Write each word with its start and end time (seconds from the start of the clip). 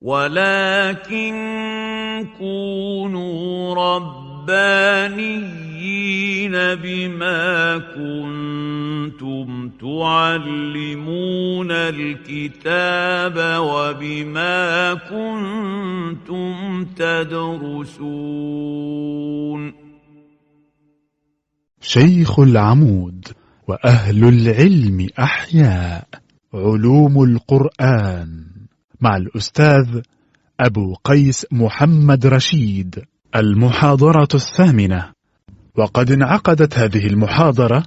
ولكن 0.00 1.34
كونوا 2.38 3.74
ربانيين 3.74 5.20
بما 6.52 7.78
كنتم 7.78 9.70
تعلمون 9.80 11.70
الكتاب 11.70 13.60
وبما 13.60 14.94
كنتم 14.94 16.84
تدرسون. 16.84 18.30
شيخ 21.80 22.40
العمود 22.40 23.28
وأهل 23.68 24.24
العلم 24.24 25.08
أحياء 25.18 26.08
علوم 26.54 27.24
القرآن. 27.24 28.49
مع 29.00 29.16
الأستاذ 29.16 30.00
أبو 30.60 30.94
قيس 31.04 31.46
محمد 31.52 32.26
رشيد. 32.26 33.04
المحاضرة 33.36 34.28
الثامنة. 34.34 35.12
وقد 35.76 36.10
انعقدت 36.10 36.78
هذه 36.78 37.06
المحاضرة 37.06 37.84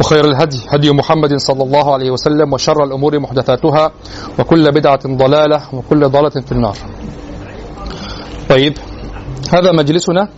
وخير 0.00 0.24
الهدي 0.24 0.60
هدي 0.68 0.90
محمد 0.92 1.36
صلى 1.36 1.62
الله 1.62 1.92
عليه 1.94 2.10
وسلم 2.10 2.52
وشر 2.52 2.84
الأمور 2.84 3.18
محدثاتها 3.20 3.92
وكل 4.38 4.72
بدعة 4.72 5.00
ضلالة 5.06 5.60
وكل 5.74 6.08
ضالة 6.08 6.30
في 6.46 6.52
النار. 6.52 6.76
طيب 8.48 8.74
هذا 9.52 9.72
مجلسنا 9.72 10.28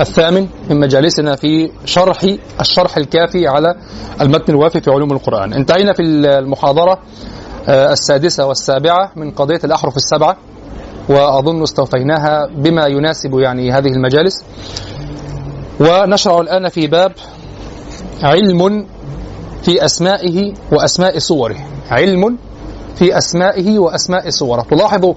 الثامن 0.00 0.48
من 0.70 0.80
مجالسنا 0.80 1.36
في 1.36 1.70
شرح 1.84 2.36
الشرح 2.60 2.96
الكافي 2.96 3.46
على 3.46 3.74
المتن 4.20 4.52
الوافي 4.52 4.80
في 4.80 4.90
علوم 4.90 5.12
القرآن. 5.12 5.52
انتهينا 5.52 5.92
في 5.92 6.02
المحاضرة 6.02 6.98
السادسة 7.68 8.46
والسابعة 8.46 9.12
من 9.16 9.30
قضية 9.30 9.60
الأحرف 9.64 9.96
السبعة 9.96 10.36
وأظن 11.08 11.62
استوفيناها 11.62 12.46
بما 12.56 12.86
يناسب 12.86 13.38
يعني 13.38 13.72
هذه 13.72 13.88
المجالس. 13.88 14.44
ونشرع 15.80 16.40
الآن 16.40 16.68
في 16.68 16.86
باب 16.86 17.12
علم 18.22 18.86
في 19.62 19.84
أسمائه 19.84 20.54
وأسماء 20.72 21.18
صوره. 21.18 21.56
علم 21.90 22.38
في 22.94 23.18
أسمائه 23.18 23.78
وأسماء 23.78 24.30
صوره. 24.30 24.62
تلاحظوا 24.70 25.14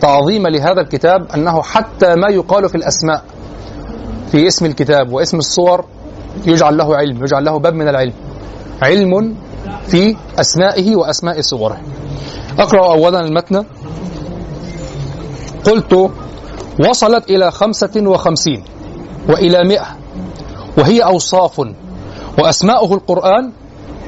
تعظيم 0.00 0.46
لهذا 0.46 0.80
الكتاب 0.80 1.26
أنه 1.34 1.62
حتى 1.62 2.14
ما 2.14 2.28
يقال 2.28 2.68
في 2.68 2.74
الأسماء 2.74 3.22
في 4.32 4.46
اسم 4.46 4.66
الكتاب 4.66 5.12
واسم 5.12 5.38
الصور 5.38 5.84
يجعل 6.46 6.76
له 6.76 6.96
علم 6.96 7.22
يجعل 7.24 7.44
له 7.44 7.58
باب 7.58 7.74
من 7.74 7.88
العلم. 7.88 8.12
علم 8.82 9.36
في 9.86 10.16
أسمائه 10.40 10.96
وأسماء 10.96 11.40
صوره. 11.40 11.80
أقرأ 12.58 12.92
أولا 12.92 13.20
المتن. 13.20 13.64
قلت 15.64 16.10
وصلت 16.88 17.30
إلى 17.30 17.50
خمسة 17.50 17.90
وخمسين 17.96 18.64
وإلى 19.28 19.64
مئة 19.64 19.86
وهي 20.78 21.00
أوصاف 21.00 21.60
وأسماؤه 22.38 22.94
القرآن 22.94 23.52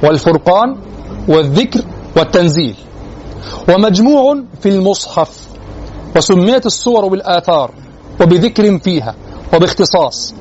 والفرقان 0.02 0.76
والذكر 1.28 1.80
والتنزيل. 2.16 2.76
ومجموع 3.68 4.42
في 4.60 4.68
المصحف 4.68 5.48
وسميت 6.16 6.66
الصور 6.66 7.08
بالآثار 7.08 7.70
وبذكر 8.20 8.78
فيها 8.78 9.14
وباختصاص 9.54 10.34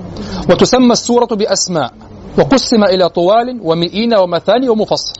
وتسمى 0.49 0.91
السورة 0.93 1.25
بأسماء 1.25 1.93
وقسم 2.39 2.83
إلى 2.83 3.09
طوال 3.09 3.59
ومئين 3.61 4.13
ومثاني 4.19 4.69
ومفصل. 4.69 5.13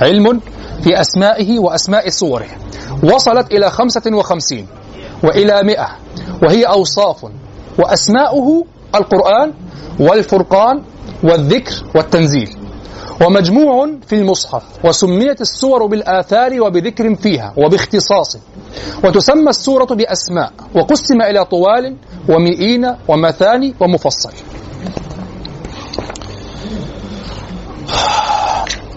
علم 0.00 0.40
في 0.82 1.00
أسمائه 1.00 1.58
وأسماء 1.58 2.08
صوره 2.08 2.46
وصلت 3.02 3.52
إلى 3.52 3.70
خمسة 3.70 4.02
وخمسين 4.12 4.66
وإلى 5.24 5.62
مئة 5.62 5.88
وهي 6.42 6.64
أوصاف 6.64 7.24
وأسماؤه 7.78 8.64
القرآن 8.94 9.52
والفرقان 10.00 10.82
والذكر 11.24 11.72
والتنزيل. 11.94 12.56
ومجموع 13.20 13.90
في 14.06 14.14
المصحف 14.14 14.62
وسميت 14.84 15.40
السور 15.40 15.86
بالآثار 15.86 16.62
وبذكر 16.62 17.14
فيها 17.14 17.52
وباختصاص. 17.56 18.38
وتسمى 19.04 19.50
السورة 19.50 19.84
بأسماء 19.84 20.52
وقسم 20.74 21.22
إلى 21.22 21.44
طوال 21.44 21.96
ومئين 22.28 22.94
ومثاني 23.08 23.74
ومفصل. 23.80 24.32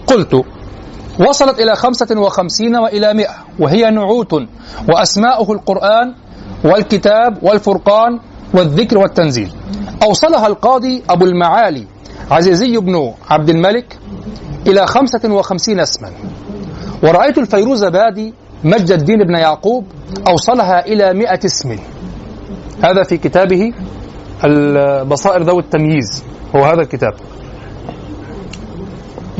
قلت 0.06 0.44
وصلت 1.28 1.58
إلى 1.60 1.76
خمسة 1.76 2.20
وخمسين 2.20 2.76
وإلى 2.76 3.14
مئة 3.14 3.34
وهي 3.58 3.90
نعوت 3.90 4.32
وأسماؤه 4.88 5.52
القرآن 5.52 6.14
والكتاب 6.64 7.38
والفرقان 7.42 8.20
والذكر 8.54 8.98
والتنزيل. 8.98 9.52
أوصلها 10.02 10.46
القاضي 10.46 11.02
أبو 11.10 11.24
المعالي 11.24 11.86
عزيزي 12.30 12.76
بن 12.76 13.14
عبد 13.30 13.48
الملك 13.48 13.98
إلى 14.66 14.86
خمسة 14.86 15.32
وخمسين 15.32 15.80
اسما. 15.80 16.12
ورأيت 17.02 17.38
الفيروز 17.38 17.84
بادي 17.84 18.34
مجد 18.64 18.90
الدين 18.90 19.18
بن 19.18 19.34
يعقوب 19.34 19.84
أوصلها 20.28 20.86
إلى 20.86 21.14
مئة 21.14 21.44
اسم. 21.44 21.76
هذا 22.84 23.02
في 23.02 23.16
كتابه 23.16 23.72
البصائر 24.44 25.42
ذوي 25.42 25.62
التمييز. 25.62 26.24
هو 26.56 26.64
هذا 26.64 26.80
الكتاب. 26.82 27.14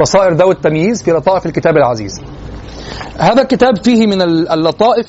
بصائر 0.00 0.34
ذوي 0.34 0.52
التمييز 0.52 1.02
في 1.02 1.10
لطائف 1.10 1.46
الكتاب 1.46 1.76
العزيز. 1.76 2.20
هذا 3.18 3.42
الكتاب 3.42 3.84
فيه 3.84 4.06
من 4.06 4.22
اللطائف 4.22 5.06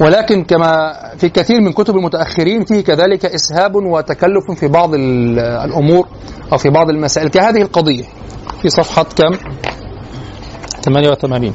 ولكن 0.00 0.44
كما 0.44 0.92
في 1.16 1.28
كثير 1.28 1.60
من 1.60 1.72
كتب 1.72 1.96
المتأخرين 1.96 2.64
فيه 2.64 2.80
كذلك 2.80 3.24
إسهاب 3.26 3.74
وتكلف 3.74 4.50
في 4.60 4.68
بعض 4.68 4.94
الأمور 4.94 6.08
أو 6.52 6.58
في 6.58 6.70
بعض 6.70 6.90
المسائل 6.90 7.28
كهذه 7.28 7.62
القضية. 7.62 8.04
في 8.62 8.68
صفحة 8.68 9.02
كم؟ 9.04 9.32
88 10.84 11.54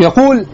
يقول 0.00 0.46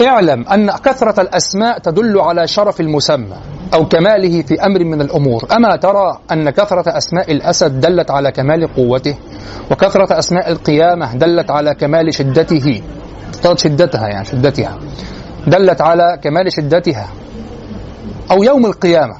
اعلم 0.00 0.48
أن 0.48 0.70
كثرة 0.70 1.20
الأسماء 1.20 1.78
تدل 1.78 2.20
على 2.20 2.46
شرف 2.46 2.80
المسمى. 2.80 3.36
أو 3.74 3.88
كماله 3.88 4.42
في 4.42 4.66
أمر 4.66 4.84
من 4.84 5.00
الأمور. 5.00 5.44
أما 5.56 5.76
ترى 5.76 6.18
أن 6.32 6.50
كثرة 6.50 6.96
أسماء 6.96 7.32
الأسد 7.32 7.80
دلت 7.80 8.10
على 8.10 8.32
كمال 8.32 8.74
قوته 8.74 9.14
وكثرة 9.70 10.18
أسماء 10.18 10.52
القيامة 10.52 11.14
دلت 11.16 11.50
على 11.50 11.74
كمال 11.74 12.14
شدته. 12.14 12.82
شدتها 13.56 14.08
يعني 14.08 14.24
شدتها. 14.24 14.78
دلت 15.46 15.80
على 15.80 16.18
كمال 16.22 16.52
شدتها. 16.52 17.08
أو 18.30 18.42
يوم 18.42 18.66
القيامة 18.66 19.16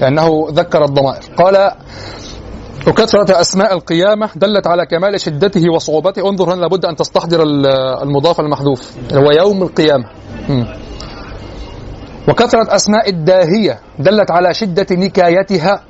لأنه 0.00 0.46
ذكر 0.50 0.84
الضمائر. 0.84 1.22
قال 1.36 1.70
وكثرة 2.88 3.40
أسماء 3.40 3.72
القيامة 3.72 4.28
دلت 4.36 4.66
على 4.66 4.86
كمال 4.86 5.20
شدته 5.20 5.70
وصعوبته. 5.74 6.28
انظر 6.28 6.54
هنا 6.54 6.60
لابد 6.60 6.84
أن 6.84 6.96
تستحضر 6.96 7.42
المضاف 8.02 8.40
المحذوف 8.40 8.96
هو 9.12 9.30
يوم 9.30 9.62
القيامة. 9.62 10.04
م. 10.48 10.64
وكثرة 12.28 12.74
أسماء 12.74 13.10
الداهية 13.10 13.78
دلت 13.98 14.30
على 14.30 14.54
شدة 14.54 14.86
نكايتها. 14.92 15.80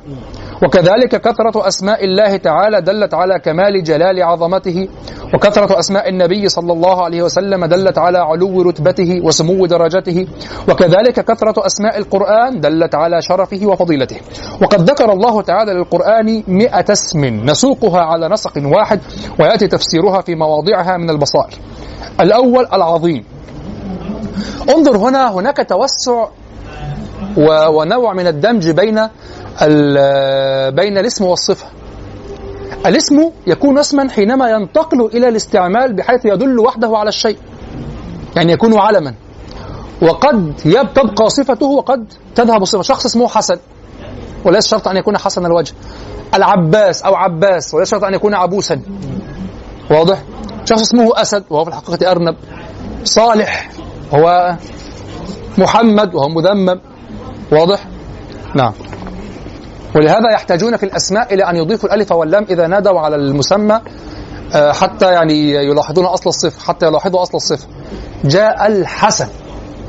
وكذلك 0.65 1.21
كثرة 1.21 1.69
أسماء 1.69 2.05
الله 2.05 2.37
تعالى 2.37 2.81
دلت 2.81 3.15
على 3.15 3.39
كمال 3.39 3.83
جلال 3.85 4.23
عظمته. 4.23 4.89
وكثرة 5.35 5.79
أسماء 5.79 6.09
النبي 6.09 6.49
صلى 6.49 6.73
الله 6.73 7.05
عليه 7.05 7.23
وسلم 7.23 7.65
دلت 7.65 7.99
على 7.99 8.19
علو 8.19 8.63
رتبته 8.63 9.21
وسمو 9.25 9.67
درجته. 9.67 10.27
وكذلك 10.69 11.25
كثرة 11.25 11.67
أسماء 11.67 11.99
القرآن 11.99 12.61
دلت 12.61 12.95
على 12.95 13.23
شرفه 13.23 13.67
وفضيلته. 13.67 14.17
وقد 14.63 14.91
ذكر 14.91 15.13
الله 15.13 15.43
تعالى 15.43 15.73
للقرآن 15.73 16.43
مئة 16.49 16.93
اسم 16.93 17.25
نسوقها 17.25 18.01
على 18.01 18.29
نسق 18.29 18.53
واحد 18.65 19.01
ويأتي 19.41 19.69
تفسيرها 19.69 20.21
في 20.21 20.35
مواضعها 20.35 20.97
من 20.97 21.11
البصائر. 21.11 21.55
الأول 22.21 22.67
العظيم. 22.73 23.38
انظر 24.77 24.97
هنا 24.97 25.33
هناك 25.33 25.67
توسع 25.69 26.29
ونوع 27.69 28.13
من 28.15 28.27
الدمج 28.27 28.71
بين 28.71 29.09
بين 30.71 30.99
الاسم 30.99 31.25
والصفة. 31.25 31.67
الاسم 32.87 33.31
يكون 33.47 33.79
اسما 33.79 34.11
حينما 34.11 34.51
ينتقل 34.51 35.07
إلى 35.15 35.29
الاستعمال 35.29 35.93
بحيث 35.93 36.25
يدل 36.25 36.59
وحده 36.59 36.97
على 36.97 37.09
الشيء 37.09 37.39
يعني 38.37 38.53
يكون 38.53 38.79
علما. 38.79 39.15
وقد 40.03 40.53
تبقى 40.95 41.31
صفته 41.31 41.67
وقد 41.67 42.07
تذهب 42.35 42.65
صفة. 42.65 42.83
شخص 42.83 43.07
اسمه 43.07 43.29
حسن 43.29 43.57
وليس 44.45 44.67
شرط 44.67 44.89
أن 44.89 44.97
يكون 44.97 45.19
حسن 45.19 45.47
الوجه. 45.47 45.75
العباس 46.35 47.03
أو 47.03 47.15
عباس 47.15 47.75
وليس 47.75 47.91
شرط 47.91 48.05
أن 48.05 48.15
يكون 48.15 48.35
عبوسا. 48.35 48.81
واضح؟ 49.91 50.23
شخص 50.65 50.81
اسمه 50.81 51.23
أسد 51.23 51.45
وهو 51.51 51.65
في 51.65 51.71
الحقيقة 51.71 52.11
أرنب. 52.11 52.37
صالح. 53.05 53.71
هو 54.15 54.57
محمد 55.59 56.15
وهو 56.15 56.29
مذمم. 56.29 56.81
واضح؟ 57.53 57.85
نعم. 58.55 58.73
ولهذا 59.97 60.31
يحتاجون 60.33 60.77
في 60.77 60.83
الأسماء 60.83 61.35
إلى 61.35 61.45
أن 61.45 61.57
يضيفوا 61.57 61.89
الألف 61.89 62.13
واللام 62.13 62.47
إذا 62.51 62.67
نادوا 62.67 63.01
على 63.01 63.17
المسمى 63.17 63.81
آه، 64.55 64.73
حتى 64.73 65.13
يعني 65.13 65.51
يلاحظون 65.51 66.05
أصل 66.05 66.29
الصفة 66.29 66.67
حتى 66.67 66.87
يلاحظوا 66.87 67.23
أصل 67.23 67.37
الصفة. 67.37 67.67
جاء 68.25 68.67
الحسن. 68.67 69.29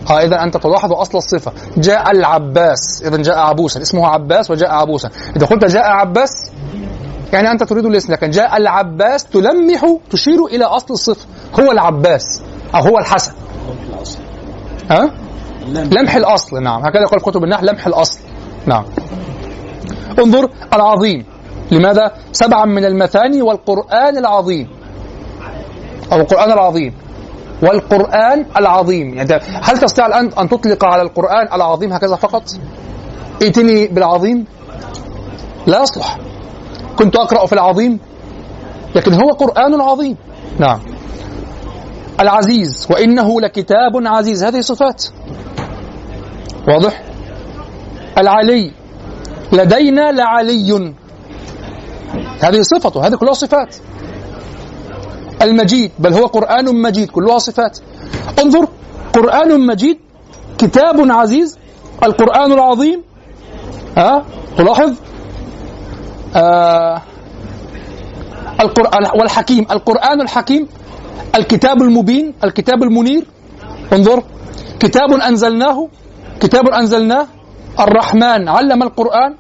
آه 0.10 0.24
إذا 0.24 0.44
أنت 0.44 0.58
تلاحظ 0.58 0.94
أصل 0.94 1.18
الصفة. 1.18 1.52
جاء 1.78 2.12
العباس. 2.12 3.04
إذا 3.06 3.18
جاء 3.18 3.38
عبوسا. 3.38 3.82
اسمه 3.82 4.08
عباس 4.08 4.52
وجاء 4.52 4.70
عبوسا. 4.72 5.10
إذا 5.36 5.46
قلت 5.46 5.66
جاء 5.66 5.84
عباس 5.84 6.52
يعني 7.34 7.52
أنت 7.52 7.64
تريد 7.64 7.86
الاسم 7.86 8.14
لكن 8.14 8.30
جاء 8.30 8.58
العباس 8.58 9.26
تلمح 9.26 9.96
تشير 10.12 10.46
إلى 10.46 10.66
أصل 10.66 10.94
الصفة. 10.94 11.26
هو 11.60 11.72
العباس 11.72 12.42
أو 12.76 12.80
هو 12.80 12.98
الحسن. 12.98 13.32
ها؟ 14.92 15.12
لمح 15.68 16.16
الأصل 16.16 16.64
نعم. 16.64 16.86
هكذا 16.86 17.02
يقول 17.02 17.20
كتب 17.20 17.44
النحو 17.44 17.66
لمح 17.66 17.88
الأصل. 17.88 18.20
نعم. 18.66 18.86
انظر 20.20 20.50
العظيم. 20.74 21.26
لماذا؟ 21.72 22.12
سبعا 22.32 22.66
من 22.66 22.86
المثاني 22.86 23.42
والقرآن 23.42 24.18
العظيم. 24.18 24.68
أو 26.12 26.18
القرآن 26.18 26.52
العظيم. 26.52 26.94
والقرآن 27.64 28.46
العظيم. 28.58 29.14
يعني 29.14 29.34
هل 29.64 29.78
تستطيع 29.78 30.08
الآن 30.08 30.30
أن 30.40 30.50
تطلق 30.50 30.86
على 30.86 31.02
القرآن 31.02 31.54
العظيم 31.54 31.94
هكذا 31.94 32.16
فقط؟ 32.16 32.44
ائتني 33.42 33.88
بالعظيم. 33.88 34.46
لا 35.68 35.82
يصلح. 35.82 36.18
كنت 36.98 37.16
أقرأ 37.16 37.46
في 37.46 37.54
العظيم 37.54 38.00
لكن 38.96 39.14
هو 39.14 39.30
قرآن 39.30 39.82
عظيم. 39.82 40.18
نعم. 40.60 40.80
العزيز 42.20 42.88
وإنه 42.92 43.42
لكتاب 43.42 44.08
عزيز. 44.08 44.44
هذه 44.44 44.62
صفات. 44.62 45.06
واضح؟ 46.68 47.04
العلي. 48.18 48.72
لدينا 49.52 50.12
لعلي. 50.12 50.94
هذه 52.42 52.62
صفته 52.62 53.08
هذه 53.08 53.16
كلها 53.16 53.34
صفات. 53.34 53.76
المجيد 55.42 55.92
بل 56.00 56.14
هو 56.14 56.26
قرآن 56.26 56.82
مجيد 56.82 57.10
كلها 57.10 57.38
صفات. 57.38 57.80
انظر 58.44 58.68
قرآن 59.14 59.68
مجيد 59.68 59.98
كتاب 60.58 61.12
عزيز 61.12 61.58
القرآن 62.04 62.52
العظيم. 62.52 63.04
أه؟ 63.98 64.24
تلاحظ؟ 64.58 64.94
آه 66.36 67.02
القرآن 68.60 69.20
والحكيم 69.20 69.66
القرآن 69.72 70.22
الحكيم 70.22 70.68
الكتاب 71.36 71.82
المبين 71.82 72.34
الكتاب 72.44 72.84
المنير 72.84 73.26
انظر 73.94 74.24
كتاب 74.80 75.14
أنزلناه 75.14 75.88
كتاب 76.40 76.68
أنزلناه 76.68 77.28
الرحمن 77.80 78.50
علم 78.50 78.84
القرآن. 78.84 79.36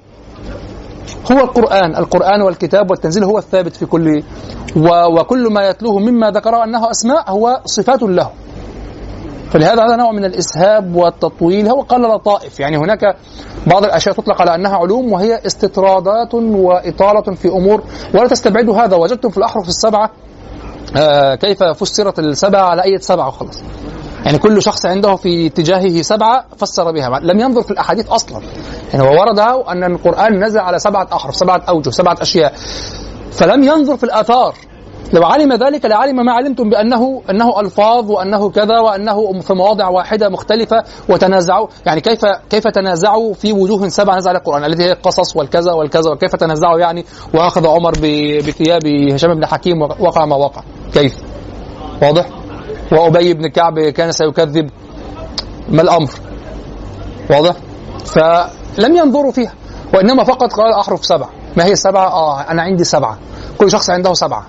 هو 1.31 1.39
القرآن 1.39 1.95
القرآن 1.95 2.41
والكتاب 2.41 2.91
والتنزيل 2.91 3.23
هو 3.23 3.37
الثابت 3.37 3.75
في 3.75 3.85
كل 3.85 4.23
وكل 5.19 5.53
ما 5.53 5.67
يتلوه 5.67 5.99
مما 5.99 6.31
ذكره 6.31 6.63
أنه 6.63 6.91
أسماء 6.91 7.31
هو 7.31 7.61
صفات 7.65 8.03
له. 8.03 8.29
فلهذا 9.51 9.85
هذا 9.85 9.95
نوع 9.95 10.11
من 10.11 10.25
الإسهاب 10.25 10.95
والتطويل. 10.95 11.67
هو 11.67 11.81
قال 11.81 12.01
لطائف 12.01 12.59
يعني 12.59 12.77
هناك 12.77 13.15
بعض 13.67 13.83
الأشياء 13.83 14.15
تطلق 14.15 14.41
على 14.41 14.55
أنها 14.55 14.77
علوم 14.77 15.11
وهي 15.11 15.39
استطرادات 15.45 16.33
وإطالة 16.33 17.35
في 17.35 17.47
أمور. 17.47 17.83
ولا 18.13 18.27
تستبعدوا 18.27 18.75
هذا. 18.75 18.95
وجدتم 18.95 19.29
في 19.29 19.37
الأحرف 19.37 19.67
السبعة 19.67 20.11
كيف 21.35 21.63
فسرت 21.63 22.19
السبعة 22.19 22.61
على 22.61 22.83
أي 22.83 22.97
سبعة 22.97 23.27
وخلاص 23.27 23.61
يعني 24.25 24.37
كل 24.37 24.61
شخص 24.61 24.85
عنده 24.85 25.15
في 25.15 25.47
اتجاهه 25.47 26.01
سبعة 26.01 26.45
فسر 26.57 26.91
بها. 26.91 27.19
لم 27.19 27.39
ينظر 27.39 27.61
في 27.61 27.71
الأحاديث 27.71 28.09
أصلا. 28.09 28.41
يعني 28.93 29.09
هو 29.09 29.21
ورد 29.21 29.39
أن 29.39 29.83
القرآن 29.83 30.43
نزل 30.43 30.59
على 30.59 30.79
سبعة 30.79 31.07
أحرف 31.13 31.35
سبعة 31.35 31.61
أوجه 31.69 31.89
سبعة 31.89 32.17
أشياء. 32.21 32.53
فلم 33.31 33.63
ينظر 33.63 33.97
في 33.97 34.03
الآثار. 34.03 34.55
لو 35.13 35.23
علم 35.23 35.53
ذلك 35.53 35.85
لعلم 35.85 36.25
ما 36.25 36.31
علمتم 36.31 36.69
بأنه 36.69 37.21
أنه 37.29 37.59
ألفاظ 37.59 38.11
وأنه 38.11 38.49
كذا 38.49 38.79
وأنه 38.79 39.39
في 39.41 39.53
مواضع 39.53 39.87
واحدة 39.87 40.29
مختلفة 40.29 40.83
وتنازعوا. 41.09 41.67
يعني 41.85 42.01
كيف 42.01 42.19
كيف 42.49 42.67
تنازعوا 42.67 43.33
في 43.33 43.53
وجوه 43.53 43.87
سبعة 43.87 44.17
نزل 44.17 44.31
القرآن؟ 44.31 44.65
التي 44.65 44.83
هي 44.83 44.91
القصص 44.91 45.35
والكذا 45.35 45.71
والكذا 45.71 46.11
وكيف 46.11 46.35
تنازعوا 46.35 46.79
يعني؟ 46.79 47.05
وأخذ 47.33 47.67
عمر 47.67 47.91
بثياب 48.47 48.87
هشام 49.13 49.35
بن 49.35 49.45
حكيم 49.45 49.81
وقع 49.81 50.25
ما 50.25 50.35
وقع. 50.35 50.61
كيف؟ 50.93 51.13
واضح؟ 52.01 52.29
وأبي 52.91 53.33
بن 53.33 53.47
كعب 53.47 53.79
كان 53.79 54.11
سيكذب. 54.11 54.69
ما 55.69 55.81
الأمر؟ 55.81 56.09
واضح؟ 57.29 57.55
فلم 58.05 58.95
ينظروا 58.95 59.31
فيها 59.31 59.53
وإنما 59.93 60.23
فقط 60.23 60.53
قال 60.53 60.73
أحرف 60.73 61.05
سبعة. 61.05 61.29
ما 61.57 61.65
هي 61.65 61.71
السبعة 61.71 62.07
آه 62.07 62.41
أنا 62.41 62.61
عندي 62.61 62.83
سبعة. 62.83 63.17
كل 63.57 63.71
شخص 63.71 63.89
عنده 63.89 64.13
سبعة. 64.13 64.45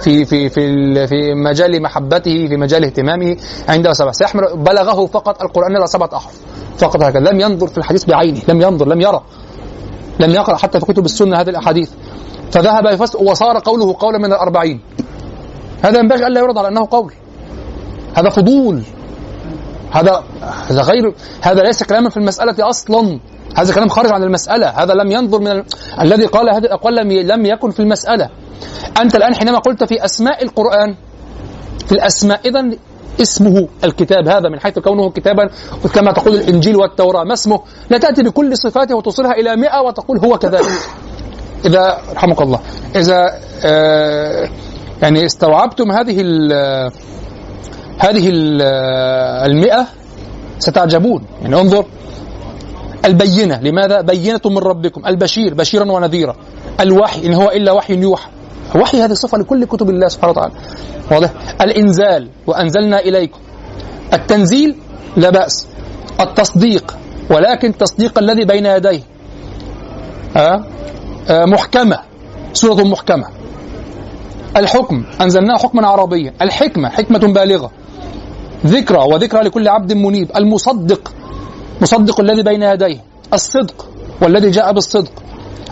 في 0.00 0.24
في 0.24 0.48
في 0.48 1.06
في 1.06 1.34
مجال 1.34 1.82
محبته 1.82 2.48
في 2.48 2.56
مجال 2.56 2.84
اهتمامه 2.84 3.36
عنده 3.68 3.92
سبعة. 3.92 4.12
سيحمل 4.12 4.42
بلغه 4.56 5.06
فقط 5.06 5.42
القرآن 5.42 5.76
إلى 5.76 5.86
سبعة 5.86 6.10
أحرف. 6.16 6.40
فقط 6.78 7.02
هكذا. 7.02 7.20
لم 7.20 7.40
ينظر 7.40 7.66
في 7.66 7.78
الحديث 7.78 8.04
بعينه. 8.04 8.40
لم 8.48 8.62
ينظر 8.62 8.88
لم 8.88 9.00
يرى. 9.00 9.22
لم 10.20 10.30
يقرأ 10.30 10.56
حتى 10.56 10.80
في 10.80 10.86
كتب 10.86 11.04
السنة 11.04 11.40
هذه 11.40 11.50
الأحاديث. 11.50 11.90
فذهب 12.52 13.00
وصار 13.20 13.58
قوله 13.58 13.96
قولا 13.98 14.18
من 14.18 14.32
الأربعين. 14.32 14.80
هذا 15.82 15.98
ينبغي 15.98 16.26
ألا 16.26 16.40
يرد 16.40 16.58
على 16.58 16.68
أنه 16.68 16.88
قول. 16.90 17.12
هذا 18.14 18.28
فضول. 18.28 18.82
هذا 19.90 20.24
هذا 20.70 20.82
غير 20.82 21.14
هذا 21.42 21.62
ليس 21.62 21.82
كلاما 21.82 22.10
في 22.10 22.16
المسألة 22.16 22.68
أصلا. 22.68 23.20
هذا 23.56 23.74
كلام 23.74 23.88
خارج 23.88 24.12
عن 24.12 24.22
المسألة. 24.22 24.68
هذا 24.68 24.94
لم 24.94 25.10
ينظر 25.10 25.40
من 25.40 25.50
ال... 25.50 25.64
الذي 26.00 26.26
قال 26.26 26.54
هذه 26.54 26.64
الأقوال 26.64 26.94
لم 26.94 27.12
لم 27.12 27.46
يكن 27.46 27.70
في 27.70 27.80
المسألة. 27.80 28.28
أنت 29.00 29.16
الآن 29.16 29.34
حينما 29.34 29.58
قلت 29.58 29.84
في 29.84 30.04
أسماء 30.04 30.44
القرآن 30.44 30.94
في 31.86 31.92
الأسماء 31.92 32.40
إذا 32.48 32.70
اسمه 33.22 33.68
الكتاب 33.84 34.28
هذا 34.28 34.48
من 34.48 34.60
حيث 34.60 34.78
كونه 34.78 35.10
كتابا 35.10 35.50
كما 35.94 36.12
تقول 36.12 36.34
الإنجيل 36.34 36.76
والتوراة 36.76 37.24
ما 37.24 37.32
اسمه؟ 37.32 37.60
لا 37.90 37.98
تأتي 37.98 38.22
بكل 38.22 38.56
صفاته 38.56 38.94
وتصلها 38.94 39.32
إلى 39.32 39.56
مئة 39.56 39.80
وتقول 39.80 40.18
هو 40.18 40.38
كذلك. 40.38 40.70
إذا 41.64 41.98
رحمك 42.14 42.42
الله. 42.42 42.60
إذا 42.96 43.38
آه 43.64 44.48
يعني 45.02 45.26
استوعبتم 45.26 45.92
هذه 45.92 46.20
هذه 47.98 48.30
المئة؟ 49.46 49.86
ستعجبون. 50.58 51.24
يعني 51.42 51.60
انظر. 51.60 51.84
البينة. 53.04 53.60
لماذا؟ 53.60 54.00
بينة 54.00 54.40
من 54.44 54.58
ربكم. 54.58 55.06
البشير. 55.06 55.54
بشيرا 55.54 55.92
ونذيرا. 55.92 56.36
الوحي. 56.80 57.26
إن 57.26 57.34
هو 57.34 57.50
إلا 57.50 57.72
وحي 57.72 57.94
يوحى. 57.94 58.30
وحي 58.74 58.98
هذه 59.00 59.12
صفة 59.12 59.38
لكل 59.38 59.64
كتب 59.64 59.90
الله 59.90 60.08
سبحانه 60.08 60.30
وتعالى. 60.32 60.52
واضح؟ 61.10 61.30
الإنزال. 61.60 62.28
وأنزلنا 62.46 62.98
إليكم. 63.00 63.38
التنزيل 64.12 64.76
لا 65.16 65.30
بأس. 65.30 65.68
التصديق. 66.20 66.96
ولكن 67.30 67.76
تصديق 67.76 68.18
الذي 68.18 68.44
بين 68.44 68.66
يديه. 68.66 69.02
أه؟ 70.36 70.64
أه 71.30 71.44
محكمة. 71.44 71.98
سورة 72.52 72.82
محكمة. 72.84 73.41
الحكم 74.56 75.04
أنزلناه 75.20 75.56
حكما 75.56 75.86
عربيا. 75.86 76.34
الحكمة 76.42 76.88
حكمة 76.88 77.18
بالغة. 77.18 77.70
ذكرى 78.66 78.98
وذكرى 78.98 79.42
لكل 79.42 79.68
عبد 79.68 79.92
منيب. 79.92 80.30
المصدق 80.36 81.12
مصدق 81.80 82.20
الذي 82.20 82.42
بين 82.42 82.62
يديه. 82.62 83.00
الصدق 83.34 83.86
والذي 84.22 84.50
جاء 84.50 84.72
بالصدق. 84.72 85.12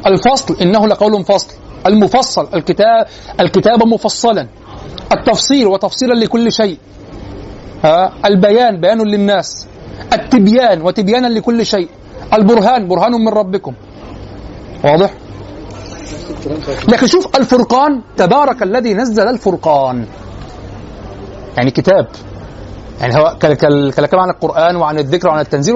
الفصل 0.07 0.57
إنه 0.63 0.87
لقول 0.87 1.25
فصل. 1.25 1.55
المفصل 1.87 2.49
الكتاب 2.55 3.07
الكتاب 3.41 3.87
مفصلا. 3.87 4.49
التفصيل 5.13 5.67
وتفصيلا 5.67 6.15
لكل 6.15 6.53
شيء. 6.53 6.79
البيان 8.25 8.81
بيان 8.81 9.03
للناس. 9.03 9.67
التبيان 10.13 10.83
وتبيانا 10.83 11.27
لكل 11.27 11.67
شيء. 11.67 11.89
البرهان 12.33 12.89
برهان 12.89 13.13
من 13.13 13.29
ربكم. 13.29 13.75
واضح؟ 14.85 15.11
لكن 16.89 17.07
شوف 17.07 17.37
الفرقان 17.37 18.03
تبارك 18.17 18.63
الذي 18.63 18.95
نزل 18.95 19.29
الفرقان. 19.29 20.07
يعني 21.57 21.71
كتاب. 21.71 22.07
يعني 23.01 23.17
هو 23.17 23.37
كالكلام 23.41 24.21
عن 24.21 24.31
القرآن 24.31 24.77
وعن 24.77 24.99
الذكر 24.99 25.29
وعن 25.29 25.41
التنزيل 25.41 25.75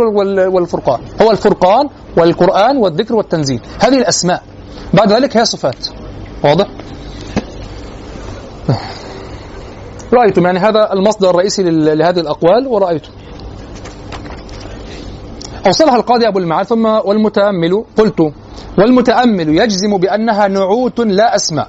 والفرقان. 0.49 1.01
هو 1.23 1.31
الفرقان 1.31 1.89
والقرآن 2.17 2.77
والذكر 2.77 3.15
والتنزيل. 3.15 3.61
هذه 3.81 3.99
الأسماء. 3.99 4.43
بعد 4.95 5.13
ذلك 5.13 5.37
هي 5.37 5.45
صفات. 5.45 5.89
واضح؟ 6.45 6.67
رأيتم. 10.13 10.47
يعني 10.47 10.59
هذا 10.59 10.93
المصدر 10.93 11.31
الرئيسي 11.31 11.63
لهذه 11.63 12.21
الأقوال 12.21 12.67
ورأيتم. 12.67 13.11
أوصلها 15.67 15.97
القاضي 15.97 16.29
أبو 16.29 16.39
المعاد 16.39 16.67
ثم 16.67 16.87
والمتأمل. 16.87 17.85
قلت 17.99 18.33
والمتأمل 18.79 19.49
يجزم 19.49 19.97
بأنها 19.97 20.49
نعوت 20.49 21.01
لا 21.01 21.35
أسماء. 21.35 21.69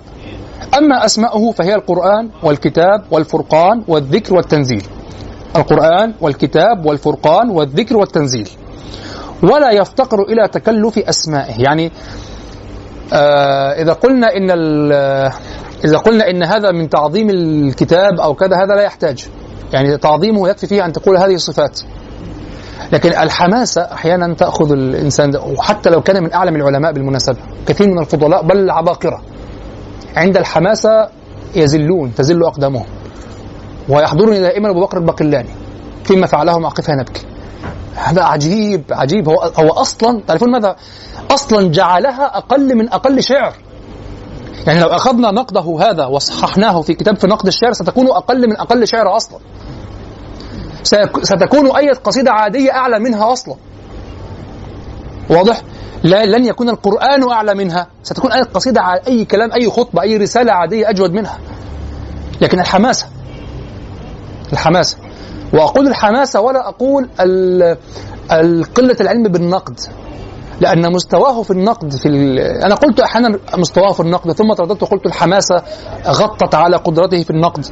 أما 0.78 1.06
أسماؤه 1.06 1.52
فهي 1.52 1.76
القرآن 1.76 2.30
والكتاب 2.44 3.04
والفرقان 3.12 3.84
والذكر 3.88 4.36
والتنزيل. 4.36 4.84
القرآن 5.56 6.14
والكتاب 6.22 6.86
والفرقان 6.86 7.50
والذكر 7.50 7.98
والتنزيل. 7.98 8.50
ولا 9.44 9.72
يفتقر 9.72 10.22
إلى 10.22 10.48
تكلف 10.48 10.98
أسمائه. 10.98 11.64
يعني 11.64 11.92
آه 13.14 13.82
إذا 13.82 13.94
قلنا 13.94 14.28
إن 14.38 14.52
إذا 15.86 15.98
قلنا 15.98 16.30
إن 16.30 16.44
هذا 16.44 16.72
من 16.72 16.90
تعظيم 16.90 17.30
الكتاب 17.30 18.20
أو 18.20 18.34
كذا 18.34 18.56
هذا 18.64 18.76
لا 18.76 18.82
يحتاج. 18.82 19.28
يعني 19.74 19.98
تعظيمه 19.98 20.50
يكفي 20.50 20.68
فيه 20.68 20.86
أن 20.86 20.92
تقول 20.92 21.18
هذه 21.18 21.36
الصفات. 21.36 21.80
لكن 22.92 23.10
الحماسة 23.10 23.82
أحيانا 23.82 24.34
تأخذ 24.34 24.72
الإنسان 24.72 25.36
وحتى 25.36 25.90
لو 25.90 26.02
كان 26.02 26.24
من 26.24 26.34
أعلم 26.34 26.56
العلماء 26.56 26.92
بالمناسبة 26.92 27.38
كثير 27.68 27.88
من 27.88 28.00
الفضلاء 28.00 28.44
بل 28.44 28.58
العباقرة. 28.58 29.22
عند 30.16 30.38
الحماسة 30.38 31.08
يزلون 31.56 32.16
تزل 32.16 32.44
أقدامهم. 32.44 32.86
ويحضرني 33.90 34.40
دائما 34.40 34.70
أبو 34.70 34.82
بكر 34.82 34.98
البقلاني 34.98 35.50
فيما 36.04 36.28
فعله 36.28 36.60
مع 36.60 36.70
قفها 36.70 36.96
نبكي. 36.96 37.22
هذا 37.96 38.24
عجيب 38.24 38.84
عجيب. 38.92 39.30
هو 39.30 39.52
هو 39.60 39.70
أصلا 39.70 40.22
تعرفون 40.28 40.52
ماذا؟ 40.52 40.76
أصلا 41.32 41.70
جعلها 41.72 42.38
أقل 42.38 42.76
من 42.76 42.90
أقل 42.90 43.24
شعر. 43.24 43.54
يعني 44.68 44.80
لو 44.80 44.88
أخذنا 44.88 45.32
نقده 45.32 45.78
هذا 45.82 46.06
وصححناه 46.06 46.82
في 46.82 46.94
كتاب 46.94 47.16
في 47.16 47.28
نقد 47.28 47.48
الشعر 47.48 47.74
ستكون 47.74 48.08
أقل 48.08 48.50
من 48.50 48.58
أقل 48.58 48.88
شعر 48.88 49.16
أصلا. 49.16 49.40
ستكون 51.24 51.76
أي 51.76 51.90
قصيدة 51.92 52.32
عادية 52.32 52.72
أعلى 52.72 53.00
منها 53.00 53.34
أصلا. 53.34 53.56
واضح؟ 55.30 55.62
لا 56.04 56.26
لن 56.26 56.46
يكون 56.46 56.70
القرآن 56.70 57.32
أعلى 57.32 57.56
منها. 57.56 57.88
ستكون 58.04 58.32
أي 58.32 58.42
قصيدة 58.42 58.82
أي 59.08 59.26
كلام 59.26 59.52
أي 59.54 59.70
خطبة 59.70 60.02
أي 60.02 60.18
رسالة 60.18 60.52
عادية 60.52 60.90
أجود 60.90 61.12
منها. 61.14 61.38
لكن 62.42 62.60
الحماسة. 62.60 63.08
الحماسة. 64.54 64.98
وأقول 65.54 65.88
الحماسة 65.88 66.42
ولا 66.42 66.70
أقول 66.70 67.10
قلة 68.76 68.98
العلم 69.02 69.24
بالنقد. 69.24 69.80
لأن 70.62 70.92
مستواه 70.94 71.44
في 71.44 71.52
النقد 71.52 71.96
في 71.96 72.08
أنا 72.66 72.76
قلت 72.76 73.00
أحيانا 73.00 73.40
مستواه 73.58 73.92
في 73.92 74.00
النقد 74.00 74.32
ثم 74.32 74.54
ترددت 74.54 74.84
وقلت 74.84 75.06
الحماسة 75.06 75.64
غطت 76.08 76.56
على 76.56 76.78
قدرته 76.78 77.24
في 77.24 77.30
النقد. 77.30 77.66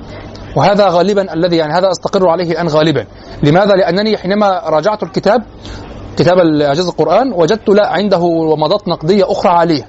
وهذا 0.55 0.88
غالبا 0.88 1.33
الذي 1.33 1.57
يعني 1.57 1.74
هذا 1.74 1.91
أستقر 1.91 2.29
عليه 2.29 2.51
الآن 2.51 2.67
غالبا. 2.67 3.05
لماذا؟ 3.43 3.74
لأنني 3.74 4.17
حينما 4.17 4.62
راجعت 4.65 5.03
الكتاب 5.03 5.43
كتاب 6.17 6.38
إعجاز 6.62 6.88
القرآن 6.88 7.33
وجدت 7.33 7.69
لا 7.69 7.88
عنده 7.88 8.19
ومضات 8.19 8.88
نقدية 8.88 9.31
أخرى 9.31 9.51
عالية. 9.51 9.88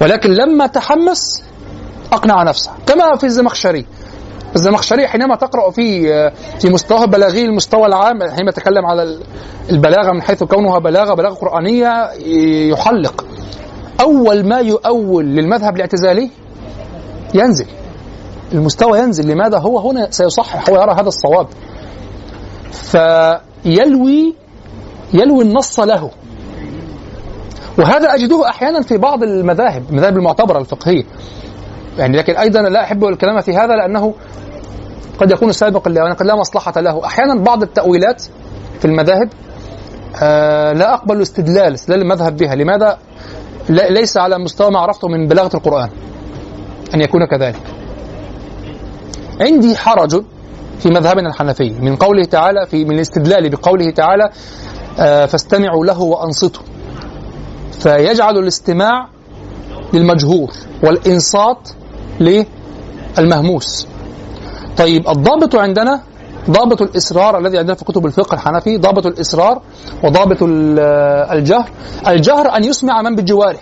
ولكن 0.00 0.30
لما 0.30 0.66
تحمس 0.66 1.42
أقنع 2.12 2.42
نفسه 2.42 2.70
كما 2.86 3.16
في 3.16 3.24
الزمخشري. 3.24 3.86
الزمخشري 4.56 5.08
حينما 5.08 5.36
تقرأ 5.36 5.70
في 5.70 6.02
في 6.60 6.70
مستواه 6.70 7.04
البلاغي 7.04 7.44
المستوى 7.44 7.86
العام 7.86 8.22
حينما 8.22 8.50
يتكلم 8.50 8.86
على 8.86 9.18
البلاغة 9.70 10.12
من 10.12 10.22
حيث 10.22 10.42
كونها 10.42 10.78
بلاغة 10.78 11.14
بلاغة 11.14 11.34
قرآنية 11.34 12.10
يحلق. 12.70 13.24
أول 14.00 14.48
ما 14.48 14.58
يؤول 14.58 15.24
للمذهب 15.24 15.76
الاعتزالي 15.76 16.30
ينزل. 17.34 17.66
المستوى 18.52 18.98
ينزل 18.98 19.28
لماذا 19.28 19.58
هو 19.58 19.78
هنا 19.78 20.10
سيصحح 20.10 20.70
هو 20.70 20.82
يرى 20.82 20.92
هذا 20.92 21.08
الصواب. 21.08 21.46
فيلوي 22.72 24.34
يلوي 25.14 25.44
النص 25.44 25.80
له. 25.80 26.10
وهذا 27.78 28.14
أجده 28.14 28.48
أحيانا 28.48 28.82
في 28.82 28.98
بعض 28.98 29.22
المذاهب 29.22 29.90
المذاهب 29.90 30.16
المعتبرة 30.16 30.58
الفقهية. 30.58 31.04
يعني 31.98 32.16
لكن 32.16 32.36
أيضا 32.36 32.62
لا 32.62 32.82
أحب 32.84 33.04
الكلام 33.04 33.40
في 33.40 33.56
هذا 33.56 33.76
لأنه 33.76 34.14
قد 35.20 35.30
يكون 35.30 35.52
سابقا 35.52 35.90
له 35.90 36.14
قد 36.14 36.26
لا 36.26 36.36
مصلحة 36.36 36.80
له. 36.80 37.04
أحيانا 37.04 37.42
بعض 37.42 37.62
التأويلات 37.62 38.22
في 38.78 38.84
المذاهب 38.84 39.28
آه 40.22 40.72
لا 40.72 40.94
أقبل 40.94 41.22
استدلال 41.22 41.74
استدلال 41.74 42.02
المذهب 42.02 42.36
بها. 42.36 42.54
لماذا؟ 42.54 42.98
ليس 43.68 44.16
على 44.16 44.38
مستوى 44.38 44.70
ما 44.70 44.78
عرفته 44.78 45.08
من 45.08 45.28
بلاغة 45.28 45.56
القرآن 45.56 45.88
أن 46.94 47.00
يكون 47.00 47.24
كذلك. 47.24 47.77
عندي 49.40 49.76
حرج 49.76 50.22
في 50.78 50.88
مذهبنا 50.88 51.28
الحنفي 51.28 51.70
من 51.70 51.96
قوله 51.96 52.24
تعالى 52.24 52.66
في 52.66 52.84
من 52.84 52.94
الاستدلال 52.94 53.50
بقوله 53.50 53.90
تعالى 53.90 54.30
آه 54.98 55.26
فاستمعوا 55.26 55.86
له 55.86 56.00
وأنصتوا. 56.00 56.62
فيجعل 57.80 58.38
الاستماع 58.38 59.08
للمجهور 59.92 60.50
والإنصات 60.84 61.68
للمهموس. 62.20 63.86
طيب 64.76 65.08
الضابط 65.08 65.56
عندنا 65.56 66.00
ضابط 66.50 66.82
الإصرار 66.82 67.38
الذي 67.38 67.58
عندنا 67.58 67.74
في 67.74 67.84
كتب 67.84 68.06
الفقه 68.06 68.34
الحنفي 68.34 68.78
ضابط 68.78 69.06
الإصرار 69.06 69.62
وضابط 70.04 70.38
الجهر. 70.42 71.68
الجهر 72.08 72.56
أن 72.56 72.64
يسمع 72.64 73.02
من 73.02 73.16
بجواره. 73.16 73.60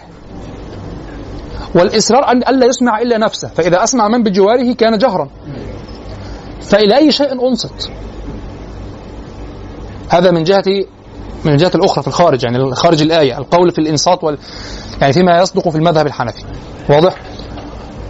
والإصرار 1.75 2.30
أن 2.32 2.37
ألا 2.49 2.66
يسمع 2.66 3.00
إلا 3.02 3.18
نفسه 3.18 3.49
فإذا 3.49 3.85
أسمع 3.85 4.08
من 4.08 4.23
بجواره 4.23 4.73
كان 4.73 4.99
جهرا. 4.99 5.28
فإلى 6.61 6.96
أي 6.96 7.12
شيء 7.12 7.49
أنصت. 7.49 7.90
هذا 10.08 10.30
من 10.30 10.44
جهة 10.44 10.64
من 11.44 11.52
الجهة 11.52 11.70
الأخرى 11.75 12.02
في 12.02 12.08
الخارج 12.08 12.44
يعني 12.44 12.75
خارج 12.75 13.02
الآية 13.02 13.38
القول 13.38 13.70
في 13.70 13.78
الإنصات 13.78 14.25
وال 14.25 14.38
يعني 15.00 15.12
فيما 15.12 15.38
يصدق 15.38 15.68
في 15.68 15.76
المذهب 15.76 16.06
الحنفي. 16.06 16.44
واضح؟ 16.90 17.14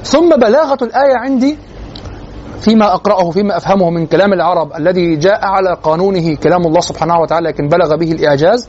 ثم 0.05 0.37
بلاغة 0.37 0.79
الآية 0.83 1.17
عندي 1.17 1.59
فيما 2.61 2.95
أقرأه 2.95 3.31
فيما 3.31 3.57
أفهمه 3.57 3.91
من 3.91 4.07
كلام 4.07 4.33
العرب 4.33 4.77
الذي 4.77 5.17
جاء 5.17 5.45
على 5.45 5.77
قانونه 5.83 6.35
كلام 6.35 6.67
الله 6.67 6.81
سبحانه 6.81 7.21
وتعالى 7.21 7.49
لكن 7.49 7.69
بلغ 7.69 7.97
به 7.97 8.13
الإعجاز. 8.13 8.69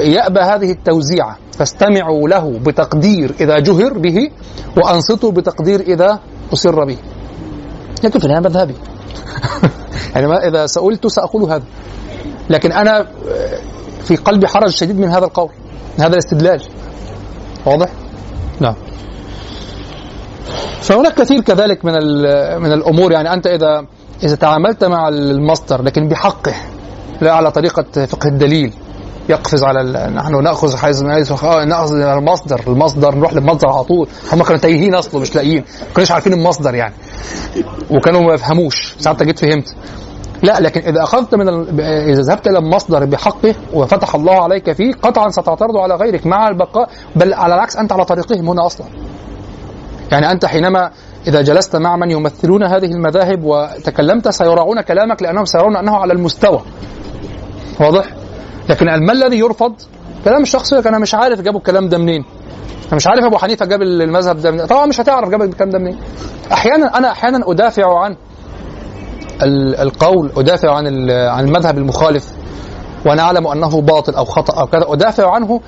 يأبى 0.00 0.40
هذه 0.40 0.70
التوزيعة 0.70 1.38
فاستمعوا 1.58 2.28
له 2.28 2.58
بتقدير 2.58 3.34
إذا 3.40 3.58
جهر 3.58 3.98
به 3.98 4.30
وأنصتوا 4.76 5.32
بتقدير 5.32 5.80
إذا 5.80 6.20
أسر 6.52 6.84
به. 6.84 6.98
لكن 8.04 8.18
في 8.18 8.24
النهاية 8.24 8.42
مذهبي. 8.42 8.74
يعني 10.14 10.48
إذا 10.48 10.66
سئلت 10.66 11.06
سأقول 11.06 11.42
هذا. 11.42 11.64
لكن 12.50 12.72
أنا 12.72 13.06
في 14.04 14.16
قلبي 14.16 14.46
حرج 14.46 14.70
شديد 14.70 14.98
من 14.98 15.08
هذا 15.08 15.24
القول 15.24 15.50
من 15.98 16.04
هذا 16.04 16.12
الاستدلال. 16.12 16.62
واضح؟ 17.66 17.88
نعم. 18.60 18.74
فهناك 20.80 21.14
كثير 21.14 21.40
كذلك 21.40 21.84
من 21.84 21.92
من 22.62 22.72
الأمور. 22.72 23.12
يعني 23.12 23.32
أنت 23.32 23.46
إذا 23.46 23.86
إذا 24.22 24.36
تعاملت 24.36 24.84
مع 24.84 25.08
المصدر 25.08 25.82
لكن 25.82 26.08
بحقه 26.08 26.54
لا 27.20 27.32
على 27.32 27.50
طريقة 27.50 28.06
فقه 28.06 28.28
الدليل. 28.28 28.72
يقفز 29.28 29.64
على 29.64 30.10
نحن 30.14 30.42
نأخذ 30.42 30.76
حيز 30.76 31.02
نأخذ 31.02 31.94
المصدر 31.94 32.60
المصدر 32.66 33.14
نروح 33.14 33.32
للمصدر 33.32 33.68
على 33.68 33.84
طول. 33.84 34.08
هم 34.32 34.42
كانوا 34.42 34.60
تايهين 34.60 34.94
أصلا 34.94 35.20
مش 35.20 35.34
لاقيين 35.34 35.64
ما 35.80 35.94
كانوش 35.94 36.10
عارفين 36.10 36.32
المصدر 36.32 36.74
يعني. 36.74 36.94
وكانوا 37.90 38.20
ما 38.20 38.34
يفهموش. 38.34 38.94
ساعات 38.98 39.22
جيت 39.22 39.38
فهمت. 39.38 39.74
لا 40.42 40.60
لكن 40.60 40.80
إذا 40.80 41.02
أخذت 41.02 41.34
من 41.34 41.48
ال... 41.48 41.80
إذا 41.80 42.22
ذهبت 42.22 42.46
إلى 42.46 42.58
المصدر 42.58 43.04
بحقه 43.04 43.54
وفتح 43.74 44.14
الله 44.14 44.42
عليك 44.42 44.72
فيه 44.72 44.92
قطعا 45.02 45.28
ستعترض 45.28 45.76
على 45.76 45.94
غيرك 45.94 46.26
مع 46.26 46.48
البقاء 46.48 46.90
بل 47.16 47.34
على 47.34 47.54
العكس 47.54 47.76
أنت 47.76 47.92
على 47.92 48.04
طريقهم 48.04 48.48
هنا 48.48 48.66
أصلا. 48.66 48.86
يعني 50.12 50.32
أنت 50.32 50.46
حينما 50.46 50.90
إذا 51.26 51.42
جلست 51.42 51.76
مع 51.76 51.96
من 51.96 52.10
يمثلون 52.10 52.62
هذه 52.62 52.84
المذاهب 52.84 53.44
وتكلمت 53.44 54.28
سيراعون 54.28 54.80
كلامك 54.80 55.22
لأنهم 55.22 55.44
سيرون 55.44 55.76
أنه 55.76 55.96
على 55.96 56.12
المستوى. 56.12 56.60
واضح؟ 57.80 58.23
لكن 58.68 58.86
ما 58.86 59.12
الذي 59.12 59.38
يرفض؟ 59.38 59.74
كلام 60.24 60.42
الشخص 60.42 60.72
يقول 60.72 60.86
أنا 60.86 60.98
مش 60.98 61.14
عارف 61.14 61.40
جابوا 61.40 61.58
الكلام 61.58 61.88
ده 61.88 61.98
منين. 61.98 62.24
أنا 62.86 62.94
مش 62.96 63.06
عارف 63.06 63.24
أبو 63.24 63.38
حنيفة 63.38 63.66
جاب 63.66 63.82
المذهب 63.82 64.36
ده 64.40 64.50
منين. 64.50 64.66
طبعا 64.66 64.86
مش 64.86 65.00
هتعرف 65.00 65.28
جاب 65.28 65.42
الكلام 65.42 65.70
ده 65.70 65.78
منين. 65.78 65.98
أحيانا 66.52 66.98
أنا 66.98 67.10
أحيانا 67.10 67.50
أدافع 67.50 67.98
عن 67.98 68.16
ال- 69.42 69.76
القول 69.76 70.32
أدافع 70.36 70.74
عن 70.76 71.10
عن 71.10 71.44
المذهب 71.44 71.78
المخالف 71.78 72.32
وأنا 73.06 73.22
أعلم 73.22 73.46
أنه 73.46 73.80
باطل 73.80 74.14
أو 74.14 74.24
خطأ 74.24 74.60
أو 74.60 74.66
كذا. 74.66 74.84
أدافع 74.88 75.34
عنه 75.34 75.60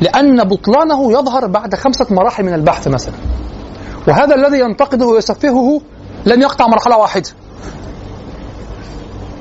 لأن 0.00 0.44
بطلانه 0.44 1.12
يظهر 1.12 1.46
بعد 1.46 1.74
خمسة 1.74 2.06
مراحل 2.10 2.44
من 2.44 2.54
البحث 2.54 2.88
مثلا. 2.88 3.14
وهذا 4.08 4.34
الذي 4.34 4.58
ينتقده 4.60 5.06
ويسفهه 5.06 5.80
لن 6.26 6.42
يقطع 6.42 6.66
مرحلة 6.66 6.98
واحدة. 6.98 7.28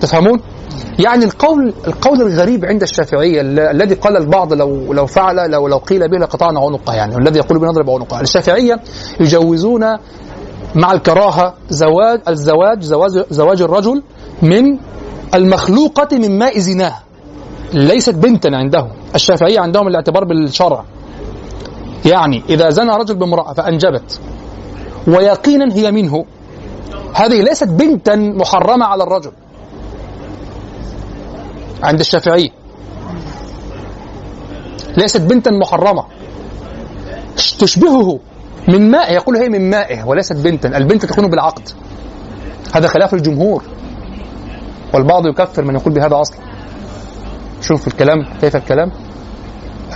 تفهمون؟ 0.02 0.42
يعني 1.00 1.26
القول 1.26 1.74
القول 1.88 2.22
الغريب 2.22 2.66
عند 2.66 2.82
الشافعيه 2.82 3.42
ال- 3.42 3.60
الذي 3.60 3.96
قال 3.96 4.18
البعض 4.18 4.54
لو 4.54 4.94
لو 4.94 5.06
فعل 5.06 5.52
لو 5.52 5.68
لو 5.68 5.78
قيل 5.78 6.10
به 6.12 6.18
لقطعنا 6.18 6.60
عنقه 6.60 6.94
يعني 6.94 7.16
والذي 7.16 7.40
يقول 7.40 7.60
بنضرب 7.60 7.90
عنقه. 7.90 8.22
الشافعية 8.22 8.80
يجوزون 9.20 9.86
مع 10.76 10.92
الكراهة 10.92 11.54
زواج 11.70 12.22
الزواج 12.28 12.82
زواج 12.82 13.12
زواج 13.30 13.62
الرجل 13.62 14.04
من 14.42 14.78
المخلوقة 15.36 16.18
من 16.18 16.38
ماء 16.40 16.60
زناه 16.60 16.94
ليست 17.74 18.16
بنتا 18.16 18.48
عندهم. 18.54 18.90
الشافعية 19.16 19.60
عندهم 19.60 19.88
الاعتبار 19.88 20.24
بالشرع. 20.24 20.84
يعني 22.06 22.44
إذا 22.50 22.70
زنى 22.70 22.92
رجل 22.92 23.16
بامرأة 23.16 23.54
فأنجبت. 23.54 24.20
ويقينا 25.08 25.76
هي 25.76 25.92
منه. 25.92 26.26
هذه 27.14 27.42
ليست 27.42 27.68
بنتا 27.68 28.16
محرمة 28.16 28.86
على 28.86 29.04
الرجل. 29.04 29.32
عند 31.84 32.00
الشافعية 32.00 32.50
ليست 34.98 35.22
بنتا 35.22 35.52
محرمة. 35.52 36.06
تشبهه 37.60 38.20
من 38.68 38.92
ماء 38.92 39.14
يقول 39.14 39.38
هي 39.38 39.50
من 39.50 39.70
مائه 39.70 40.04
وليست 40.04 40.36
بنتا. 40.36 40.78
البنت 40.78 41.06
تكون 41.06 41.28
بالعقد. 41.30 41.70
هذا 42.76 42.88
خلاف 42.88 43.14
الجمهور. 43.14 43.64
والبعض 44.94 45.28
يكفر 45.28 45.64
من 45.64 45.76
يقول 45.76 45.94
بهذا 45.94 46.22
أصلا. 46.22 46.38
شوف 47.62 47.88
الكلام 47.88 48.26
كيف 48.42 48.56
الكلام؟ 48.56 48.92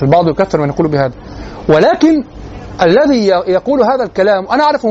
البعض 0.01 0.27
يكفر 0.27 0.61
من 0.61 0.69
يقول 0.69 0.87
بهذا. 0.87 1.13
ولكن 1.69 2.23
الذي 2.81 3.27
يقول 3.27 3.83
هذا 3.83 4.03
الكلام 4.03 4.47
أنا 4.47 4.63
أعرف 4.63 4.85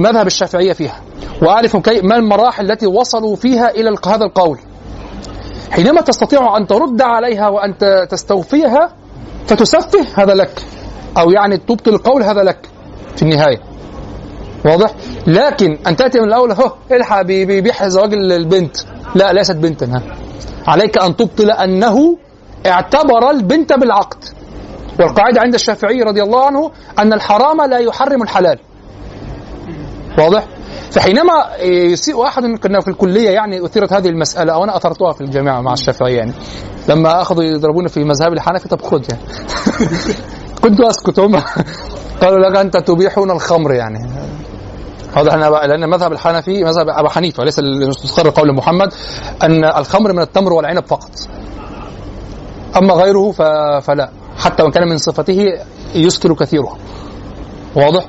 مذهب 0.00 0.26
الشافعية 0.26 0.72
فيها 0.72 1.00
وأعرف 1.42 1.76
كي 1.76 2.00
ما 2.00 2.16
المراحل 2.16 2.70
التي 2.70 2.86
وصلوا 2.86 3.36
فيها 3.36 3.70
إلى 3.70 3.96
هذا 4.06 4.24
القول. 4.24 4.58
حينما 5.70 6.00
تستطيع 6.00 6.56
أن 6.56 6.66
ترد 6.66 7.02
عليها 7.02 7.48
وأن 7.48 7.74
تستوفيها 8.08 8.88
فتسفه 9.46 10.06
هذا 10.22 10.34
لك 10.34 10.62
أو 11.18 11.30
يعني 11.30 11.56
تبطل 11.58 11.90
القول 11.94 12.22
هذا 12.22 12.42
لك 12.42 12.68
في 13.16 13.22
النهاية. 13.22 13.58
واضح؟ 14.64 14.90
لكن 15.26 15.78
أن 15.86 15.96
تأتي 15.96 16.18
من 16.20 16.24
الأول 16.28 16.52
هو 16.52 16.72
الحق 16.92 17.22
بي- 17.22 17.44
بيبيح 17.44 17.86
زواج 17.86 18.12
ال- 18.14 18.32
البنت. 18.32 18.76
لا 19.14 19.32
ليست 19.32 19.56
بنتا 19.56 19.86
ها 19.86 20.02
عليك 20.66 20.98
أن 20.98 21.16
تبطل 21.16 21.50
أنه 21.50 22.16
اعتبر 22.66 23.30
البنت 23.30 23.72
بالعقد. 23.72 24.24
والقاعدة 25.00 25.40
عند 25.40 25.54
الشافعي 25.54 26.02
رضي 26.02 26.22
الله 26.22 26.46
عنه 26.46 26.70
أن 26.98 27.12
الحرام 27.12 27.62
لا 27.70 27.78
يحرم 27.78 28.22
الحلال. 28.22 28.58
واضح؟ 30.18 30.44
فحينما 30.90 31.32
يسيء 31.62 32.26
احد 32.26 32.42
كنا 32.42 32.80
في 32.80 32.88
الكلية 32.88 33.30
يعني 33.30 33.64
أثيرت 33.64 33.92
هذه 33.92 34.08
المسألة 34.08 34.52
أو 34.52 34.64
أنا 34.64 34.76
أثرتها 34.76 35.12
في 35.12 35.20
الجامعة 35.20 35.60
مع 35.60 35.72
الشافعيه 35.72 36.16
يعني. 36.16 36.32
لما 36.88 37.22
أخذوا 37.22 37.44
يضربوني 37.44 37.88
في 37.88 38.04
مذهب 38.04 38.32
الحنفي 38.32 38.68
طب 38.68 38.82
خذ 38.82 39.02
يعني. 39.10 39.22
كنت 40.62 40.80
اسكت 40.80 41.18
هم 41.18 41.36
قالوا 42.22 42.38
لك 42.38 42.56
أنت 42.56 42.76
تبيحون 42.76 43.30
الخمر 43.30 43.72
يعني. 43.72 43.98
واضح 45.16 45.32
أنا 45.32 45.50
بقى 45.50 45.68
لأن 45.68 45.90
مذهب 45.90 46.12
الحنفي 46.12 46.64
مذهب 46.64 46.88
ابو 46.88 47.08
حنيفة 47.08 47.44
ليس 47.44 47.58
المستقر 47.58 48.30
قول 48.30 48.54
محمد 48.54 48.92
أن 49.42 49.64
الخمر 49.64 50.12
من 50.12 50.22
التمر 50.22 50.52
والعنب 50.52 50.86
فقط. 50.86 51.10
أما 52.76 52.94
غيره. 52.94 53.30
فلا. 53.80 54.10
حتى 54.38 54.62
وإن 54.62 54.72
كان 54.72 54.88
من 54.88 54.98
صفته 54.98 55.44
يسكر 55.94 56.34
كثيره 56.34 56.76
واضح؟ 57.76 58.04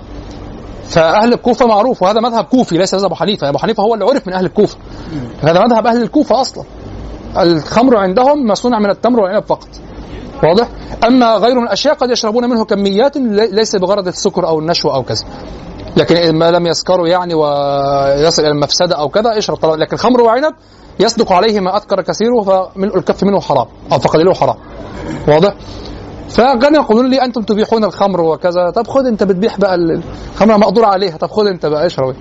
فأهل 0.89 1.33
الكوفة 1.33 1.65
معروف 1.65 2.03
وهذا 2.03 2.19
مذهب 2.21 2.43
كوفي 2.43 2.77
ليس 2.77 2.93
مذهب 2.93 3.05
أبو 3.05 3.15
حنيفة 3.15 3.49
أبو 3.49 3.57
حنيفة 3.57 3.83
هو 3.83 3.93
اللي 3.93 4.05
عرف 4.05 4.27
من 4.27 4.33
أهل 4.33 4.45
الكوفة. 4.45 4.77
هذا 5.41 5.59
مذهب 5.65 5.87
أهل 5.87 6.01
الكوفة 6.01 6.41
أصلا. 6.41 6.63
الخمر 7.37 7.97
عندهم 7.97 8.47
ما 8.47 8.53
صنع 8.53 8.79
من 8.79 8.89
التمر 8.89 9.19
والعنب 9.19 9.43
فقط. 9.43 9.67
واضح؟ 10.43 10.67
أما 11.07 11.35
غيره 11.35 11.59
من 11.59 11.63
الأشياء 11.63 11.93
قد 11.93 12.09
يشربون 12.09 12.49
منه 12.49 12.65
كميات 12.65 13.17
لي- 13.17 13.47
ليس 13.51 13.75
بغرض 13.75 14.07
السكر 14.07 14.47
أو 14.47 14.59
النشوة 14.59 14.95
أو 14.95 15.03
كذا. 15.03 15.25
لكن 15.97 16.35
ما 16.35 16.51
لم 16.51 16.67
يسكروا 16.67 17.07
يعني 17.07 17.33
ويصل 17.33 18.41
إلى 18.41 18.51
المفسده 18.51 18.95
أو 18.95 19.09
كذا 19.09 19.37
اشرب 19.37 19.57
طبعا 19.57 19.75
لكن 19.75 19.97
خمر 19.97 20.21
وعنب 20.21 20.53
يصدق 20.99 21.31
عليه 21.31 21.59
ما 21.59 21.77
أذكر 21.77 22.01
كثيره 22.01 22.41
فملء 22.41 22.97
الكف 22.97 23.23
منه 23.23 23.39
حرام 23.41 23.65
أو 23.91 23.99
فقليله 23.99 24.33
حرام. 24.33 24.55
واضح؟ 25.27 25.53
فكانوا 26.29 26.83
يقولون 26.83 27.09
لي 27.09 27.21
أنتم 27.23 27.41
تبيحون 27.41 27.83
الخمر 27.83 28.21
وكذا. 28.21 28.69
طب 28.75 28.87
خذ 28.87 29.05
أنت 29.05 29.23
بتبيح 29.23 29.57
بقى 29.59 29.75
ال- 29.75 30.01
الخمره 30.33 30.57
مقدور 30.57 30.85
عليها. 30.85 31.17
طب 31.17 31.27
خذ 31.27 31.45
أنت 31.47 31.65
بقى 31.65 31.85
اشرب 31.85 32.15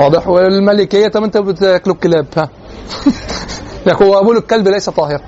واضح. 0.00 0.28
والملكية 0.28 1.08
طب 1.08 1.22
أنت 1.24 1.36
بتاكلوا 1.36 1.94
الكلاب 1.94 2.26
ها؟ 2.36 2.48
هو 4.02 4.22
بول 4.22 4.36
الكلب 4.36 4.68
ليس 4.68 4.90
طاهر. 4.90 5.20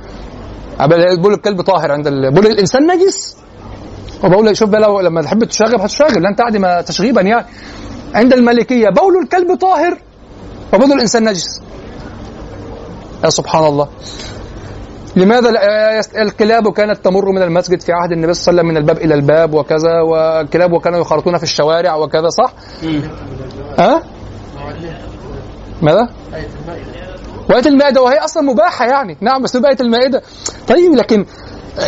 بول 1.23 1.33
الكلب 1.35 1.61
طاهر 1.63 1.93
عند. 1.93 2.09
بول 2.09 2.47
الإنسان 2.47 2.87
نجس. 2.87 3.37
وبقول 4.25 4.57
شوف 4.57 4.69
بقى 4.69 4.81
لو 4.81 5.01
لما 5.01 5.23
تحب 5.23 5.45
تشاغب 5.45 5.81
هتشاغب. 5.81 6.19
لن 6.19 6.37
تعدم 6.37 6.81
تشغيبا 6.81 7.21
يعني 7.21 7.47
عند 8.15 8.33
المالكيه 8.33 8.89
بول 8.89 9.23
الكلب 9.23 9.59
طاهر 9.59 9.99
وبول 10.73 10.93
الإنسان 10.93 11.29
نجس. 11.29 11.61
يا 13.25 13.31
سبحان 13.31 13.65
الله. 13.65 13.89
لماذا 15.17 15.51
الكلاب 16.23 16.73
كانت 16.73 17.05
تمر 17.05 17.33
من 17.33 17.43
المسجد 17.43 17.81
في 17.81 17.93
عهد 17.93 18.13
النبي 18.13 18.35
صلى 18.35 18.51
الله 18.51 18.63
عليه 18.63 18.71
وسلم 18.71 18.75
من 18.75 18.77
الباب 18.77 19.05
إلى 19.05 19.15
الباب 19.15 19.55
وكذا 19.55 20.01
والكلاب 20.01 20.73
وكانوا 20.73 21.01
يخرطون 21.01 21.37
في 21.37 21.43
الشوارع 21.43 21.95
وكذا 21.95 22.29
صح؟ 22.29 22.53
ها؟ 23.79 24.03
ماذا؟ 25.83 26.09
وآية 27.51 27.67
المائدة 27.67 28.03
وهي 28.03 28.19
أصلا 28.19 28.43
مباحة 28.43 28.87
يعني. 28.87 29.17
نعم 29.21 29.43
بس 29.43 29.57
آية 29.57 29.77
المائدة. 29.81 30.23
طيب 30.69 30.95
لكن 30.95 31.27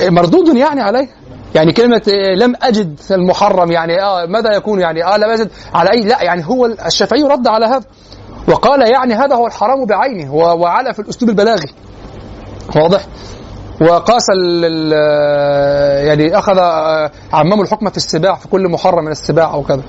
مردود 0.09 0.57
يعني 0.57 0.81
عليه؟ 0.81 1.09
يعني 1.55 1.73
كلمة 1.73 2.03
لم 2.37 2.55
أجد 2.63 3.01
المحرم 3.11 3.73
يعني 3.73 4.03
آه 4.03 4.27
ماذا 4.27 4.57
يكون 4.57 4.81
يعني؟ 4.81 5.05
آه 5.05 5.17
لم 5.17 5.31
أجد 5.31 5.51
على 5.75 5.91
أي 5.91 6.01
لا 6.01 6.23
يعني 6.23 6.45
هو 6.47 6.67
الشافعي 6.67 7.23
رد 7.23 7.47
على 7.47 7.67
هذا. 7.67 7.85
وقال 8.49 8.93
يعني 8.93 9.15
هذا 9.15 9.35
هو 9.37 9.47
الحرام 9.47 9.85
بعينه 9.85 10.35
وعلى 10.35 10.95
في 10.95 10.99
الأسلوب 10.99 11.31
البلاغي. 11.31 11.69
واضح؟ 12.77 13.07
وقاس 13.81 14.27
ال 14.37 14.93
يعني 16.07 16.39
أخذ 16.39 16.59
آه، 16.59 17.11
عمموا 17.33 17.65
الحكم 17.65 17.91
في 17.91 17.97
السباع 17.97 18.35
في 18.35 18.49
كل 18.49 18.69
محرم 18.69 19.05
من 19.05 19.11
السباع 19.11 19.55
أو 19.55 19.63
كذا. 19.63 19.83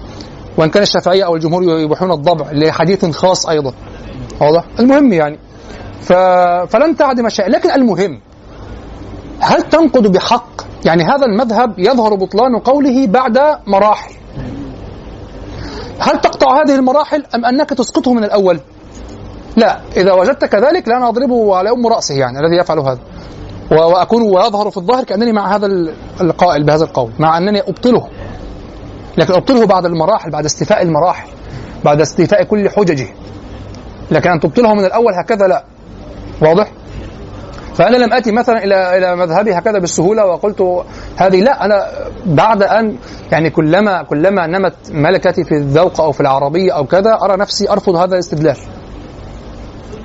وإن 0.58 0.70
كان 0.70 0.84
الشافعية 0.84 1.26
أو 1.26 1.36
الجمهور 1.36 1.64
يبيحون 1.64 2.12
الضبع 2.12 2.52
لحديث 2.52 3.06
خاص 3.06 3.46
أيضا. 3.46 3.74
واضح؟ 4.42 4.64
المهم 4.80 5.14
يعني. 5.14 5.40
فلن 6.68 6.96
تعدم 6.98 7.30
شيء 7.30 7.50
لكن 7.50 7.72
المهم 7.72 8.20
هل 9.40 9.62
تنقض 9.62 10.08
بحق؟ 10.08 10.62
يعني 10.86 11.04
هذا 11.04 11.26
المذهب 11.26 11.80
يظهر 11.80 12.16
بطلان 12.16 12.60
قوله 12.60 13.08
بعد 13.08 13.40
مراحل. 13.68 14.14
هل 16.00 16.22
تقطع 16.22 16.62
هذه 16.62 16.76
المراحل 16.76 17.24
أم 17.36 17.46
أنك 17.46 17.70
تسقطه 17.70 18.14
من 18.14 18.24
الأول؟ 18.24 18.60
لا 19.58 19.80
إذا 19.98 20.14
وجدت 20.14 20.46
كذلك 20.46 20.88
لا 20.88 21.10
اضربه 21.10 21.56
على 21.56 21.70
أم 21.70 21.88
رأسه 21.88 22.16
يعني 22.16 22.40
الذي 22.40 22.56
يفعل 22.58 22.80
هذا. 22.80 23.00
و- 23.72 23.76
وأكون 23.76 24.22
ويظهر 24.22 24.72
في 24.72 24.78
الظاهر 24.78 25.04
كأنني 25.04 25.32
مع 25.32 25.56
هذا 25.56 25.66
ال- 25.66 25.94
القائل 26.22 26.64
بهذا 26.64 26.84
القول 26.84 27.12
مع 27.20 27.38
أنني 27.38 27.62
أبطله. 27.62 28.08
لكن 29.18 29.34
أبطله 29.34 29.66
بعد 29.66 29.86
المراحل 29.86 30.32
بعد 30.32 30.46
استيفاء 30.46 30.82
المراحل 30.82 31.28
بعد 31.86 32.02
استيفاء 32.02 32.44
كل 32.44 32.70
حججه. 32.70 33.08
لكن 34.12 34.30
أن 34.30 34.40
تبطله 34.40 34.74
من 34.74 34.86
الأول 34.86 35.14
هكذا 35.14 35.48
لا. 35.48 35.64
واضح؟ 36.42 36.72
فأنا 37.76 37.98
لم 37.98 38.14
أتي 38.14 38.32
مثلا 38.32 38.64
إلى 38.64 38.98
إلى 38.98 39.16
مذهبي 39.16 39.54
هكذا 39.54 39.80
بالسهولة 39.80 40.26
وقلت 40.26 40.84
هذه 41.18 41.42
لا. 41.42 41.66
أنا 41.66 41.86
بعد 42.26 42.64
ان 42.64 42.96
يعني 43.32 43.50
كلما 43.50 44.04
كلما 44.04 44.48
نمت 44.48 44.74
ملكتي 44.92 45.44
في 45.44 45.52
الذوق 45.56 46.02
أو 46.02 46.12
في 46.12 46.22
العربية 46.22 46.72
أو 46.72 46.86
كذا 46.86 47.20
أرى 47.24 47.38
نفسي 47.38 47.70
أرفض 47.70 47.96
هذا 47.96 48.14
الاستدلال. 48.14 48.58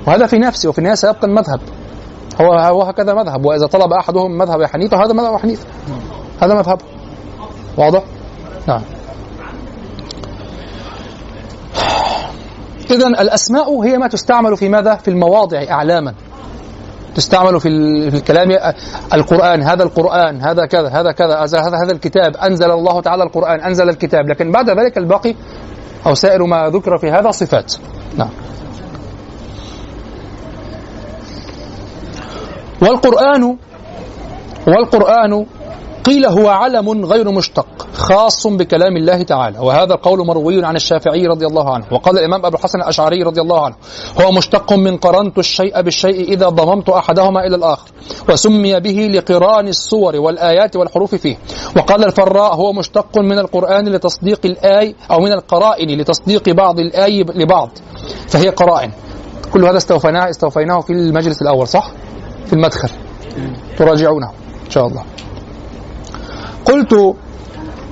وهذا 0.07 0.25
في 0.25 0.37
نفسي 0.37 0.67
وفي 0.67 0.79
النهايه 0.79 0.95
سيبقى 0.95 1.27
المذهب. 1.27 1.59
هو 2.41 2.53
هو 2.53 2.83
هكذا 2.83 3.13
مذهب 3.13 3.45
وإذا 3.45 3.67
طلب 3.67 3.93
أحدهم 3.93 4.37
مذهب 4.37 4.63
حنيفة 4.63 5.05
هذا 5.05 5.13
مذهب 5.13 5.35
حنيفة. 5.35 5.65
هذا 6.41 6.53
مذهبه 6.53 6.83
واضح؟ 7.77 8.03
نعم. 8.67 8.81
إذا 12.91 13.07
الأسماء 13.07 13.81
هي 13.81 13.97
ما 13.97 14.07
تستعمل 14.07 14.57
في 14.57 14.69
ماذا؟ 14.69 14.95
في 14.95 15.07
المواضع 15.07 15.63
أعلاما. 15.71 16.13
تستعمل 17.15 17.59
في 17.59 17.67
الكلام 18.17 18.47
القرآن 19.13 19.63
هذا 19.63 19.83
القرآن 19.83 20.41
هذا 20.41 20.65
كذا 20.65 20.89
هذا 20.89 21.11
كذا 21.11 21.39
هذا 21.39 21.77
هذا 21.83 21.91
الكتاب 21.91 22.35
أنزل 22.35 22.71
الله 22.71 23.01
تعالى 23.01 23.23
القرآن 23.23 23.59
أنزل 23.59 23.89
الكتاب. 23.89 24.29
لكن 24.29 24.51
بعد 24.51 24.69
ذلك 24.69 24.97
الباقي 24.97 25.35
أو 26.05 26.13
سائر 26.13 26.45
ما 26.45 26.69
ذكر 26.69 26.97
في 26.97 27.11
هذا 27.11 27.31
صفات. 27.31 27.73
نعم. 28.17 28.29
والقرآن 32.81 33.57
والقرآن 34.67 35.45
قيل 36.03 36.25
هو 36.25 36.47
علم 36.47 37.05
غير 37.05 37.31
مشتق 37.31 37.87
خاص 37.93 38.47
بكلام 38.47 38.97
الله 38.97 39.23
تعالى. 39.23 39.59
وهذا 39.59 39.93
القول 39.93 40.27
مروي 40.27 40.65
عن 40.65 40.75
الشافعي 40.75 41.27
رضي 41.27 41.45
الله 41.45 41.73
عنه. 41.73 41.85
وقال 41.91 42.19
الإمام 42.19 42.45
أبو 42.45 42.57
الحسن 42.57 42.79
الأشعري 42.79 43.23
رضي 43.23 43.41
الله 43.41 43.65
عنه 43.65 43.75
هو 44.21 44.31
مشتق 44.31 44.73
من 44.73 44.97
قرنت 44.97 45.37
الشيء 45.37 45.81
بالشيء 45.81 46.33
إذا 46.33 46.49
ضممت 46.49 46.89
أحدهما 46.89 47.47
إلى 47.47 47.55
الآخر 47.55 47.91
وسمي 48.29 48.79
به 48.79 49.09
لقران 49.13 49.67
الصور 49.67 50.15
والآيات 50.15 50.75
والحروف 50.75 51.15
فيه. 51.15 51.37
وقال 51.77 52.05
الفراء 52.05 52.55
هو 52.55 52.73
مشتق 52.73 53.17
من 53.17 53.39
القرآن 53.39 53.89
لتصديق 53.89 54.39
الآي 54.45 54.95
أو 55.11 55.19
من 55.19 55.31
القرائن 55.31 56.01
لتصديق 56.01 56.49
بعض 56.49 56.79
الآي 56.79 57.23
لبعض. 57.23 57.69
فهي 58.27 58.49
قرائن. 58.49 58.91
كل 59.53 59.65
هذا 59.65 59.77
استوفيناه 59.77 60.29
استوفيناه 60.29 60.79
في 60.79 60.93
المجلس 60.93 61.41
الأول 61.41 61.67
صح؟ 61.67 61.91
في 62.45 62.53
المدخل. 62.53 62.89
تراجعونه 63.77 64.27
إن 64.65 64.71
شاء 64.71 64.87
الله. 64.87 65.03
قلت 66.65 67.15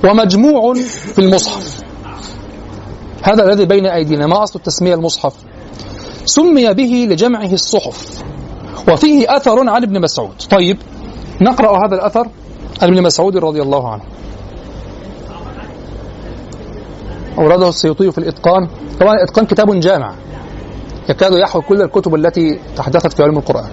ومجموع 0.04 0.74
في 0.84 1.18
المصحف. 1.18 1.82
هذا 3.22 3.44
الذي 3.44 3.64
بين 3.64 3.86
أيدينا 3.86 4.26
ما 4.26 4.42
أصل 4.42 4.58
التسمية 4.58 4.94
المصحف؟ 4.94 5.34
سمي 6.24 6.74
به 6.74 7.06
لجمعه 7.10 7.52
الصحف. 7.52 8.24
وفيه 8.88 9.36
أثر 9.36 9.68
عن 9.68 9.82
ابن 9.82 10.00
مسعود. 10.00 10.42
طيب 10.50 10.78
نقرأ 11.40 11.86
هذا 11.86 11.94
الأثر 11.94 12.28
عن 12.82 12.88
ابن 12.88 13.02
مسعود 13.02 13.36
رضي 13.36 13.62
الله 13.62 13.92
عنه. 13.92 14.02
أورده 17.38 17.68
السيوطي 17.68 18.12
في 18.12 18.18
الإتقان. 18.18 18.68
طبعا 19.00 19.14
الإتقان 19.14 19.46
كتاب 19.46 19.80
جامع. 19.80 20.14
يكاد 21.08 21.32
يحوي 21.32 21.62
كل 21.62 21.82
الكتب 21.82 22.14
التي 22.14 22.60
تحدثت 22.76 23.12
في 23.12 23.22
علم 23.22 23.38
القرآن. 23.38 23.70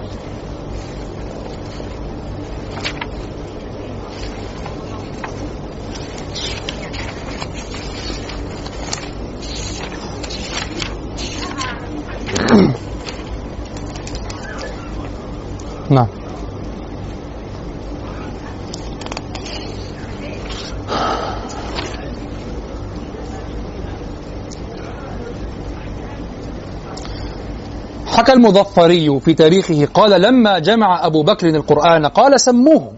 حكى 28.26 28.34
المظفري 28.34 29.20
في 29.20 29.34
تاريخه؟ 29.34 29.88
قال 29.94 30.20
لما 30.22 30.58
جمع 30.58 31.06
أبو 31.06 31.22
بكر 31.22 31.48
القرآن 31.48 32.06
قال 32.06 32.40
سموه. 32.40 32.92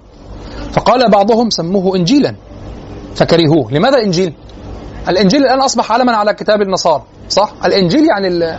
فقال 0.73 1.11
بعضهم 1.11 1.51
سموه 1.51 1.97
إنجيلا. 1.97 2.35
فكرهوه. 3.14 3.73
لماذا 3.73 3.99
إنجيل؟ 4.03 4.33
الإنجيل 5.09 5.43
الآن 5.45 5.61
أصبح 5.61 5.93
علما 5.93 6.12
على 6.17 6.35
كتاب 6.35 6.62
النصارى 6.62 7.03
صح؟ 7.29 7.53
الإنجيل 7.64 8.05
يعني 8.09 8.29
ال 8.29 8.59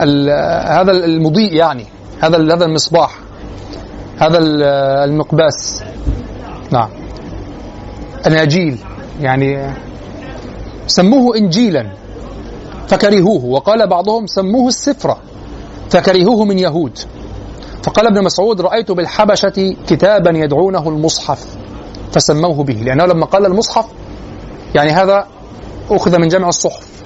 ال 0.00 0.30
هذا 0.68 0.92
المضيء 0.92 1.54
يعني 1.54 1.86
هذا 2.20 2.54
هذا 2.54 2.64
المصباح 2.64 3.18
هذا 4.18 4.38
المقباس 5.04 5.82
نعم. 6.70 6.90
الاناجيل 8.26 8.78
يعني 9.20 9.74
سموه 10.86 11.36
انجيلا. 11.36 11.86
فكرهوه. 12.88 13.44
وقال 13.44 13.88
بعضهم 13.88 14.26
سموه 14.26 14.68
السفرة. 14.68 15.29
فكرهوه 15.90 16.44
من 16.44 16.58
يهود. 16.58 16.98
فقال 17.82 18.06
ابن 18.06 18.24
مسعود 18.24 18.60
رأيت 18.60 18.90
بالحبشة 18.92 19.76
كتابا 19.86 20.30
يدعونه 20.38 20.88
المصحف. 20.88 21.46
فسموه 22.12 22.64
به. 22.64 22.74
لأنه 22.74 23.04
لما 23.04 23.26
قال 23.26 23.46
المصحف 23.46 23.86
يعني 24.74 24.90
هذا 24.90 25.26
أخذ 25.90 26.18
من 26.18 26.28
جمع 26.28 26.48
الصحف. 26.48 27.02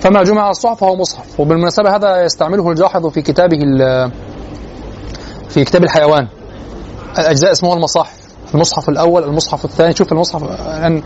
فما 0.00 0.22
جمع 0.22 0.50
الصحف 0.50 0.80
فهو 0.80 0.96
مصحف. 0.96 1.40
وبالمناسبة 1.40 1.96
هذا 1.96 2.24
يستعمله 2.24 2.70
الجاحظ 2.70 3.06
في 3.06 3.22
كتابه 3.22 3.58
في 5.48 5.64
كتاب 5.64 5.84
الحيوان. 5.84 6.28
الأجزاء 7.18 7.52
اسمها 7.52 7.74
المصاحف. 7.74 8.18
المصحف 8.54 8.88
الأول 8.88 9.24
المصحف 9.24 9.64
الثاني. 9.64 9.94
شوف 9.94 10.12
المصحف 10.12 10.42
أن 10.60 11.02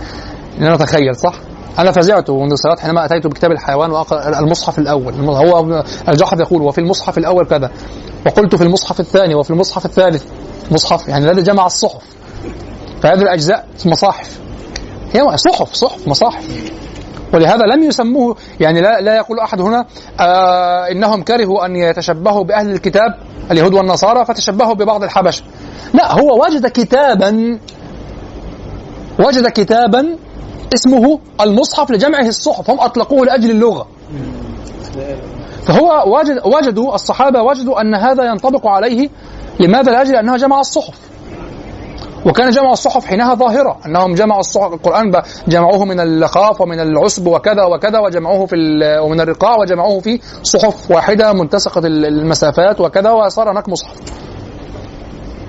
أنا 0.58 0.74
أتخيل 0.74 1.16
صح؟ 1.16 1.34
أنا 1.78 1.92
فزعت 1.92 2.30
منذ 2.30 2.54
سنوات 2.54 2.80
حينما 2.80 3.04
أتيت 3.04 3.26
بكتاب 3.26 3.52
الحيوان 3.52 3.90
وأقرأ 3.90 4.38
المصحف 4.38 4.78
الأول 4.78 5.14
هو 5.14 5.84
الجحظ 6.08 6.40
يقول 6.40 6.62
وفي 6.62 6.78
المصحف 6.78 7.18
الأول 7.18 7.46
كذا. 7.46 7.70
وقلت 8.26 8.54
في 8.54 8.64
المصحف 8.64 9.00
الثاني 9.00 9.34
وفي 9.34 9.50
المصحف 9.50 9.84
الثالث. 9.86 10.24
مصحف 10.70 11.08
يعني 11.08 11.30
الذي 11.30 11.42
جمع 11.42 11.66
الصحف. 11.66 12.02
فهذه 13.02 13.22
الأجزاء 13.22 13.66
مصاحف. 13.86 14.38
هي 15.12 15.36
صحف 15.36 15.72
صحف 15.72 16.08
مصاحف. 16.08 16.44
ولهذا 17.34 17.66
لم 17.66 17.82
يسموه 17.82 18.36
يعني 18.60 18.80
لا, 18.80 19.00
لا 19.00 19.16
يقول 19.16 19.40
أحد 19.40 19.60
هنا 19.60 19.86
آه 20.20 20.90
إنهم 20.90 21.22
كرهوا 21.22 21.66
أن 21.66 21.76
يتشبهوا 21.76 22.44
بأهل 22.44 22.70
الكتاب 22.70 23.14
اليهود 23.50 23.74
والنصارى 23.74 24.24
فتشبهوا 24.24 24.74
ببعض 24.74 25.02
الحبش 25.02 25.42
لا 25.94 26.12
هو 26.12 26.44
وجد 26.44 26.66
كتابا 26.66 27.58
وجد 29.18 29.48
كتابا 29.48 30.16
اسمه 30.74 31.18
المصحف 31.40 31.90
لجمعه 31.90 32.26
الصحف 32.26 32.70
هم 32.70 32.80
أطلقوه 32.80 33.26
لأجل 33.26 33.50
اللغة. 33.50 33.86
فهو 35.62 36.16
وجد 36.18 36.40
وجدوا 36.44 36.94
الصحابة 36.94 37.42
وجدوا 37.42 37.80
أن 37.80 37.94
هذا 37.94 38.24
ينطبق 38.24 38.66
عليه 38.66 39.08
لماذا؟ 39.60 39.92
لأجل 39.92 40.16
أنه 40.16 40.36
جمع 40.36 40.60
الصحف. 40.60 40.98
وكان 42.26 42.50
جمع 42.50 42.72
الصحف 42.72 43.06
حينها 43.06 43.34
ظاهرة 43.34 43.78
أنهم 43.86 44.14
جمعوا 44.14 44.40
الصحف 44.40 44.72
القرآن 44.72 45.12
جمعوه 45.48 45.84
من 45.84 46.00
اللقاف 46.00 46.60
ومن 46.60 46.80
العسب 46.80 47.26
وكذا 47.26 47.64
وكذا 47.64 47.98
وجمعوه 47.98 48.46
في 48.46 48.56
ومن 49.02 49.20
الرقاع 49.20 49.56
وجمعوه 49.60 50.00
في 50.00 50.20
صحف 50.42 50.90
واحدة 50.90 51.32
منتسقة 51.32 51.86
المسافات 51.86 52.80
وكذا 52.80 53.10
وصار 53.10 53.50
هناك 53.50 53.68
مصحف. 53.68 53.94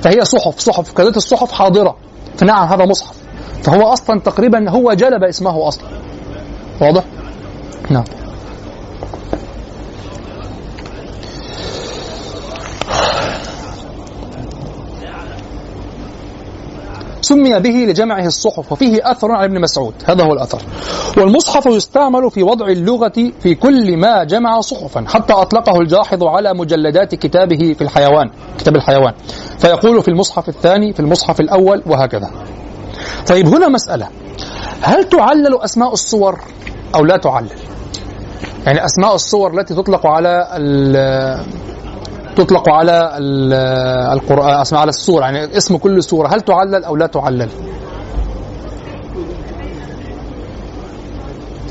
فهي 0.02 0.26
صحف 0.26 0.60
صحف 0.60 0.94
كذلك 0.94 1.18
الصحف 1.18 1.52
حاضرة. 1.52 1.96
فنعم 2.38 2.68
هذا 2.68 2.86
مصحف. 2.86 3.17
فهو 3.68 3.94
أصلا 3.94 4.20
تقريبا 4.20 4.70
هو 4.70 4.94
جلب 4.94 5.24
اسمه 5.24 5.68
أصلا. 5.68 5.88
واضح؟ 6.82 7.04
نعم. 7.90 8.04
سمي 17.22 17.60
به 17.60 17.70
لجمعه 17.70 18.26
الصحف 18.26 18.72
وفيه 18.72 19.12
أثر 19.12 19.32
عن 19.32 19.44
ابن 19.44 19.62
مسعود. 19.62 19.94
هذا 20.06 20.24
هو 20.24 20.34
الأثر. 20.34 20.62
والمصحف 21.18 21.66
يستعمل 21.66 22.32
في 22.32 22.44
وضع 22.44 22.68
اللغة 22.68 23.32
في 23.40 23.56
كل 23.56 23.98
ما 23.98 24.24
جمع 24.24 24.62
صحفا 24.62 25.06
حتى 25.08 25.34
أطلقه 25.34 25.82
الجاحظ 25.82 26.24
على 26.24 26.54
مجلدات 26.54 27.16
كتابه 27.16 27.74
في 27.74 27.82
الحيوان 27.82 28.30
كتاب 28.58 28.76
الحيوان. 28.76 29.14
فيقول 29.60 30.02
في 30.02 30.08
المصحف 30.08 30.50
الثاني 30.50 30.94
في 30.94 31.00
المصحف 31.00 31.40
الأول 31.40 31.84
وهكذا. 31.86 32.30
طيب 33.28 33.48
هنا 33.48 33.68
مسألة. 33.68 34.08
هل 34.82 35.10
تعلل 35.10 35.62
أسماء 35.64 35.94
الصور 35.94 36.40
أو 36.96 37.06
لا 37.06 37.18
تعلل؟ 37.18 37.50
يعني 38.66 38.86
أسماء 38.86 39.16
الصور 39.16 39.60
التي 39.60 39.76
تطلق 39.76 40.08
على 40.08 40.48
تطلق 42.36 42.70
على 42.70 43.18
القرآن 44.14 44.62
اسمع 44.62 44.80
على 44.80 44.90
السورة 44.90 45.26
يعني 45.26 45.58
اسم 45.58 45.78
كل 45.78 46.04
سورة 46.04 46.28
هل 46.28 46.42
تعلل 46.42 46.84
أو 46.84 46.96
لا 46.96 47.08
تعلل؟ 47.08 47.50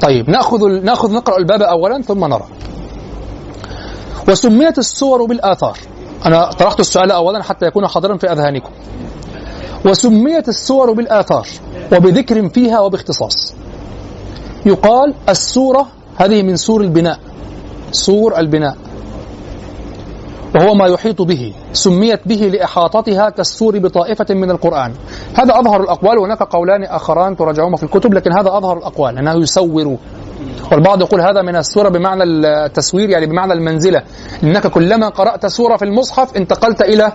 طيب 0.02 0.30
نأخذ 0.30 0.58
نأخذ 0.68 1.12
نقرأ 1.12 1.38
الباب 1.38 1.62
اولا 1.62 2.02
ثم 2.02 2.24
نرى. 2.24 2.46
وسميت 4.28 4.78
السور 4.78 5.24
بالآثار. 5.26 5.78
أنا 6.26 6.50
طرحت 6.50 6.80
السؤال 6.80 7.10
اولا 7.10 7.42
حتى 7.42 7.66
يكون 7.66 7.86
حاضرا 7.86 8.16
في 8.16 8.32
أذهانكم. 8.32 8.70
وسميت 9.86 10.48
السور 10.48 10.92
بالآثار 10.92 11.48
وبذكر 11.92 12.48
فيها 12.48 12.80
وباختصاص. 12.80 13.54
يقال 14.66 15.14
السورة 15.28 15.86
هذه 16.16 16.42
من 16.42 16.56
سور 16.56 16.80
البناء 16.80 17.18
سور 17.92 18.38
البناء. 18.38 18.76
وهو 20.54 20.74
ما 20.74 20.86
يحيط 20.86 21.22
به 21.22 21.54
سميت 21.72 22.20
به 22.28 22.36
لإحاطتها 22.36 23.30
كالسور 23.30 23.78
بطائفة 23.78 24.34
من 24.34 24.50
القرآن. 24.50 24.92
هذا 25.34 25.58
أظهر 25.58 25.82
الأقوال 25.82 26.18
وهناك 26.18 26.42
قولان 26.42 26.84
آخران 26.84 27.36
تراجعهما 27.36 27.76
في 27.76 27.82
الكتب 27.82 28.14
لكن 28.14 28.32
هذا 28.32 28.56
أظهر 28.56 28.78
الأقوال 28.78 29.18
أنه 29.18 29.34
يسور. 29.34 29.96
والبعض 30.72 31.00
يقول 31.00 31.20
هذا 31.20 31.42
من 31.42 31.56
السورة 31.56 31.88
بمعنى 31.88 32.22
التسوير 32.22 33.10
يعني 33.10 33.26
بمعنى 33.26 33.52
المنزلة. 33.52 34.02
إنك 34.42 34.66
كلما 34.66 35.08
قرأت 35.08 35.46
سورة 35.46 35.76
في 35.76 35.84
المصحف 35.84 36.36
انتقلت 36.36 36.82
إلى 36.82 37.12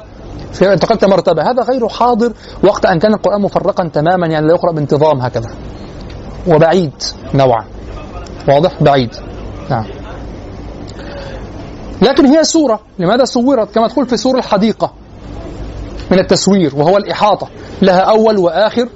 انتقلت 0.61 1.05
مرتبة 1.05 1.51
هذا 1.51 1.63
غير 1.63 1.89
حاضر 1.89 2.33
وقت 2.63 2.85
أن 2.85 2.99
كان 2.99 3.13
القرآن 3.13 3.41
مفرقا 3.41 3.87
تماما 3.93 4.27
يعني 4.27 4.47
لا 4.47 4.53
يقرأ 4.53 4.71
بانتظام 4.71 5.21
هكذا. 5.21 5.49
وبعيد 6.47 6.93
نوعا. 7.33 7.65
واضح؟ 8.47 8.83
بعيد. 8.83 9.15
نعم. 9.69 9.85
لكن 12.01 12.25
هي 12.25 12.43
سورة. 12.43 12.79
لماذا 12.99 13.23
صورت 13.23 13.75
كما 13.75 13.87
تقول 13.87 14.05
في 14.05 14.17
سور 14.17 14.37
الحديقة. 14.37 14.93
من 16.11 16.19
التسوير 16.19 16.75
وهو 16.75 16.97
الإحاطة. 16.97 17.47
لها 17.81 17.99
أول 17.99 18.37
وآخر 18.37 18.89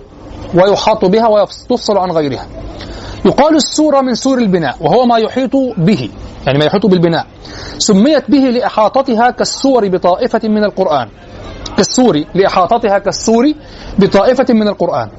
ويحاط 0.53 1.05
بها 1.05 1.27
وتفصل 1.27 1.97
عن 1.97 2.11
غيرها. 2.11 2.45
يقال 3.25 3.55
السورة 3.55 4.01
من 4.01 4.15
سور 4.15 4.37
البناء 4.37 4.75
وهو 4.81 5.05
ما 5.05 5.17
يحيط 5.17 5.51
به. 5.77 6.09
يعني 6.45 6.59
ما 6.59 6.65
يحيط 6.65 6.85
بالبناء. 6.85 7.25
سميت 7.77 8.31
به 8.31 8.37
لإحاطتها 8.37 9.29
كالسور 9.29 9.87
بطائفة 9.87 10.41
من 10.43 10.63
القرآن. 10.63 11.09
كالسور 11.77 12.23
لإحاطتها 12.35 12.99
كالسور 12.99 13.53
بطائفة 13.99 14.53
من 14.53 14.67
القرآن. 14.67 15.09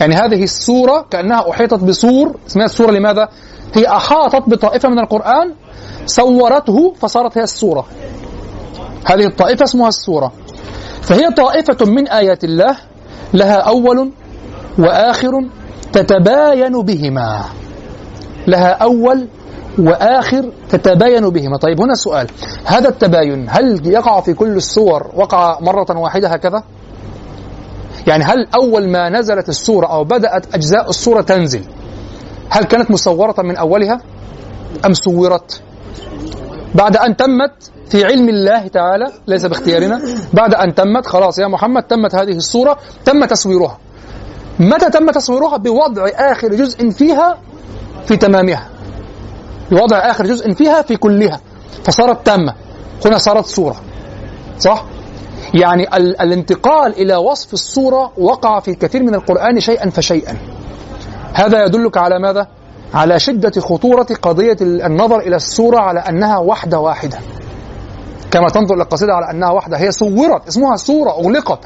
يعني 0.00 0.14
هذه 0.14 0.42
السورة 0.42 1.06
كأنها 1.10 1.50
أحيطت 1.50 1.84
بسور 1.84 2.36
اسمها 2.46 2.64
السورة 2.64 2.90
لماذا؟ 2.90 3.28
هي 3.74 3.86
أحاطت 3.86 4.48
بطائفة 4.48 4.88
من 4.88 4.98
القرآن 4.98 5.54
صورته 6.06 6.94
فصارت 7.00 7.38
هي 7.38 7.42
السورة. 7.42 7.86
هذه 9.04 9.26
الطائفة 9.26 9.64
اسمها 9.64 9.88
السورة. 9.88 10.32
فهي 11.02 11.30
طائفة 11.30 11.86
من 11.86 12.08
آيات 12.08 12.44
الله 12.44 12.76
لها 13.34 13.56
أول 13.56 14.10
وآخر 14.78 15.32
تتباين 15.92 16.82
بهما. 16.82 17.44
لها 18.46 18.68
أول 18.68 19.28
وآخر 19.78 20.52
تتباين 20.68 21.30
بهما. 21.30 21.56
طيب 21.56 21.80
هنا 21.80 21.94
سؤال. 21.94 22.26
هذا 22.64 22.88
التباين 22.88 23.46
هل 23.48 23.86
يقع 23.86 24.20
في 24.20 24.34
كل 24.34 24.56
السور 24.56 25.10
وقع 25.14 25.58
مرة 25.60 25.98
واحدة 25.98 26.28
هكذا؟ 26.28 26.62
يعني 28.06 28.24
هل 28.24 28.46
أول 28.54 28.88
ما 28.88 29.08
نزلت 29.08 29.48
السورة 29.48 29.86
أو 29.86 30.04
بدأت 30.04 30.54
أجزاء 30.54 30.90
السورة 30.90 31.20
تنزل 31.20 31.64
هل 32.50 32.64
كانت 32.64 32.90
مصورة 32.90 33.34
من 33.38 33.56
أولها 33.56 34.00
أم 34.86 34.94
صورت؟ 34.94 35.60
بعد 36.74 36.96
أن 36.96 37.16
تمت 37.16 37.70
في 37.88 38.04
علم 38.04 38.28
الله 38.28 38.66
تعالى 38.66 39.06
ليس 39.26 39.46
باختيارنا 39.46 40.00
بعد 40.32 40.54
أن 40.54 40.74
تمت 40.74 41.06
خلاص 41.06 41.38
يا 41.38 41.46
محمد 41.46 41.82
تمت 41.82 42.14
هذه 42.14 42.36
الصورة 42.36 42.78
تم 43.04 43.24
تصويرها. 43.24 43.78
متى 44.60 44.90
تم 44.90 45.10
تصويرها؟ 45.10 45.56
بوضع 45.56 46.08
آخر 46.14 46.48
جزء 46.48 46.90
فيها 46.90 47.38
في 48.06 48.16
تمامها. 48.16 48.77
بوضع 49.70 49.98
آخر 49.98 50.26
جزء 50.26 50.52
فيها 50.52 50.82
في 50.82 50.96
كلها 50.96 51.40
فصارت 51.84 52.26
تامة 52.26 52.54
هنا 53.06 53.18
صارت 53.18 53.46
صورة 53.46 53.76
صح؟ 54.58 54.84
يعني 55.54 55.96
ال 55.96 56.20
الانتقال 56.20 56.92
إلى 56.92 57.16
وصف 57.16 57.52
الصورة 57.52 58.12
وقع 58.18 58.60
في 58.60 58.74
كثير 58.74 59.02
من 59.02 59.14
القرآن 59.14 59.60
شيئا 59.60 59.90
فشيئا 59.90 60.36
هذا 61.34 61.64
يدلك 61.64 61.96
على 61.96 62.18
ماذا؟ 62.18 62.46
على 62.94 63.18
شدة 63.18 63.60
خطورة 63.60 64.06
قضية 64.22 64.56
النظر 64.60 65.18
إلى 65.18 65.36
الصورة 65.36 65.78
على 65.78 66.00
أنها 66.00 66.38
وحدة 66.38 66.78
واحدة 66.78 67.18
كما 68.30 68.48
تنظر 68.48 68.74
إلى 68.74 68.82
القصيدة 68.82 69.14
على 69.14 69.30
أنها 69.30 69.50
وحدة 69.50 69.76
هي 69.76 69.92
صورت 69.92 70.48
اسمها 70.48 70.76
صورة 70.76 71.10
أغلقت 71.10 71.58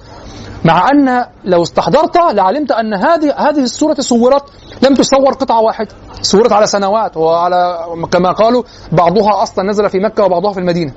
مع 0.64 0.90
أن 0.90 1.26
لو 1.44 1.62
استحضرت 1.62 2.16
لعلمت 2.16 2.72
أن 2.72 2.94
هذه 2.94 3.34
هذه 3.36 3.62
الصورة 3.62 3.96
صورت 4.00 4.44
لم 4.82 4.94
تصور 4.94 5.32
قطعة 5.32 5.60
واحدة 5.60 5.88
صورت 6.22 6.52
على 6.52 6.66
سنوات 6.66 7.16
وعلى 7.16 7.78
كما 8.10 8.32
قالوا 8.32 8.62
بعضها 8.92 9.42
أصلا 9.42 9.70
نزل 9.70 9.90
في 9.90 9.98
مكة 9.98 10.24
وبعضها 10.24 10.52
في 10.52 10.60
المدينة. 10.60 10.92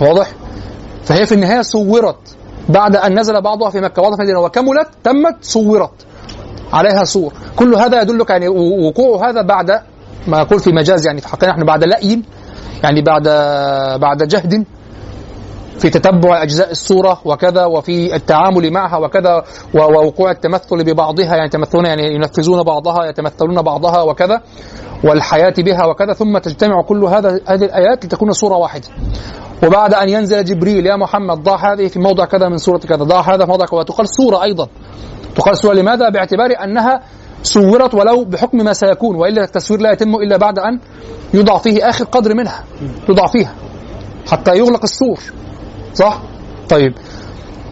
واضح؟ 0.00 0.32
فهي 1.04 1.26
في 1.26 1.34
النهاية 1.34 1.62
صورت 1.62 2.36
بعد 2.68 2.96
أن 2.96 3.18
نزل 3.18 3.40
بعضها 3.40 3.70
في 3.70 3.80
مكة 3.80 4.00
وبعضها 4.00 4.16
في 4.16 4.22
المدينة. 4.22 4.40
وكملت 4.40 4.88
تمت 5.04 5.36
صورت 5.40 6.06
عليها 6.72 7.04
صور 7.04 7.32
كل 7.56 7.74
هذا 7.74 8.02
يدلك 8.02 8.30
يعني 8.30 8.48
وقوع 8.48 9.30
هذا 9.30 9.42
بعد 9.42 9.82
ما 10.26 10.40
أقول 10.40 10.60
في 10.60 10.72
مجاز 10.72 11.06
يعني 11.06 11.20
في 11.20 11.28
حقنا. 11.28 11.50
نحن 11.50 11.64
بعد 11.64 11.84
لأي 11.84 12.22
يعني 12.84 13.02
بعد 13.02 13.28
بعد 14.00 14.28
جهد. 14.28 14.64
في 15.78 15.90
تتبع 15.90 16.42
أجزاء 16.42 16.70
الصورة 16.70 17.20
وكذا 17.24 17.64
وفي 17.64 18.16
التعامل 18.16 18.70
معها 18.70 18.96
وكذا 18.98 19.44
ووقوع 19.74 20.30
التمثل 20.30 20.84
ببعضها 20.84 21.36
يعني 21.36 21.46
يتمثلون 21.46 21.86
يعني 21.86 22.14
ينفذون 22.14 22.62
بعضها 22.62 23.04
يتمثلون 23.04 23.62
بعضها 23.62 24.02
وكذا 24.02 24.40
والحياة 25.04 25.54
بها 25.58 25.84
وكذا 25.84 26.12
ثم 26.12 26.38
تجتمع 26.38 26.82
كل 26.82 27.04
هذا 27.04 27.40
هذه 27.46 27.64
الآيات 27.64 28.04
لتكون 28.04 28.32
صورة 28.32 28.56
واحدة. 28.56 28.88
وبعد 29.66 29.94
أن 29.94 30.08
ينزل 30.08 30.44
جبريل 30.44 30.86
يا 30.86 30.96
محمد 30.96 31.42
ضع 31.42 31.72
هذه 31.72 31.86
في 31.86 31.98
موضع 31.98 32.24
كذا 32.24 32.48
من 32.48 32.58
سورة 32.58 32.78
كذا 32.78 33.04
ضع 33.04 33.20
هذا 33.20 33.44
في 33.44 33.50
موضع 33.50 33.66
كذا. 33.66 33.78
وتقال 33.78 34.06
صورة 34.08 34.42
أيضا. 34.42 34.68
تقال 35.36 35.56
صورة 35.56 35.74
لماذا؟ 35.74 36.08
باعتبار 36.08 36.50
أنها 36.64 37.00
صورت 37.42 37.94
ولو 37.94 38.24
بحكم 38.24 38.58
ما 38.58 38.72
سيكون 38.72 39.16
وإلا 39.16 39.44
التصوير 39.44 39.80
لا 39.80 39.92
يتم 39.92 40.14
إلا 40.14 40.36
بعد 40.36 40.58
أن 40.58 40.80
يوضع 41.34 41.58
فيه 41.58 41.88
آخر 41.88 42.04
قدر 42.04 42.34
منها 42.34 42.64
يوضع 43.08 43.26
فيها 43.26 43.54
حتى 44.30 44.58
يغلق 44.58 44.82
السور. 44.82 45.20
صح؟ 45.94 46.22
طيب. 46.68 46.94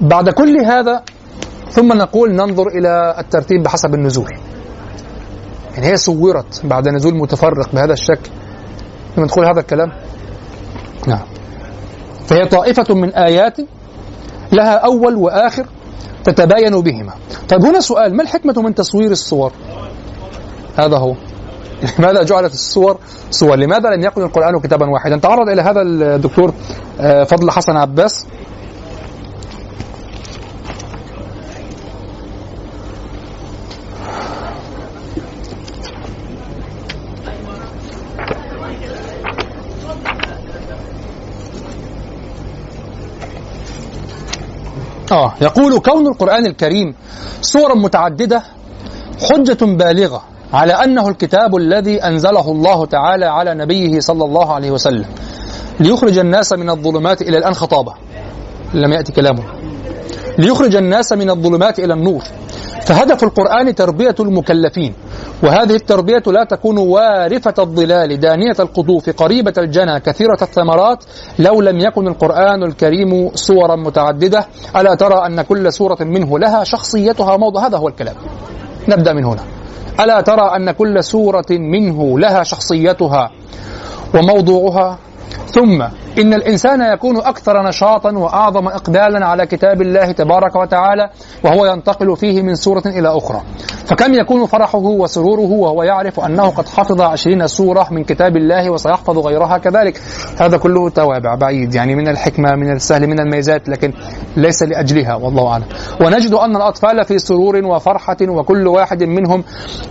بعد 0.00 0.28
كل 0.28 0.64
هذا 0.66 1.02
ثم 1.70 1.92
نقول 1.92 2.32
ننظر 2.32 2.68
إلى 2.68 3.14
الترتيب 3.18 3.62
بحسب 3.62 3.94
النزول. 3.94 4.30
يعني 5.74 5.86
هي 5.86 5.96
صورت 5.96 6.60
بعد 6.64 6.88
نزول 6.88 7.14
متفرق 7.14 7.72
بهذا 7.72 7.92
الشكل. 7.92 8.30
ثم 9.16 9.22
نقول 9.22 9.46
هذا 9.46 9.60
الكلام؟ 9.60 9.92
نعم. 11.06 11.22
فهي 12.26 12.46
طائفة 12.46 12.94
من 12.94 13.14
آيات 13.14 13.56
لها 14.52 14.74
أول 14.74 15.14
وآخر 15.14 15.66
تتباين 16.24 16.80
بهما. 16.80 17.12
طيب 17.48 17.64
هنا 17.64 17.80
سؤال 17.80 18.16
ما 18.16 18.22
الحكمة 18.22 18.54
من 18.56 18.74
تصوير 18.74 19.10
الصور؟ 19.10 19.52
هذا 20.78 20.96
هو. 20.98 21.14
لماذا 21.98 22.22
جعلت 22.22 22.52
الصور 22.52 22.98
صور؟ 23.30 23.56
لماذا 23.56 23.88
لم 23.88 24.04
يكن 24.04 24.22
القرآن 24.22 24.60
كتابا 24.60 24.86
واحدا؟ 24.90 25.16
تعرض 25.16 25.48
إلى 25.48 25.62
هذا 25.62 25.82
الدكتور 25.82 26.54
آه، 27.00 27.24
فضل 27.24 27.50
حسن 27.50 27.76
عباس. 27.76 28.26
آه 45.12 45.34
يقول 45.40 45.78
كون 45.78 46.06
القرآن 46.06 46.46
الكريم 46.46 46.94
صورا 47.40 47.74
متعددة 47.74 48.42
حجة 49.30 49.64
بالغة 49.64 50.22
على 50.52 50.72
أنه 50.72 51.08
الكتاب 51.08 51.56
الذي 51.56 52.04
أنزله 52.04 52.50
الله 52.50 52.86
تعالى 52.86 53.26
على 53.26 53.54
نبيه 53.54 54.00
صلى 54.00 54.24
الله 54.24 54.52
عليه 54.52 54.70
وسلم. 54.70 55.06
ليخرج 55.80 56.18
الناس 56.18 56.52
من 56.52 56.70
الظلمات 56.70 57.22
إلى 57.22 57.38
الآن 57.38 57.54
خطابة. 57.54 57.94
لم 58.74 58.92
يأتي 58.92 59.12
كلامه 59.12 59.42
ليخرج 60.38 60.76
الناس 60.76 61.12
من 61.12 61.30
الظلمات 61.30 61.78
إلى 61.78 61.94
النور. 61.94 62.22
فهدف 62.82 63.24
القرآن 63.24 63.74
تربية 63.74 64.14
المكلفين. 64.20 64.94
وهذه 65.42 65.74
التربية 65.74 66.22
لا 66.26 66.44
تكون 66.44 66.78
وارفة 66.78 67.54
الظلال 67.58 68.20
دانية 68.20 68.56
القطوف 68.60 69.10
قريبة 69.10 69.52
الجنى 69.58 70.00
كثيرة 70.00 70.38
الثمرات 70.42 71.04
لو 71.38 71.60
لم 71.60 71.78
يكن 71.78 72.08
القرآن 72.08 72.62
الكريم 72.62 73.30
صورا 73.34 73.76
متعددة. 73.76 74.46
ألا 74.76 74.94
ترى 74.94 75.26
أن 75.26 75.42
كل 75.42 75.72
سورة 75.72 75.98
منه 76.00 76.38
لها 76.38 76.64
شخصيتها 76.64 77.36
موضع 77.36 77.66
هذا 77.66 77.78
هو 77.78 77.88
الكلام. 77.88 78.14
نبدأ 78.88 79.12
من 79.12 79.24
هنا. 79.24 79.59
ألا 80.00 80.20
ترى 80.20 80.56
أن 80.56 80.70
كل 80.70 81.04
سورة 81.04 81.46
منه 81.50 82.18
لها 82.18 82.42
شخصيتها 82.42 83.30
وموضوعها 84.14 84.98
ثم 85.46 85.82
إن 86.18 86.34
الإنسان 86.34 86.82
يكون 86.82 87.16
أكثر 87.16 87.68
نشاطا 87.68 88.12
وأعظم 88.12 88.68
إقبالا 88.68 89.26
على 89.26 89.46
كتاب 89.46 89.82
الله 89.82 90.12
تبارك 90.12 90.56
وتعالى 90.56 91.10
وهو 91.44 91.66
ينتقل 91.66 92.16
فيه 92.16 92.42
من 92.42 92.54
سورة 92.54 92.82
إلى 92.86 93.08
أخرى. 93.08 93.42
فكم 93.86 94.14
يكون 94.14 94.46
فرحه 94.46 94.78
وسروره 94.78 95.50
وهو 95.50 95.82
يعرف 95.82 96.20
أنه 96.20 96.50
قد 96.50 96.68
حفظ 96.68 97.00
عشرين 97.00 97.46
سورة 97.46 97.86
من 97.90 98.04
كتاب 98.04 98.36
الله 98.36 98.70
وسيحفظ 98.70 99.18
غيرها 99.18 99.58
كذلك؟ 99.58 100.00
هذا 100.40 100.56
كله 100.56 100.90
توابع 100.90 101.34
بعيد 101.34 101.74
يعني 101.74 101.94
من 101.94 102.08
الحكمة 102.08 102.54
من 102.56 102.72
السهل 102.72 103.06
من 103.06 103.20
الميزات 103.20 103.68
لكن 103.68 103.92
ليس 104.36 104.62
لأجلها 104.62 105.14
والله 105.14 105.48
أعلم. 105.48 105.64
ونجد 106.00 106.34
أن 106.34 106.56
الأطفال 106.56 107.04
في 107.04 107.18
سرور 107.18 107.56
وفرحة 107.64 108.16
وكل 108.28 108.68
واحد 108.68 109.02
منهم 109.02 109.44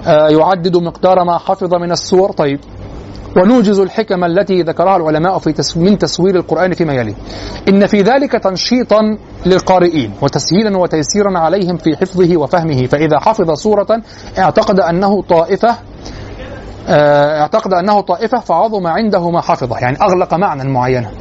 آه، 0.08 0.30
يعدد 0.30 0.78
مقدار 0.78 1.24
ما 1.24 1.38
حفظ 1.38 1.74
من 1.74 1.92
السور. 1.92 2.32
طيب 2.32 2.60
ونوجز 3.38 3.80
الحكم 3.80 4.24
التي 4.24 4.62
ذكرها 4.62 4.98
العلماء 4.98 5.38
في 5.38 5.54
من 5.76 5.98
تصوير 5.98 6.36
القرآن 6.36 6.74
فيما 6.74 6.94
يلي. 6.94 7.16
إن 7.70 7.88
في 7.88 8.02
ذلك 8.02 8.32
تنشيطا 8.32 9.18
للقارئين 9.46 10.14
وتسهيلا 10.22 10.78
وتيسيرا 10.78 11.40
عليهم 11.40 11.78
في 11.78 11.98
حفظه 11.98 12.38
وفهمه. 12.38 12.86
فإذا 12.86 13.20
حفظ 13.20 13.52
سورة 13.52 14.02
اعتقد 14.40 14.80
أنه 14.80 15.22
طائفة 15.22 15.76
آه، 16.88 17.42
اعتقد 17.42 17.74
أنه 17.74 18.02
طائفة 18.02 18.40
فعظم 18.40 18.88
عنده 18.88 19.30
ما 19.30 19.42
حفظة. 19.42 19.80
يعني 19.80 19.98
أغلق 20.02 20.34
معنى 20.34 20.72
معينا. 20.72 21.12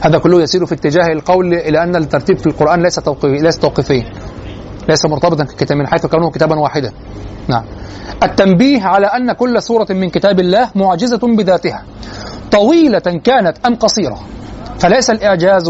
هذا 0.00 0.18
كله 0.18 0.42
يسير 0.42 0.66
في 0.66 0.74
اتجاه 0.74 1.12
القول 1.12 1.54
إلى 1.54 1.82
أن 1.82 1.96
الترتيب 1.96 2.38
في 2.38 2.46
القرآن 2.46 2.82
ليس 2.82 2.94
توقيفي 2.94 3.42
ليس 3.42 3.58
توقيفيا. 3.58 4.04
ليس 4.88 5.06
مرتبطا 5.06 5.44
ككتاب 5.44 5.78
من 5.78 5.86
حيث 5.86 6.06
كونه 6.06 6.30
كتابا 6.30 6.58
واحدا. 6.58 6.92
نعم. 7.48 7.64
التنبيه 8.22 8.82
على 8.82 9.06
أن 9.06 9.32
كل 9.32 9.62
سورة 9.62 9.86
من 9.90 10.10
كتاب 10.10 10.40
الله 10.40 10.70
معجزة 10.74 11.20
بذاتها. 11.36 11.82
طويلة 12.50 12.98
كانت 12.98 13.66
أم 13.66 13.74
قصيرة. 13.74 14.20
فليس 14.78 15.10
الإعجاز 15.10 15.68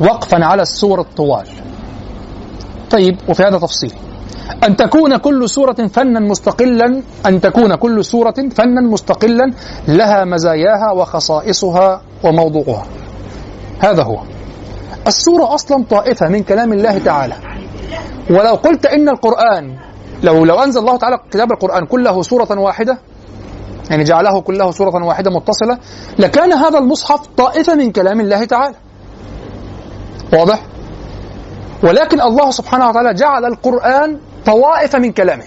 وقفا 0.00 0.44
على 0.44 0.62
السور 0.62 1.00
الطوال. 1.00 1.46
طيب 2.90 3.16
وفي 3.28 3.42
هذا 3.42 3.58
تفصيل. 3.58 3.92
أن 4.64 4.76
تكون 4.76 5.16
كل 5.16 5.48
سورة 5.48 5.86
فنا 5.92 6.20
مستقلا 6.20 7.02
أن 7.26 7.40
تكون 7.40 7.74
كل 7.74 8.04
سورة 8.04 8.34
فنا 8.54 8.80
مستقلا 8.80 9.52
لها 9.88 10.24
مزاياها 10.24 10.92
وخصائصها 10.92 12.02
وموضوعها. 12.24 12.86
هذا 13.78 14.02
هو. 14.02 14.18
السورة 15.06 15.54
أصلا 15.54 15.84
طائفة 15.90 16.28
من 16.28 16.42
كلام 16.42 16.72
الله 16.72 16.98
تعالى. 16.98 17.34
ولو 18.30 18.54
قلت 18.54 18.86
إن 18.86 19.08
القرآن 19.08 19.76
لو 20.22 20.44
لو 20.44 20.62
أنزل 20.62 20.80
الله 20.80 20.96
تعالى 20.96 21.18
كتاب 21.30 21.52
القرآن 21.52 21.86
كله 21.86 22.22
سورة 22.22 22.60
واحدة 22.60 22.98
يعني 23.90 24.04
جعله 24.04 24.40
كله 24.40 24.70
سورة 24.70 25.04
واحدة 25.04 25.30
متصلة 25.30 25.78
لكان 26.18 26.52
هذا 26.52 26.78
المصحف 26.78 27.26
طائفة 27.36 27.74
من 27.74 27.92
كلام 27.92 28.20
الله 28.20 28.44
تعالى. 28.44 28.74
واضح؟ 30.32 30.62
ولكن 31.82 32.20
الله 32.20 32.50
سبحانه 32.50 32.88
وتعالى 32.88 33.14
جعل 33.14 33.44
القرآن 33.44 34.18
طوائف 34.46 34.96
من 34.96 35.12
كلامه. 35.12 35.44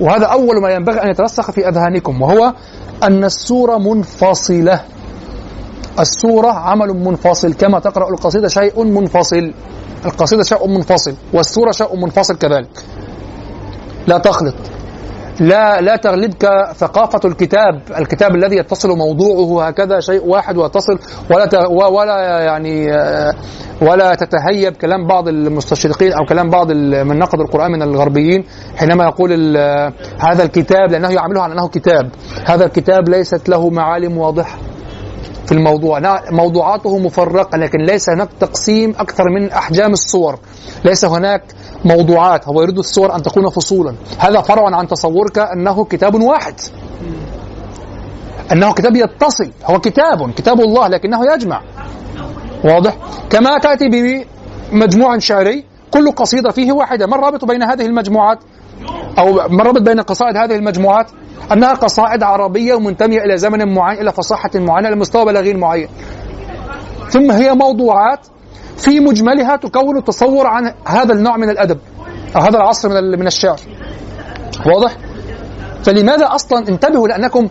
وهذا 0.00 0.26
أول 0.26 0.62
ما 0.62 0.70
ينبغي 0.70 1.02
أن 1.02 1.08
يترسخ 1.10 1.50
في 1.50 1.68
أذهانكم 1.68 2.22
وهو 2.22 2.52
أن 3.02 3.24
السورة 3.24 3.78
منفصلة. 3.78 4.80
السورة 5.98 6.52
عمل 6.52 6.88
منفصل 6.88 7.54
كما 7.54 7.78
تقرأ 7.78 8.10
القصيدة 8.10 8.48
شيء 8.48 8.84
منفصل. 8.84 9.54
القصيدة 10.04 10.42
شيء 10.42 10.68
منفصل 10.68 11.14
والسورة 11.32 11.70
شيء 11.70 11.96
منفصل 11.96 12.38
كذلك. 12.38 12.68
لا 14.06 14.18
تخلط. 14.18 14.54
لا 15.40 15.80
لا 15.80 15.96
تغلبك 15.96 16.46
ثقافة 16.76 17.20
الكتاب، 17.24 17.82
الكتاب 17.98 18.34
الذي 18.34 18.56
يتصل 18.56 18.88
موضوعه 18.88 19.66
هكذا 19.66 20.00
شيء 20.00 20.26
واحد 20.26 20.56
ويتصل 20.56 20.98
ولا 21.30 21.68
ولا 21.68 22.40
يعني 22.40 22.86
ولا 23.82 24.14
تتهيب 24.14 24.76
كلام 24.76 25.06
بعض 25.06 25.28
المستشرقين 25.28 26.12
أو 26.12 26.24
كلام 26.28 26.50
بعض 26.50 26.72
من 26.72 27.18
نقد 27.18 27.40
القرآن 27.40 27.70
من 27.70 27.82
الغربيين. 27.82 28.44
حينما 28.76 29.04
يقول 29.04 29.56
هذا 30.18 30.42
الكتاب 30.42 30.90
لأنه 30.90 31.10
يعامله 31.10 31.42
على 31.42 31.52
أنه 31.52 31.68
كتاب، 31.68 32.10
هذا 32.44 32.64
الكتاب 32.64 33.08
ليست 33.08 33.48
له 33.48 33.70
معالم 33.70 34.18
واضحة. 34.18 34.58
في 35.48 35.54
الموضوع. 35.54 36.20
موضوعاته 36.30 36.98
مفرقة 36.98 37.58
لكن 37.58 37.78
ليس 37.78 38.10
هناك 38.10 38.28
تقسيم 38.40 38.90
أكثر 38.98 39.24
من 39.30 39.50
أحجام 39.50 39.92
الصور. 39.92 40.38
ليس 40.84 41.04
هناك 41.04 41.42
موضوعات. 41.84 42.48
هو 42.48 42.62
يريد 42.62 42.78
الصور 42.78 43.14
أن 43.16 43.22
تكون 43.22 43.48
فصولا. 43.50 43.94
هذا 44.18 44.40
فرع 44.40 44.76
عن 44.76 44.88
تصورك 44.88 45.38
أنه 45.38 45.84
كتاب 45.84 46.14
واحد. 46.14 46.54
أنه 48.52 48.72
كتاب 48.72 48.96
يتصل. 48.96 49.50
هو 49.64 49.80
كتاب 49.80 50.30
كتاب 50.30 50.60
الله 50.60 50.88
لكنه 50.88 51.32
يجمع. 51.34 51.62
واضح؟ 52.64 52.96
كما 53.30 53.58
تأتي 53.58 53.88
بمجموع 54.72 55.18
شعري 55.18 55.64
كل 55.90 56.12
قصيدة 56.12 56.50
فيه 56.50 56.72
واحدة. 56.72 57.06
ما 57.06 57.16
الرابط 57.16 57.44
بين 57.44 57.62
هذه 57.62 57.86
المجموعات؟ 57.86 58.38
أو 59.18 59.32
ما 59.34 59.62
الرابط 59.62 59.82
بين 59.82 60.00
قصائد 60.00 60.36
هذه 60.36 60.56
المجموعات 60.56 61.06
أنها 61.52 61.74
قصائد 61.74 62.22
عربية 62.22 62.74
ومنتمية 62.74 63.18
إلى 63.18 63.36
زمن 63.36 63.74
معين 63.74 64.00
إلى 64.00 64.12
فصاحة 64.12 64.50
معينة 64.54 64.88
إلى 64.88 64.96
مستوى 64.96 65.24
بلاغي 65.24 65.54
معين. 65.54 65.88
ثم 67.08 67.30
هي 67.30 67.54
موضوعات 67.54 68.26
في 68.76 69.00
مجملها 69.00 69.56
تكون 69.56 70.04
تصور 70.04 70.46
عن 70.46 70.74
هذا 70.86 71.12
النوع 71.12 71.36
من 71.36 71.50
الأدب 71.50 71.78
أو 72.36 72.40
هذا 72.40 72.56
العصر 72.56 72.88
من 72.88 73.18
من 73.18 73.26
الشعر. 73.26 73.60
واضح؟ 74.66 74.96
فلماذا 75.84 76.26
أصلا 76.34 76.68
انتبهوا 76.68 77.08
لأنكم 77.08 77.48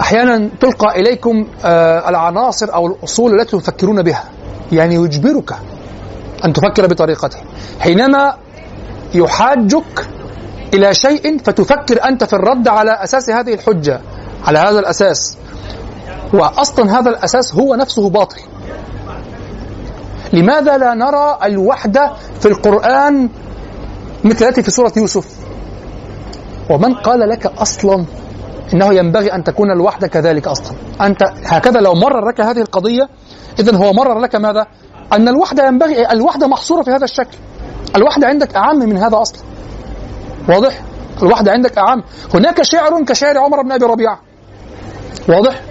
أحيانا 0.00 0.50
تلقى 0.60 1.00
إليكم 1.00 1.46
آه 1.64 2.08
العناصر 2.08 2.74
أو 2.74 2.86
الأصول 2.86 3.40
التي 3.40 3.58
تفكرون 3.58 4.02
بها؟ 4.02 4.24
يعني 4.72 4.94
يجبرك 4.94 5.52
أن 6.44 6.52
تفكر 6.52 6.86
بطريقته. 6.86 7.38
حينما 7.80 8.34
يحاجك 9.14 10.08
إلى 10.74 10.94
شيء 10.94 11.38
فتفكر 11.38 12.04
أنت 12.04 12.24
في 12.24 12.32
الرد 12.32 12.68
على 12.68 12.90
أساس 12.90 13.30
هذه 13.30 13.54
الحجة 13.54 14.00
على 14.44 14.58
هذا 14.58 14.78
الأساس. 14.78 15.36
وأصلا 16.34 16.98
هذا 16.98 17.10
الأساس 17.10 17.54
هو 17.54 17.74
نفسه 17.74 18.10
باطل. 18.10 18.40
لماذا 20.32 20.78
لا 20.78 20.94
نرى 20.94 21.38
الوحدة 21.44 22.12
في 22.40 22.46
القرآن 22.48 23.28
مثل 24.24 24.44
التي 24.44 24.62
في 24.62 24.70
سورة 24.70 24.92
يوسف؟ 24.96 25.26
ومن 26.70 26.94
قال 26.94 27.28
لك 27.28 27.46
أصلا 27.46 28.04
إنه 28.74 28.94
ينبغي 28.94 29.34
أن 29.34 29.44
تكون 29.44 29.70
الوحدة 29.70 30.06
كذلك 30.06 30.48
أصلا؟ 30.48 30.76
أنت 31.00 31.22
هكذا 31.44 31.80
لو 31.80 31.94
مرر 31.94 32.28
لك 32.28 32.40
هذه 32.40 32.60
القضية 32.60 33.08
إذا 33.58 33.76
هو 33.76 33.92
مرر 33.92 34.18
لك 34.18 34.34
ماذا؟ 34.34 34.66
أن 35.12 35.28
الوحدة 35.28 35.66
ينبغي 35.66 36.12
الوحدة 36.12 36.46
محصورة 36.46 36.82
في 36.82 36.90
هذا 36.90 37.04
الشكل. 37.04 37.38
الوحدة 37.96 38.26
عندك 38.26 38.56
أعم 38.56 38.78
من 38.78 38.96
هذا 38.96 39.22
أصلا. 39.22 39.40
واضح؟ 40.48 40.82
الوحدة 41.22 41.52
عندك 41.52 41.78
أعم. 41.78 42.02
هناك 42.34 42.62
شعر 42.62 43.04
كشعر 43.04 43.38
عمر 43.38 43.62
بن 43.62 43.72
أبي 43.72 43.84
ربيعة. 43.84 44.20
واضح؟ 45.28 45.62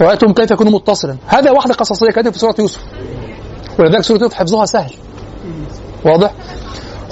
رأيتم 0.00 0.32
كيف 0.32 0.50
يكون 0.50 0.72
متصلا. 0.72 1.16
هذا 1.26 1.50
وحدة 1.50 1.74
قصصية 1.74 2.10
كانت 2.10 2.28
في 2.28 2.38
سورة 2.38 2.54
يوسف. 2.58 2.80
ولذلك 3.78 4.00
سورة 4.00 4.22
يوسف 4.22 4.34
حفظها 4.34 4.64
سهل. 4.64 4.94
واضح؟ 6.04 6.30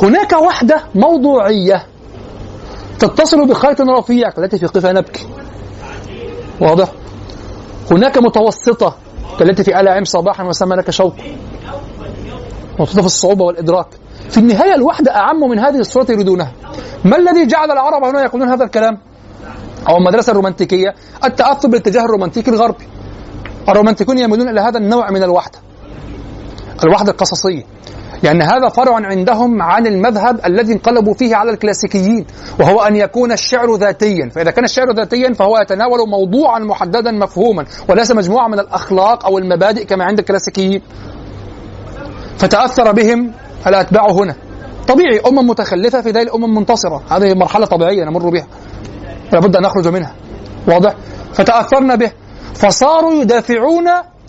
هناك 0.02 0.32
وحدة 0.32 0.84
موضوعية 0.94 1.86
تتصل 2.98 3.48
بخيط 3.48 3.80
رفيع 3.80 4.32
التي 4.38 4.58
في 4.58 4.66
قفا 4.66 4.92
نبكي 4.92 5.26
واضح؟ 6.60 6.88
هناك 7.90 8.18
متوسطة. 8.18 8.96
التي 9.40 9.64
في 9.64 9.80
آل 9.80 9.88
عم 9.88 10.04
صباحا 10.04 10.44
وسمى 10.44 10.76
لك 10.76 10.90
شوق 10.90 11.14
متوسطة 12.74 13.00
في 13.00 13.06
الصعوبة 13.06 13.44
والإدراك. 13.44 13.86
في 14.30 14.38
النهاية 14.38 14.74
الوحدة 14.74 15.16
أعم 15.16 15.40
من 15.40 15.58
هذه 15.58 15.78
الصورة 15.78 16.06
يريدونها. 16.10 16.52
ما 17.04 17.16
الذي 17.16 17.46
جعل 17.46 17.70
العرب 17.70 18.04
هنا 18.04 18.22
يقولون 18.22 18.48
هذا 18.48 18.64
الكلام؟ 18.64 18.98
أو 19.88 19.96
المدرسة 19.96 20.30
الرومانتيكية 20.30 20.94
التأثر 21.24 21.68
بالاتجاه 21.68 22.04
الرومانتيكي 22.04 22.50
الغربي. 22.50 22.84
الرومانتيكون 23.68 24.18
يميلون 24.18 24.48
إلى 24.48 24.60
هذا 24.60 24.78
النوع 24.78 25.10
من 25.10 25.22
الوحدة. 25.22 25.58
الوحدة 26.84 27.12
القصصية. 27.12 27.62
لأن 28.22 28.42
هذا 28.42 28.68
فرع 28.68 28.94
عندهم 28.94 29.62
عن 29.62 29.86
المذهب 29.86 30.40
الذي 30.46 30.72
انقلبوا 30.72 31.14
فيه 31.14 31.36
على 31.36 31.50
الكلاسيكيين 31.50 32.26
وهو 32.60 32.80
أن 32.80 32.96
يكون 32.96 33.32
الشعر 33.32 33.74
ذاتيا. 33.76 34.30
فإذا 34.34 34.50
كان 34.50 34.64
الشعر 34.64 34.92
ذاتيا 34.92 35.32
فهو 35.32 35.58
يتناول 35.58 35.98
موضوعا 36.08 36.58
محددا 36.58 37.10
مفهوما 37.10 37.64
وليس 37.88 38.12
مجموعة 38.12 38.48
من 38.48 38.58
الأخلاق 38.58 39.26
أو 39.26 39.38
المبادئ 39.38 39.84
كما 39.84 40.04
عند 40.04 40.18
الكلاسيكيين. 40.18 40.82
فتأثر 42.40 42.92
بهم 42.92 43.32
الأتباع 43.66 44.10
هنا. 44.10 44.34
طبيعي 44.88 45.20
أمم 45.26 45.46
متخلفة 45.50 46.00
في 46.00 46.10
ذلك 46.10 46.34
أمم 46.34 46.54
منتصرة. 46.54 47.02
هذه 47.10 47.34
مرحلة 47.34 47.66
طبيعية 47.66 48.04
نمر 48.04 48.28
بها. 48.28 48.46
لابد 49.32 49.56
أن 49.56 49.62
نخرج 49.62 49.88
منها. 49.88 50.14
واضح؟ 50.68 50.94
فتأثرنا 51.32 51.94
به. 51.94 52.10
فصاروا 52.54 53.12
يدافعون 53.12 53.88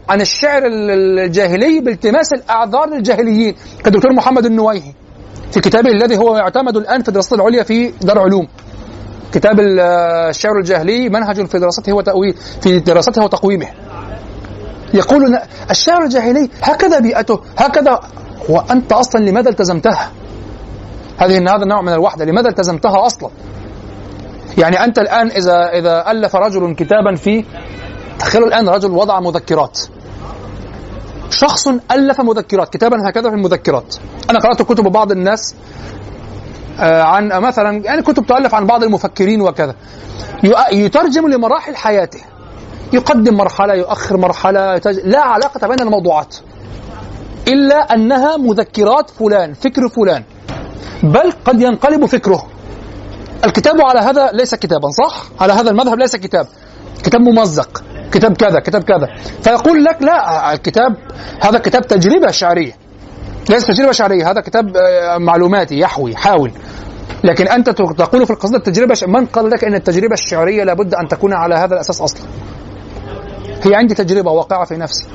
عن 0.09 0.21
الشعر 0.21 0.61
الجاهلي 0.65 1.79
بالتماس 1.79 2.33
الأعذار 2.33 2.89
للجاهليين. 2.89 3.55
كالدكتور 3.83 4.13
محمد 4.13 4.45
النويهي 4.45 4.93
في 5.51 5.59
كتابه 5.59 5.89
الذي 5.89 6.17
هو 6.17 6.37
يعتمد 6.37 6.77
الآن 6.77 7.01
في 7.01 7.07
الدراسات 7.07 7.39
العليا 7.39 7.63
في 7.63 7.93
دار 8.01 8.19
علوم. 8.19 8.47
كتاب 9.33 9.59
الشعر 9.59 10.57
الجاهلي 10.59 11.09
منهج 11.09 11.45
في 11.45 11.59
دراسته 11.59 11.93
وتأويل 11.93 12.35
في 12.61 12.79
دراسته 12.79 13.23
وتقويمه. 13.23 13.67
يقول 14.93 15.39
الشعر 15.69 16.03
الجاهلي 16.03 16.49
هكذا 16.61 16.99
بيئته 16.99 17.39
هكذا 17.57 17.99
وأنت 18.49 18.91
أصلا 18.91 19.21
لماذا 19.21 19.49
التزمتها؟ 19.49 20.11
هذه 21.17 21.37
هذا 21.37 21.63
النوع 21.63 21.81
من 21.81 21.93
الوحدة 21.93 22.25
لماذا 22.25 22.49
التزمتها 22.49 23.05
أصلا؟ 23.05 23.29
يعني 24.57 24.83
أنت 24.83 24.99
الآن 24.99 25.27
إذا 25.27 25.69
إذا 25.73 26.11
ألف 26.11 26.35
رجل 26.35 26.75
كتابا 26.75 27.15
في 27.15 27.45
تخيلوا 28.19 28.47
الآن 28.47 28.69
رجل 28.69 28.91
وضع 28.91 29.19
مذكرات. 29.19 29.79
شخص 31.29 31.67
ألف 31.67 32.21
مذكرات 32.21 32.73
كتابا 32.73 33.09
هكذا 33.09 33.29
في 33.29 33.35
المذكرات. 33.35 33.95
أنا 34.29 34.39
قرأت 34.39 34.61
كتب 34.61 34.83
بعض 34.83 35.11
الناس 35.11 35.55
آه، 36.79 37.01
عن 37.01 37.27
مثلا 37.27 37.85
يعني 37.85 38.01
كتب 38.01 38.25
تؤلف 38.25 38.55
عن 38.55 38.65
بعض 38.65 38.83
المفكرين 38.83 39.41
وكذا. 39.41 39.75
يترجم 40.71 41.27
لمراحل 41.27 41.75
حياته. 41.75 42.19
يقدم 42.93 43.33
مرحلة 43.33 43.73
يؤخر 43.73 44.17
مرحلة 44.17 44.81
لا 45.03 45.19
علاقة 45.19 45.67
بين 45.67 45.79
الموضوعات. 45.79 46.35
إلا 47.47 47.93
أنها 47.93 48.37
مذكرات 48.37 49.09
فلان 49.09 49.53
فكر 49.53 49.89
فلان. 49.89 50.23
بل 51.03 51.31
قد 51.45 51.61
ينقلب 51.61 52.05
فكره. 52.05 52.47
الكتاب 53.45 53.81
على 53.81 53.99
هذا 53.99 54.31
ليس 54.31 54.55
كتابا 54.55 54.89
صح؟ 54.89 55.23
على 55.39 55.53
هذا 55.53 55.69
المذهب 55.69 55.99
ليس 55.99 56.15
كتاب. 56.15 56.47
كتاب 57.03 57.21
ممزق 57.21 57.83
كتاب 58.11 58.37
كذا 58.37 58.59
كتاب 58.59 58.83
كذا. 58.83 59.07
فيقول 59.41 59.83
لك 59.83 60.01
لا 60.01 60.53
الكتاب 60.53 60.95
هذا 61.41 61.59
كتاب 61.59 61.87
تجربة 61.87 62.31
شعرية. 62.31 62.71
ليس 63.49 63.67
تجربة 63.67 63.91
شعرية 63.91 64.31
هذا 64.31 64.41
كتاب 64.41 64.77
آه، 64.77 65.17
معلوماتي 65.17 65.79
يحوي 65.79 66.15
حاول. 66.15 66.51
لكن 67.23 67.47
أنت 67.47 67.69
تقول 67.69 68.25
في 68.25 68.33
القصيدة 68.33 68.57
التجربة. 68.57 68.95
من 69.07 69.25
قال 69.25 69.49
لك 69.49 69.63
أن 69.63 69.75
التجربة 69.75 70.13
الشعرية 70.13 70.63
لابد 70.63 70.95
أن 70.95 71.07
تكون 71.07 71.33
على 71.33 71.55
هذا 71.55 71.73
الأساس 71.73 72.01
أصلا؟ 72.01 72.21
هي 73.63 73.75
عندي 73.75 73.93
تجربة 73.93 74.31
واقعة 74.31 74.65
في 74.65 74.75
نفسي. 74.75 75.05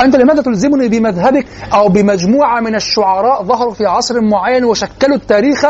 أنت 0.00 0.16
لماذا 0.16 0.42
تلزمني 0.42 0.88
بمذهبك 0.88 1.46
أو 1.74 1.88
بمجموعة 1.88 2.60
من 2.60 2.74
الشعراء 2.74 3.42
ظهروا 3.44 3.74
في 3.74 3.86
عصر 3.86 4.20
معين 4.20 4.64
وشكلوا 4.64 5.16
التاريخ 5.16 5.64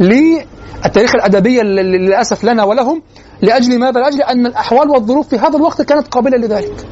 للتاريخ 0.00 1.14
الأدبي 1.14 1.60
اللي 1.60 1.82
للأسف 1.98 2.44
لنا 2.44 2.64
ولهم؟ 2.64 3.02
لأجل 3.42 3.78
ماذا؟ 3.78 4.00
لأجل 4.00 4.22
أن 4.22 4.46
الأحوال 4.46 4.90
والظروف 4.90 5.28
في 5.28 5.36
هذا 5.38 5.56
الوقت 5.56 5.82
كانت 5.82 6.08
قابلة 6.08 6.36
لذلك. 6.38 6.86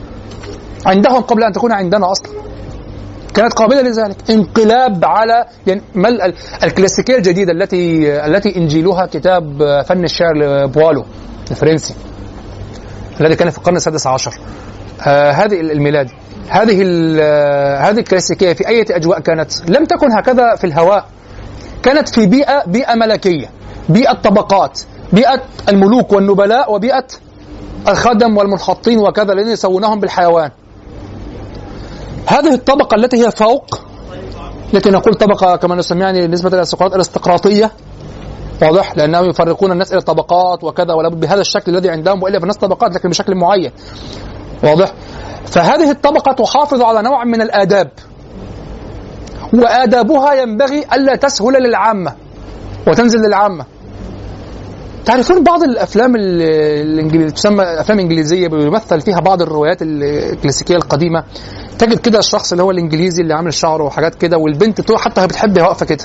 عندهم 0.86 1.20
قبل 1.22 1.44
أن 1.44 1.52
تكون 1.52 1.72
عندنا 1.72 2.12
أصلا. 2.12 2.28
كانت 3.34 3.52
قابلة 3.52 3.82
لذلك. 3.82 4.30
انقلاب 4.30 5.04
على 5.04 5.44
يعني 5.66 5.82
ما 5.94 6.08
ال- 6.08 6.34
الكلاسيكية 6.64 7.16
الجديدة 7.16 7.52
التي 7.52 8.12
التي 8.26 8.56
إنجيلها 8.56 9.06
كتاب 9.06 9.62
فن 9.86 10.04
الشعر 10.04 10.34
لبوالو 10.36 11.04
الفرنسي 11.50 11.94
الذي 13.20 13.36
كان 13.36 13.50
في 13.50 13.58
القرن 13.58 13.76
السادس 13.76 14.06
عشر. 14.06 14.32
آه 15.06 15.30
هذه 15.30 15.60
الميلادي 15.60 16.12
هذه 16.48 16.82
آه، 17.20 17.78
هذه 17.78 17.98
الكلاسيكية 17.98 18.52
في 18.52 18.68
أي 18.68 18.84
أجواء 18.90 19.20
كانت؟ 19.20 19.70
لم 19.70 19.84
تكن 19.84 20.12
هكذا 20.12 20.56
في 20.56 20.64
الهواء. 20.64 21.04
كانت 21.82 22.08
في 22.08 22.26
بيئة 22.26 22.64
بيئة 22.66 22.94
ملكية 22.94 23.50
بيئة 23.88 24.12
طبقات 24.12 24.80
بيئة 25.12 25.42
الملوك 25.68 26.12
والنبلاء 26.12 26.74
وبيئة 26.74 27.06
الخدم 27.88 28.36
والمنحطين 28.36 28.98
وكذا 28.98 29.32
الذين 29.32 29.52
يسوونهم 29.52 30.00
بالحيوان. 30.00 30.50
هذه 32.26 32.54
الطبقة 32.54 32.94
التي 32.94 33.26
هي 33.26 33.30
فوق 33.30 33.80
التي 34.74 34.90
نقول 34.90 35.14
طبقة 35.14 35.56
كما 35.56 35.74
نسميها 35.74 36.06
يعني 36.06 36.20
بالنسبة 36.20 36.48
إلى 36.48 36.60
السقراط 36.60 36.94
الاستقراطية 36.94 37.70
واضح؟ 38.62 38.96
لأنهم 38.96 39.30
يفرقون 39.30 39.72
الناس 39.72 39.92
إلى 39.92 40.00
طبقات 40.00 40.64
وكذا 40.64 40.94
ولا 40.94 41.08
بهذا 41.08 41.40
الشكل 41.40 41.76
الذي 41.76 41.90
عندهم 41.90 42.22
وإلا 42.22 42.38
في 42.38 42.42
الناس 42.42 42.56
طبقات 42.56 42.94
لكن 42.94 43.08
بشكل 43.08 43.34
معين. 43.34 43.70
واضح؟ 44.62 44.92
فهذه 45.46 45.90
الطبقة 45.90 46.32
تحافظ 46.32 46.82
على 46.82 47.02
نوع 47.02 47.24
من 47.24 47.42
الآداب 47.42 47.88
وآدابها 49.54 50.34
ينبغي 50.34 50.84
ألا 50.94 51.16
تسهل 51.16 51.52
للعامة 51.62 52.12
وتنزل 52.88 53.18
للعامة. 53.18 53.64
تعرفون 55.04 55.44
بعض 55.44 55.62
الأفلام 55.62 56.16
ال- 56.16 56.42
الانجليزيه 56.92 57.34
تسمى 57.34 57.62
أفلام 57.64 57.98
إنجليزية 57.98 58.48
بيمثل 58.48 59.00
فيها 59.00 59.20
بعض 59.20 59.42
الروايات 59.42 59.78
الكلاسيكية 59.82 60.76
القديمة. 60.76 61.24
تجد 61.78 61.98
كده 61.98 62.18
الشخص 62.18 62.52
اللي 62.52 62.62
هو 62.64 62.70
الإنجليزي 62.70 63.22
اللي 63.22 63.34
عامل 63.34 63.54
شعره 63.54 63.84
وحاجات 63.84 64.14
كده 64.14 64.38
والبنت 64.38 64.80
تو 64.80 64.96
حتى 64.96 65.26
بتحب 65.26 65.58
واقفة 65.60 65.86
كده. 65.86 66.04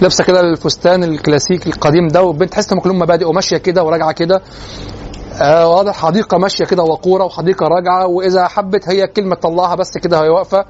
لابسة 0.00 0.24
كده 0.24 0.40
الفستان 0.40 1.04
الكلاسيكي 1.04 1.68
القديم 1.70 2.08
ده 2.08 2.22
والبنت 2.22 2.52
تحس 2.52 2.72
انهم 2.72 2.82
كلهم 2.84 2.98
مبادئ 2.98 3.26
وماشية 3.28 3.56
كده 3.56 3.82
وراجعة 3.84 4.12
كده. 4.12 4.42
آه 5.40 5.68
واضح. 5.68 5.96
حديقة 5.96 6.38
ماشية 6.38 6.64
كده 6.64 6.82
وقورة 6.82 7.24
وحديقة 7.24 7.66
راجعة 7.68 8.06
وإذا 8.06 8.48
حبت 8.48 8.88
هي 8.88 9.06
كلمة 9.06 9.34
طلعها 9.34 9.74
بس 9.74 9.98
كده 9.98 10.22
هي 10.24 10.28
واقفة. 10.28 10.64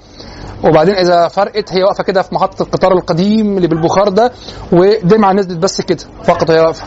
وبعدين 0.65 0.95
إذا 0.95 1.29
فرقت 1.29 1.73
هي 1.73 1.83
واقفة 1.83 2.05
كده 2.05 2.23
في 2.23 2.35
محطة 2.35 2.63
القطار 2.63 2.93
القديم 2.93 3.57
اللي 3.57 3.69
بالبخار 3.69 4.09
ده 4.09 4.33
ودمعة 4.73 5.33
نزلت 5.33 5.59
بس 5.59 5.81
كده 5.81 6.05
فقط 6.25 6.51
هي 6.51 6.61
واقفة. 6.61 6.85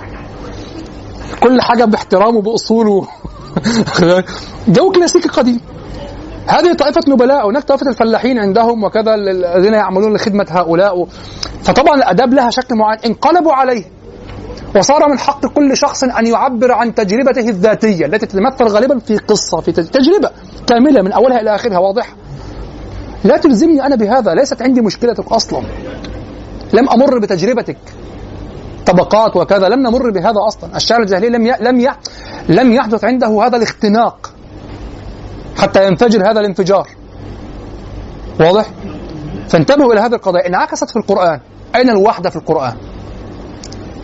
كل 1.44 1.62
حاجة 1.62 1.86
باحترامه 1.86 2.42
باصوله 2.42 3.08
جو 4.68 4.92
كلاسيكي 4.92 5.30
قديم. 5.30 5.60
هذه 6.48 6.74
طائفة 6.74 7.02
نبلاء 7.08 7.50
هناك 7.50 7.64
طائفة 7.64 7.90
الفلاحين 7.90 8.40
عندهم 8.40 8.84
وكذا 8.84 9.16
الذين 9.16 9.74
يعملون 9.74 10.14
لخدمة 10.14 10.46
هؤلاء. 10.50 11.08
فطبعا 11.64 11.96
الآداب 11.96 12.34
لها 12.34 12.50
شكل 12.50 12.76
معين. 12.76 13.00
انقلبوا 13.06 13.54
عليه. 13.54 13.84
وصار 14.76 15.10
من 15.10 15.20
حق 15.20 15.46
كل 15.46 15.78
شخص 15.78 16.04
أن 16.04 16.28
يعبر 16.28 16.72
عن 16.72 16.96
تجربته 16.96 17.50
الذاتية 17.50 18.06
التي 18.06 18.26
تتمثل 18.26 18.66
غالبا 18.66 19.00
في 19.00 19.18
قصة 19.18 19.62
في 19.62 19.72
تجربة 19.72 20.30
كاملة 20.68 21.02
من 21.02 21.12
أولها 21.12 21.42
إلى 21.42 21.56
آخرها 21.56 21.78
واضحة. 21.78 22.16
لا 23.24 23.38
تلزمني 23.38 23.86
أنا 23.86 23.96
بهذا 23.96 24.34
ليست 24.34 24.62
عندي 24.62 24.82
مشكلتك 24.82 25.32
أصلا. 25.32 25.64
لم 26.74 26.90
أمر 26.90 27.20
بتجربتك. 27.20 27.78
طبقات 28.86 29.36
وكذا 29.36 29.70
لم 29.70 29.80
نمر 29.80 30.10
بهذا 30.10 30.48
أصلا. 30.48 30.76
الشاعر 30.76 31.02
الجاهلي 31.02 31.30
لم 31.30 31.48
ي... 31.48 31.54
لم 31.62 31.80
ي... 31.80 31.90
لم 32.50 32.72
يحدث 32.72 33.04
عنده 33.04 33.46
هذا 33.46 33.58
الاختناق 33.58 34.32
حتى 35.58 35.88
ينفجر 35.88 36.32
هذا 36.32 36.40
الانفجار. 36.40 36.88
واضح؟ 38.40 38.66
فانتبهوا 39.50 39.94
إلى 39.94 40.02
هذه 40.02 40.14
القضايا 40.14 40.48
انعكست 40.48 40.90
في 40.90 40.96
القرآن 40.96 41.40
أين 41.76 41.90
الوحدة 41.90 42.30
في 42.30 42.36
القرآن؟ 42.36 42.74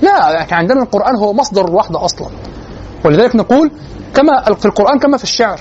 لا 0.01 0.41
إحنا 0.41 0.57
عندنا 0.57 0.83
القرآن 0.83 1.15
هو 1.15 1.33
مصدر 1.33 1.67
الوحدة 1.67 2.05
أصلا. 2.05 2.27
ولذلك 3.05 3.35
نقول 3.35 3.71
كما 4.13 4.55
في 4.55 4.65
القرآن 4.65 4.99
كما 4.99 5.17
في 5.17 5.23
الشعر 5.23 5.59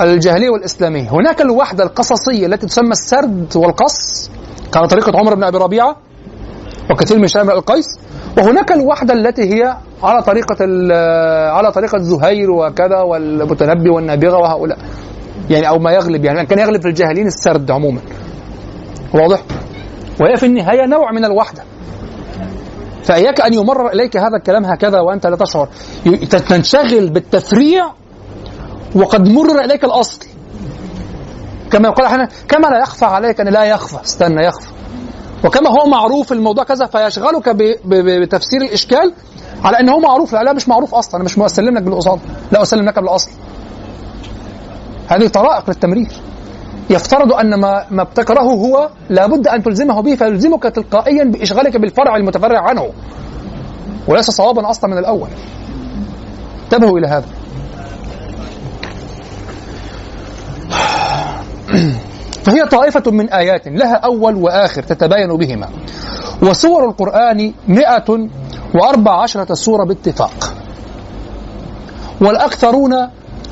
الجاهلية 0.00 0.50
والإسلامية. 0.50 1.10
هناك 1.10 1.40
الوحدة 1.40 1.84
القصصية 1.84 2.46
التي 2.46 2.66
تسمى 2.66 2.90
السرد 2.90 3.56
والقص 3.56 4.30
كان 4.72 4.86
طريقة 4.86 5.18
عمر 5.18 5.34
بن 5.34 5.44
أبي 5.44 5.58
ربيعة 5.58 5.96
وكثير 6.90 7.18
من 7.18 7.26
شامل 7.26 7.50
القيس. 7.50 7.86
وهناك 8.38 8.72
الوحدة 8.72 9.14
التي 9.14 9.54
هي 9.54 9.76
على 10.02 10.22
طريقة 10.22 10.56
على 11.52 11.72
طريقة 11.72 11.98
زهير 11.98 12.50
وكذا 12.50 13.00
والمتنبي 13.00 13.90
والنابغة 13.90 14.36
وهؤلاء. 14.36 14.78
يعني 15.50 15.68
أو 15.68 15.78
ما 15.78 15.92
يغلب 15.92 16.24
يعني 16.24 16.46
كان 16.46 16.58
يغلب 16.58 16.82
في 16.82 16.88
الجاهلين 16.88 17.26
السرد 17.26 17.70
عموما. 17.70 18.00
واضح؟ 19.14 19.40
وهي 20.20 20.36
في 20.36 20.46
النهاية 20.46 20.86
نوع 20.86 21.12
من 21.12 21.24
الوحدة. 21.24 21.62
فإياك 23.04 23.40
أن 23.40 23.54
يمرر 23.54 23.92
إليك 23.92 24.16
هذا 24.16 24.36
الكلام 24.36 24.64
هكذا 24.64 25.00
وأنت 25.00 25.26
لا 25.26 25.36
تشعر. 25.36 25.68
تنشغل 26.48 27.10
بالتفريع 27.10 27.92
وقد 28.94 29.28
مرر 29.28 29.64
إليك 29.64 29.84
الأصل. 29.84 30.26
كما 31.70 31.88
يقول 31.88 32.06
أحيانا 32.06 32.28
كما 32.48 32.66
لا 32.66 32.78
يخفى 32.78 33.04
عليك 33.04 33.40
أن 33.40 33.48
لا 33.48 33.64
يخفى. 33.64 34.04
استنى 34.04 34.44
يخفى. 34.44 34.68
وكما 35.44 35.70
هو 35.70 35.86
معروف 35.86 36.32
الموضوع 36.32 36.64
كذا 36.64 36.86
فيشغلك 36.86 37.48
بتفسير 37.84 38.62
الإشكال 38.62 39.12
على 39.64 39.80
أنه 39.80 39.98
معروف. 39.98 40.32
لا, 40.32 40.42
لا 40.42 40.52
مش 40.52 40.68
معروف 40.68 40.94
أصلا. 40.94 41.16
أنا 41.16 41.24
مش 41.24 41.38
مسلم 41.38 41.76
لك 41.76 41.82
بالأصال 41.82 42.18
لا 42.52 42.62
أسلم 42.62 42.88
لك 42.88 42.98
بالأصل. 42.98 43.30
هذه 45.08 45.28
طرائق 45.28 45.64
للتمرير. 45.68 46.12
يفترض 46.90 47.32
أن 47.32 47.54
ما 47.54 47.84
ما 47.90 48.02
ابتكره 48.02 48.42
هو 48.42 48.90
لابد 49.10 49.48
أن 49.48 49.62
تلزمه 49.62 50.00
به 50.00 50.14
فيلزمك 50.14 50.62
تلقائيا 50.62 51.24
بإشغالك 51.24 51.76
بالفرع 51.76 52.16
المتفرع 52.16 52.68
عنه. 52.68 52.90
وليس 54.08 54.30
صوابا 54.30 54.70
أصلا 54.70 54.90
من 54.90 54.98
الأول. 54.98 55.28
انتبهوا 56.64 56.98
إلى 56.98 57.06
هذا. 57.06 57.26
فهي 62.44 62.66
طائفة 62.66 63.10
من 63.10 63.30
آيات 63.30 63.68
لها 63.68 63.94
أول 63.94 64.34
وآخر 64.34 64.82
تتباين 64.82 65.36
بهما. 65.36 65.68
وسور 66.42 66.84
القرآن 66.88 67.52
مئة 67.68 68.28
وأربع 68.74 69.22
عشرة 69.22 69.54
سورة 69.54 69.84
باتفاق. 69.84 70.54
والأكثرون 72.20 72.92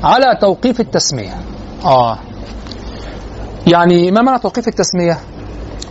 على 0.03 0.37
توقيف 0.41 0.79
التسمية. 0.79 1.35
آه. 1.85 2.28
يعني 3.71 4.11
ما 4.11 4.21
معنى 4.21 4.39
توقيف 4.39 4.67
التسمية؟ 4.67 5.17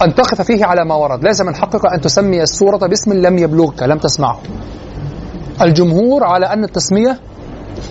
أن 0.03 0.15
تقف 0.15 0.43
فيه 0.43 0.65
على 0.65 0.85
ما 0.85 0.95
ورد. 0.95 1.25
ليس 1.25 1.41
من 1.41 1.55
حقك 1.55 1.87
أن 1.87 2.01
تسمي 2.01 2.43
السورة 2.43 2.87
باسم 2.87 3.13
لم 3.13 3.39
يبلغك 3.39 3.83
لم 3.83 3.99
تسمعه. 3.99 4.39
الجمهور 5.63 6.25
على 6.25 6.47
أن 6.47 6.65
التسمية 6.65 7.21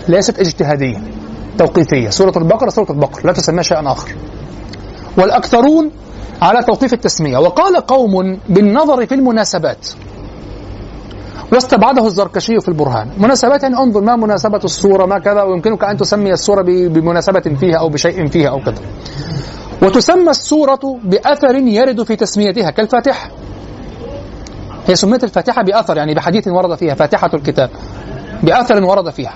ليست 0.08 0.38
اجتهادية 0.38 1.02
توقيفية. 1.58 2.08
سورة 2.10 2.38
البقرة 2.38 2.70
سورة 2.70 2.92
البقرة 2.92 3.26
لا 3.26 3.32
تسميها 3.32 3.62
شيئا 3.62 3.92
آخر. 3.92 4.14
والأكثرون 5.18 5.90
على 6.42 6.62
توقيف 6.62 6.92
التسمية. 6.92 7.38
وقال 7.38 7.76
قوم 7.76 8.38
بالنظر 8.48 9.06
في 9.06 9.14
المناسبات. 9.14 9.88
واستبعده 11.52 12.06
الزركشي 12.06 12.60
في 12.60 12.68
البرهان. 12.68 13.10
مناسبات 13.18 13.62
يعني 13.62 13.76
انظر 13.76 14.00
ما 14.00 14.16
مناسبة 14.16 14.60
الصورة 14.64 15.06
ما 15.06 15.18
كذا 15.18 15.42
ويمكنك 15.42 15.84
أن 15.84 15.96
تسمي 15.96 16.32
الصورة 16.32 16.62
بمناسبة 16.62 17.40
فيها 17.40 17.76
أو 17.78 17.88
بشيء 17.88 18.26
فيها 18.26 18.48
أو 18.48 18.60
كذا. 18.60 18.82
وتسمى 19.82 20.30
السورة 20.30 20.98
بأثر 21.04 21.54
يرد 21.54 22.02
في 22.02 22.16
تسميتها 22.16 22.70
كالفاتحة. 22.70 23.30
هي 24.86 24.96
سميت 24.96 25.24
الفاتحة 25.24 25.62
بأثر 25.62 25.96
يعني 25.96 26.14
بحديث 26.14 26.48
ورد 26.48 26.74
فيها 26.78 26.94
فاتحة 26.94 27.30
الكتاب. 27.34 27.70
بأثر 28.42 28.84
ورد 28.84 29.10
فيها 29.10 29.34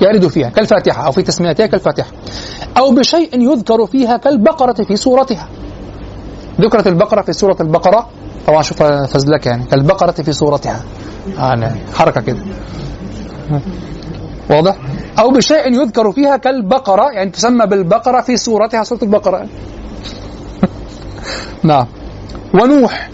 يرد 0.00 0.26
فيها 0.26 0.48
كالفاتحة 0.48 1.06
أو 1.06 1.12
في 1.12 1.22
تسميتها 1.22 1.66
كالفاتحة. 1.66 2.10
أو 2.76 2.90
بشيء 2.90 3.40
يذكر 3.40 3.86
فيها 3.86 4.16
كالبقرة 4.16 4.84
في 4.84 4.96
سورتها. 4.96 5.48
ذكرت 6.60 6.86
البقرة 6.86 7.22
في 7.22 7.32
سورة 7.32 7.56
البقرة؟ 7.60 8.08
طبعا 8.46 8.62
شوف 8.62 8.82
فزلكة 8.82 9.48
يعني. 9.48 9.64
كالبقرة 9.64 10.10
في 10.10 10.32
صورتها 10.32 10.80
يعني 11.38 11.66
حركة 11.94 12.20
كده. 12.20 12.38
واضح؟ 14.50 14.76
أو 15.18 15.30
بشيء 15.30 15.72
يذكر 15.72 16.12
فيها 16.12 16.36
كالبقرة 16.36 17.10
يعني 17.12 17.30
تسمى 17.30 17.66
بالبقرة 17.66 18.20
في 18.20 18.36
صورتها 18.36 18.82
سورة 18.82 19.02
البقرة. 19.02 19.46
نعم 21.62 21.86
ونوح 22.54 23.08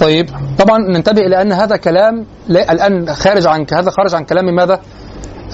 طيب 0.00 0.30
طبعا 0.58 0.78
ننتبه 0.78 1.22
إلى 1.22 1.42
أن 1.42 1.52
هذا 1.52 1.76
كلام 1.76 2.26
الآن 2.50 3.14
خارج 3.14 3.46
عن 3.46 3.66
هذا 3.72 3.90
خارج 3.90 4.14
عن 4.14 4.24
كلام 4.24 4.44
ماذا؟ 4.54 4.80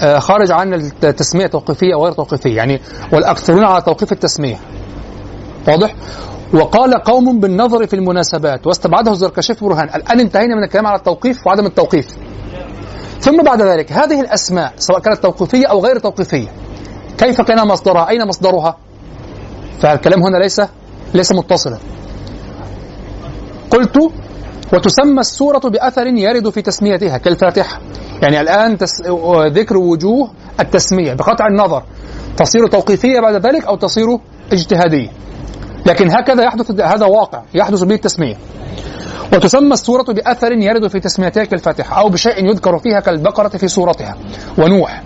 آه 0.02 0.18
خارج 0.18 0.52
عن 0.52 0.74
التسمية 0.74 1.46
توقيفيه 1.46 1.94
وغير 1.94 2.12
توقيفيه 2.12 2.56
يعني 2.56 2.80
والأكثرون 3.12 3.64
على 3.64 3.82
توقيف 3.82 4.12
التسمية 4.12 4.56
واضح؟ 5.68 5.94
وقال 6.54 6.94
قوم 6.94 7.40
بالنظر 7.40 7.86
في 7.86 7.96
المناسبات 7.96 8.66
واستبعده 8.66 9.10
الزركشي 9.12 9.54
في 9.54 9.64
برهان 9.64 9.88
الآن 9.94 10.20
انتهينا 10.20 10.54
من 10.54 10.64
الكلام 10.64 10.86
على 10.86 10.98
التوقيف 10.98 11.46
وعدم 11.46 11.66
التوقيف 11.66 12.06
ثم 13.20 13.42
بعد 13.42 13.62
ذلك 13.62 13.92
هذه 13.92 14.20
الأسماء 14.20 14.72
سواء 14.78 15.00
كانت 15.00 15.22
توقيفية 15.22 15.66
أو 15.66 15.80
غير 15.80 15.98
توقيفية 15.98 16.48
كيف 17.18 17.40
كان 17.40 17.68
مصدرها؟ 17.68 18.08
أين 18.08 18.28
مصدرها؟ 18.28 18.76
فالكلام 19.80 20.22
هنا 20.22 20.36
ليس 20.36 20.60
ليس 21.14 21.32
متصلا. 21.32 21.78
قلت 23.70 23.98
وتسمى 24.72 25.20
السورة 25.20 25.58
بأثر 25.58 26.06
يرد 26.06 26.50
في 26.50 26.62
تسميتها 26.62 27.18
كالفاتحة. 27.18 27.80
يعني 28.22 28.40
الآن 28.40 28.78
تس... 28.78 29.02
ذكر 29.46 29.76
وجوه 29.76 30.30
التسمية 30.60 31.12
بقطع 31.12 31.46
النظر. 31.46 31.82
تصير 32.36 32.66
توقيفية 32.66 33.20
بعد 33.20 33.46
ذلك 33.46 33.64
أو 33.66 33.76
تصير 33.76 34.06
اجتهادية. 34.52 35.08
لكن 35.86 36.10
هكذا 36.10 36.44
يحدث 36.44 36.80
هذا 36.80 37.06
واقع 37.06 37.42
يحدث 37.54 37.82
به 37.82 37.94
التسمية. 37.94 38.36
وتسمى 39.32 39.72
السورة 39.72 40.12
بأثر 40.12 40.52
يرد 40.52 40.88
في 40.88 41.00
تسميتها 41.00 41.44
كالفاتحة 41.44 42.00
أو 42.00 42.08
بشيء 42.08 42.44
يذكر 42.44 42.78
فيها 42.78 43.00
كالبقرة 43.00 43.48
في 43.48 43.68
سورتها 43.68 44.16
ونوح 44.58 45.02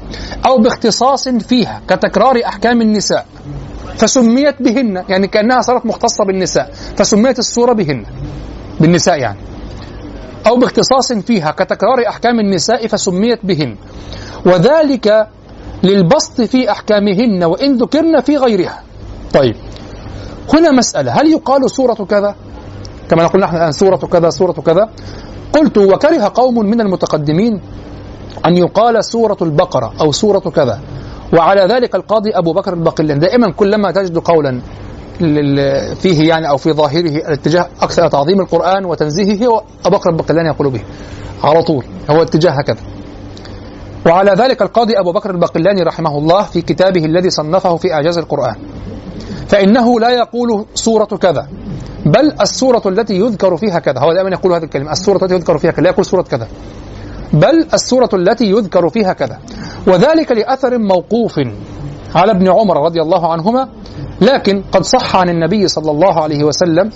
أو 0.47 0.59
باختصاص 0.59 1.29
فيها 1.29 1.81
كتكرار 1.89 2.41
أحكام 2.47 2.83
النساء. 2.83 3.27
فسميت 3.97 4.63
بهن 4.63 5.05
يعني 5.09 5.27
كأنها 5.27 5.61
صارت 5.61 5.87
مختصة 5.87 6.25
بالنساء. 6.25 6.71
فسميت 6.97 7.39
السورة 7.39 7.73
بهن 7.73 8.05
بالنساء 8.81 9.19
يعني. 9.19 9.39
أو 10.47 10.57
باختصاص 10.57 11.13
فيها 11.13 11.51
كتكرار 11.51 12.09
أحكام 12.09 12.41
النساء 12.41 12.87
فسميت 12.87 13.47
بهن. 13.47 13.77
وذلك 14.47 15.29
للبسط 15.83 16.41
في 16.41 16.71
أحكامهن 16.71 17.45
وإن 17.45 17.77
ذكرن 17.77 18.21
في 18.21 18.37
غيرها. 18.37 18.83
طيب 19.35 19.57
هنا 20.55 20.71
مسألة. 20.71 21.13
هل 21.13 21.33
يقال 21.33 21.71
سورة 21.71 21.95
كذا؟ 21.95 22.35
كما 23.11 23.23
نقول 23.23 23.43
نحن 23.43 23.57
الآن 23.57 23.73
سورة 23.73 23.97
كذا 23.97 24.31
سورة 24.31 24.53
كذا. 24.53 24.89
قلت 25.53 25.79
وكره 25.79 26.33
قوم 26.35 26.55
من 26.55 26.81
المتقدمين 26.81 27.61
أن 28.47 28.57
يقال 28.57 29.05
سورة 29.05 29.37
البقرة 29.43 29.93
أو 30.01 30.13
سورة 30.13 30.39
كذا. 30.39 30.81
وعلى 31.33 31.75
ذلك 31.75 31.95
القاضي 31.95 32.31
أبو 32.31 32.53
بكر 32.53 32.73
الباقلاني 32.73 33.21
دائما 33.21 33.53
كلما 33.53 33.91
تجد 33.91 34.19
قولا 34.19 34.61
فيه 35.95 36.29
يعني 36.29 36.49
أو 36.49 36.57
في 36.57 36.73
ظاهره 36.73 37.11
الاتجاه 37.11 37.69
أكثر 37.83 38.09
تعظيم 38.09 38.41
القرآن 38.41 38.85
وتنزيهه 38.85 39.47
هو 39.47 39.63
أبو 39.87 39.97
بكر 39.97 40.11
الباقلاني 40.11 40.49
يقول 40.49 40.71
به 40.71 40.83
على 41.45 41.63
طول 41.63 41.85
هو 42.11 42.23
اتجاه 42.23 42.51
هكذا. 42.51 42.81
وعلى 44.07 44.31
ذلك 44.31 44.63
القاضي 44.63 44.99
أبو 44.99 45.13
بكر 45.13 45.31
الباقلاني 45.31 45.83
رحمه 45.83 46.19
الله 46.19 46.43
في 46.43 46.63
كتابه 46.63 47.05
الذي 47.05 47.31
صنفه 47.31 47.77
في 47.77 47.93
إعجاز 47.93 48.19
القرآن. 48.19 48.57
فإنه 49.49 50.01
لا 50.01 50.11
يقول 50.11 50.65
سورة 50.75 51.05
كذا 51.05 51.49
بل 52.07 52.33
السورة 52.41 52.83
التي 52.87 53.15
يذكر 53.15 53.57
فيها 53.57 53.79
كذا. 53.79 54.01
هو 54.01 54.13
دائما 54.13 54.31
يقول 54.31 54.53
هذه 54.53 54.65
الكلمة 54.65 54.93
السورة 54.93 55.25
التي 55.25 55.35
يذكر 55.35 55.59
فيها 55.59 55.71
كذا 55.71 55.83
لا 55.83 55.91
يقول 55.91 56.05
سورة 56.05 56.23
كذا. 56.23 56.49
بل 57.33 57.67
السورة 57.75 58.09
التي 58.15 58.51
يذكر 58.51 58.89
فيها 58.89 59.13
كذا. 59.13 59.39
وذلك 59.87 60.33
لأثر 60.33 60.79
موقوف 60.79 61.41
على 62.15 62.33
ابن 62.33 62.49
عمر 62.49 62.85
رضي 62.85 63.03
الله 63.03 63.33
عنهما 63.33 63.69
لكن 64.21 64.63
قد 64.73 64.83
صح 64.83 65.17
عن 65.17 65.29
النبي 65.29 65.69
صلى 65.69 65.91
الله 65.91 66.23
عليه 66.23 66.45
وسلم 66.45 66.91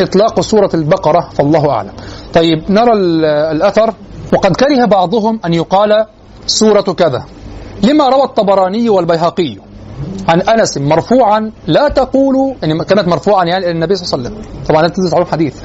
إطلاق 0.00 0.40
سورة 0.40 0.70
البقرة 0.74 1.28
فالله 1.34 1.70
أعلم. 1.70 1.92
طيب 2.34 2.70
نرى 2.70 2.92
الأثر. 3.52 3.94
وقد 4.32 4.56
كره 4.56 4.84
بعضهم 4.84 5.40
أن 5.44 5.54
يقال 5.54 6.06
سورة 6.46 6.80
كذا. 6.80 7.24
لما 7.82 8.08
روى 8.08 8.24
الطبراني 8.24 8.88
والبيهقي 8.88 9.56
عن 10.28 10.40
أنس 10.40 10.78
مرفوعا 10.78 11.50
لا 11.66 11.88
تقولوا 11.88 12.54
يعني 12.62 12.84
كانت 12.84 13.08
مرفوعا 13.08 13.44
يعني 13.44 13.64
إلى 13.64 13.70
النبي 13.70 13.94
صلى 13.96 14.18
الله 14.18 14.28
عليه 14.28 14.38
وسلم. 14.38 14.64
طبعا 14.68 14.86
انت 14.86 15.00
تعرف 15.00 15.30
حديث 15.32 15.62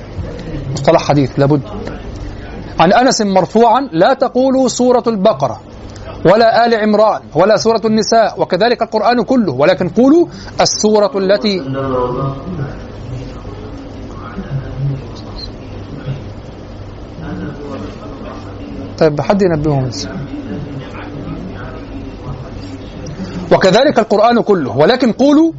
مصطلح 0.73 1.01
حديث 1.01 1.39
لابد. 1.39 1.61
عن 2.79 2.93
أنس 2.93 3.21
مرفوعا 3.21 3.89
لا 3.91 4.13
تقولوا 4.13 4.67
سورة 4.67 5.03
البقرة 5.07 5.61
ولا 6.25 6.65
آل 6.65 6.75
عمران 6.75 7.21
ولا 7.35 7.57
سورة 7.57 7.81
النساء 7.85 8.41
وكذلك 8.41 8.81
القرآن 8.81 9.21
كله 9.23 9.53
ولكن 9.53 9.89
قولوا 9.89 10.27
السورة 10.61 11.11
التي 11.17 11.59
طيب 18.97 19.21
حد 19.21 19.41
ينبههم؟ 19.41 19.89
وكذلك 23.51 23.99
القرآن 23.99 24.41
كله 24.41 24.77
ولكن 24.77 25.11
قولوا 25.11 25.51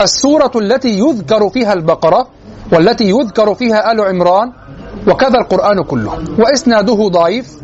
السورة 0.00 0.52
التي 0.56 0.98
يذكر 0.98 1.48
فيها 1.48 1.72
البقرة 1.72 2.28
والتي 2.72 3.04
يذكر 3.10 3.54
فيها 3.54 3.92
آل 3.92 4.00
عمران 4.00 4.52
وكذا 5.08 5.38
القرآن 5.38 5.82
كله. 5.82 6.12
وإسناده 6.38 7.08
ضعيف. 7.08 7.60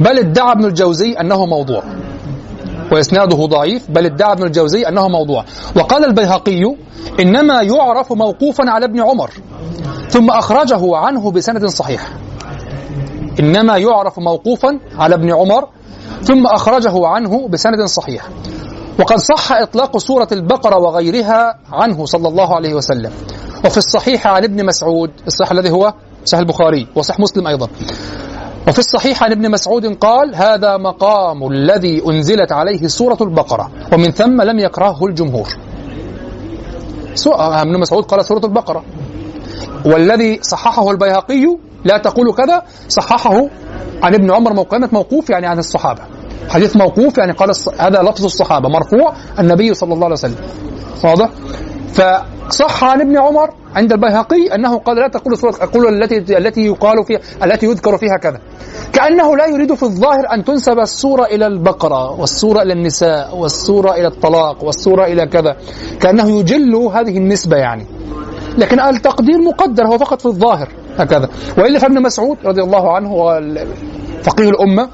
بل 0.00 0.18
ادعى 0.18 0.52
ابن 0.52 0.64
الجوزي 0.64 1.12
أنه 1.12 1.46
موضوع. 1.46 1.82
وإسناده 2.92 3.46
ضعيف. 3.46 3.90
بل 3.90 4.06
ادعى 4.06 4.32
ابن 4.32 4.42
الجوزي 4.42 4.82
أنه 4.82 5.08
موضوع. 5.08 5.44
وقال 5.76 6.04
البيهقي 6.04 6.76
إنما 7.20 7.62
يعرف 7.62 8.12
موقوفا 8.12 8.70
على 8.70 8.84
ابن 8.84 9.00
عمر. 9.00 9.30
ثم 10.08 10.30
أخرجه 10.30 10.96
عنه 10.96 11.30
بسند 11.30 11.66
صحيح. 11.66 12.08
إنما 13.40 13.76
يعرف 13.76 14.18
موقوفا 14.18 14.78
على 14.98 15.14
ابن 15.14 15.32
عمر. 15.32 15.68
ثم 16.22 16.46
أخرجه 16.46 17.06
عنه 17.06 17.48
بسند 17.48 17.84
صحيح. 17.84 18.28
وقد 19.00 19.16
صح 19.16 19.52
إطلاق 19.52 19.98
سورة 19.98 20.28
البقرة 20.32 20.78
وغيرها 20.78 21.58
عنه 21.72 22.04
صلى 22.04 22.28
الله 22.28 22.54
عليه 22.54 22.74
وسلم. 22.74 23.12
وفي 23.64 23.76
الصحيح 23.76 24.26
عن 24.26 24.44
ابن 24.44 24.66
مسعود 24.66 25.10
الصحيح 25.26 25.52
الذي 25.52 25.70
هو 25.70 25.94
صحيح 26.24 26.40
البخاري 26.40 26.86
وصحيح 26.96 27.20
مسلم 27.20 27.46
أيضا. 27.46 27.68
وفي 28.68 28.78
الصحيح 28.78 29.22
عن 29.22 29.32
ابن 29.32 29.50
مسعود 29.50 29.86
قال 29.96 30.34
هذا 30.34 30.76
مقام 30.76 31.46
الذي 31.52 32.02
أنزلت 32.08 32.52
عليه 32.52 32.86
سورة 32.86 33.18
البقرة 33.20 33.70
ومن 33.92 34.10
ثم 34.10 34.42
لم 34.42 34.58
يكرهه 34.58 35.06
الجمهور. 35.06 35.48
ابن 37.62 37.80
مسعود 37.80 38.04
قال 38.04 38.24
سورة 38.24 38.46
البقرة. 38.46 38.84
والذي 39.86 40.38
صححه 40.42 40.90
البيهقي 40.90 41.56
لا 41.84 41.98
تقول 41.98 42.34
كذا 42.34 42.62
صححه 42.88 43.48
عن 44.02 44.14
ابن 44.14 44.30
عمر 44.30 44.52
موقوف 44.52 44.92
موقوف 44.92 45.30
يعني 45.30 45.46
عن 45.46 45.58
الصحابة. 45.58 46.19
حديث 46.48 46.76
موقوف 46.76 47.18
يعني 47.18 47.32
قال 47.32 47.50
هذا 47.78 48.02
لفظ 48.02 48.24
الصحابة 48.24 48.68
مرفوع 48.68 49.14
النبي 49.38 49.74
صلى 49.74 49.94
الله 49.94 50.04
عليه 50.04 50.14
وسلم. 50.14 50.36
واضح؟ 51.04 51.28
فصح 51.92 52.84
عن 52.84 53.00
ابن 53.00 53.18
عمر 53.18 53.50
عند 53.74 53.92
البيهقي 53.92 54.54
أنه 54.54 54.78
قال 54.78 54.96
لا 54.96 55.08
تقول 55.08 55.38
سورة 55.38 55.54
أقول 55.60 56.02
التي 56.02 56.38
التي 56.38 56.66
يقال 56.66 57.04
فيها 57.04 57.20
التي 57.44 57.66
يذكر 57.66 57.98
فيها 57.98 58.16
كذا. 58.16 58.40
كأنه 58.92 59.36
لا 59.36 59.46
يريد 59.46 59.74
في 59.74 59.82
الظاهر 59.82 60.34
أن 60.34 60.44
تنسب 60.44 60.78
السورة 60.78 61.24
إلى 61.24 61.46
البقرة 61.46 62.20
والسورة 62.20 62.62
إلى 62.62 62.72
النساء 62.72 63.36
والسورة 63.36 63.94
إلى 63.94 64.06
الطلاق 64.06 64.64
والسورة 64.64 65.04
إلى 65.04 65.26
كذا. 65.26 65.56
كأنه 66.00 66.38
يجل 66.40 66.74
هذه 66.74 67.18
النسبة 67.18 67.56
يعني. 67.56 67.86
لكن 68.58 68.80
التقدير 68.80 69.38
مقدر 69.42 69.86
هو 69.86 69.98
فقط 69.98 70.20
في 70.20 70.26
الظاهر 70.26 70.68
هكذا. 70.98 71.28
وإلا 71.58 71.78
فابن 71.78 72.02
مسعود 72.02 72.36
رضي 72.44 72.62
الله 72.62 72.92
عنه 72.92 73.10
فقيه 74.22 74.48
الأمة 74.48 74.88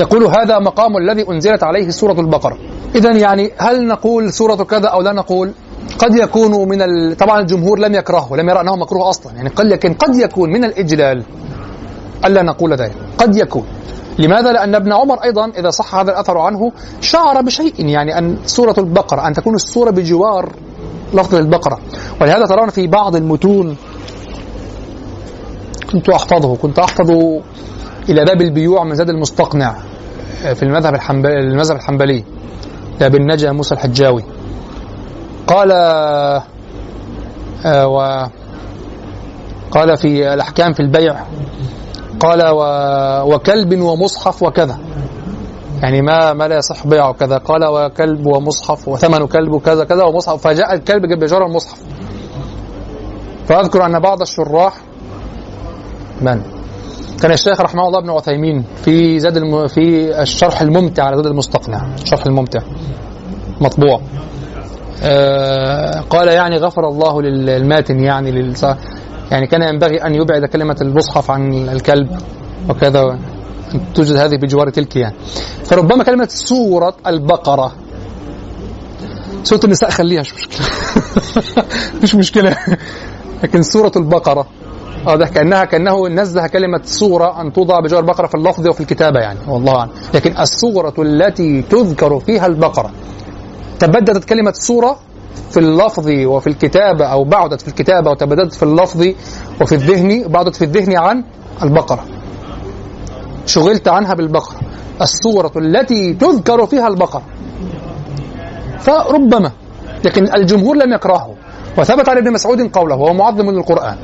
يقول 0.00 0.24
هذا 0.24 0.58
مقام 0.58 0.96
الذي 0.96 1.28
أنزلت 1.30 1.62
عليه 1.62 1.90
سورة 1.90 2.20
البقرة. 2.20 2.58
اذا 2.94 3.12
يعني 3.12 3.50
هل 3.58 3.86
نقول 3.86 4.32
سورة 4.32 4.54
كذا 4.64 4.88
أو 4.88 5.02
لا 5.02 5.12
نقول؟ 5.12 5.52
قد 5.98 6.14
يكون 6.16 6.68
من 6.68 6.82
ال... 6.82 7.16
طبعا 7.16 7.40
الجمهور 7.40 7.78
لم 7.78 7.94
يكرهه 7.94 8.36
لم 8.36 8.48
يرى 8.48 8.60
أنه 8.60 8.76
مكروه 8.76 9.08
أصلا. 9.10 9.32
يعني 9.32 9.48
قد 9.48 9.66
لكن 9.66 9.94
قد 9.94 10.16
يكون 10.16 10.50
من 10.50 10.64
الإجلال 10.64 11.24
الا 12.24 12.42
نقول 12.42 12.72
ذلك. 12.72 12.96
قد 13.18 13.36
يكون. 13.36 13.64
لماذا؟ 14.18 14.52
لأن 14.52 14.74
ابن 14.74 14.92
عمر 14.92 15.24
أيضا 15.24 15.46
إذا 15.58 15.70
صح 15.70 15.94
هذا 15.94 16.10
الأثر 16.10 16.38
عنه 16.38 16.72
شعر 17.00 17.40
بشيء 17.40 17.86
يعني 17.86 18.18
أن 18.18 18.38
سورة 18.46 18.74
البقرة 18.78 19.26
أن 19.26 19.32
تكون 19.32 19.54
السورة 19.54 19.90
بجوار 19.90 20.52
لفظ 21.14 21.34
البقرة. 21.34 21.78
ولهذا 22.20 22.46
ترون 22.46 22.68
في 22.68 22.86
بعض 22.86 23.16
المتون 23.16 23.76
كنت 25.92 26.08
أحفظه 26.08 26.56
كنت 26.56 26.78
أحفظ 26.78 27.10
إلى 28.08 28.24
باب 28.24 28.40
البيوع 28.40 28.84
من 28.84 28.94
زاد 28.94 29.08
المستقنع. 29.08 29.89
في 30.40 30.62
المذهب 30.62 30.94
الحنبلي 30.94 31.40
المذهب 31.40 31.76
الحنبلي 31.76 32.24
لابن 33.00 33.32
نجا 33.32 33.52
موسى 33.52 33.74
الحجاوي. 33.74 34.24
قال 35.46 35.72
آه، 37.66 37.86
و 37.86 38.26
قال 39.70 39.96
في 39.96 40.34
الأحكام 40.34 40.72
في 40.72 40.80
البيع 40.80 41.16
قال 42.20 42.42
و 42.42 42.62
وكلب 43.34 43.80
ومصحف 43.80 44.42
وكذا. 44.42 44.78
يعني 45.82 46.02
ما 46.02 46.32
ما 46.32 46.48
لا 46.48 46.56
يصح 46.56 46.86
بيعه 46.86 47.12
كذا 47.12 47.38
قال 47.38 47.64
وكلب 47.64 48.26
ومصحف 48.26 48.88
وثمن 48.88 49.26
كلب 49.26 49.52
وكذا 49.52 49.84
كذا 49.84 50.04
ومصحف. 50.04 50.42
فجاء 50.42 50.74
الكلب 50.74 51.02
بجار 51.18 51.46
المصحف. 51.46 51.78
فأذكر 53.46 53.86
أن 53.86 54.00
بعض 54.00 54.20
الشراح 54.20 54.74
من؟ 56.20 56.59
كان 57.22 57.32
الشيخ 57.32 57.60
رحمه 57.60 57.86
الله 57.86 57.98
ابن 57.98 58.10
عثيمين 58.10 58.64
في 58.84 59.18
زاد 59.18 59.36
الم... 59.36 59.68
في 59.68 60.20
الشرح 60.22 60.60
الممتع 60.60 61.04
على 61.04 61.16
زاد 61.16 61.26
المستقنع. 61.26 61.94
الشرح 62.02 62.26
الممتع. 62.26 62.60
مطبوع. 63.60 64.00
آه 65.02 66.00
قال 66.00 66.28
يعني 66.28 66.56
غفر 66.56 66.88
الله 66.88 67.22
للماتن 67.22 68.00
يعني 68.00 68.30
لل... 68.30 68.54
يعني 69.30 69.46
كان 69.46 69.62
ينبغي 69.62 69.96
أن 69.96 70.14
يبعد 70.14 70.44
كلمة 70.44 70.76
المصحف 70.80 71.30
عن 71.30 71.68
الكلب 71.68 72.08
وكذا 72.68 73.18
توجد 73.94 74.16
هذه 74.16 74.36
بجوار 74.36 74.70
تلك 74.70 74.96
يعني. 74.96 75.14
فربما 75.64 76.04
كلمة 76.04 76.28
سورة 76.30 76.94
البقرة. 77.06 77.72
سورة 79.42 79.60
النساء 79.64 79.90
خليها 79.90 80.20
مش 80.20 80.34
مشكلة. 80.34 80.66
مش 82.02 82.14
مشكلة. 82.14 82.56
لكن 83.42 83.62
سورة 83.62 83.92
البقرة. 83.96 84.46
آه 85.06 85.16
ده 85.16 85.26
كانها 85.26 85.64
كأنه 85.64 86.08
نزه 86.08 86.46
كلمة 86.46 86.80
صوره 86.84 87.40
أن 87.40 87.52
توضع 87.52 87.80
بجوار 87.80 88.02
البقره 88.02 88.26
في 88.26 88.34
اللفظ 88.34 88.68
وفي 88.68 88.80
الكتابة 88.80 89.20
يعني 89.20 89.38
والله 89.48 89.78
أعلم. 89.78 89.90
لكن 90.14 90.36
الصورة 90.38 90.94
التي 90.98 91.62
تذكر 91.62 92.20
فيها 92.20 92.46
البقرة 92.46 92.90
تبددت 93.78 94.24
كلمة 94.24 94.52
صوره 94.52 94.96
في 95.50 95.60
اللفظ 95.60 96.08
وفي 96.08 96.46
الكتابه 96.46 97.06
أو 97.06 97.24
بعدت 97.24 97.60
في 97.60 97.68
الكتابه 97.68 98.10
وتبددت 98.10 98.54
في 98.54 98.62
اللفظ 98.62 99.06
وفي 99.60 99.74
الذهن 99.74 100.28
بعدت 100.28 100.56
في 100.56 100.64
الذهن 100.64 100.96
عن 100.96 101.24
البقرة. 101.62 102.04
شغلت 103.46 103.88
عنها 103.88 104.14
بالبقرة. 104.14 104.60
الصورة 105.02 105.52
التي 105.56 106.12
تذكر 106.14 106.66
فيها 106.66 106.88
البقرة. 106.88 107.22
فربما 108.80 109.50
لكن 110.04 110.34
الجمهور 110.34 110.76
لم 110.76 110.92
يكرهه. 110.92 111.34
وثبت 111.78 112.08
عن 112.08 112.16
ابن 112.16 112.32
مسعود 112.32 112.60
قوله 112.60 112.96
وهو 112.96 113.14
معظم 113.14 113.50
للقرآن. 113.50 113.96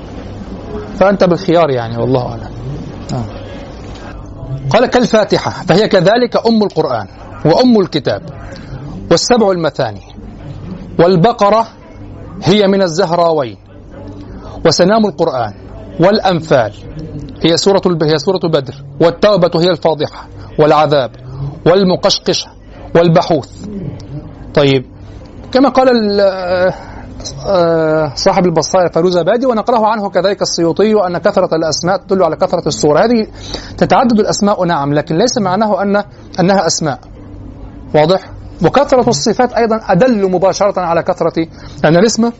فأنت 0.99 1.25
بالخيار 1.25 1.71
يعني 1.71 1.97
والله 1.97 2.29
أعلم 2.29 2.51
آه. 3.13 3.25
قال 4.71 4.87
كالفاتحة 4.87 5.51
فهي 5.51 5.89
كذلك 5.89 6.47
أم 6.47 6.63
القرآن 6.63 7.07
وأم 7.45 7.81
الكتاب 7.81 8.23
والسبع 9.11 9.51
المثاني 9.51 10.01
والبقرة 10.99 11.67
هي 12.43 12.67
من 12.67 12.83
الزهراوين 12.83 13.57
وسنام 14.67 15.07
القرآن 15.07 15.55
والأنفال 16.01 16.73
هي 17.45 17.57
سورة 17.57 17.83
هي 18.03 18.19
سورة 18.19 18.39
بدر 18.39 18.75
والتوبة 19.01 19.51
هي 19.61 19.71
الفاضحة 19.71 20.29
والعذاب 20.59 21.11
والمقشقشة 21.67 22.49
والبحوث 22.97 23.67
طيب 24.55 24.85
كما 25.53 25.69
قال 25.69 25.89
صاحب 28.15 28.47
البصائر 28.47 28.93
فيروز 28.93 29.19
بادي 29.19 29.47
ونقرأه 29.47 29.87
عنه 29.87 30.11
كذلك 30.11 30.43
السيوطي 30.43 30.95
أن 31.07 31.19
كثرة 31.19 31.57
الأسماء 31.57 31.97
تدل 31.97 32.23
على 32.23 32.37
كثرة 32.37 32.69
الصور 32.69 32.99
هذه 33.05 33.27
تتعدد 33.79 34.21
الأسماء 34.21 34.65
نعم 34.65 34.95
لكن 34.95 35.17
ليس 35.19 35.39
معناه 35.39 35.83
أن 35.83 36.05
أنها 36.41 36.67
أسماء. 36.67 36.99
واضح؟ 37.95 38.31
وكثرة 38.65 39.09
الصفات 39.09 39.53
أيضا 39.53 39.81
أدل 39.89 40.31
مباشرة 40.31 40.81
على 40.81 41.03
كثرة 41.03 41.47
لأن 41.85 41.97
الاسم 41.97 42.31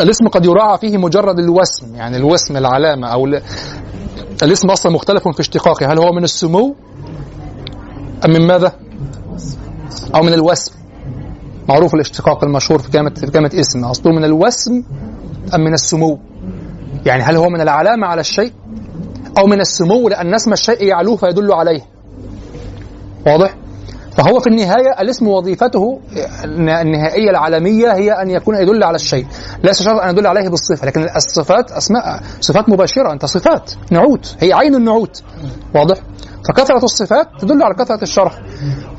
الاسم 0.00 0.28
قد 0.28 0.44
يراعى 0.44 0.78
فيه 0.78 0.98
مجرد 0.98 1.38
الوسم 1.38 1.94
يعني 1.94 2.16
الوسم 2.16 2.56
العلامة 2.56 3.08
أو 3.08 3.26
الاسم 4.42 4.70
أصلا 4.70 4.92
مختلف 4.92 5.28
في 5.28 5.40
اشتقاقه. 5.40 5.92
هل 5.92 5.98
هو 5.98 6.12
من 6.12 6.24
السمو؟ 6.24 6.76
أم 8.24 8.30
من 8.30 8.46
ماذا؟ 8.46 8.72
أو 10.14 10.22
من 10.22 10.34
الوسم 10.34 10.77
معروف 11.68 11.94
الاشتقاق 11.94 12.44
المشهور 12.44 12.78
في 12.78 12.90
كلمة 12.90 13.10
في 13.10 13.26
كلمة 13.26 13.50
اسم. 13.54 13.84
أصله 13.84 14.12
من 14.12 14.24
الوسم 14.24 14.82
أم 15.54 15.60
من 15.60 15.74
السمو؟ 15.74 16.18
يعني 17.06 17.22
هل 17.22 17.36
هو 17.36 17.48
من 17.48 17.60
العلامة 17.60 18.06
على 18.06 18.20
الشيء 18.20 18.52
أو 19.38 19.46
من 19.46 19.60
السمو؟ 19.60 20.08
لأن 20.08 20.34
اسم 20.34 20.52
الشيء 20.52 20.82
يعلوه 20.82 21.16
فيدل 21.16 21.52
عليه. 21.52 21.80
واضح؟ 23.26 23.56
فهو 24.16 24.40
في 24.40 24.46
النهاية 24.46 25.00
الاسم 25.00 25.28
وظيفته 25.28 26.00
النهائية 26.44 27.30
العالمية 27.30 27.92
هي 27.92 28.12
أن 28.12 28.30
يكون 28.30 28.54
يدل 28.54 28.84
على 28.84 28.96
الشيء. 28.96 29.26
ليس 29.64 29.82
شرط 29.82 30.00
أن 30.00 30.10
يدل 30.10 30.26
عليه 30.26 30.48
بالصفة 30.48 30.86
لكن 30.86 31.06
الصفات 31.16 31.70
أسماء 31.70 32.22
صفات 32.40 32.68
مباشرة. 32.68 33.12
أنت 33.12 33.24
صفات 33.24 33.72
نعوت. 33.90 34.36
هي 34.40 34.52
عين 34.52 34.74
النعوت. 34.74 35.22
واضح؟ 35.74 35.96
فكثرة 36.48 36.84
الصفات 36.84 37.28
تدل 37.40 37.62
على 37.62 37.74
كثرة 37.74 38.02
الشرح. 38.02 38.38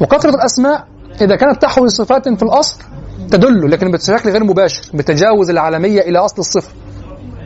وكثرة 0.02 0.30
الأسماء 0.30 0.88
إذا 1.22 1.36
كانت 1.36 1.62
تحوي 1.62 1.90
صفات 1.90 2.30
في 2.30 2.44
الأصل 2.44 2.78
تدل 3.32 3.72
لكن 3.72 3.92
بشكل 3.92 4.30
غير 4.30 4.44
مباشر 4.44 4.82
بتجاوز 4.94 5.50
العالمية 5.50 6.02
إلى 6.02 6.20
أصل 6.20 6.36
الصفة. 6.40 6.72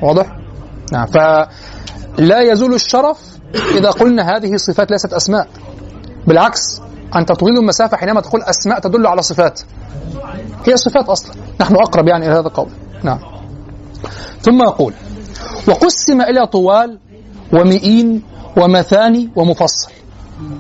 واضح؟ 0.02 0.38
نعم. 0.92 1.06
فلا 1.06 2.42
يزول 2.42 2.74
الشرف 2.74 3.20
إذا 3.78 3.90
قلنا 3.90 4.38
هذه 4.38 4.56
صفات 4.56 4.92
ليست 4.92 5.14
أسماء. 5.14 5.48
بالعكس 6.28 6.82
أنت 7.16 7.30
تطيل 7.30 7.58
المسافة 7.58 7.98
حينما 7.98 8.22
تقول 8.22 8.42
أسماء 8.42 8.80
تدل 8.80 9.08
على 9.08 9.22
صفات. 9.22 9.62
هي 10.66 10.78
صفات 10.78 11.10
أصلا. 11.10 11.36
نحن 11.62 11.76
أقرب 11.76 12.08
يعني 12.08 12.26
إلى 12.26 12.34
هذا 12.34 12.48
القول. 12.48 12.70
نعم. 13.04 13.20
ثم 14.42 14.62
يقول 14.62 14.94
وقسم 15.68 16.22
إلى 16.22 16.48
طوال 16.48 17.00
ومئين 17.54 18.24
ومثاني 18.58 19.32
ومفصل. 19.36 19.92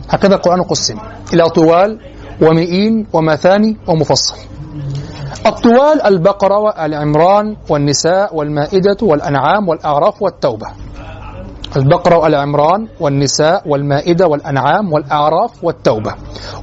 هكذا 0.09 0.35
القرآن 0.35 0.61
قسم. 0.61 0.97
إلى 1.33 1.49
طوال 1.49 1.99
ومئين 2.41 3.07
ومثاني 3.13 3.77
ومفصل. 3.87 4.35
الطوال 5.45 6.01
البقرة 6.01 6.57
والعمران 6.59 7.55
والنساء 7.69 8.35
والمائدة 8.35 8.97
والأنعام 9.01 9.69
والأعراف 9.69 10.21
والتوبة. 10.21 10.67
البقرة 11.75 12.17
والعمران 12.17 12.87
والنساء 12.99 13.69
والمائدة 13.69 14.27
والأنعام 14.27 14.93
والأعراف 14.93 15.63
والتوبة. 15.63 16.15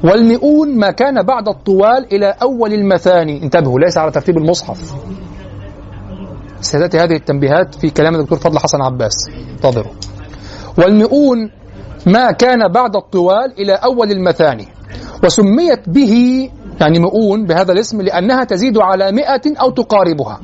والمئون 0.04 0.78
ما 0.78 0.90
كان 0.90 1.22
بعد 1.22 1.48
الطوال 1.48 2.14
إلى 2.14 2.34
أول 2.42 2.72
المثاني. 2.72 3.42
انتبهوا 3.42 3.80
ليس 3.80 3.98
على 3.98 4.10
ترتيب 4.10 4.38
المصحف. 4.38 4.94
ستأتي 6.60 6.98
هذه 6.98 7.16
التنبيهات 7.16 7.74
في 7.74 7.90
كلام 7.90 8.14
الدكتور 8.14 8.38
فضل 8.38 8.58
حسن 8.58 8.82
عباس. 8.82 9.14
انتظروا. 9.50 9.92
والمئون 10.78 11.50
ما 12.06 12.30
كان 12.30 12.72
بعد 12.72 12.96
الطوال 12.96 13.52
إلى 13.58 13.72
أول 13.72 14.10
المثاني. 14.10 14.68
وسميت 15.24 15.88
به 15.88 16.14
يعني 16.80 16.98
مؤون 16.98 17.46
بهذا 17.46 17.72
الاسم 17.72 18.00
لأنها 18.02 18.44
تزيد 18.44 18.78
على 18.78 19.12
مئة 19.12 19.60
أو 19.60 19.70
تقاربها. 19.70 20.40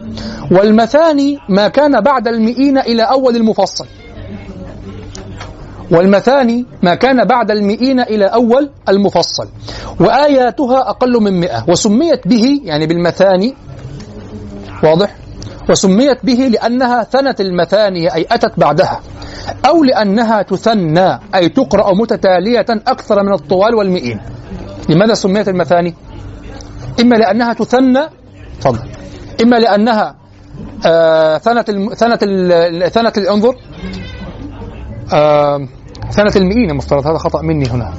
والمثاني 0.51 1.39
ما 1.49 1.69
كان 1.69 2.01
بعد 2.01 2.29
المئين 2.29 2.79
إلى 2.79 3.03
أول 3.03 3.37
المفصل. 3.37 3.87
والمثاني 5.91 6.67
ما 6.83 6.95
كان 6.95 7.25
بعد 7.25 7.51
المئين 7.51 8.01
إلى 8.01 8.25
أول 8.25 8.71
المفصل. 8.89 9.49
وآياتها 10.01 10.91
أقل 10.91 11.23
من 11.23 11.41
مئة. 11.41 11.65
وسميت 11.69 12.29
به 12.29 12.61
يعني 12.65 12.87
بالمثاني. 12.87 13.55
واضح؟ 14.85 15.17
وسميت 15.71 16.25
به 16.25 16.35
لأنها 16.53 17.03
ثنت 17.03 17.41
المثاني 17.41 18.15
أي 18.15 18.27
أتت 18.31 18.61
بعدها. 18.61 19.01
أو 19.67 19.85
لأنها 19.85 20.43
تثنى 20.43 21.21
أي 21.35 21.49
تقرأ 21.49 21.95
متتالية 21.95 22.67
أكثر 22.71 23.23
من 23.23 23.33
الطوال 23.33 23.75
والمئين. 23.75 24.21
لماذا 24.89 25.15
سميت 25.15 25.49
المثاني؟ 25.49 25.95
إما 27.01 27.17
لأنها 27.17 27.53
تثنى 27.53 28.01
تفضل. 28.61 28.89
إما 29.43 29.57
لأنها 29.57 30.15
آه 30.87 31.39
ثنت 31.39 31.69
الم... 31.71 31.95
ثنت 31.95 32.23
ال... 32.23 32.91
ثنت 32.91 33.19
انظر 33.19 33.55
آه 35.13 35.69
ثنت 36.11 36.37
المئين 36.37 36.71
المفترض 36.71 37.07
هذا 37.07 37.19
خطأ 37.19 37.43
مني 37.43 37.67
هنا. 37.71 37.95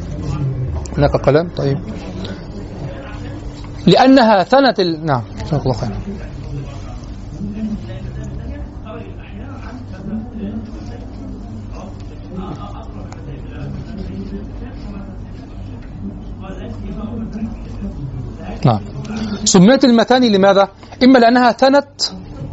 هناك 0.98 1.16
قلم 1.16 1.50
طيب. 1.58 1.78
لأنها 3.88 4.44
ثنت 4.44 4.80
ال... 4.80 5.06
نعم 5.06 5.22
جزاك 5.46 5.62
الله 5.62 5.76
نعم. 18.66 18.80
سميت 19.46 19.86
المثاني 19.86 20.30
لماذا؟ 20.30 20.68
إما 21.04 21.20
لأنها 21.20 21.52
ثنت 21.52 22.02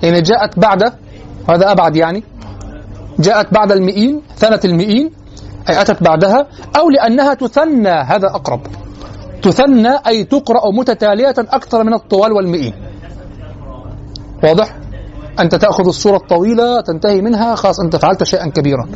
يعني 0.03 0.21
جاءت 0.21 0.59
بعد 0.59 0.83
هذا 1.49 1.73
أبعد 1.73 1.97
يعني 1.97 2.25
جاءت 3.19 3.55
بعد 3.55 3.73
المئين 3.73 4.23
ثنت 4.37 4.65
المئين 4.65 5.11
أي 5.69 5.81
أتت 5.81 6.03
بعدها 6.03 6.47
أو 6.77 6.91
لأنها 6.91 7.35
تثنى 7.35 7.89
هذا 7.89 8.27
أقرب. 8.27 8.61
تثنى 9.43 9.89
أي 10.07 10.25
تقرأ 10.25 10.71
متتالية 10.73 11.35
أكثر 11.39 11.85
من 11.85 11.95
الطوال 11.95 12.33
والمئين. 12.33 12.75
واضح؟ 14.45 14.77
أنت 15.41 15.55
تأخذ 15.55 15.87
الصورة 15.87 16.17
الطويلة 16.17 16.81
تنتهي 16.81 17.21
منها 17.21 17.55
خلاص 17.55 17.81
أنت 17.81 17.97
فعلت 17.97 18.23
شيئا 18.23 18.51
كبيرا. 18.51 18.89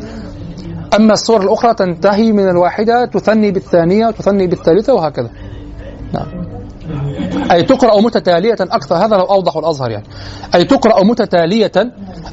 أما 0.95 1.13
الصور 1.13 1.41
الأخرى 1.41 1.73
تنتهي 1.73 2.31
من 2.31 2.49
الواحدة 2.49 3.05
تثني 3.05 3.51
بالثانية 3.51 4.07
وتثني 4.07 4.47
بالثالثة 4.47 4.93
وهكذا. 4.93 5.29
نعم. 6.13 6.58
أي 7.51 7.63
تقرأ 7.63 8.01
متتالية 8.01 8.55
أكثر 8.61 8.95
هذا 8.95 9.17
لو 9.17 9.23
أوضح 9.23 9.55
والأظهر 9.55 9.91
يعني. 9.91 10.05
أي 10.55 10.63
تقرأ 10.63 11.03
متتالية 11.03 11.71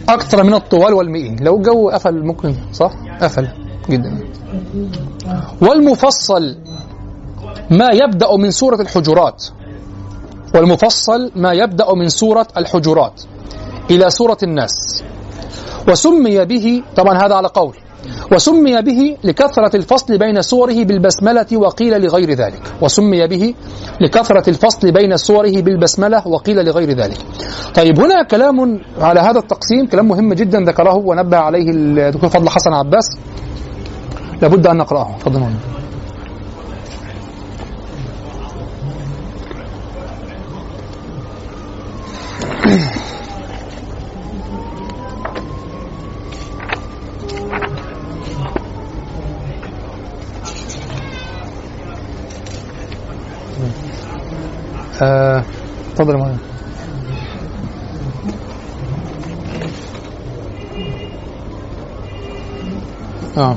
أكثر 0.08 0.44
من 0.44 0.54
الطوال 0.54 0.94
والمئين. 0.94 1.36
لو 1.40 1.56
الجو 1.56 1.90
قفل 1.90 2.24
ممكن 2.26 2.54
صح؟ 2.72 2.90
قفل 3.22 3.48
جدا. 3.90 4.18
والمفصل 5.62 6.56
ما 7.70 7.90
يبدأ 7.90 8.36
من 8.36 8.50
سورة 8.50 8.80
الحجرات. 8.80 9.44
والمفصل 10.54 11.32
ما 11.36 11.52
يبدأ 11.52 11.94
من 11.94 12.08
سورة 12.08 12.46
الحجرات 12.56 13.22
إلى 13.90 14.10
سورة 14.10 14.38
الناس. 14.42 15.04
وسمي 15.88 16.44
به 16.44 16.82
طبعا 16.96 17.26
هذا 17.26 17.34
على 17.34 17.48
قول 17.48 17.76
وسمي 18.32 18.82
به 18.82 19.16
لكثرة 19.24 19.76
الفصل 19.76 20.18
بين 20.18 20.42
سوره 20.42 20.84
بالبسملة 20.84 21.46
وقيل 21.52 22.02
لغير 22.02 22.30
ذلك. 22.30 22.62
وسمي 22.82 23.26
به 23.26 23.54
لكثرة 24.00 24.50
الفصل 24.50 24.92
بين 24.92 25.16
سوره 25.16 25.62
بالبسملة 25.62 26.28
وقيل 26.28 26.64
لغير 26.64 26.90
ذلك. 26.90 27.18
طيب 27.74 28.00
هنا 28.00 28.22
كلام 28.22 28.80
على 29.00 29.20
هذا 29.20 29.38
التقسيم 29.38 29.86
كلام 29.86 30.08
مهم 30.08 30.34
جدا 30.34 30.60
ذكره 30.60 30.96
ونبه 30.96 31.36
عليه 31.36 31.70
الدكتور 31.70 32.30
فضل 32.30 32.48
حسن 32.48 32.72
عباس. 32.72 33.08
لابد 34.42 34.66
أن 34.66 34.76
نقرأه. 34.76 35.16
تفضل. 35.20 35.75
تفضل 56.06 56.18
مولانا 56.18 56.38
آه 63.36 63.56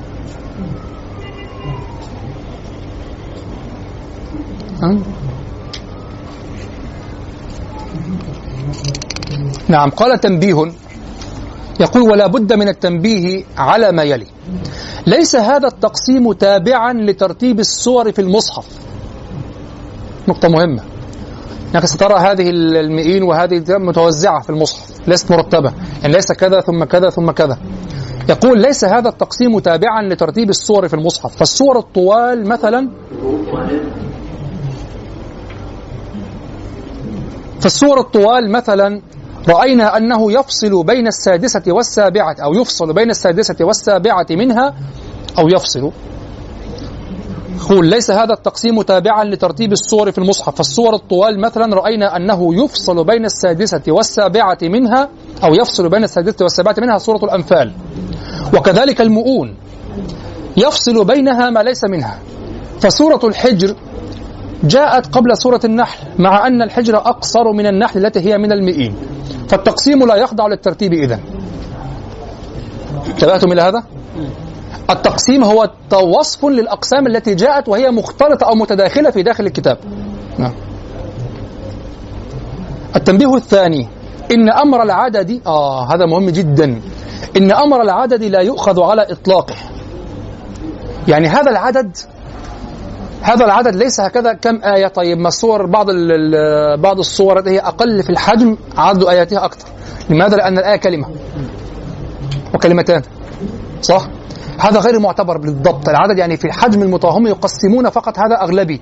آه. 4.84 4.98
نعم. 9.68 9.90
قال 9.90 10.20
تنبيه. 10.20 10.72
يقول 11.80 12.02
ولا 12.02 12.28
بد 12.28 12.54
من 12.54 12.68
التنبيه 12.68 13.44
على 13.58 13.92
ما 13.92 14.04
يلي. 14.04 14.26
ليس 15.08 15.36
هذا 15.36 15.68
التقسيم 15.68 16.34
تابعا 16.34 16.94
لترتيب 16.94 17.60
السور 17.60 18.12
في 18.12 18.22
المصحف. 18.22 18.68
نقطة 20.28 20.48
مهمة. 20.48 20.89
إنك 21.76 21.86
سترى 21.86 22.14
هذه 22.14 22.50
المئين 22.50 23.24
وهذه 23.24 23.64
متوزعة 23.70 24.42
في 24.42 24.50
المصحف 24.50 25.08
ليست 25.08 25.32
مرتبة. 25.32 25.74
يعني 26.02 26.14
ليس 26.14 26.32
كذا 26.32 26.62
ثم 26.62 26.84
كذا 26.84 27.10
ثم 27.10 27.32
كذا. 27.32 27.58
يقول 28.30 28.62
ليس 28.62 28.86
هذا 28.86 29.10
التقسيم 29.10 29.60
تابعا 29.60 30.02
لترتيب 30.02 30.50
السور 30.50 30.88
في 30.88 30.94
المصحف. 30.94 31.36
فالسور 31.36 31.80
الطوال 31.80 32.48
مثلا 32.48 32.90
فالسور 37.62 38.00
الطوال 38.00 38.52
مثلا 38.52 39.02
رأينا 39.50 39.98
أنه 39.98 40.32
يفصل 40.32 40.84
بين 40.84 41.08
السادسة 41.08 41.64
والسابعة 41.68 42.36
أو 42.44 42.54
يفصل 42.54 42.94
بين 42.94 43.10
السادسة 43.10 43.56
والسابعة 43.62 44.28
منها 44.32 44.76
أو 45.40 45.48
يفصل. 45.48 45.92
يقول 47.60 47.88
ليس 47.88 48.12
هذا 48.12 48.34
التقسيم 48.34 48.82
تابعا 48.82 49.24
لترتيب 49.24 49.72
الصور 49.72 50.12
في 50.12 50.18
المصحف. 50.18 50.56
فالصور 50.56 50.96
الطوال 50.96 51.42
مثلا 51.42 51.76
رأينا 51.76 52.16
أنه 52.16 52.64
يفصل 52.64 53.04
بين 53.04 53.26
السادسة 53.26 53.82
والسابعة 53.88 54.58
منها 54.62 55.10
أو 55.44 55.54
يفصل 55.54 55.90
بين 55.90 56.04
السادسة 56.04 56.38
والسابعة 56.42 56.76
منها 56.82 56.98
سورة 56.98 57.26
الأنفال. 57.26 57.74
وكذلك 58.58 59.02
المؤون 59.02 59.56
يفصل 60.58 61.06
بينها 61.06 61.50
ما 61.50 61.60
ليس 61.60 61.84
منها. 61.84 62.20
فسورة 62.80 63.20
الحجر 63.24 63.76
جاءت 64.64 65.06
قبل 65.06 65.38
سورة 65.38 65.62
النحل 65.66 66.08
مع 66.20 66.48
أن 66.48 66.62
الحجر 66.62 66.98
أقصر 66.98 67.52
من 67.52 67.66
النحل 67.66 68.06
التي 68.06 68.20
هي 68.20 68.38
من 68.38 68.52
المئين. 68.52 68.96
فالتقسيم 69.50 70.08
لا 70.08 70.16
يخضع 70.16 70.48
للترتيب 70.48 70.94
إذن. 70.94 71.20
انتبهتم 73.08 73.52
إلى 73.52 73.62
هذا؟ 73.62 73.84
التقسيم 74.90 75.44
هو 75.44 75.70
وصف 75.94 76.46
للأقسام 76.46 77.08
التي 77.08 77.36
جاءت 77.36 77.70
وهي 77.70 77.92
مختلطة 77.92 78.46
أو 78.46 78.56
متداخلة 78.56 79.10
في 79.10 79.24
داخل 79.24 79.46
الكتاب 79.46 79.78
نعم. 80.38 80.54
التنبيه 82.96 83.36
الثاني 83.36 83.88
إن 84.32 84.50
أمر 84.50 84.84
العدد 84.84 85.42
آه 85.48 85.94
هذا 85.94 86.06
مهم 86.06 86.30
جدا 86.30 86.82
إن 87.38 87.52
أمر 87.52 87.82
العدد 87.82 88.24
لا 88.24 88.42
يؤخذ 88.42 88.82
على 88.82 89.12
إطلاقه 89.12 89.56
يعني 91.08 91.28
هذا 91.28 91.52
العدد 91.52 91.98
هذا 93.22 93.46
العدد 93.46 93.76
ليس 93.76 94.00
هكذا 94.00 94.34
كم 94.34 94.62
آية 94.64 94.88
طيب 94.88 95.18
ما 95.18 95.28
الصور 95.28 95.66
بعض 95.66 95.88
بعض 96.80 97.00
الصور 97.00 97.50
هي 97.50 97.60
أقل 97.60 98.04
في 98.04 98.10
الحجم 98.10 98.58
عدد 98.78 99.04
آياتها 99.04 99.46
أكثر 99.46 99.68
لماذا؟ 100.10 100.38
لأن 100.38 100.58
الآية 100.58 100.76
كلمة 100.76 101.08
وكلمتان 102.54 103.02
صح؟ 103.82 104.08
هذا 104.60 104.80
غير 104.80 105.00
معتبر 105.00 105.38
بالضبط. 105.38 105.90
العدد 105.90 106.18
يعني 106.18 106.38
في 106.38 106.46
الحجم 106.46 106.84
المتوهم 106.84 107.28
يقسمون 107.28 107.90
فقط 107.90 108.20
هذا 108.20 108.42
أغلبي. 108.42 108.82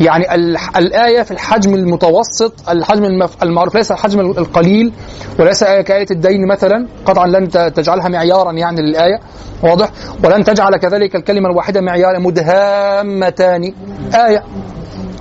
يعني 0.00 0.34
الآية 0.76 1.22
في 1.22 1.30
الحجم 1.30 1.74
المتوسط 1.74 2.70
الحجم 2.70 3.04
المعروف 3.42 3.74
ليس 3.74 3.92
الحجم 3.92 4.20
القليل 4.20 4.92
وليس 5.38 5.62
آية 5.62 5.80
كآية 5.80 6.06
الدين 6.10 6.48
مثلا. 6.48 6.88
قطعا 7.06 7.26
لن 7.26 7.48
تجعلها 7.74 8.08
معيارا 8.08 8.52
يعني 8.52 8.80
للآية. 8.82 9.20
واضح؟ 9.62 9.88
ولن 10.24 10.44
تجعل 10.44 10.76
كذلك 10.76 11.16
الكلمة 11.16 11.48
الواحدة 11.50 11.80
معيارا 11.80 12.18
مدهامتان. 12.18 13.74
آية. 14.14 14.44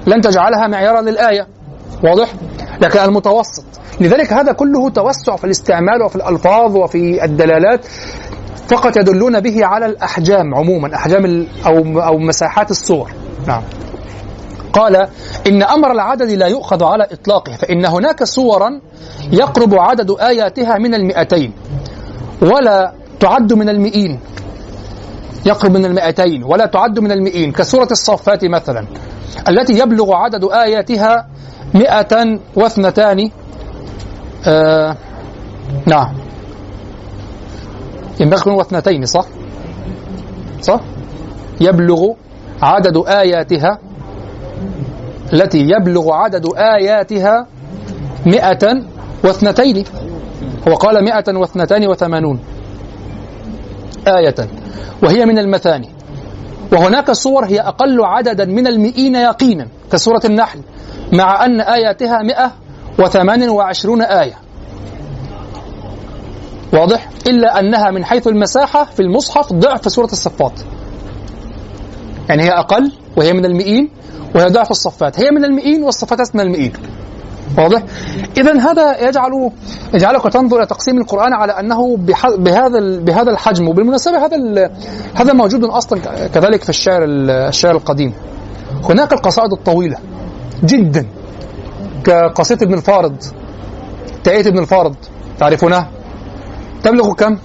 لن 0.07 0.21
تجعلها 0.21 0.67
معيارا 0.67 1.01
للآية. 1.01 1.47
واضح؟ 2.03 2.33
لكن 2.81 2.99
المتوسط. 2.99 3.63
لذلك 4.01 4.33
هذا 4.33 4.51
كله 4.51 4.89
توسع 4.89 5.35
في 5.35 5.43
الاستعمال 5.43 6.03
وفي 6.03 6.15
الألفاظ 6.15 6.75
وفي 6.75 7.23
الدلالات. 7.23 7.85
فقط 8.67 8.97
يدلون 8.97 9.39
به 9.39 9.65
على 9.65 9.85
الأحجام 9.85 10.55
عموما 10.55 10.95
أحجام 10.95 11.47
أو 11.65 12.01
أو 12.01 12.17
مساحات 12.17 12.71
الصور. 12.71 13.11
نعم. 13.47 13.63
قال 14.73 15.07
إن 15.47 15.63
أمر 15.63 15.91
العدد 15.91 16.29
لا 16.29 16.47
يؤخذ 16.47 16.83
على 16.83 17.03
إطلاقه 17.11 17.51
فإن 17.51 17.85
هناك 17.85 18.23
صورا 18.23 18.79
يقرب 19.31 19.75
عدد 19.75 20.11
آياتها 20.11 20.77
من 20.77 20.93
المئتين 20.95 21.53
ولا 22.41 22.93
تعد 23.19 23.53
من 23.53 23.69
المئين. 23.69 24.19
يقرب 25.45 25.71
من 25.71 25.85
المئتين 25.85 26.43
ولا 26.43 26.65
تعد 26.65 26.99
من 26.99 27.11
المئين. 27.11 27.51
كسورة 27.51 27.87
الصفات 27.91 28.45
مثلا 28.45 28.85
التي 29.49 29.73
يبلغ 29.79 30.13
عدد 30.13 30.43
آياتها 30.43 31.27
مئة 31.73 32.39
واثنتان 32.55 33.29
آه 34.47 34.95
نعم. 35.85 36.26
ينبغي 38.19 38.39
يكون 38.41 38.53
واثنتين 38.53 39.05
صح؟ 39.05 39.25
صح؟ 40.61 40.79
يبلغ 41.61 42.13
عدد 42.61 42.97
آياتها 43.07 43.79
التي 45.33 45.59
يبلغ 45.59 46.13
عدد 46.13 46.45
آياتها 46.57 47.47
مئة 48.25 48.83
واثنتين 49.23 49.83
هو 50.67 50.73
قال 50.75 51.03
مئة 51.03 51.37
واثنتان 51.37 51.87
وثمانون 51.87 52.39
آية 54.07 54.35
وهي 55.03 55.25
من 55.25 55.39
المثاني 55.39 55.89
وهناك 56.73 57.11
صور 57.11 57.45
هي 57.45 57.59
أقل 57.59 58.05
عددا 58.05 58.45
من 58.45 58.67
المئين 58.67 59.15
يقينا 59.15 59.67
كسورة 59.91 60.21
النحل 60.25 60.59
مع 61.13 61.45
أن 61.45 61.61
آياتها 61.61 62.19
مئة 62.23 62.51
وثمان 62.99 63.49
وعشرون 63.49 64.01
آية 64.01 64.33
واضح؟ 66.73 67.09
إلا 67.27 67.59
أنها 67.59 67.91
من 67.91 68.05
حيث 68.05 68.27
المساحة 68.27 68.85
في 68.85 68.99
المصحف 68.99 69.53
ضعف 69.53 69.91
سورة 69.91 70.05
الصفات. 70.11 70.53
يعني 72.29 72.43
هي 72.43 72.49
أقل 72.49 72.91
وهي 73.17 73.33
من 73.33 73.45
المئين 73.45 73.89
وهي 74.35 74.45
ضعف 74.45 74.71
الصفات. 74.71 75.19
هي 75.19 75.31
من 75.31 75.45
المئين 75.45 75.83
والصفات 75.83 76.35
من 76.35 76.41
المئين. 76.41 76.73
واضح؟ 77.57 77.83
إذا 78.37 78.59
هذا 78.59 79.07
يجعل 79.07 79.51
يجعلك 79.93 80.23
تنظر 80.23 80.57
إلى 80.57 80.65
تقسيم 80.65 80.97
القرآن 80.97 81.33
على 81.33 81.51
أنه 81.51 81.97
بهذا 81.97 82.99
بهذا 82.99 83.31
الحجم. 83.31 83.67
وبالمناسبة 83.67 84.25
هذا 84.25 84.71
هذا 85.15 85.33
موجود 85.33 85.63
أصلا 85.63 85.99
كذلك 86.27 86.63
في 86.63 86.69
الشعر 86.69 87.03
الشعر 87.03 87.75
القديم. 87.75 88.13
هناك 88.89 89.13
القصائد 89.13 89.51
الطويلة 89.51 89.97
جدا. 90.63 91.05
كقصيدة 92.03 92.65
ابن 92.65 92.73
الفارض 92.73 93.15
تأية 94.23 94.47
ابن 94.47 94.59
الفارض 94.59 94.95
تعرفونها 95.39 95.89
تبلغ 96.83 97.13
كم؟ 97.13 97.37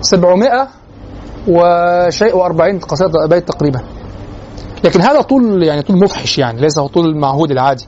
700 0.00 0.68
وشيء 1.48 2.36
وأربعين 2.36 2.78
قصيدة 2.78 3.26
بيت 3.26 3.48
تقريبا. 3.48 3.80
لكن 4.84 5.00
هذا 5.00 5.20
طول 5.20 5.62
يعني 5.62 5.82
طول 5.82 5.96
مفحش 5.98 6.38
يعني 6.38 6.60
ليس 6.60 6.78
هو 6.78 6.86
طول 6.86 7.06
المعهود 7.06 7.50
العادي. 7.50 7.86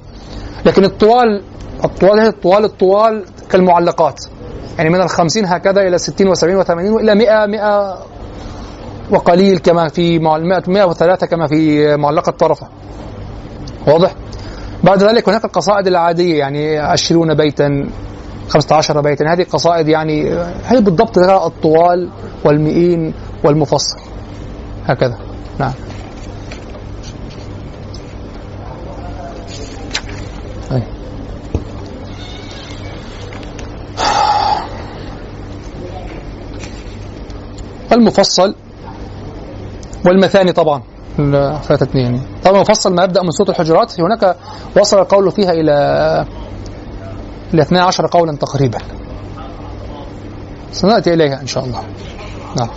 لكن 0.67 0.85
الطوال 0.85 1.43
الطوال 1.85 2.21
هي 2.21 2.29
الطوال 2.29 2.65
الطوال 2.65 3.25
كالمعلقات. 3.51 4.25
يعني 4.79 4.91
من 4.91 5.01
الخمسين 5.01 5.47
هكذا 5.47 5.81
إلى 5.81 5.99
ستين 5.99 6.29
وسبعين 6.29 6.57
وثمانين 6.57 6.93
وإلى 6.93 7.15
مئة 7.15 7.47
مئة 7.47 7.99
وقليل 9.11 9.59
كما 9.59 9.89
في 9.89 10.19
مئة 10.19 10.63
مئة 10.67 10.85
وثلاثة 10.85 11.27
كما 11.27 11.47
في 11.47 11.97
معلقة 11.97 12.33
طرفة. 12.33 12.69
واضح؟ 13.87 14.15
بعد 14.85 15.03
ذلك 15.03 15.29
هناك 15.29 15.45
القصائد 15.45 15.87
العادية 15.87 16.39
يعني 16.39 16.79
عشرون 16.79 17.35
بيتا 17.35 17.89
15 18.55 19.01
بيتا 19.01 19.33
هذه 19.33 19.43
قصائد 19.43 19.89
يعني 19.89 20.31
هي 20.67 20.81
بالضبط 20.81 21.19
الطوال 21.19 22.11
والمئين 22.45 23.15
والمفصل. 23.45 23.97
هكذا. 24.87 25.19
نعم. 25.59 25.73
أي. 30.73 30.83
المفصل 37.93 38.55
والمثاني 40.07 40.53
طبعا. 40.53 40.83
ثلاثة 41.17 41.87
اثنين. 41.87 42.23
طبعا 42.45 42.57
المفصل 42.57 42.95
ما 42.95 43.05
يبدأ 43.05 43.23
من 43.23 43.31
سورة 43.31 43.51
الحجرات. 43.51 44.01
هناك 44.01 44.37
وصل 44.81 44.99
القول 44.99 45.31
فيها 45.33 45.53
إلى 45.53 46.27
إلى 47.55 47.63
12 47.63 48.07
قولا 48.07 48.37
تقريبا. 48.37 48.79
سنأتي 50.73 51.15
إليها 51.15 51.41
إن 51.41 51.47
شاء 51.47 51.65
الله. 51.65 51.83
نعم. 52.57 52.69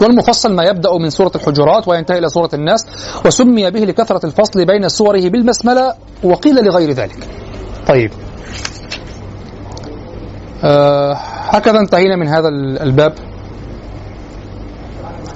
والمفصل 0.00 0.54
ما 0.54 0.64
يبدأ 0.64 0.98
من 0.98 1.10
سورة 1.10 1.30
الحجرات 1.34 1.88
وينتهي 1.88 2.18
إلى 2.18 2.28
سورة 2.28 2.50
الناس 2.54 2.86
وسمي 3.26 3.70
به 3.70 3.80
لكثرة 3.80 4.26
الفصل 4.26 4.66
بين 4.66 4.88
سوره 4.88 5.28
بالبسملة 5.28 5.94
وقيل 6.22 6.64
لغير 6.64 6.90
ذلك. 6.90 7.28
طيب. 7.86 8.10
آه 10.64 11.12
هكذا 11.48 11.78
انتهينا 11.80 12.16
من 12.16 12.28
هذا 12.28 12.48
الباب. 12.82 13.14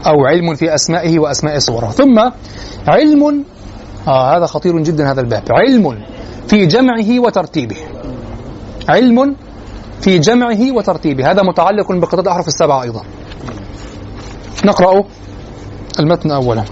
أو 0.07 0.27
علم 0.27 0.55
في 0.55 0.74
أسمائه 0.74 1.18
وأسماء 1.18 1.59
سوره 1.59 1.87
ثم 1.87 2.18
علم 2.89 3.45
آه 4.09 4.37
هذا 4.37 4.47
خطير 4.47 4.79
جدا 4.79 5.11
هذا 5.11 5.20
الباب. 5.20 5.43
علم 5.51 6.05
في 6.49 6.66
جمعه 6.66 7.20
وترتيبه. 7.20 7.77
علم 8.89 9.37
في 10.01 10.18
جمعه 10.18 10.72
وترتيبه. 10.72 11.30
هذا 11.30 11.43
متعلق 11.43 11.93
بقطعة 11.93 12.20
الأحرف 12.20 12.49
السبعة 12.49 12.82
أيضا. 12.82 13.03
نقرأ 14.64 15.05
المتن 16.01 16.30
أولا. 16.30 16.64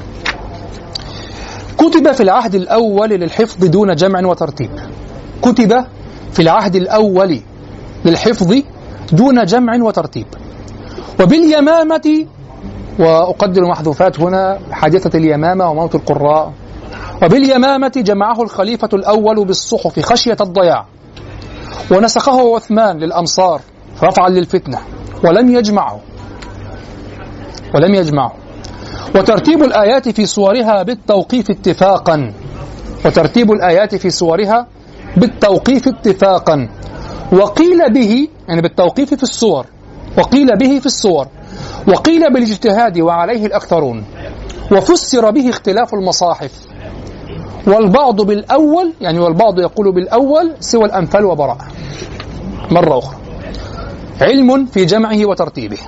كتب 1.79 2.13
في 2.13 2.23
العهد 2.23 2.55
الأول 2.55 3.09
للحفظ 3.09 3.65
دون 3.65 3.95
جمع 3.95 4.27
وترتيب. 4.27 4.71
كتب 5.43 5.85
في 6.33 6.43
العهد 6.43 6.77
الأول 6.77 7.41
للحفظ 8.05 8.63
دون 9.13 9.45
جمع 9.45 9.77
وترتيب. 9.83 10.27
وباليمامة 11.21 12.27
وأقدر 12.99 13.63
محذوفات 13.71 14.21
هنا 14.21 14.59
حادثة 14.71 15.19
اليمامة 15.19 15.71
وموت 15.71 15.95
القراء. 15.95 16.53
وباليمامة 17.23 17.93
جمعه 17.97 18.43
الخليفة 18.43 18.89
الأول 18.95 19.45
بالصحف 19.45 20.01
خشية 20.01 20.37
الضياع. 20.41 20.87
ونسخه 21.91 22.57
عثمان 22.57 22.99
للأمصار 22.99 23.61
رفعا 24.03 24.29
للفتنة 24.29 24.79
ولم 25.25 25.55
يجمعه. 25.55 26.01
ولم 27.75 27.95
يجمعه. 27.95 28.33
وترتيب 29.17 29.63
الآيات 29.63 30.09
في 30.09 30.27
صورها 30.27 30.83
بالتوقيف 30.83 31.51
اتفاقا. 31.51 32.33
وترتيب 33.05 33.53
الآيات 33.53 33.95
في 33.95 34.11
صورها 34.11 34.67
بالتوقيف 35.17 35.89
اتفاقا. 35.89 36.69
وقيل 37.33 37.93
به 37.93 38.29
يعني 38.49 38.63
بالتوقيف 38.63 39.15
في 39.15 39.23
الصور 39.23 39.67
وقيل 40.19 40.57
به 40.57 40.79
في 40.79 40.87
الصور 40.87 41.27
وقيل 41.89 42.33
بالاجتهاد 42.33 43.01
وعليه 43.01 43.47
الأكثرون. 43.47 44.05
وفسر 44.73 45.31
به 45.31 45.51
اختلاف 45.51 45.95
المصاحف. 45.95 46.74
والبعض 47.67 48.21
بالأول 48.21 48.93
يعني 49.01 49.19
والبعض 49.19 49.61
يقول 49.61 49.93
بالأول 49.93 50.53
سوى 50.61 50.85
الأنفال 50.85 51.25
وبراءة 51.25 51.67
مرة 52.71 52.99
أخرى. 52.99 53.17
علم 54.21 54.67
في 54.67 54.85
جمعه 54.85 55.27
وترتيبه. 55.27 55.79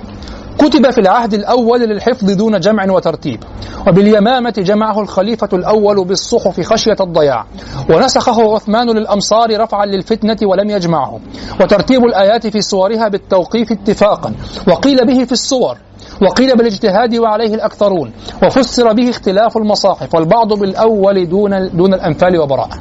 كتب 0.57 0.91
في 0.91 0.97
العهد 1.01 1.33
الأول 1.33 1.81
للحفظ 1.81 2.31
دون 2.31 2.59
جمع 2.59 2.91
وترتيب. 2.91 3.43
وباليمامة 3.87 4.53
جمعه 4.57 5.01
الخليفة 5.01 5.49
الأول 5.53 6.05
بالصحف 6.05 6.61
خشية 6.61 6.95
الضياع. 7.01 7.45
ونسخه 7.89 8.55
عثمان 8.55 8.89
للأمصار 8.89 9.61
رفعا 9.61 9.85
للفتنة 9.85 10.37
ولم 10.43 10.69
يجمعه. 10.69 11.19
وترتيب 11.61 12.05
الآيات 12.05 12.47
في 12.47 12.61
صورها 12.61 13.07
بالتوقيف 13.07 13.71
اتفاقا. 13.71 14.33
وقيل 14.67 15.07
به 15.07 15.25
في 15.25 15.31
الصور 15.31 15.77
وقيل 16.21 16.57
بالاجتهاد 16.57 17.15
وعليه 17.15 17.55
الأكثرون 17.55 18.11
وفسر 18.43 18.93
به 18.93 19.09
اختلاف 19.09 19.57
المصاحف 19.57 20.15
والبعض 20.15 20.53
بالأول 20.53 21.29
دون 21.29 21.69
دون 21.69 21.93
الأنفال 21.93 22.39
وبراءة. 22.39 22.79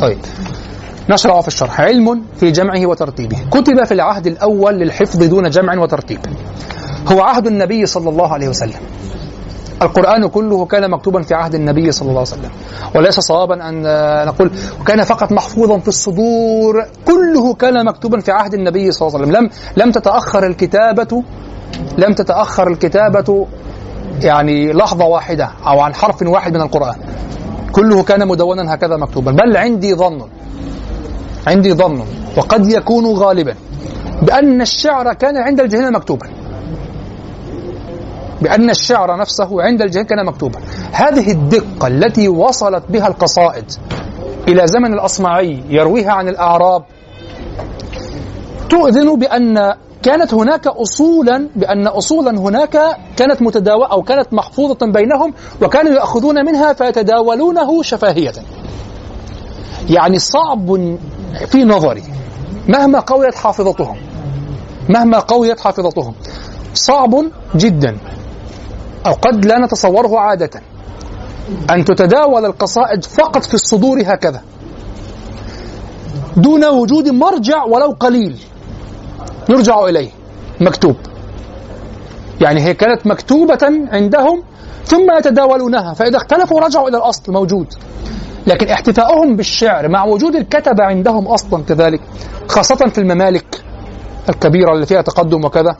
طيب. 0.00 0.18
نشرع 1.10 1.40
في 1.40 1.48
الشرح. 1.48 1.80
علم 1.80 2.22
في 2.36 2.50
جمعه 2.50 2.86
وترتيبه. 2.86 3.36
كتب 3.50 3.84
في 3.84 3.94
العهد 3.94 4.26
الأول 4.26 4.74
للحفظ 4.74 5.24
دون 5.24 5.50
جمع 5.50 5.82
وترتيب. 5.82 6.18
هو 7.12 7.20
عهد 7.20 7.46
النبي 7.46 7.86
صلى 7.86 8.08
الله 8.10 8.32
عليه 8.32 8.48
وسلم. 8.48 8.80
القرآن 9.82 10.26
كله 10.26 10.66
كان 10.66 10.90
مكتوبا 10.90 11.22
في 11.22 11.34
عهد 11.34 11.54
النبي 11.54 11.92
صلى 11.92 12.08
الله 12.08 12.20
عليه 12.20 12.30
وسلم. 12.30 12.50
وليس 12.94 13.20
صوابا 13.20 13.68
أن 13.68 13.82
نقول 14.26 14.50
كان 14.86 15.04
فقط 15.04 15.32
محفوظا 15.32 15.78
في 15.78 15.88
الصدور 15.88 16.84
كله 17.06 17.54
كان 17.54 17.84
مكتوبا 17.84 18.20
في 18.20 18.32
عهد 18.32 18.54
النبي 18.54 18.92
صلى 18.92 19.08
الله 19.08 19.18
عليه 19.18 19.28
وسلم. 19.28 19.44
لم 19.44 19.50
لم 19.76 19.92
تتأخر 19.92 20.46
الكتابة 20.46 21.22
لم 21.98 22.12
تتأخر 22.14 22.68
الكتابة 22.68 23.46
يعني 24.22 24.72
لحظة 24.72 25.04
واحدة 25.04 25.50
أو 25.66 25.80
عن 25.80 25.94
حرف 25.94 26.22
واحد 26.22 26.54
من 26.54 26.60
القرآن. 26.60 26.96
كله 27.72 28.02
كان 28.02 28.28
مدونا 28.28 28.74
هكذا 28.74 28.96
مكتوبا. 28.96 29.32
بل 29.32 29.56
عندي 29.56 29.94
ظن 29.94 30.28
عندي 31.46 31.72
ظن 31.72 32.04
وقد 32.36 32.66
يكون 32.66 33.06
غالبا 33.06 33.54
بأن 34.22 34.60
الشعر 34.60 35.12
كان 35.12 35.36
عند 35.36 35.60
الجاهلين 35.60 35.92
مكتوبا. 35.92 36.26
بأن 38.42 38.70
الشعر 38.70 39.16
نفسه 39.16 39.62
عند 39.62 39.82
الجاهلين 39.82 40.08
كان 40.08 40.26
مكتوبا. 40.26 40.58
هذه 40.92 41.30
الدقة 41.30 41.86
التي 41.86 42.28
وصلت 42.28 42.84
بها 42.88 43.08
القصائد 43.08 43.64
إلى 44.48 44.66
زمن 44.66 44.94
الأصمعي 44.94 45.62
يرويها 45.68 46.12
عن 46.12 46.28
الأعراب 46.28 46.84
تؤذن 48.68 49.18
بأن 49.18 49.74
كانت 50.02 50.34
هناك 50.34 50.66
أصولا 50.66 51.48
بأن 51.56 51.86
أصولا 51.86 52.38
هناك 52.38 52.96
كانت 53.16 53.42
متداولة 53.42 53.86
أو 53.86 54.02
كانت 54.02 54.32
محفوظة 54.32 54.86
بينهم 54.86 55.34
وكانوا 55.62 55.92
يأخذون 55.92 56.44
منها 56.46 56.72
فيتداولونه 56.72 57.82
شفاهية. 57.82 58.32
يعني 59.90 60.18
صعب 60.18 60.96
في 61.46 61.64
نظري 61.64 62.02
مهما 62.68 63.00
قويت 63.00 63.34
حافظتهم 63.34 63.96
مهما 64.88 65.18
قويت 65.18 65.60
حافظتهم 65.60 66.14
صعب 66.74 67.24
جدا. 67.56 67.98
أو 69.06 69.12
قد 69.12 69.44
لا 69.44 69.58
نتصوره 69.58 70.18
عادة. 70.18 70.50
أن 71.70 71.84
تتداول 71.84 72.44
القصائد 72.44 73.04
فقط 73.04 73.44
في 73.44 73.54
الصدور 73.54 74.02
هكذا 74.02 74.42
دون 76.36 76.64
وجود 76.64 77.08
مرجع 77.08 77.64
ولو 77.64 77.96
قليل. 78.00 78.36
يرجع 79.50 79.84
إليه. 79.84 80.10
مكتوب. 80.60 80.96
يعني 82.40 82.60
هي 82.60 82.74
كانت 82.74 83.06
مكتوبة 83.06 83.88
عندهم 83.92 84.42
ثم 84.84 85.18
يتداولونها 85.18 85.94
فإذا 85.94 86.16
اختلفوا 86.16 86.60
رجعوا 86.60 86.88
إلى 86.88 86.96
الأصل 86.96 87.32
موجود. 87.32 87.66
لكن 88.46 88.68
احتفاؤهم 88.68 89.36
بالشعر 89.36 89.88
مع 89.88 90.04
وجود 90.04 90.36
الكتبة 90.36 90.84
عندهم 90.84 91.26
أصلا 91.26 91.64
كذلك 91.64 92.00
خاصة 92.48 92.76
في 92.76 92.98
الممالك 92.98 93.64
الكبيرة 94.28 94.72
اللي 94.72 94.86
فيها 94.86 95.02
تقدم 95.02 95.44
وكذا. 95.44 95.76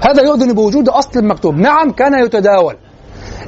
هذا 0.00 0.22
يؤذن 0.22 0.52
بوجود 0.52 0.88
أصل 0.88 1.24
مكتوب. 1.24 1.54
نعم 1.54 1.90
كان 1.90 2.24
يتداول. 2.24 2.76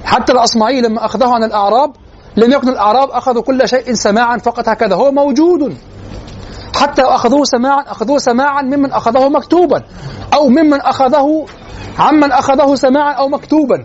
حتى 0.05 0.33
الأصمعي 0.33 0.81
لما 0.81 1.05
أخذه 1.05 1.29
عن 1.29 1.45
الأعراب 1.45 1.93
لم 2.37 2.53
يكن 2.53 2.69
الأعراب 2.69 3.11
أخذوا 3.11 3.43
كل 3.43 3.69
شيء 3.69 3.95
سماعا 3.95 4.39
فقط 4.39 4.69
هكذا. 4.69 4.95
هو 4.95 5.13
موجود. 5.13 5.77
حتى 6.75 7.03
أخذوه 7.03 7.45
سماعا 7.45 7.83
أخذوه 7.83 8.19
سماعا 8.19 8.63
ممن 8.63 8.93
أخذه 8.93 9.29
مكتوبا 9.29 9.83
أو 10.35 10.49
ممن 10.49 10.81
أخذه 10.81 11.47
عمن 11.99 12.33
أخذه 12.33 12.75
سماعا 12.75 13.13
أو 13.13 13.29
مكتوبا. 13.29 13.85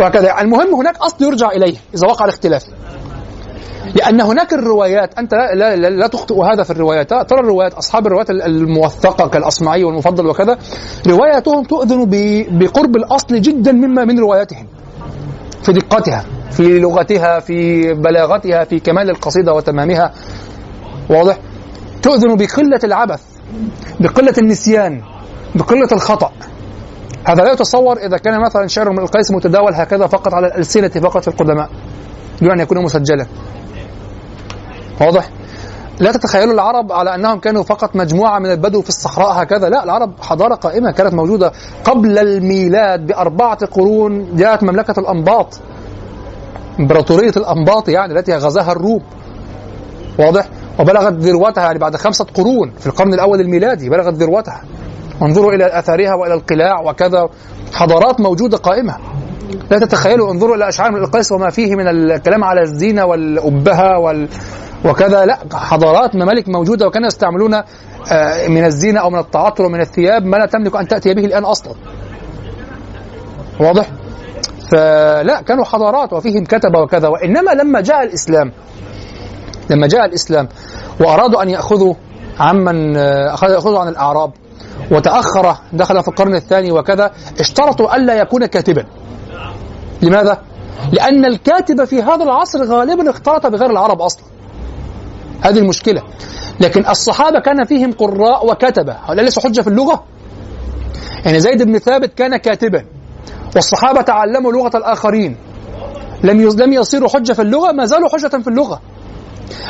وهكذا. 0.00 0.40
المهم 0.40 0.74
هناك 0.74 0.96
أصل 0.96 1.24
يرجع 1.24 1.50
إليه 1.50 1.76
إذا 1.94 2.06
وقع 2.08 2.24
الاختلاف. 2.24 2.64
لأن 3.94 4.20
هناك 4.20 4.52
الروايات 4.52 5.18
أنت 5.18 5.34
لا, 5.34 5.54
لا, 5.54 5.76
لا, 5.76 5.88
لا 5.88 6.06
تخطئ 6.06 6.34
هذا 6.34 6.62
في 6.62 6.70
الروايات. 6.70 7.10
ترى 7.10 7.40
الروايات 7.40 7.74
أصحاب 7.74 8.06
الروايات 8.06 8.30
الموثقة 8.30 9.28
كالأصمعي 9.28 9.84
والمفضل 9.84 10.26
وكذا 10.26 10.58
رواياتهم 11.06 11.64
تؤذن 11.64 12.06
بقرب 12.50 12.96
الأصل 12.96 13.40
جدا 13.40 13.72
مما 13.72 14.04
من 14.04 14.18
رواياتهم. 14.18 14.66
في 15.62 15.72
دقتها 15.72 16.24
في 16.50 16.78
لغتها 16.78 17.40
في 17.40 17.92
بلاغتها 17.94 18.64
في 18.64 18.80
كمال 18.80 19.10
القصيدة 19.10 19.52
وتمامها. 19.52 20.12
واضح؟ 21.10 21.38
تؤذن 22.02 22.36
بقلة 22.36 22.80
العبث 22.84 23.22
بقلة 24.00 24.34
النسيان 24.38 25.02
بقلة 25.54 25.88
الخطأ 25.92 26.32
هذا 27.24 27.42
لا 27.42 27.52
يتصور 27.52 27.96
إذا 27.96 28.16
كان 28.16 28.40
مثلا 28.40 28.66
شعر 28.66 28.90
من 28.90 28.98
القيس 28.98 29.30
متداول 29.30 29.74
هكذا 29.74 30.06
فقط 30.06 30.34
على 30.34 30.46
الألسنة 30.46 30.88
فقط 30.88 31.22
في 31.22 31.28
القدماء 31.28 31.70
دون 32.40 32.50
أن 32.50 32.60
يكون 32.60 32.84
مسجلا 32.84 33.26
واضح؟ 35.00 35.30
لا 36.00 36.12
تتخيلوا 36.12 36.54
العرب 36.54 36.92
على 36.92 37.14
أنهم 37.14 37.38
كانوا 37.38 37.62
فقط 37.62 37.96
مجموعة 37.96 38.38
من 38.38 38.50
البدو 38.50 38.82
في 38.82 38.88
الصحراء 38.88 39.42
هكذا، 39.42 39.68
لا 39.68 39.84
العرب 39.84 40.12
حضارة 40.20 40.54
قائمة 40.54 40.90
كانت 40.92 41.14
موجودة 41.14 41.52
قبل 41.84 42.18
الميلاد 42.18 43.06
بأربعة 43.06 43.66
قرون 43.66 44.36
جاءت 44.36 44.62
مملكة 44.62 45.00
الأنباط. 45.00 45.60
إمبراطورية 46.80 47.32
الأنباط 47.36 47.88
يعني 47.88 48.18
التي 48.18 48.32
غزاها 48.32 48.72
الروم. 48.72 49.02
واضح؟ 50.18 50.48
وبلغت 50.80 51.12
ذروتها 51.12 51.64
يعني 51.64 51.78
بعد 51.78 51.96
خمسة 51.96 52.26
قرون 52.34 52.72
في 52.78 52.86
القرن 52.86 53.14
الأول 53.14 53.40
الميلادي 53.40 53.90
بلغت 53.90 54.14
ذروتها. 54.14 54.62
انظروا 55.22 55.52
إلى 55.52 55.78
اثارها 55.78 56.14
وإلى 56.14 56.34
القلاع 56.34 56.80
وكذا 56.80 57.28
حضارات 57.72 58.20
موجودة 58.20 58.56
قائمة. 58.56 58.96
لا 59.70 59.78
تتخيلوا 59.78 60.30
انظروا 60.30 60.56
إلى 60.56 60.68
أشعار 60.68 60.92
من 60.92 60.98
القيس 60.98 61.32
وما 61.32 61.50
فيه 61.50 61.76
من 61.76 61.88
الكلام 61.88 62.44
على 62.44 62.60
الزينة 62.60 63.04
والأبهة 63.04 63.98
وال 63.98 64.28
وكذا 64.84 65.24
لا 65.24 65.38
حضارات 65.52 66.14
ممالك 66.14 66.48
موجودة 66.48 66.86
وكانوا 66.86 67.06
يستعملون 67.06 67.54
آه، 67.54 68.48
من 68.48 68.64
الزينة 68.64 69.00
أو 69.00 69.10
من 69.10 69.18
التعطر 69.18 69.64
ومن 69.64 69.80
الثياب 69.80 70.24
ما 70.24 70.36
لا 70.36 70.46
تملك 70.46 70.76
أن 70.76 70.88
تأتي 70.88 71.14
به 71.14 71.24
الآن 71.24 71.44
أصلا. 71.44 71.74
واضح؟ 73.60 73.86
فلا 74.70 75.42
كانوا 75.46 75.64
حضارات 75.64 76.12
وفيهم 76.12 76.44
كتبه 76.44 76.80
وكذا 76.80 77.08
وإنما 77.08 77.50
لما 77.50 77.80
جاء 77.80 78.02
الإسلام 78.02 78.52
لما 79.70 79.86
جاء 79.86 80.04
الإسلام 80.04 80.48
وأرادوا 81.00 81.42
أن 81.42 81.48
يأخذوا 81.48 81.94
عمن 82.40 82.96
آه، 82.96 83.36
ياخذوا 83.42 83.78
عن 83.78 83.88
الأعراب 83.88 84.32
وتأخر 84.90 85.56
دخل 85.72 86.02
في 86.02 86.08
القرن 86.08 86.34
الثاني 86.34 86.72
وكذا 86.72 87.10
اشترطوا 87.40 87.96
ألا 87.96 88.14
يكون 88.14 88.46
كاتبا. 88.46 88.84
لماذا؟ 90.02 90.42
لأن 90.92 91.24
الكاتب 91.24 91.84
في 91.84 92.02
هذا 92.02 92.24
العصر 92.24 92.64
غالبا 92.64 93.10
اختلط 93.10 93.46
بغير 93.46 93.70
العرب 93.70 94.02
أصلا. 94.02 94.24
هذه 95.40 95.58
المشكلة. 95.58 96.02
لكن 96.60 96.86
الصحابة 96.88 97.40
كان 97.40 97.64
فيهم 97.64 97.92
قراء 97.92 98.46
وكتبة. 98.46 98.92
هؤلاء 98.92 99.24
ليسوا 99.24 99.42
حجة 99.42 99.60
في 99.60 99.68
اللغة؟ 99.68 100.04
يعني 101.24 101.40
زيد 101.40 101.62
بن 101.62 101.78
ثابت 101.78 102.14
كان 102.14 102.36
كاتبا. 102.36 102.84
والصحابة 103.54 104.02
تعلموا 104.02 104.52
لغة 104.52 104.76
الآخرين. 104.76 105.36
لم 106.24 106.40
لم 106.40 106.72
يصيروا 106.72 107.08
حجة 107.08 107.32
في 107.32 107.42
اللغة 107.42 107.72
ما 107.72 107.84
زالوا 107.84 108.08
حجة 108.08 108.28
في 108.42 108.48
اللغة. 108.48 108.80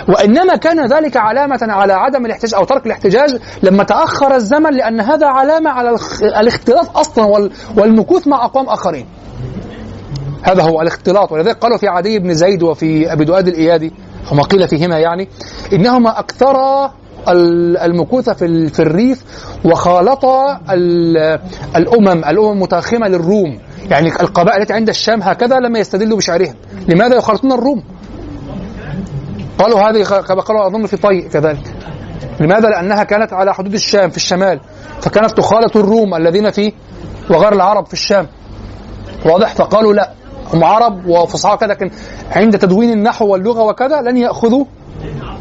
وإنما 0.09 0.57
كان 0.57 0.87
ذلك 0.87 1.17
علامة 1.17 1.59
على 1.63 1.93
عدم 1.93 2.27
الاحتجاج 2.27 2.55
أو 2.55 2.65
ترك 2.65 2.87
الاحتجاج 2.87 3.39
لما 3.63 3.85
تأخر 3.85 4.35
الزمن 4.35 4.71
لأن 4.71 5.01
هذا 5.01 5.27
علامة 5.27 5.71
على 5.71 5.97
الاختلاط 6.41 6.97
أصلا 6.97 7.51
والمكوث 7.77 8.29
مع 8.29 8.45
أقوام 8.45 8.69
آخرين. 8.69 9.07
هذا 10.43 10.63
هو 10.63 10.81
الاختلاط. 10.83 11.33
ولذلك 11.33 11.57
قالوا 11.57 11.77
في 11.77 11.89
عدي 11.89 12.19
بن 12.19 12.35
زيد 12.35 12.63
وفي 12.63 13.13
أبي 13.13 13.25
دؤاد 13.25 13.49
الإيادي 13.49 13.93
وما 14.33 14.43
قيل 14.43 14.69
فيهما 14.69 14.99
يعني 14.99 15.29
إنهما 15.73 16.19
أكثرا 16.19 16.93
المكوث 17.85 18.31
في 18.31 18.81
الريف 18.81 19.25
وخالطا 19.65 20.61
الأمم 21.77 22.25
الأمم 22.25 22.53
المتأخمة 22.53 23.09
للروم. 23.09 23.59
يعني 23.91 24.09
القبائل 24.09 24.63
التي 24.63 24.73
عند 24.73 24.89
الشام 24.89 25.23
هكذا 25.23 25.57
لما 25.57 25.79
يستدلوا 25.79 26.19
بشعرهم. 26.19 26.55
لماذا 26.89 27.17
يخالطون 27.17 27.53
الروم؟ 27.53 27.83
قالوا 29.63 29.81
هذه 29.81 30.03
كما 30.03 30.41
قالوا 30.41 30.67
أظن 30.67 30.87
في 30.87 30.97
طي 30.97 31.23
كذلك. 31.23 31.75
لماذا؟ 32.41 32.69
لأنها 32.69 33.05
كانت 33.05 33.33
على 33.33 33.55
حدود 33.55 33.75
الشام 33.75 34.11
في 34.11 34.17
الشمال. 34.17 34.61
فكانت 35.01 35.31
تخالط 35.31 35.77
الروم 35.77 36.15
الذين 36.15 36.51
في 36.51 36.73
وغير 37.31 37.53
العرب 37.53 37.87
في 37.87 37.93
الشام. 37.93 38.27
واضح؟ 39.27 39.55
فقالوا 39.55 39.95
لا 39.95 40.13
هم 40.55 40.65
عرب 40.65 41.07
وفصحاء 41.07 41.57
كذا 41.57 41.69
لكن 41.69 41.91
عند 42.31 42.59
تدوين 42.59 42.91
النحو 42.91 43.27
واللغة 43.27 43.63
وكذا 43.63 44.01
لن 44.01 44.17
يأخذوا 44.17 44.65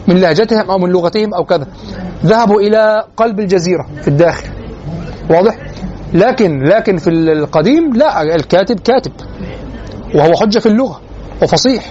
من 0.08 0.16
لهجتهم 0.18 0.72
أو 0.72 0.78
من 0.78 0.90
لغتهم 0.90 1.34
أو 1.34 1.46
كذا. 1.46 1.68
ذهبوا 2.26 2.62
إلى 2.62 3.04
قلب 3.18 3.40
الجزيرة 3.40 3.88
في 4.02 4.08
الداخل. 4.08 4.48
واضح؟ 5.30 5.58
لكن 6.14 6.64
لكن 6.64 6.98
في 6.98 7.10
القديم 7.10 7.94
لا 7.94 8.22
الكاتب 8.36 8.80
كاتب. 8.80 9.12
وهو 10.16 10.34
حجة 10.34 10.60
في 10.60 10.66
اللغة. 10.66 11.02
وفصيح. 11.42 11.86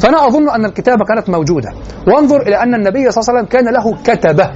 فأنا 0.00 0.26
أظن 0.26 0.50
أن 0.50 0.64
الكتابة 0.64 1.04
كانت 1.04 1.30
موجودة. 1.30 1.72
وانظر 2.06 2.42
إلى 2.42 2.62
أن 2.62 2.74
النبي 2.74 3.10
صلى 3.10 3.22
الله 3.22 3.30
عليه 3.30 3.38
وسلم 3.38 3.44
كان 3.44 3.74
له 3.74 3.96
كتبة. 4.04 4.50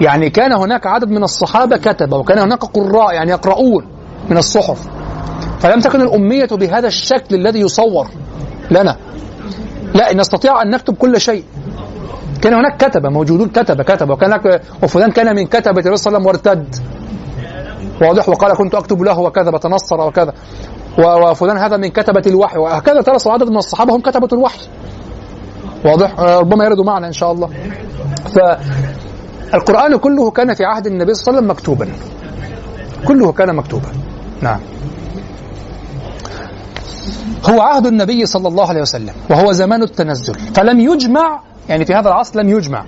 يعني 0.00 0.30
كان 0.30 0.52
هناك 0.52 0.86
عدد 0.86 1.08
من 1.08 1.22
الصحابة 1.22 1.76
كتبة 1.76 2.16
وكان 2.16 2.38
هناك 2.38 2.64
قراء 2.64 3.14
يعني 3.14 3.30
يقرؤون 3.30 3.86
من 4.30 4.36
الصحف. 4.36 4.88
فلم 5.60 5.80
تكن 5.80 6.00
الأمية 6.00 6.46
بهذا 6.46 6.86
الشكل 6.86 7.34
الذي 7.34 7.60
يصور 7.60 8.08
لنا. 8.70 8.96
لا 9.94 10.14
نستطيع 10.14 10.62
أن 10.62 10.70
نكتب 10.70 10.94
كل 10.94 11.20
شيء. 11.20 11.44
كان 12.42 12.54
هناك 12.54 12.84
كتبة 12.84 13.08
موجودون 13.08 13.48
كتبة 13.48 13.84
كتبة. 13.84 14.14
وكان 14.14 14.32
هناك 14.32 14.62
وفلان 14.82 15.10
كان 15.10 15.36
من 15.36 15.46
كتبة 15.46 15.80
الرسول 15.80 15.98
صلى 15.98 16.16
الله 16.16 16.28
عليه 16.28 16.38
وسلم 16.38 16.54
وارتد. 16.54 16.74
واضح 18.02 18.28
وقال 18.28 18.56
كنت 18.56 18.74
أكتب 18.74 19.02
له 19.02 19.18
وكذا 19.18 19.50
بتنصر 19.50 20.00
وكذا. 20.00 20.32
وفلان 20.98 21.56
هذا 21.56 21.76
من 21.76 21.88
كتبة 21.88 22.22
الوحي. 22.26 22.58
وهكذا 22.58 23.02
ترى 23.02 23.16
عدد 23.26 23.50
من 23.50 23.56
الصحابة 23.56 23.96
هم 23.96 24.00
كتبة 24.00 24.28
الوحي. 24.32 24.60
واضح؟ 25.84 26.20
ربما 26.20 26.64
يردوا 26.64 26.84
معنا 26.84 27.06
إن 27.06 27.12
شاء 27.12 27.32
الله. 27.32 27.50
فالقرآن 29.52 29.96
كله 29.96 30.30
كان 30.30 30.54
في 30.54 30.64
عهد 30.64 30.86
النبي 30.86 31.14
صلى 31.14 31.22
الله 31.22 31.38
عليه 31.38 31.38
وسلم 31.38 31.50
مكتوبا. 31.50 31.88
كله 33.08 33.32
كان 33.32 33.56
مكتوبا. 33.56 33.88
نعم. 34.40 34.60
هو 37.50 37.60
عهد 37.60 37.86
النبي 37.86 38.26
صلى 38.26 38.48
الله 38.48 38.68
عليه 38.68 38.80
وسلم 38.80 39.14
وهو 39.30 39.52
زمان 39.52 39.82
التنزل. 39.82 40.34
فلم 40.34 40.80
يجمع 40.80 41.40
يعني 41.68 41.84
في 41.84 41.94
هذا 41.94 42.08
العصر 42.08 42.40
لم 42.40 42.48
يجمع 42.48 42.84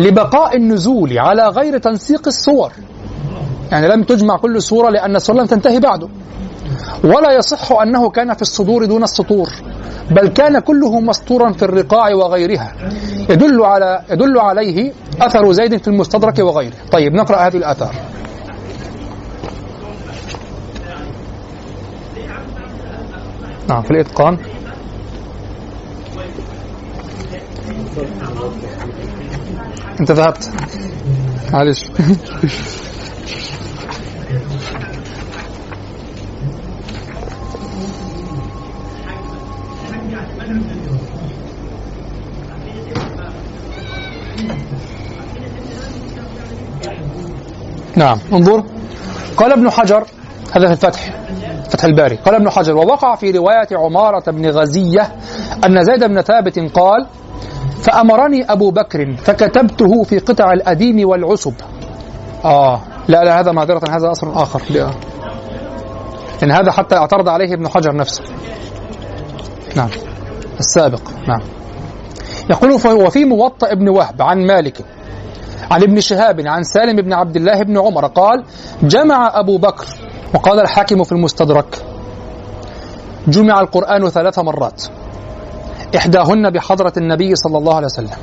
لبقاء 0.00 0.56
النزول 0.56 1.18
على 1.18 1.48
غير 1.48 1.78
تنسيق 1.78 2.26
الصور. 2.26 2.72
يعني 3.72 3.88
لم 3.88 4.02
تجمع 4.02 4.36
كل 4.36 4.62
صورة 4.62 4.90
لأن 4.90 5.16
الصورة 5.16 5.36
لم 5.36 5.46
تنتهي 5.46 5.80
بعده. 5.80 6.08
ولا 7.04 7.32
يصح 7.32 7.72
أنه 7.72 8.10
كان 8.10 8.34
في 8.34 8.42
الصدور 8.42 8.84
دون 8.84 9.02
السطور 9.02 9.48
بل 10.10 10.28
كان 10.28 10.58
كله 10.58 11.00
مسطورا 11.00 11.52
في 11.52 11.62
الرقاع 11.62 12.14
وغيرها. 12.14 12.72
يدل 13.30 13.62
على 13.64 14.02
يدل 14.10 14.38
عليه 14.38 14.92
أثر 15.20 15.52
زيد 15.52 15.76
في 15.76 15.88
المستدرك 15.88 16.38
وغيره. 16.38 16.74
طيب 16.92 17.14
نقرأ 17.14 17.36
هذه 17.36 17.56
الآثار. 17.56 17.94
نعم 23.68 23.82
في 23.82 23.90
الإتقان. 23.90 24.38
أنت 30.00 30.10
ذهبت. 30.10 30.50
معلش. 31.52 31.84
نعم. 47.96 48.18
انظر. 48.32 48.64
قال 49.36 49.52
ابن 49.52 49.70
حجر 49.70 50.04
هذا 50.52 50.66
في 50.66 50.72
الفتح 50.72 51.10
فتح 51.70 51.84
الباري. 51.84 52.16
قال 52.16 52.34
ابن 52.34 52.50
حجر 52.50 52.76
ووقع 52.76 53.14
في 53.14 53.30
رواية 53.30 53.68
عمارة 53.72 54.30
بن 54.30 54.50
غزية 54.50 55.12
أن 55.66 55.84
زيد 55.84 56.04
بن 56.04 56.20
ثابت 56.20 56.58
قال 56.58 57.06
فأمرني 57.82 58.52
أبو 58.52 58.70
بكر 58.70 59.16
فكتبته 59.16 60.02
في 60.02 60.18
قطع 60.18 60.52
الأديم 60.52 61.08
والعسب 61.08 61.54
آه. 62.44 62.80
لا 63.08 63.24
لا 63.24 63.40
هذا 63.40 63.52
معذرة 63.52 63.82
هذا 63.90 64.10
أصل 64.10 64.32
آخر. 64.32 64.62
لا. 64.70 64.90
إن 66.42 66.50
هذا 66.50 66.72
حتى 66.72 66.96
اعترض 66.96 67.28
عليه 67.28 67.54
ابن 67.54 67.68
حجر 67.68 67.96
نفسه. 67.96 68.24
نعم. 69.76 69.88
السابق. 70.60 71.00
نعم. 71.28 71.40
يقول 72.50 72.72
وفي 73.06 73.24
موطأ 73.24 73.72
ابن 73.72 73.88
وهب 73.88 74.22
عن 74.22 74.46
مالك 74.46 74.84
عن 75.70 75.82
ابن 75.82 76.00
شهاب 76.00 76.40
عن 76.46 76.62
سالم 76.62 76.96
بن 76.96 77.12
عبد 77.12 77.36
الله 77.36 77.62
بن 77.62 77.78
عمر 77.78 78.06
قال 78.06 78.44
جمع 78.82 79.40
أبو 79.40 79.58
بكر 79.58 79.86
وقال 80.34 80.60
الحاكم 80.60 81.04
في 81.04 81.12
المستدرك 81.12 81.84
جمع 83.28 83.60
القرآن 83.60 84.08
ثلاث 84.08 84.38
مرات 84.38 84.82
إحداهن 85.96 86.50
بحضرة 86.50 86.92
النبي 86.96 87.34
صلى 87.34 87.58
الله 87.58 87.74
عليه 87.74 87.86
وسلم 87.86 88.16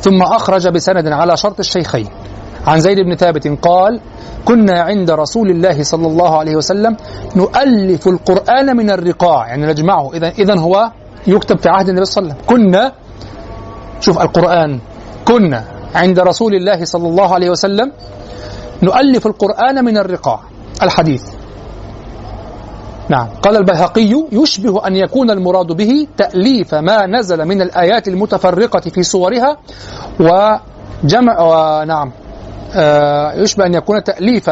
ثم 0.00 0.22
أخرج 0.22 0.68
بسند 0.68 1.06
على 1.08 1.36
شرط 1.36 1.58
الشيخين. 1.58 2.08
عن 2.66 2.80
زيد 2.80 2.98
بن 2.98 3.16
ثابت 3.16 3.48
قال 3.62 4.00
كنا 4.44 4.80
عند 4.80 5.10
رسول 5.10 5.50
الله 5.50 5.82
صلى 5.82 6.06
الله 6.06 6.38
عليه 6.38 6.56
وسلم 6.56 6.96
نؤلف 7.36 8.08
القرآن 8.08 8.76
من 8.76 8.90
الرقاع. 8.90 9.48
يعني 9.48 9.66
نجمعه. 9.66 10.14
إذا 10.14 10.28
إذا 10.28 10.60
هو 10.60 10.90
يكتب 11.26 11.58
في 11.58 11.68
عهد 11.68 11.88
النبي 11.88 12.04
صلى 12.04 12.22
الله 12.22 12.34
عليه 12.34 12.44
وسلم. 12.44 12.56
كنا 12.56 12.92
شوف 14.00 14.22
القرآن. 14.22 14.80
كنا 15.24 15.64
عند 15.96 16.20
رسول 16.20 16.54
الله 16.54 16.84
صلى 16.84 17.08
الله 17.08 17.34
عليه 17.34 17.50
وسلم 17.50 17.92
نؤلف 18.82 19.26
القرآن 19.26 19.84
من 19.84 19.96
الرقاع 19.98 20.40
الحديث. 20.82 21.22
نعم. 23.08 23.28
قال 23.42 23.56
البيهقي 23.56 24.12
يشبه 24.32 24.86
أن 24.86 24.96
يكون 24.96 25.30
المراد 25.30 25.66
به 25.66 26.06
تأليف 26.16 26.74
ما 26.74 27.06
نزل 27.06 27.44
من 27.44 27.62
الآيات 27.62 28.08
المتفرقة 28.08 28.80
في 28.80 29.02
صورها 29.02 29.56
وجمع 30.20 31.40
ونعم 31.40 32.12
آه 32.74 33.32
يشبه 33.32 33.66
أن 33.66 33.74
يكون 33.74 34.04
تأليف 34.04 34.50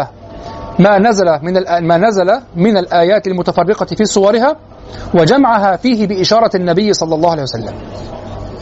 ما 0.79 0.99
نزل 0.99 1.27
من 1.43 1.55
ما 1.89 1.97
نزل 1.97 2.41
من 2.57 2.77
الآيات 2.77 3.27
المتفرقة 3.27 3.87
في 3.87 4.05
صورها 4.05 4.57
وجمعها 5.15 5.77
فيه 5.77 6.07
بإشارة 6.07 6.51
النبي 6.55 6.93
صلى 6.93 7.15
الله 7.15 7.31
عليه 7.31 7.43
وسلم. 7.43 7.75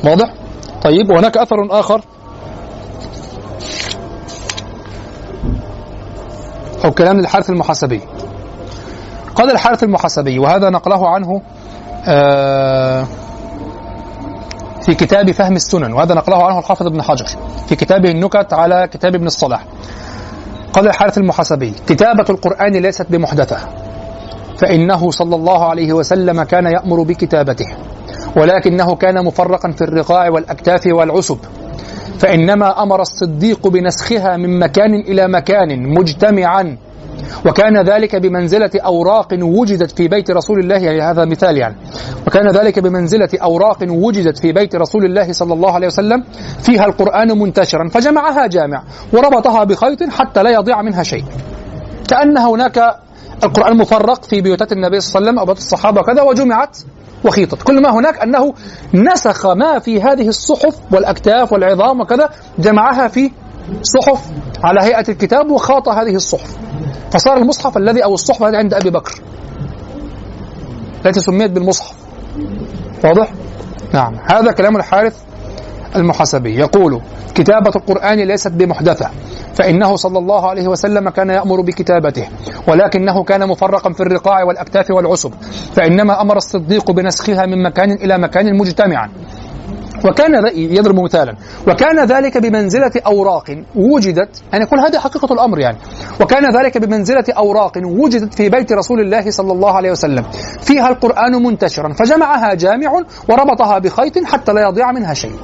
واضح؟ 0.05 0.35
طيب 0.83 1.11
وهناك 1.11 1.37
أثر 1.37 1.57
آخر. 1.81 2.01
أو 6.85 6.91
كلام 6.91 7.19
الحارث 7.19 7.51
المحاسبي. 7.51 8.01
قال 9.35 9.51
الحارث 9.51 9.83
المحاسبي 9.83 10.39
وهذا 10.39 10.71
نقله 10.71 11.09
عنه 11.09 11.43
آه 12.09 13.07
في 14.83 14.95
كتاب 14.95 15.31
فهم 15.31 15.57
السنن 15.57 15.93
وهذا 15.93 16.15
نقله 16.15 16.45
عنه 16.47 16.59
الحافظ 16.59 16.87
ابن 16.87 17.03
حجر 17.03 17.27
في 17.69 17.77
كتابه 17.77 18.11
النكت 18.11 18.53
على 18.53 18.89
كتاب 18.93 19.15
ابن 19.15 19.27
الصلاح. 19.27 19.65
قال 20.73 20.89
الحارث 20.89 21.19
المحاسبي 21.19 21.71
كتابة 21.87 22.25
القرآن 22.31 22.73
ليست 22.73 23.07
بمحدثة 23.11 23.57
فإنه 24.59 25.11
صلى 25.11 25.37
الله 25.37 25.65
عليه 25.65 25.93
وسلم 25.93 26.43
كان 26.43 26.67
يأمر 26.67 27.03
بكتابته 27.03 27.67
ولكنه 28.37 28.97
كان 28.97 29.25
مفرقا 29.25 29.71
في 29.71 29.83
الرقاع 29.85 30.31
والأكتاف 30.31 30.81
والعسب. 30.87 31.39
فإنما 32.19 32.83
أمر 32.83 33.01
الصديق 33.01 33.69
بنسخها 33.69 34.37
من 34.37 34.59
مكان 34.59 34.95
إلى 34.95 35.29
مكان 35.29 35.95
مجتمعا. 35.95 36.77
وكان 37.47 37.83
ذلك 37.83 38.17
بمنزلة 38.17 38.71
أوراق 38.85 39.29
وجدت 39.41 39.91
في 39.91 40.09
بيت 40.09 40.31
رسول 40.31 40.59
الله 40.59 40.77
يعني 40.77 41.01
هذا 41.03 41.25
مثال 41.25 41.59
يعني. 41.59 41.77
وكان 42.27 42.51
ذلك 42.51 42.79
بمنزلة 42.79 43.29
أوراق 43.43 43.79
وجدت 43.89 44.39
في 44.39 44.53
بيت 44.53 44.77
رسول 44.77 45.05
الله 45.05 45.33
صلى 45.33 45.55
الله 45.55 45.73
عليه 45.73 45.87
وسلم 45.87 46.25
فيها 46.63 46.85
القرآن 46.85 47.39
منتشرا 47.39 47.89
فجمعها 47.89 48.47
جامع 48.47 48.83
وربطها 49.13 49.65
بخيط 49.65 50.03
حتى 50.03 50.43
لا 50.43 50.51
يضيع 50.51 50.83
منها 50.83 51.03
شيء. 51.03 51.25
كأن 52.09 52.39
هناك 52.39 52.97
القرآن 53.45 53.77
مفرق 53.77 54.25
في 54.25 54.41
بيوتات 54.41 54.73
النبي 54.73 55.01
صلى 55.01 55.09
الله 55.09 55.21
عليه 55.21 55.27
وسلم 55.27 55.39
أو 55.39 55.45
بيوت 55.45 55.59
الصحابة 55.59 56.01
وكذا 56.01 56.23
وجمعت 56.23 56.79
وخيطت 57.25 57.63
كل 57.63 57.83
ما 57.83 57.91
هناك 57.91 58.19
أنه 58.23 58.55
نسخ 58.95 59.47
ما 59.47 59.79
في 59.79 60.03
هذه 60.03 60.29
الصحف 60.29 60.79
والأكتاف 60.91 61.53
والعظام 61.53 62.01
وكذا 62.01 62.29
جمعها 62.59 63.09
في 63.09 63.31
صحف 63.83 64.31
على 64.65 64.81
هيئة 64.81 65.05
الكتاب 65.09 65.51
وخاط 65.51 65.89
هذه 65.89 66.15
الصحف. 66.15 66.57
فصار 67.11 67.37
المصحف 67.37 67.77
الذي 67.77 68.05
أو 68.05 68.15
الصحف 68.15 68.43
الذي 68.43 68.57
عند 68.57 68.75
أبي 68.75 68.91
بكر. 68.91 69.21
التي 71.07 71.21
سميت 71.21 71.51
بالمصحف. 71.51 71.95
واضح؟ 73.05 73.33
نعم. 73.93 74.15
هذا 74.31 74.53
كلام 74.53 74.77
الحارث 74.77 75.17
المحاسبي 75.97 76.59
يقول 76.59 77.01
كتابة 77.35 77.71
القرآن 77.77 78.19
ليست 78.19 78.53
بمحدثة 78.53 79.11
فإنه 79.55 79.97
صلى 79.97 80.19
الله 80.19 80.51
عليه 80.51 80.69
وسلم 80.69 81.09
كان 81.09 81.31
يأمر 81.31 81.61
بكتابته 81.61 82.29
ولكنه 82.69 83.25
كان 83.25 83.49
مفرقا 83.49 83.93
في 83.93 84.01
الرقاع 84.01 84.45
والأكتاف 84.45 84.91
والعسب 84.91 85.33
فإنما 85.75 86.21
أمر 86.23 86.37
الصديق 86.37 86.91
بنسخها 86.91 87.47
من 87.47 87.63
مكان 87.63 87.93
إلى 87.93 88.19
مكان 88.19 88.59
مجتمعا. 88.59 89.09
وكان 90.05 90.47
يضرب 90.55 91.01
مثالا 91.01 91.35
وكان 91.69 92.05
ذلك 92.05 92.39
بمنزلة 92.39 92.91
أوراق 93.07 93.45
وجدت 93.77 94.43
يعني 94.53 94.65
يقول 94.65 94.81
هذه 94.81 94.99
حقيقة 94.99 95.35
الأمر 95.35 95.59
يعني 95.59 95.77
وكان 96.21 96.57
ذلك 96.57 96.79
بمنزلة 96.79 97.25
أوراق 97.37 97.73
وجدت 97.85 98.35
في 98.35 98.49
بيت 98.49 98.73
رسول 98.73 99.01
الله 99.01 99.31
صلى 99.31 99.53
الله 99.53 99.73
عليه 99.73 99.91
وسلم 99.91 100.25
فيها 100.61 100.89
القرآن 100.89 101.43
منتشرا 101.43 101.93
فجمعها 101.93 102.55
جامع 102.55 102.93
وربطها 103.29 103.79
بخيط 103.79 104.25
حتى 104.25 104.53
لا 104.53 104.63
يضيع 104.69 104.93
منها 104.93 105.15
شيء. 105.15 105.37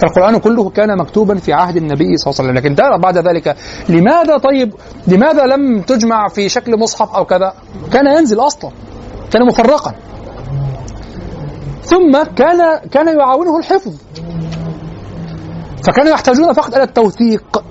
فالقرآن 0.00 0.38
كله 0.38 0.70
كان 0.70 0.98
مكتوبا 0.98 1.34
في 1.34 1.52
عهد 1.52 1.76
النبي 1.76 2.16
صلى 2.16 2.30
الله 2.30 2.40
عليه 2.40 2.50
وسلم. 2.50 2.54
لكن 2.54 2.74
ترى 2.74 2.98
بعد 2.98 3.18
ذلك 3.18 3.56
لماذا 3.88 4.38
طيب؟ 4.38 4.74
لماذا 5.06 5.46
لم 5.46 5.80
تجمع 5.80 6.28
في 6.28 6.48
شكل 6.48 6.78
مصحف 6.78 7.14
أو 7.14 7.24
كذا؟ 7.24 7.52
كان 7.92 8.06
ينزل 8.06 8.40
أصلا. 8.40 8.70
كان 9.32 9.46
مفرقا. 9.46 9.94
ثم 11.82 12.22
كان 12.36 12.78
كان 12.92 13.18
يعاونه 13.18 13.58
الحفظ. 13.58 13.92
فكانوا 15.86 16.10
يحتاجون 16.10 16.52
فقط 16.52 16.74
إلى 16.74 16.82
التوثيق. 16.82 17.64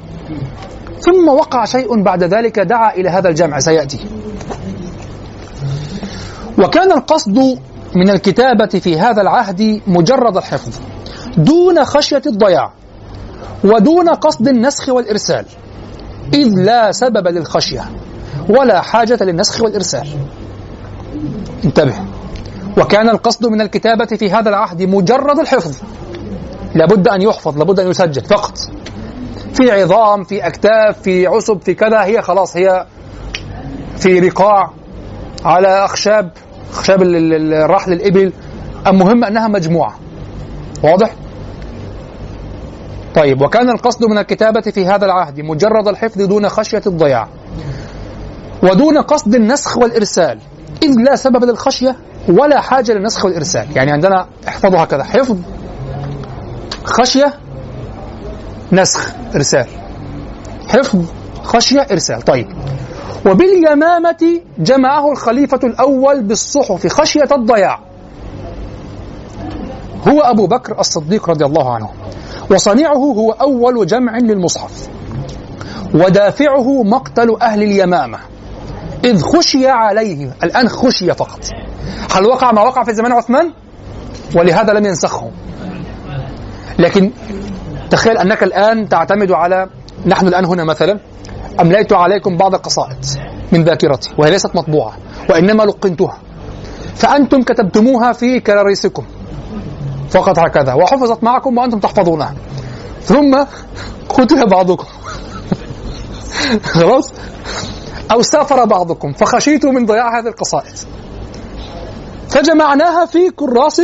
ثم 0.99 1.27
وقع 1.27 1.65
شيء 1.65 2.03
بعد 2.03 2.23
ذلك 2.23 2.59
دعا 2.59 2.93
إلى 2.93 3.09
هذا 3.09 3.29
الجمع 3.29 3.59
سيأتي. 3.59 3.99
وكان 6.59 6.91
القصد 6.91 7.37
من 7.95 8.09
الكتابة 8.09 8.65
في 8.65 8.99
هذا 8.99 9.21
العهد 9.21 9.81
مجرد 9.87 10.37
الحفظ. 10.37 10.92
دون 11.37 11.85
خشية 11.85 12.21
الضياع 12.27 12.71
ودون 13.63 14.09
قصد 14.09 14.47
النسخ 14.47 14.89
والإرسال. 14.89 15.45
إذ 16.33 16.49
لا 16.55 16.91
سبب 16.91 17.27
للخشية 17.27 17.81
ولا 18.49 18.81
حاجة 18.81 19.17
للنسخ 19.21 19.61
والإرسال. 19.61 20.07
انتبه. 21.65 21.93
وكان 22.77 23.09
القصد 23.09 23.45
من 23.45 23.61
الكتابة 23.61 24.05
في 24.05 24.31
هذا 24.31 24.49
العهد 24.49 24.81
مجرد 24.81 25.39
الحفظ. 25.39 25.77
لابد 26.75 27.07
أن 27.07 27.21
يحفظ 27.21 27.57
لابد 27.57 27.79
أن 27.79 27.89
يسجل 27.89 28.21
فقط. 28.21 28.57
في 29.53 29.71
عظام 29.71 30.23
في 30.23 30.47
أكتاف 30.47 31.01
في 31.01 31.27
عسب 31.27 31.61
في 31.61 31.73
كذا 31.73 32.03
هي 32.03 32.21
خلاص 32.21 32.57
هي 32.57 32.85
في 33.97 34.19
رقاع 34.19 34.71
على 35.45 35.85
أخشاب 35.85 36.31
أخشاب 36.71 37.01
الرحل 37.01 37.93
الإبل. 37.93 38.33
المهم 38.87 39.23
أنها 39.23 39.47
مجموعة. 39.47 39.99
واضح؟ 40.83 41.15
طيب 43.15 43.41
وكان 43.41 43.69
القصد 43.69 44.05
من 44.05 44.17
الكتابة 44.17 44.61
في 44.61 44.85
هذا 44.85 45.05
العهد 45.05 45.39
مجرد 45.39 45.87
الحفظ 45.87 46.21
دون 46.21 46.49
خشية 46.49 46.81
الضياع. 46.87 47.27
ودون 48.63 48.97
قصد 48.97 49.35
النسخ 49.35 49.77
والإرسال. 49.77 50.39
إذ 50.83 50.91
لا 51.05 51.15
سبب 51.15 51.43
للخشية 51.43 51.95
ولا 52.29 52.61
حاجة 52.61 52.91
للنسخ 52.91 53.25
والإرسال. 53.25 53.67
يعني 53.75 53.91
عندنا 53.91 54.27
احفظوا 54.47 54.79
هكذا. 54.83 55.03
حفظ 55.03 55.37
خشية 56.83 57.33
نسخ 58.71 59.13
إرسال. 59.35 59.65
حفظ 60.67 61.05
خشية 61.43 61.87
إرسال. 61.91 62.21
طيب. 62.21 62.47
وباليمامة 63.25 64.41
جمعه 64.59 65.11
الخليفة 65.11 65.59
الأول 65.63 66.23
بالصحف 66.23 66.87
خشية 66.87 67.27
الضياع. 67.31 67.79
هو 70.07 70.19
أبو 70.19 70.47
بكر 70.47 70.79
الصديق 70.79 71.29
رضي 71.29 71.45
الله 71.45 71.73
عنه. 71.73 71.89
وصنيعه 72.51 72.93
هو 72.93 73.31
أول 73.31 73.85
جمع 73.85 74.17
للمصحف. 74.17 74.89
ودافعه 75.93 76.83
مقتل 76.83 77.37
أهل 77.41 77.63
اليمامة. 77.63 78.19
إذ 79.05 79.21
خشي 79.21 79.67
عليه 79.67 80.31
الآن 80.43 80.69
خشي 80.69 81.13
فقط. 81.13 81.39
هل 82.11 82.25
وقع 82.25 82.51
ما 82.51 82.61
وقع 82.61 82.83
في 82.83 82.93
زمان 82.93 83.11
عثمان؟ 83.11 83.51
ولهذا 84.35 84.73
لم 84.73 84.85
ينسخه. 84.85 85.31
لكن 86.79 87.11
تخيل 87.89 88.17
أنك 88.17 88.43
الآن 88.43 88.89
تعتمد 88.89 89.31
على 89.31 89.67
نحن 90.05 90.27
الآن 90.27 90.45
هنا 90.45 90.63
مثلا 90.63 90.99
أمليت 91.61 91.93
عليكم 91.93 92.37
بعض 92.37 92.53
القصائد 92.53 93.05
من 93.51 93.63
ذاكرتي 93.63 94.09
وهي 94.17 94.31
ليست 94.31 94.55
مطبوعة 94.55 94.93
وإنما 95.29 95.63
لقنتها. 95.63 96.17
فأنتم 96.95 97.41
كتبتموها 97.41 98.11
في 98.11 98.39
كراريسكم. 98.39 99.03
فقط 100.13 100.39
هكذا. 100.39 100.73
وحفظت 100.73 101.23
معكم 101.23 101.57
وأنتم 101.57 101.79
تحفظونها. 101.79 102.35
ثم 103.01 103.43
قتل 104.09 104.49
بعضكم. 104.49 104.85
خلاص؟ 106.73 107.13
أو 108.11 108.21
سافر 108.21 108.65
بعضكم. 108.65 109.13
فخشيت 109.13 109.65
من 109.65 109.85
ضياع 109.85 110.19
هذه 110.19 110.27
القصائد. 110.27 110.75
فجمعناها 112.29 113.05
في 113.05 113.29
كراس 113.29 113.81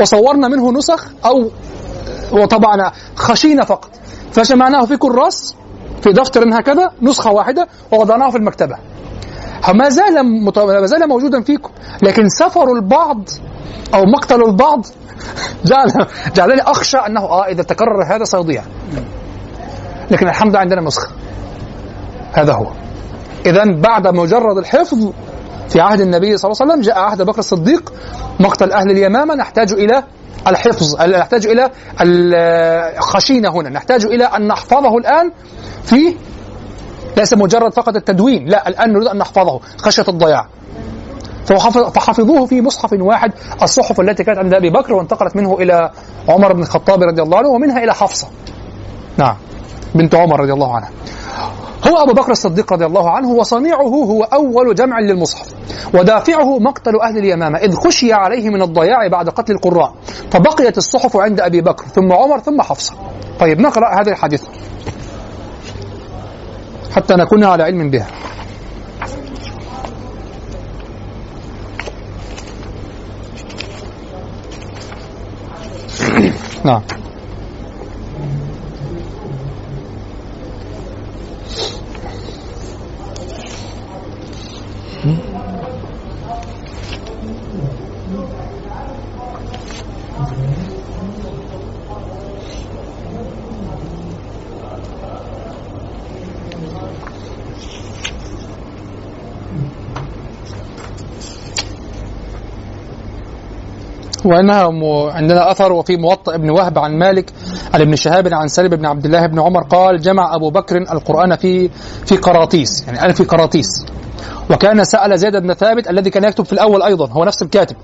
وصورنا 0.00 0.48
منه 0.48 0.72
نسخ 0.72 1.06
أو 1.24 1.50
وطبعنا 2.32 2.92
خشينا 3.16 3.64
فقط. 3.64 3.90
فجمعناه 4.32 4.84
في 4.84 4.96
كراس 4.96 5.54
في 6.02 6.12
دفتر 6.12 6.58
هكذا 6.58 6.90
نسخة 7.02 7.30
واحدة 7.30 7.68
ووضعناه 7.92 8.30
في 8.30 8.36
المكتبة. 8.36 8.76
ما 9.74 9.88
زال 9.88 10.44
ما 10.44 10.86
زال 10.86 11.08
موجودا 11.08 11.42
فيكم. 11.42 11.70
لكن 12.02 12.28
سفر 12.28 12.72
البعض 12.72 13.28
أو 13.94 14.02
مقتل 14.04 14.42
البعض 14.42 14.86
جعل 15.64 16.06
جعلني 16.34 16.62
أخشى 16.62 16.96
أنه 16.96 17.20
آه 17.20 17.44
إذا 17.46 17.62
تكرر 17.62 18.14
هذا 18.14 18.24
سيضيع. 18.24 18.62
لكن 20.10 20.28
الحمد 20.28 20.50
لله 20.50 20.60
عندنا 20.60 20.80
نسخة. 20.80 21.08
هذا 22.32 22.52
هو. 22.52 22.72
إذا 23.46 23.64
بعد 23.64 24.08
مجرد 24.08 24.58
الحفظ 24.58 25.12
في 25.68 25.80
عهد 25.80 26.00
النبي 26.00 26.36
صلى 26.36 26.50
الله 26.50 26.62
عليه 26.62 26.72
وسلم 26.72 26.82
جاء 26.82 26.98
عهد 26.98 27.22
بكر 27.22 27.38
الصديق 27.38 27.92
مقتل 28.40 28.72
أهل 28.72 28.90
اليمامة 28.90 29.34
نحتاج 29.34 29.72
إلى 29.72 30.02
الحفظ 30.46 31.02
نحتاج 31.02 31.46
إلى 31.46 31.70
الخشينة 32.98 33.48
هنا 33.48 33.70
نحتاج 33.70 34.04
إلى 34.04 34.24
أن 34.24 34.46
نحفظه 34.46 34.98
الآن 34.98 35.32
في 35.84 36.16
ليس 37.16 37.34
مجرد 37.34 37.74
فقط 37.74 37.96
التدوين 37.96 38.46
لا 38.46 38.68
الآن 38.68 38.92
نريد 38.92 39.08
أن 39.08 39.18
نحفظه 39.18 39.60
خشية 39.78 40.04
الضياع. 40.08 40.48
فحفظوه 41.44 42.46
في 42.46 42.60
مصحف 42.60 42.92
واحد 42.92 43.32
الصحف 43.62 44.00
التي 44.00 44.24
كانت 44.24 44.38
عند 44.38 44.54
أبي 44.54 44.70
بكر 44.70 44.94
وانتقلت 44.94 45.36
منه 45.36 45.54
إلى 45.54 45.90
عمر 46.28 46.52
بن 46.52 46.62
الخطاب 46.62 47.02
رضي 47.02 47.22
الله 47.22 47.38
عنه 47.38 47.48
ومنها 47.48 47.84
إلى 47.84 47.94
حفصة. 47.94 48.28
نعم 49.16 49.36
بنت 49.94 50.14
عمر 50.14 50.40
رضي 50.40 50.52
الله 50.52 50.74
عنها. 50.74 50.90
هو 51.88 51.96
أبو 51.96 52.12
بكر 52.12 52.32
الصديق 52.32 52.72
رضي 52.72 52.86
الله 52.86 53.10
عنه 53.10 53.28
وصنيعه 53.28 53.86
هو 53.86 54.22
أول 54.22 54.74
جمع 54.74 55.00
للمصحف 55.00 55.54
ودافعه 55.94 56.58
مقتل 56.58 57.00
أهل 57.02 57.18
اليمامة 57.18 57.58
إذ 57.58 57.74
خشي 57.74 58.12
عليه 58.12 58.50
من 58.50 58.62
الضياع 58.62 59.08
بعد 59.08 59.28
قتل 59.28 59.52
القراء 59.52 59.94
فبقيت 60.30 60.78
الصحف 60.78 61.16
عند 61.16 61.40
أبي 61.40 61.60
بكر 61.60 61.84
ثم 61.86 62.12
عمر 62.12 62.40
ثم 62.40 62.62
حفصة. 62.62 62.94
طيب 63.40 63.60
نقرأ 63.60 64.00
هذه 64.00 64.08
الحديث 64.08 64.42
حتى 66.96 67.14
نكون 67.14 67.44
على 67.44 67.62
علم 67.62 67.90
بها. 67.90 68.06
نعم 76.64 77.03
وانها 104.26 104.72
عندنا 105.12 105.50
أثر 105.50 105.72
وفي 105.72 105.96
موطئ 105.96 106.34
ابن 106.34 106.50
وهب 106.50 106.78
عن 106.78 106.98
مالك 106.98 107.32
عن 107.74 107.80
ابن 107.80 107.96
شهاب 107.96 108.28
عن 108.32 108.48
سالم 108.48 108.68
بن 108.68 108.86
عبد 108.86 109.04
الله 109.04 109.26
بن 109.26 109.40
عمر 109.40 109.62
قال 109.62 110.00
جمع 110.00 110.34
أبو 110.34 110.50
بكر 110.50 110.76
القرآن 110.76 111.36
في 111.36 111.68
في 112.06 112.16
قراطيس 112.16 112.88
يعني 112.88 113.12
في 113.12 113.24
قراطيس. 113.24 113.86
وكان 114.50 114.84
سأل 114.84 115.18
زيد 115.18 115.36
بن 115.36 115.54
ثابت 115.54 115.90
الذي 115.90 116.10
كان 116.10 116.24
يكتب 116.24 116.44
في 116.44 116.52
الأول 116.52 116.82
أيضا 116.82 117.08
هو 117.10 117.24
نفس 117.24 117.42
الكاتب 117.42 117.76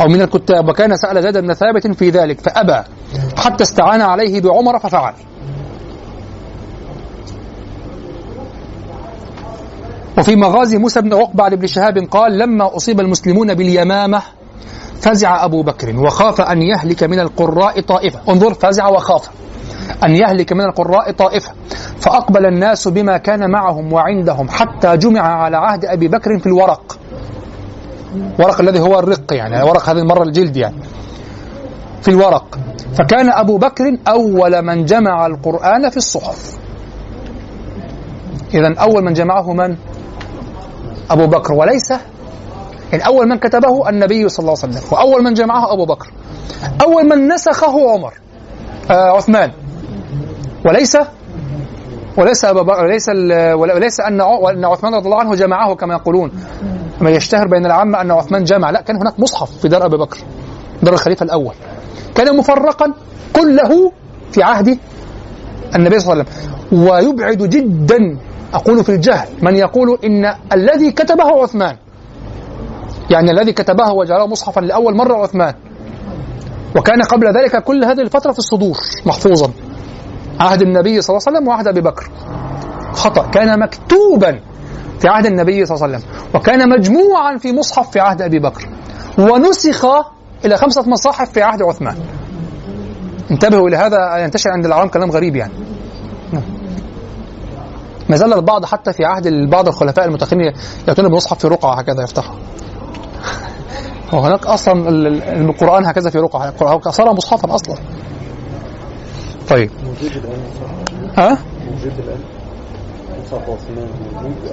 أو 0.00 0.08
من 0.08 0.22
الكتاب 0.22 0.68
وكان 0.68 0.96
سأل 0.96 1.22
زيد 1.22 1.38
بن 1.38 1.54
ثابت 1.54 1.86
في 1.86 2.10
ذلك 2.10 2.40
فأبى 2.40 2.82
حتى 3.36 3.64
استعان 3.64 4.00
عليه 4.00 4.40
بعمر 4.40 4.78
ففعل. 4.78 5.14
وفي 10.18 10.36
مغازي 10.36 10.78
موسى 10.78 11.00
بن 11.00 11.14
عقبة 11.14 11.44
عن 11.44 11.52
ابن 11.52 11.66
شهاب 11.66 11.98
قال 11.98 12.38
لما 12.38 12.76
أصيب 12.76 13.00
المسلمون 13.00 13.54
باليمامة 13.54 14.22
فزع 15.00 15.44
أبو 15.44 15.62
بكر 15.62 15.96
وخاف 15.96 16.40
أن 16.40 16.62
يهلك 16.62 17.02
من 17.02 17.20
القراء 17.20 17.80
طائفة. 17.80 18.20
انظر 18.28 18.54
فزع 18.54 18.88
وخاف 18.88 19.30
أن 20.04 20.10
يهلك 20.10 20.52
من 20.52 20.60
القراء 20.60 21.12
طائفة. 21.12 21.52
فأقبل 22.00 22.46
الناس 22.46 22.88
بما 22.88 23.16
كان 23.18 23.50
معهم 23.50 23.92
وعندهم 23.92 24.48
حتى 24.48 24.96
جمع 24.96 25.20
على 25.20 25.56
عهد 25.56 25.84
أبي 25.84 26.08
بكر 26.08 26.38
في 26.38 26.46
الورق. 26.46 26.98
ورق 28.38 28.60
الذي 28.60 28.80
هو 28.80 28.98
الرق 28.98 29.32
يعني 29.32 29.62
ورق 29.62 29.88
هذه 29.88 29.98
المرة 29.98 30.22
الجلد 30.22 30.56
يعني. 30.56 30.76
في 32.02 32.08
الورق. 32.08 32.58
فكان 32.98 33.32
أبو 33.32 33.58
بكر 33.58 33.84
أول 34.08 34.62
من 34.62 34.84
جمع 34.84 35.26
القرآن 35.26 35.90
في 35.90 35.96
الصحف. 35.96 36.58
إذا 38.54 38.74
أول 38.78 39.04
من 39.04 39.12
جمعه 39.12 39.52
من؟ 39.52 39.76
أبو 41.10 41.26
بكر. 41.26 41.52
وليس 41.52 41.92
يعني 42.92 43.06
أول 43.06 43.28
من 43.28 43.38
كتبه 43.38 43.88
النبي 43.88 44.28
صلى 44.28 44.44
الله 44.44 44.56
عليه 44.62 44.74
وسلم 44.74 44.92
وأول 44.92 45.24
من 45.24 45.34
جمعه 45.34 45.72
أبو 45.72 45.84
بكر. 45.84 46.10
أول 46.82 47.08
من 47.08 47.28
نسخه 47.28 47.90
عمر 47.90 48.14
آه 48.90 49.10
عثمان. 49.16 49.52
وليس 50.66 50.98
وليس 52.16 52.44
أبا 52.44 52.62
بكر 52.62 52.84
وليس 52.84 53.08
وليس 53.54 54.00
أن 54.00 54.20
أن 54.20 54.64
عثمان 54.64 54.94
رضي 54.94 55.04
الله 55.04 55.20
عنه 55.20 55.34
جمعه 55.34 55.74
كما 55.74 55.94
يقولون. 55.94 56.32
ما 57.00 57.10
يشتهر 57.10 57.48
بين 57.48 57.66
العامة 57.66 58.00
أن 58.00 58.10
عثمان 58.10 58.44
جمع 58.44 58.70
لا 58.70 58.80
كان 58.80 58.96
هناك 58.96 59.20
مصحف 59.20 59.58
في 59.58 59.68
دار 59.68 59.86
أبي 59.86 59.96
بكر 59.96 60.18
دار 60.82 60.94
الخليفة 60.94 61.24
الأول. 61.24 61.54
كان 62.14 62.36
مفرقا 62.36 62.94
كله 63.36 63.92
في 64.32 64.42
عهد 64.42 64.78
النبي 65.74 65.98
صلى 65.98 66.12
الله 66.12 66.24
عليه 66.24 66.32
وسلم. 66.32 66.88
ويبعد 66.90 67.36
جدا 67.36 68.18
أقول 68.54 68.84
في 68.84 68.88
الجهل 68.88 69.28
من 69.42 69.56
يقول 69.56 69.98
إن 70.04 70.34
الذي 70.52 70.92
كتبه 70.92 71.42
عثمان 71.42 71.76
يعني 73.10 73.30
الذي 73.30 73.52
كتبه 73.52 73.92
وجعله 73.92 74.26
مصحفا 74.26 74.60
لأول 74.60 74.96
مرة 74.96 75.14
عثمان. 75.14 75.54
وكان 76.76 77.02
قبل 77.02 77.26
ذلك 77.26 77.64
كل 77.64 77.84
هذه 77.84 78.00
الفترة 78.00 78.32
في 78.32 78.38
الصدور 78.38 78.78
محفوظا. 79.06 79.50
عهد 80.40 80.62
النبي 80.62 81.00
صلى 81.00 81.16
الله 81.16 81.24
عليه 81.26 81.38
وسلم 81.38 81.48
وعهد 81.48 81.68
أبي 81.68 81.80
بكر. 81.80 82.10
خطأ. 82.92 83.30
كان 83.30 83.60
مكتوبا 83.60 84.40
في 85.00 85.08
عهد 85.08 85.26
النبي 85.26 85.66
صلى 85.66 85.74
الله 85.74 85.86
عليه 85.86 85.96
وسلم. 85.96 86.10
وكان 86.34 86.68
مجموعا 86.68 87.36
في 87.36 87.52
مصحف 87.52 87.90
في 87.90 88.00
عهد 88.00 88.22
أبي 88.22 88.38
بكر. 88.38 88.68
ونسخ 89.18 89.84
إلى 90.44 90.56
خمسة 90.56 90.88
مصاحف 90.88 91.32
في 91.32 91.42
عهد 91.42 91.62
عثمان. 91.62 91.96
انتبهوا 93.30 93.68
إلى 93.68 93.76
هذا 93.76 94.16
ينتشر 94.16 94.50
عند 94.50 94.66
العوام 94.66 94.88
كلام 94.88 95.10
غريب 95.10 95.36
يعني. 95.36 95.52
ما 98.08 98.16
زال 98.16 98.32
البعض 98.32 98.64
حتى 98.64 98.92
في 98.92 99.04
عهد 99.04 99.50
بعض 99.50 99.68
الخلفاء 99.68 100.04
المتأخرين 100.06 100.52
يأتون 100.88 101.08
بمصحف 101.08 101.38
في 101.38 101.48
رقعة 101.48 101.78
هكذا 101.78 102.02
يفتحها 102.02 102.36
وهناك 104.12 104.46
أصلا 104.46 104.88
القرآن 105.40 105.86
هكذا 105.86 106.10
في 106.10 106.18
رقعة. 106.18 106.48
القرآن 106.48 106.80
صار 106.92 107.12
مصحفا 107.12 107.54
أصلا. 107.54 107.76
طيب. 109.48 109.70
ها؟ 111.16 111.38
موجود 111.70 111.92
الان 111.98 112.38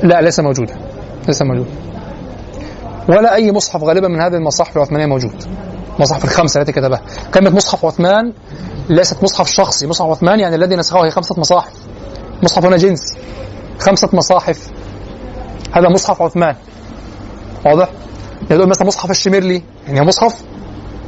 لا 0.04 0.22
ليس 0.22 0.40
موجودا 0.40 0.76
ليس 1.28 1.42
موجود. 1.42 1.68
ولا 3.10 3.36
أي 3.36 3.52
مصحف 3.52 3.84
غالبا 3.84 4.08
من 4.08 4.22
هذه 4.22 4.34
المصاحف 4.34 4.78
العثمانية 4.78 5.06
موجود. 5.06 5.44
مصحف 6.00 6.24
الخمسه 6.24 6.62
التي 6.62 6.72
كتبها. 6.72 7.02
كلمة 7.34 7.50
مصحف 7.50 7.86
عثمان 7.86 8.34
ليست 8.90 9.24
مصحف 9.24 9.48
شخصي. 9.48 9.88
مصحف 9.88 10.10
عثمان 10.10 10.40
يعني 10.40 10.56
الذي 10.56 10.76
نسخه 10.76 11.06
هي 11.06 11.12
خمسة 11.12 11.36
مصاحف. 11.38 11.74
مصحف 12.44 12.66
هنا 12.66 12.78
جنس. 12.78 13.18
خمسة 13.80 14.10
مصاحف. 14.14 14.70
هذا 15.72 15.90
مصحف 15.90 16.22
عثمان. 16.22 16.56
واضح؟ 17.66 17.90
يقول 18.52 18.70
مثلا 18.70 18.88
مصحف 18.88 19.12
الشميرلي 19.12 19.62
يعني 19.88 20.08
مصحف؟ 20.08 20.44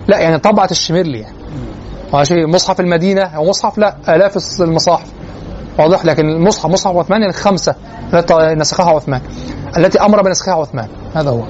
لا 0.08 0.20
يعني 0.20 0.40
طبعة 0.40 0.68
الشميرلي 0.72 1.20
يعني. 1.20 1.38
ماشي 2.14 2.46
مصحف 2.46 2.80
المدينة 2.80 3.22
أو 3.22 3.50
مصحف؟ 3.50 3.78
لا 3.78 4.16
آلاف 4.16 4.62
المصاحف. 4.62 5.08
واضح 5.80 6.06
لكن 6.06 6.30
المصحف 6.30 6.66
مصحف 6.66 6.96
عثمان 6.96 7.22
يعني 7.22 7.34
الخمسة 7.34 7.76
التي 8.14 8.34
نسخها 8.34 8.90
عثمان. 8.92 9.22
التي 9.78 10.02
أمر 10.02 10.22
بنسخها 10.22 10.54
عثمان. 10.54 10.88
هذا 11.16 11.30
هو. 11.30 11.44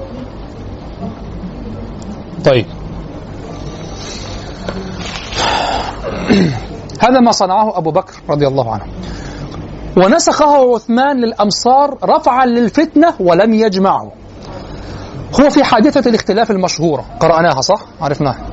طيب. 2.46 2.66
هذا 7.06 7.20
ما 7.20 7.32
صنعه 7.32 7.78
أبو 7.78 7.92
بكر 7.92 8.14
رضي 8.30 8.48
الله 8.48 8.74
عنه. 8.74 8.86
ونسخه 9.98 10.74
عثمان 10.76 11.18
للأمصار 11.18 11.98
رفعا 12.04 12.46
للفتنة 12.46 13.14
ولم 13.20 13.54
يجمعه. 13.54 14.12
هو 15.34 15.50
في 15.50 15.64
حادثة 15.64 16.10
الاختلاف 16.10 16.52
المشهورة. 16.52 17.06
قرأناها 17.20 17.62
صح؟ 17.62 17.82
عرفناها. 18.02 18.46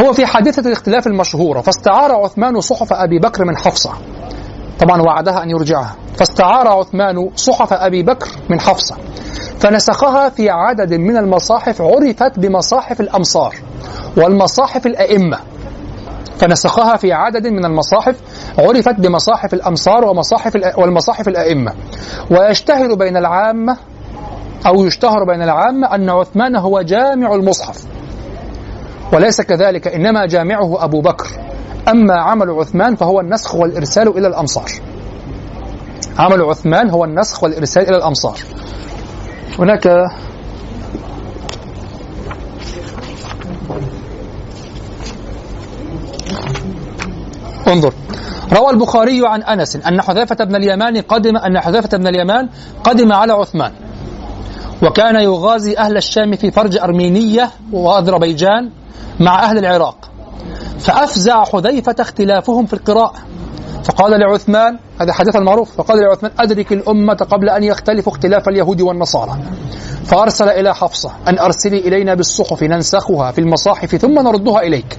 هو 0.00 0.12
في 0.12 0.26
حادثة 0.26 0.68
الاختلاف 0.68 1.06
المشهورة. 1.06 1.60
فاستعار 1.60 2.12
عثمان 2.12 2.60
صحف 2.60 2.92
أبي 2.92 3.18
بكر 3.18 3.44
من 3.44 3.56
حفصة. 3.56 3.92
طبعا 4.78 5.02
وعدها 5.02 5.42
أن 5.42 5.50
يرجعها. 5.50 5.96
فاستعار 6.16 6.68
عثمان 6.68 7.30
صحف 7.36 7.72
أبي 7.72 8.02
بكر 8.02 8.28
من 8.50 8.60
حفصة. 8.60 8.96
فنسخها 9.58 10.28
في 10.28 10.50
عدد 10.50 10.94
من 10.94 11.16
المصاحف 11.16 11.82
عرفت 11.82 12.38
بمصاحف 12.38 13.00
الأمصار 13.00 13.54
والمصاحف 14.16 14.86
الأئمة. 14.86 15.38
فنسخها 16.38 16.96
في 16.96 17.12
عدد 17.12 17.46
من 17.46 17.64
المصاحف 17.64 18.16
عرفت 18.58 18.94
بمصاحف 18.94 19.54
الأمصار 19.54 20.04
ومصاحف 20.04 20.56
والمصاحف 20.78 21.28
الأئمة. 21.28 21.72
ويشتهر 22.30 22.94
بين 22.94 23.16
العامة 23.16 23.76
أو 24.66 24.84
يشتهر 24.84 25.24
بين 25.24 25.42
العامة 25.42 25.94
أن 25.94 26.10
عثمان 26.10 26.56
هو 26.56 26.82
جامع 26.82 27.34
المصحف. 27.34 27.84
وليس 29.12 29.40
كذلك 29.40 29.88
إنما 29.88 30.26
جامعه 30.26 30.84
أبو 30.84 31.00
بكر. 31.00 31.26
أما 31.88 32.14
عمل 32.14 32.50
عثمان 32.50 32.96
فهو 32.96 33.20
النسخ 33.20 33.54
والإرسال 33.54 34.18
إلى 34.18 34.26
الأمصار. 34.26 34.70
عمل 36.18 36.42
عثمان 36.42 36.90
هو 36.90 37.04
النسخ 37.04 37.42
والإرسال 37.42 37.88
إلى 37.88 37.96
الأمصار. 37.96 38.38
هناك 39.58 39.86
انظر. 47.68 47.94
روى 48.52 48.70
البخاري 48.70 49.20
عن 49.24 49.42
أنس 49.42 49.76
أن 49.76 50.02
حذيفة 50.02 50.44
بن 50.44 50.56
اليمان 50.56 51.00
قدم 51.00 51.36
أن 51.36 51.60
حذيفة 51.60 51.98
بن 51.98 52.06
اليمان 52.06 52.48
قدم 52.84 53.12
على 53.12 53.32
عثمان. 53.32 53.72
وكان 54.82 55.16
يغازي 55.16 55.76
أهل 55.78 55.96
الشام 55.96 56.36
في 56.36 56.50
فرج 56.50 56.78
أرمينية 56.78 57.50
وأذربيجان 57.72 58.70
مع 59.20 59.44
أهل 59.44 59.58
العراق. 59.58 60.10
فأفزع 60.78 61.44
حذيفة 61.44 61.94
اختلافهم 62.00 62.66
في 62.66 62.72
القراءة. 62.72 63.14
فقال 63.84 64.20
لعثمان 64.20 64.78
هذا 65.00 65.12
حديث 65.12 65.36
المعروف 65.36 65.76
فقال 65.76 65.98
لعثمان 65.98 66.32
أدرك 66.38 66.72
الأمة 66.72 67.14
قبل 67.14 67.48
أن 67.48 67.64
يختلفوا 67.64 68.12
اختلاف 68.12 68.48
اليهود 68.48 68.80
والنصارى. 68.80 69.38
فأرسل 70.04 70.48
إلى 70.48 70.74
حفصة 70.74 71.12
أن 71.28 71.38
أرسلي 71.38 71.78
إلينا 71.78 72.14
بالصحف 72.14 72.62
ننسخها 72.62 73.32
في 73.32 73.40
المصاحف 73.40 73.96
ثم 73.96 74.14
نردها 74.14 74.60
إليك. 74.60 74.98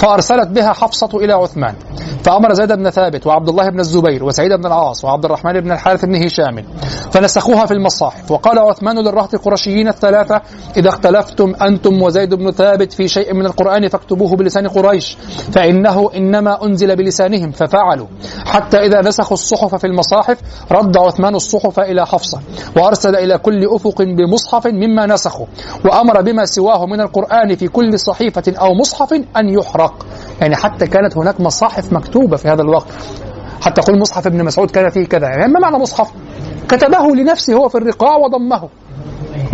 فأرسلت 0.00 0.48
بها 0.48 0.72
حفصة 0.72 1.08
إلى 1.14 1.32
عثمان 1.32 1.74
فأمر 2.24 2.52
زيد 2.52 2.72
بن 2.72 2.90
ثابت 2.90 3.26
وعبد 3.26 3.48
الله 3.48 3.70
بن 3.70 3.80
الزبير 3.80 4.24
وسعيد 4.24 4.52
بن 4.52 4.66
العاص 4.66 5.04
وعبد 5.04 5.24
الرحمن 5.24 5.60
بن 5.60 5.72
الحارث 5.72 6.04
بن 6.04 6.24
هشام 6.24 6.64
فنسخوها 7.10 7.66
في 7.66 7.74
المصاحف. 7.74 8.30
وقال 8.30 8.58
عثمان 8.58 8.98
للرهط 8.98 9.34
القرشيين 9.34 9.88
الثلاثة 9.88 10.42
إذا 10.76 10.88
اختلفتم 10.88 11.54
أنتم 11.62 12.02
وزيد 12.02 12.34
بن 12.34 12.50
ثابت 12.50 12.92
في 12.92 13.08
شيء 13.08 13.34
من 13.34 13.46
القرآن 13.46 13.88
فاكتبوه 13.88 14.36
بلسان 14.36 14.68
قريش 14.68 15.16
فإنه 15.52 16.10
إنما 16.16 16.64
أنزل 16.64 16.96
بلسانهم 16.96 17.50
ففعلوا 17.50 18.06
حتى 18.46 18.78
إذا 18.78 19.00
نسخوا 19.00 19.32
الصحف 19.32 19.74
في 19.74 19.86
المصاحف 19.86 20.38
رد 20.72 20.96
عثمان 20.96 21.34
الصحف 21.34 21.80
إلى 21.80 22.06
حفصة 22.06 22.40
وأرسل 22.76 23.16
إلى 23.16 23.38
كل 23.38 23.66
أفق 23.74 24.02
بمصحف 24.02 24.66
مما 24.66 25.06
نسخوا 25.06 25.46
وأمر 25.84 26.20
بما 26.22 26.44
سواه 26.44 26.86
من 26.86 27.00
القرآن 27.00 27.56
في 27.56 27.68
كل 27.68 27.98
صحيفة 27.98 28.42
أو 28.60 28.74
مصحف 28.74 29.12
أن 29.12 29.48
يحرق 29.48 29.89
يعني 30.40 30.56
حتى 30.56 30.86
كانت 30.86 31.16
هناك 31.16 31.40
مصاحف 31.40 31.92
مكتوبة 31.92 32.36
في 32.36 32.48
هذا 32.48 32.62
الوقت. 32.62 32.86
حتى 33.62 33.80
قل 33.80 34.00
مصحف 34.00 34.26
ابن 34.26 34.44
مسعود 34.44 34.70
كان 34.70 34.90
فيه 34.90 35.06
كذا. 35.06 35.26
يعني 35.26 35.52
ما 35.52 35.60
معنى 35.60 35.78
مصحف؟ 35.78 36.10
كتبه 36.68 37.14
لنفسه 37.16 37.54
هو 37.54 37.68
في 37.68 37.78
الرقاع 37.78 38.16
وضمه. 38.16 38.68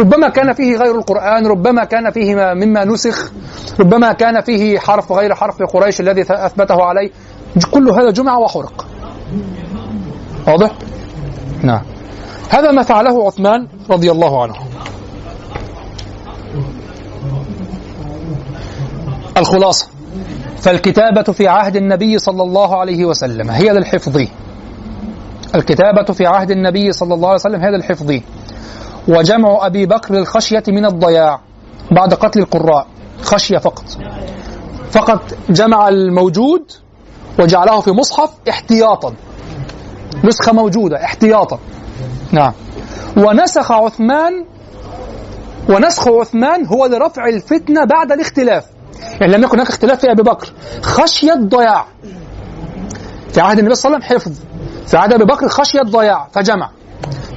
ربما 0.01 0.29
كان 0.29 0.53
فيه 0.53 0.77
غير 0.77 0.99
القرآن 0.99 1.47
ربما 1.47 1.85
كان 1.85 2.11
فيه 2.11 2.35
مما 2.35 2.85
نسخ 2.85 3.33
ربما 3.81 4.13
كان 4.13 4.41
فيه 4.41 4.79
حرف 4.79 5.13
غير 5.13 5.35
حرف 5.35 5.63
قريش 5.63 6.01
الذي 6.01 6.23
أثبته 6.31 6.83
عليه. 6.83 7.11
كل 7.71 7.91
هذا 7.91 8.11
جمع 8.11 8.39
وحرق. 8.39 8.87
واضح؟ 10.49 10.71
نعم. 11.63 11.83
هذا 12.51 12.71
ما 12.71 12.83
فعله 12.83 13.27
عثمان 13.27 13.67
رضي 13.91 14.11
الله 14.11 14.43
عنه. 14.43 14.55
الخلاصة. 19.37 19.96
فالكتابة 20.67 21.23
في 21.23 21.49
عهد 21.49 21.77
النبي 21.77 22.19
صلى 22.19 22.43
الله 22.43 22.77
عليه 22.77 23.05
وسلم 23.05 23.51
هي 23.51 23.73
للحفظ. 23.73 24.27
الكتابة 25.55 26.13
في 26.13 26.27
عهد 26.27 26.51
النبي 26.51 26.93
صلى 26.93 27.15
الله 27.15 27.29
عليه 27.29 27.41
وسلم 27.41 27.61
هي 27.61 27.71
للحفظ. 27.71 28.13
وجمع 29.09 29.67
أبي 29.67 29.87
بكر 29.87 30.15
للخشية 30.15 30.63
من 30.69 30.85
الضياع 30.85 31.41
بعد 31.91 32.15
قتل 32.15 32.39
القراء 32.39 32.87
خشية 33.23 33.59
فقط. 33.59 33.85
فقط 34.91 35.23
جمع 35.51 35.89
الموجود 35.89 36.73
وجعله 37.39 37.81
في 37.81 37.91
مصحف 37.91 38.31
احتياطا. 38.49 39.15
نسخة 40.25 40.53
موجودة 40.53 41.05
احتياطا. 41.05 41.59
نعم. 42.33 42.53
ونسخ 43.17 43.73
عثمان 43.73 44.45
ونسخ 45.69 46.09
عثمان 46.09 46.67
هو 46.67 46.87
لرفع 46.87 47.29
الفتنة 47.29 47.85
بعد 47.85 48.13
الاختلاف. 48.13 48.76
يعني 49.21 49.33
لم 49.33 49.43
يكن 49.43 49.57
هناك 49.57 49.69
اختلاف 49.69 50.01
في 50.01 50.11
أبي 50.11 50.23
بكر. 50.23 50.53
خشية 50.83 51.35
ضياع 51.35 51.87
في 53.33 53.41
عهد 53.41 53.59
النبي 53.59 53.75
صلى 53.75 53.95
الله 53.95 54.07
عليه 54.07 54.17
وسلم 54.17 54.33
حفظ. 54.33 54.41
في 54.87 54.97
عهد 54.97 55.13
أبي 55.13 55.25
بكر 55.25 55.49
خشية 55.49 55.83
ضياع 55.83 56.29
فجمع. 56.33 56.71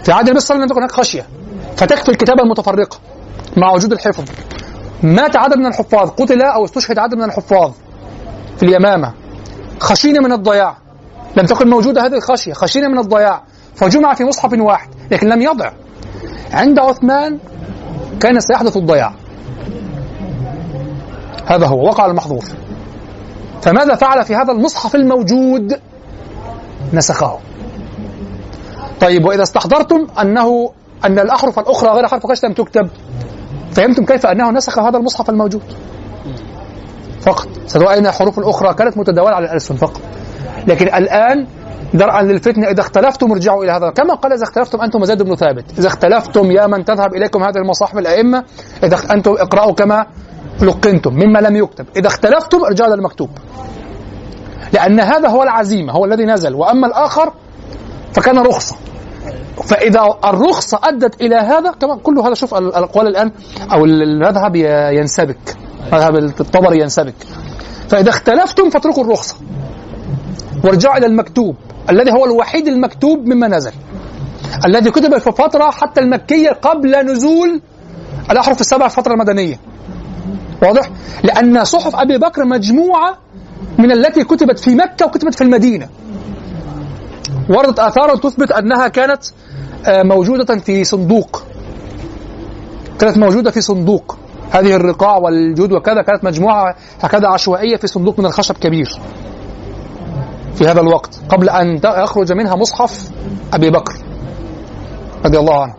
في 0.04 0.12
عهد 0.12 0.28
النبي 0.28 0.40
صلى 0.40 0.56
الله 0.56 0.64
عليه 0.64 0.64
وسلم 0.64 0.64
لم 0.64 0.68
تكن 0.68 0.82
هناك 0.82 0.92
خشية. 0.92 1.26
فتكفي 1.78 2.10
الكتابه 2.10 2.44
المتفرقة 2.44 3.00
مع 3.58 3.72
وجود 3.72 3.92
الحفظ. 3.92 4.24
مات 5.04 5.36
عدد 5.36 5.58
من 5.58 5.66
الحفاظ. 5.66 6.10
قتل 6.10 6.42
أو 6.42 6.66
استشهد 6.66 7.00
عدد 7.00 7.16
من 7.16 7.24
الحفاظ 7.24 7.72
في 8.58 8.64
اليمامة. 8.64 9.14
خشينا 9.80 10.22
من 10.22 10.32
الضياع. 10.32 10.78
لم 11.38 11.46
تكن 11.46 11.70
موجودة 11.70 12.06
هذه 12.06 12.16
الخشية. 12.16 12.54
خشينا 12.54 12.88
من 12.88 13.00
الضياع. 13.00 13.44
فجمع 13.76 14.14
في 14.14 14.24
مصحف 14.24 14.54
واحد 14.54 14.90
لكن 15.12 15.28
لم 15.28 15.42
يضع. 15.42 15.72
عند 16.54 16.80
عثمان 16.80 17.40
كان 18.20 18.40
سيحدث 18.40 18.78
الضياع. 18.78 19.14
هذا 21.50 21.68
هو 21.68 21.86
وقع 21.86 22.06
المحظور. 22.06 22.44
فماذا 23.62 23.96
فعل 23.96 24.26
في 24.26 24.36
هذا 24.36 24.52
المصحف 24.52 24.96
الموجود؟ 24.96 25.80
نسخه. 26.94 27.38
طيب 29.02 29.26
وإذا 29.26 29.44
استحضرتم 29.44 30.08
أنه 30.22 30.72
أن 31.06 31.20
الأحرف 31.20 31.60
الأخرى 31.60 31.90
غير 31.90 32.08
حرف 32.08 32.26
قش 32.26 32.46
لم 32.46 32.54
تكتب 32.54 32.90
فهمتم 33.72 34.06
كيف 34.06 34.26
أنه 34.26 34.52
نسخ 34.52 34.80
هذا 34.80 34.98
المصحف 34.98 35.30
الموجود؟ 35.30 35.64
فقط. 37.22 37.48
سترى 37.68 37.98
أن 37.98 38.06
الحروف 38.06 38.40
الأخرى 38.40 38.74
كانت 38.74 38.98
متداولة 38.98 39.36
على 39.36 39.46
الألسن 39.46 39.76
فقط. 39.76 40.02
لكن 40.68 40.88
الآن 40.88 41.48
درعا 41.94 42.22
للفتنة 42.22 42.68
إذا 42.68 42.82
اختلفتم 42.82 43.32
ارجعوا 43.32 43.64
إلى 43.64 43.72
هذا. 43.72 43.90
كما 43.90 44.14
قال 44.14 44.34
إذا 44.34 44.44
اختلفتم 44.44 44.82
أنتم 44.82 45.02
وزيد 45.02 45.24
بن 45.24 45.36
ثابت 45.36 45.80
إذا 45.80 45.88
اختلفتم 45.88 46.52
يا 46.52 46.68
من 46.68 46.86
تذهب 46.86 47.16
إليكم 47.16 47.44
هذه 47.44 47.58
المصاحف 47.58 47.98
الأئمة 47.98 48.44
إذا 48.84 48.98
أنتم 49.12 49.32
اقرأوا 49.32 49.74
كما 49.74 50.06
لقنتم 50.62 51.14
مما 51.14 51.40
لم 51.40 51.56
يكتب. 51.56 51.86
إذا 51.96 52.08
اختلفتم 52.08 52.64
ارجعوا 52.66 52.96
للمكتوب 52.96 53.30
لأن 54.74 55.00
هذا 55.00 55.30
هو 55.30 55.44
العزيمة 55.44 55.94
هو 55.94 56.06
الذي 56.06 56.26
نزل. 56.26 56.56
وأما 56.56 56.88
الآخر 56.88 57.34
فكان 58.14 58.38
رخصة. 58.40 58.76
فإذا 59.64 60.18
الرخصة 60.26 60.80
أدت 60.84 61.22
إلى 61.22 61.36
هذا 61.36 61.72
كما 61.72 61.96
كل 61.96 62.20
هذا 62.20 62.34
شوف 62.34 62.56
الأقوال 62.56 63.08
الآن 63.08 63.32
أو 63.72 63.86
المذهب 63.86 64.56
ينسبك. 64.96 65.58
مذهب 65.94 66.16
الطبري 66.16 66.82
ينسبك. 66.82 67.16
فإذا 67.90 68.10
اختلفتم 68.10 68.70
فاتركوا 68.70 69.04
الرخصة. 69.04 69.36
وارجعوا 70.64 70.98
إلى 70.98 71.06
المكتوب. 71.06 71.56
الذي 71.90 72.12
هو 72.12 72.26
الوحيد 72.26 72.68
المكتوب 72.68 73.20
مما 73.28 73.48
نزل. 73.48 73.72
الذي 74.66 74.92
كتب 74.92 75.18
في 75.18 75.32
فترة 75.32 75.72
حتى 75.72 76.02
المكية 76.02 76.50
قبل 76.50 77.06
نزول 77.06 77.62
الأحرف 78.32 78.62
السبع 78.62 78.86
الفترة 78.86 79.14
المدنية. 79.14 79.60
واضح؟ 80.62 80.90
لأن 81.24 81.64
صحف 81.64 81.96
أبي 81.96 82.18
بكر 82.18 82.46
مجموعة 82.46 83.18
من 83.78 83.92
التي 83.92 84.24
كتبت 84.24 84.60
في 84.60 84.76
مكة 84.76 85.06
وكتبت 85.06 85.36
في 85.36 85.44
المدينة. 85.44 85.90
وردت 87.50 87.80
آثار 87.80 88.16
تثبت 88.16 88.52
أنها 88.52 88.88
كانت 88.88 89.24
آه، 89.86 90.04
موجودة 90.04 90.60
في 90.60 90.84
صندوق. 90.84 91.44
كانت 93.00 93.18
موجودة 93.18 93.52
في 93.52 93.62
صندوق. 93.62 94.18
هذه 94.52 94.76
الرقاع 94.76 95.18
والجود 95.18 95.72
وكذا 95.72 96.02
كانت 96.02 96.24
مجموعة 96.24 96.76
هكذا 97.02 97.28
عشوائية 97.28 97.78
في 97.78 97.88
صندوق 97.88 98.20
من 98.20 98.26
الخشب 98.26 98.56
كبير. 98.56 99.00
في 100.56 100.68
هذا 100.68 100.82
الوقت 100.82 101.20
قبل 101.30 101.50
أن 101.50 101.80
يخرج 101.84 102.32
منها 102.32 102.56
مصحف 102.56 103.10
أبي 103.54 103.70
بكر 103.70 103.94
رضي 105.26 105.40
الله 105.40 105.62
عنه. 105.62 105.74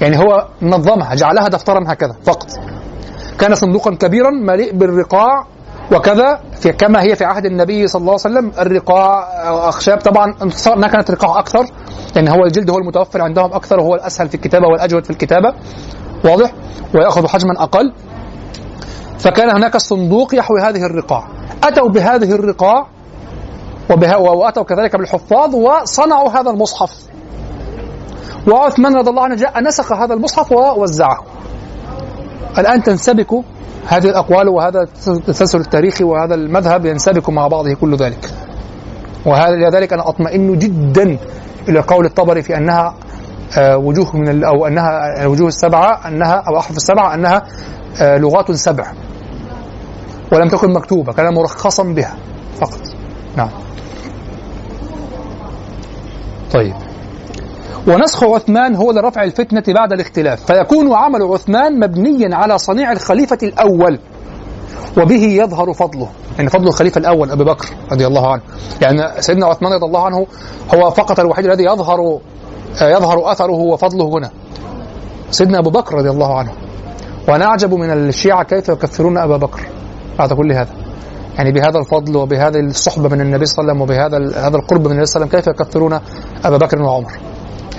يعني 0.00 0.18
هو 0.18 0.48
نظمها 0.62 1.14
جعلها 1.14 1.48
دفترا 1.48 1.84
هكذا 1.86 2.16
فقط. 2.24 2.71
كان 3.38 3.54
صندوقا 3.54 3.94
كبيرا 3.94 4.30
مليء 4.30 4.72
بالرقاع 4.72 5.46
وكذا 5.92 6.40
في 6.60 6.72
كما 6.72 7.02
هي 7.02 7.16
في 7.16 7.24
عهد 7.24 7.46
النبي 7.46 7.86
صلى 7.86 8.00
الله 8.00 8.12
عليه 8.12 8.20
وسلم 8.20 8.52
الرقاع 8.58 9.28
أخشاب. 9.68 9.98
طبعا 9.98 10.34
انها 10.66 10.88
كانت 10.88 11.10
رقاع 11.10 11.38
أكثر 11.38 11.66
لأن 12.16 12.28
هو 12.28 12.44
الجلد 12.44 12.70
هو 12.70 12.78
المتوفر 12.78 13.22
عندهم 13.22 13.52
أكثر 13.52 13.80
وهو 13.80 13.94
الأسهل 13.94 14.28
في 14.28 14.34
الكتابة 14.34 14.66
والأجود 14.68 15.04
في 15.04 15.10
الكتابة. 15.10 15.54
واضح؟ 16.24 16.52
ويأخذ 16.94 17.26
حجما 17.26 17.62
أقل. 17.62 17.92
فكان 19.18 19.50
هناك 19.50 19.76
الصندوق 19.76 20.34
يحوي 20.34 20.60
هذه 20.60 20.86
الرقاع. 20.86 21.28
أتوا 21.64 21.88
بهذه 21.88 22.32
الرقاع 22.32 22.86
وبها 23.90 24.16
وأتوا 24.16 24.62
كذلك 24.62 24.96
بالحفاظ 24.96 25.54
وصنعوا 25.54 26.30
هذا 26.30 26.50
المصحف. 26.50 26.90
وعثمان 28.48 28.96
رضي 28.96 29.10
الله 29.10 29.22
عنه 29.22 29.34
جاء 29.34 29.62
نسخ 29.62 29.92
هذا 29.92 30.14
المصحف 30.14 30.52
ووزعه. 30.52 31.31
الآن 32.58 32.82
تنسبك 32.82 33.30
هذه 33.86 34.04
الأقوال 34.04 34.48
وهذا 34.48 34.80
التسلسل 35.08 35.60
التاريخي 35.60 36.04
وهذا 36.04 36.34
المذهب 36.34 36.86
ينسبك 36.86 37.30
مع 37.30 37.48
بعضه 37.48 37.74
كل 37.74 37.96
ذلك. 37.96 38.30
وهذا 39.26 39.56
لذلك 39.56 39.92
أنا 39.92 40.08
أطمئن 40.08 40.58
جدا 40.58 41.18
إلى 41.68 41.80
قول 41.80 42.06
الطبري 42.06 42.42
في 42.42 42.56
أنها 42.56 42.94
آه، 43.58 43.76
وجوه 43.76 44.16
من 44.16 44.44
أو 44.44 44.66
أنها 44.66 45.22
الوجوه 45.22 45.48
السبعة 45.48 46.08
أنها 46.08 46.34
أو 46.48 46.58
أحرف 46.58 46.76
السبعة 46.76 47.14
أنها 47.14 47.42
آه، 48.00 48.18
لغات 48.18 48.50
سبع. 48.52 48.92
ولم 50.32 50.48
تكن 50.48 50.72
مكتوبة 50.72 51.12
كان 51.12 51.34
مرخصا 51.34 51.82
بها 51.82 52.16
فقط. 52.60 52.80
نعم. 53.36 53.50
طيب. 56.52 56.74
ونسخ 57.88 58.24
عثمان 58.24 58.74
هو 58.76 58.92
لرفع 58.92 59.22
الفتنة 59.22 59.62
بعد 59.74 59.92
الاختلاف. 59.92 60.44
فيكون 60.44 60.92
عمل 60.92 61.22
عثمان 61.22 61.80
مبنيا 61.80 62.36
على 62.36 62.58
صنيع 62.58 62.92
الخليفة 62.92 63.38
الأول 63.42 63.98
وبه 64.98 65.22
يظهر 65.22 65.72
فضله. 65.72 66.08
يعني 66.38 66.50
فضل 66.50 66.68
الخليفة 66.68 66.98
الأول 66.98 67.30
أبي 67.30 67.44
بكر 67.44 67.68
رضي 67.92 68.06
الله 68.06 68.32
عنه. 68.32 68.42
يعني 68.82 69.22
سيدنا 69.22 69.46
عثمان 69.46 69.72
رضي 69.72 69.86
الله 69.86 70.04
عنه 70.04 70.26
هو 70.74 70.90
فقط 70.90 71.20
الوحيد 71.20 71.46
الذي 71.46 71.64
يظهر 71.64 72.18
يظهر 72.82 73.32
أثره 73.32 73.58
وفضله 73.58 74.04
هنا. 74.04 74.30
سيدنا 75.30 75.58
أبو 75.58 75.70
بكر 75.70 75.94
رضي 75.94 76.10
الله 76.10 76.38
عنه. 76.38 76.52
وأنا 77.28 77.44
أعجب 77.44 77.74
من 77.74 77.90
الشيعة 77.90 78.42
كيف 78.42 78.68
يكفرون 78.68 79.18
أبا 79.18 79.36
بكر 79.36 79.60
بعد 80.18 80.32
كل 80.32 80.52
هذا. 80.52 80.70
يعني 81.36 81.52
بهذا 81.52 81.78
الفضل 81.78 82.16
وبهذه 82.16 82.60
الصحبة 82.60 83.08
من 83.08 83.20
النبي 83.20 83.46
صلى 83.46 83.62
الله 83.62 83.72
عليه 83.72 83.82
وسلم 83.82 83.82
وبهذا 83.82 84.46
هذا 84.48 84.56
القرب 84.56 84.86
من 84.86 84.92
النبي 84.92 85.06
صلى 85.06 85.22
الله 85.22 85.34
عليه 85.34 85.42
وسلم 85.42 85.54
كيف 85.54 85.60
يكفرون 85.60 86.00
أبا 86.44 86.56
بكر 86.56 86.82
وعمر؟ 86.82 87.12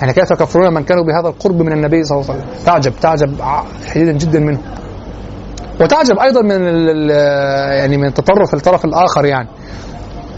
يعني 0.00 0.12
كيف 0.12 0.30
يكفرون 0.30 0.74
من 0.74 0.84
كانوا 0.84 1.04
بهذا 1.04 1.28
القرب 1.28 1.62
من 1.62 1.72
النبي 1.72 2.04
صلى 2.04 2.20
الله 2.20 2.30
عليه 2.30 2.40
وسلم؟ 2.40 2.64
تعجب 2.66 2.92
تعجب 3.00 3.36
شديدا 3.94 4.12
جدا 4.12 4.40
منه. 4.40 4.58
وتعجب 5.80 6.18
أيضا 6.18 6.42
من 6.42 6.60
يعني 7.78 7.96
من 7.96 8.14
تطرف 8.14 8.54
الطرف 8.54 8.84
الآخر 8.84 9.24
يعني. 9.24 9.48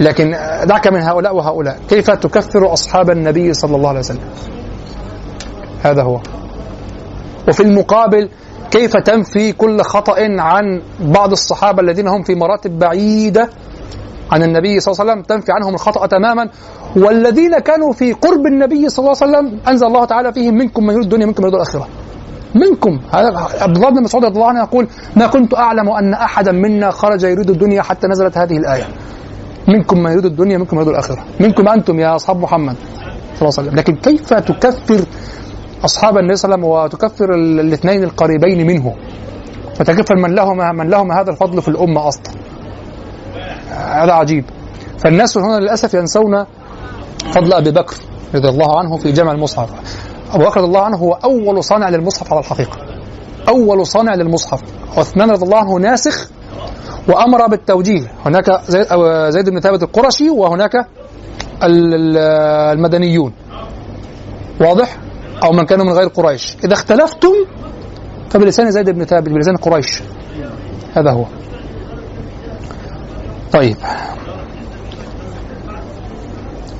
لكن 0.00 0.30
دعك 0.64 0.86
من 0.86 1.02
هؤلاء 1.02 1.36
وهؤلاء. 1.36 1.78
كيف 1.88 2.10
تكفر 2.10 2.72
أصحاب 2.72 3.10
النبي 3.10 3.54
صلى 3.54 3.76
الله 3.76 3.88
عليه 3.88 3.98
وسلم؟ 3.98 4.20
هذا 5.82 6.02
هو. 6.02 6.20
وفي 7.48 7.62
المقابل 7.62 8.28
كيف 8.70 8.96
تنفي 8.96 9.52
كل 9.52 9.82
خطأ 9.82 10.16
عن 10.18 10.82
بعض 11.00 11.30
الصحابة 11.32 11.82
الذين 11.82 12.08
هم 12.08 12.22
في 12.22 12.34
مراتب 12.34 12.78
بعيدة 12.78 13.50
عن 14.32 14.42
النبي 14.42 14.80
صلى 14.80 14.92
الله 14.92 15.02
عليه 15.02 15.12
وسلم 15.12 15.22
تنفي 15.22 15.52
عنهم 15.52 15.74
الخطأ 15.74 16.06
تماما. 16.06 16.48
والذين 16.96 17.58
كانوا 17.58 17.92
في 17.92 18.12
قرب 18.12 18.46
النبي 18.46 18.88
صلى 18.88 19.04
الله 19.04 19.16
عليه 19.22 19.32
وسلم 19.32 19.60
أنزل 19.68 19.86
الله 19.86 20.04
تعالى 20.04 20.32
فيهم 20.32 20.54
منكم 20.54 20.86
من 20.86 20.94
يريد 20.94 21.04
الدنيا 21.04 21.26
منكم 21.26 21.42
من 21.42 21.48
يريد 21.48 21.54
الآخرة. 21.54 21.88
منكم. 22.54 23.00
عبد 23.60 23.76
الله 23.76 23.90
بن 23.90 24.02
مسعود 24.02 24.24
رضي 24.24 24.34
الله 24.34 24.48
عنه 24.48 24.60
يقول 24.60 24.88
ما 25.16 25.26
كنت 25.26 25.54
أعلم 25.54 25.88
أن 25.90 26.14
أحدا 26.14 26.52
منا 26.52 26.90
خرج 26.90 27.22
يريد 27.24 27.50
الدنيا 27.50 27.82
حتى 27.82 28.06
نزلت 28.06 28.38
هذه 28.38 28.56
الآية. 28.56 28.84
منكم 29.68 30.02
من 30.02 30.10
يريد 30.10 30.24
الدنيا 30.24 30.58
منكم 30.58 30.76
من 30.76 30.82
يريد 30.82 30.94
الآخرة. 30.94 31.24
منكم 31.40 31.68
أنتم 31.68 32.00
يا 32.00 32.16
أصحاب 32.16 32.40
محمد 32.40 32.76
صلى 32.76 33.48
الله 33.48 33.58
عليه 33.58 33.68
وسلم. 33.68 33.74
لكن 33.74 33.94
كيف 33.96 34.34
تكفر 34.34 35.00
أصحاب 35.84 36.18
النبي 36.18 36.36
صلى 36.36 36.54
الله 36.54 36.66
عليه 36.66 36.84
وسلم 36.84 36.84
وتكفر 36.84 37.34
الاثنين 37.34 38.04
القريبين 38.04 38.66
منه؟ 38.66 38.94
وتكفر 39.80 40.16
من 40.16 40.34
لهما 40.34 40.72
من 40.72 40.90
لهما 40.90 41.20
هذا 41.20 41.30
الفضل 41.30 41.62
في 41.62 41.68
الأمة 41.68 42.08
أصلا. 42.08 42.45
هذا 43.70 44.12
عجيب. 44.12 44.44
فالناس 44.98 45.38
هنا 45.38 45.60
للأسف 45.60 45.94
ينسون 45.94 46.44
فضل 47.32 47.52
أبي 47.52 47.70
بكر 47.70 47.96
رضي 48.34 48.48
الله 48.48 48.78
عنه 48.78 48.96
في 48.96 49.12
جمع 49.12 49.32
المصحف. 49.32 49.70
أبو 50.32 50.44
بكر 50.44 50.60
رضي 50.60 50.68
الله 50.68 50.80
عنه 50.80 50.96
هو 50.96 51.12
أول 51.12 51.64
صانع 51.64 51.88
للمصحف 51.88 52.32
على 52.32 52.40
الحقيقة. 52.40 52.78
أول 53.48 53.86
صانع 53.86 54.14
للمصحف. 54.14 54.62
عثمان 54.96 55.30
رضي 55.30 55.44
الله 55.44 55.58
عنه 55.58 55.78
ناسخ 55.78 56.30
وأمر 57.08 57.46
بالتوجيه. 57.46 58.12
هناك 58.26 58.44
زيد, 58.68 58.86
زيد 59.28 59.50
بن 59.50 59.60
ثابت 59.60 59.82
القرشي 59.82 60.30
وهناك 60.30 60.72
المدنيون. 61.62 63.32
واضح؟ 64.60 64.96
أو 65.44 65.52
من 65.52 65.64
كانوا 65.66 65.84
من 65.84 65.92
غير 65.92 66.08
قريش. 66.08 66.56
إذا 66.64 66.72
اختلفتم 66.72 67.32
فبلسان 68.30 68.70
زيد 68.70 68.90
بن 68.90 69.04
ثابت 69.04 69.28
بلسان 69.28 69.56
قريش. 69.56 70.02
هذا 70.94 71.10
هو. 71.10 71.24
طيب. 73.56 73.76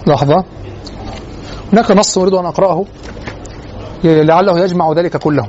لحظة. 0.06 0.44
هناك 1.72 1.90
نص 1.90 2.18
أريد 2.18 2.34
أن 2.34 2.46
أقرأه. 2.46 2.84
لعله 4.04 4.58
يجمع 4.58 4.92
ذلك 4.92 5.16
كله. 5.16 5.48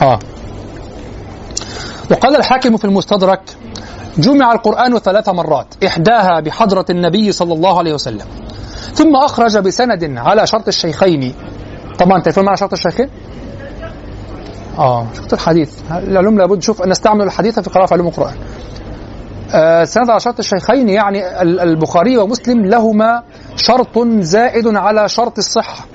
ها 0.00 0.18
وقال 2.10 2.36
الحاكم 2.36 2.76
في 2.76 2.84
المستدرك 2.84 3.40
جمع 4.18 4.52
القرآن 4.52 4.98
ثلاث 4.98 5.28
مرات. 5.28 5.84
إحداها 5.84 6.40
بحضرة 6.40 6.84
النبي 6.90 7.32
صلى 7.32 7.54
الله 7.54 7.78
عليه 7.78 7.94
وسلم. 7.94 8.26
ثم 8.94 9.16
أخرج 9.16 9.58
بسند 9.58 10.18
على 10.18 10.46
شرط 10.46 10.68
الشيخين. 10.68 11.34
طبعا 11.98 12.20
تعرفون 12.20 12.48
على 12.48 12.56
شرط 12.56 12.72
الشيخين؟ 12.72 13.08
آه 14.78 15.06
شفت 15.14 15.32
الحديث. 15.32 15.72
العلوم 15.90 16.38
لابد 16.38 16.62
شوف 16.62 16.82
ان 16.82 16.90
نستعمل 16.90 17.22
الحديث 17.22 17.60
في 17.60 17.70
قراءة 17.70 17.92
علوم 17.92 18.06
القرآن. 18.06 18.34
آه 19.54 19.84
سند 19.84 20.10
على 20.10 20.20
شرط 20.20 20.38
الشيخين 20.38 20.88
يعني 20.88 21.42
البخاري 21.42 22.18
ومسلم 22.18 22.66
لهما 22.66 23.22
شرط 23.56 23.98
زائد 24.18 24.76
على 24.76 25.08
شرط 25.08 25.38
الصحة. 25.38 25.86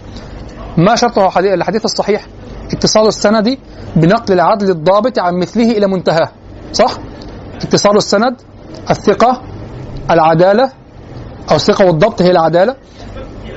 ما 0.78 0.96
شرطه 0.96 1.40
الحديث 1.40 1.86
الصحيح؟ 1.86 2.26
اتصال 2.74 3.08
السند 3.08 3.58
بنقل 3.96 4.34
العدل 4.34 4.70
الضابط 4.70 5.20
عن 5.20 5.40
مثله 5.40 5.72
إلى 5.72 5.88
منتهاه 5.88 6.32
صح؟ 6.74 6.98
اتصال 7.56 7.98
السند 7.98 8.42
الثقة 8.90 9.42
العدالة 10.12 10.72
أو 11.52 11.56
الثقة 11.56 11.86
والضبط 11.86 12.22
هي 12.22 12.32
العدالة. 12.32 12.76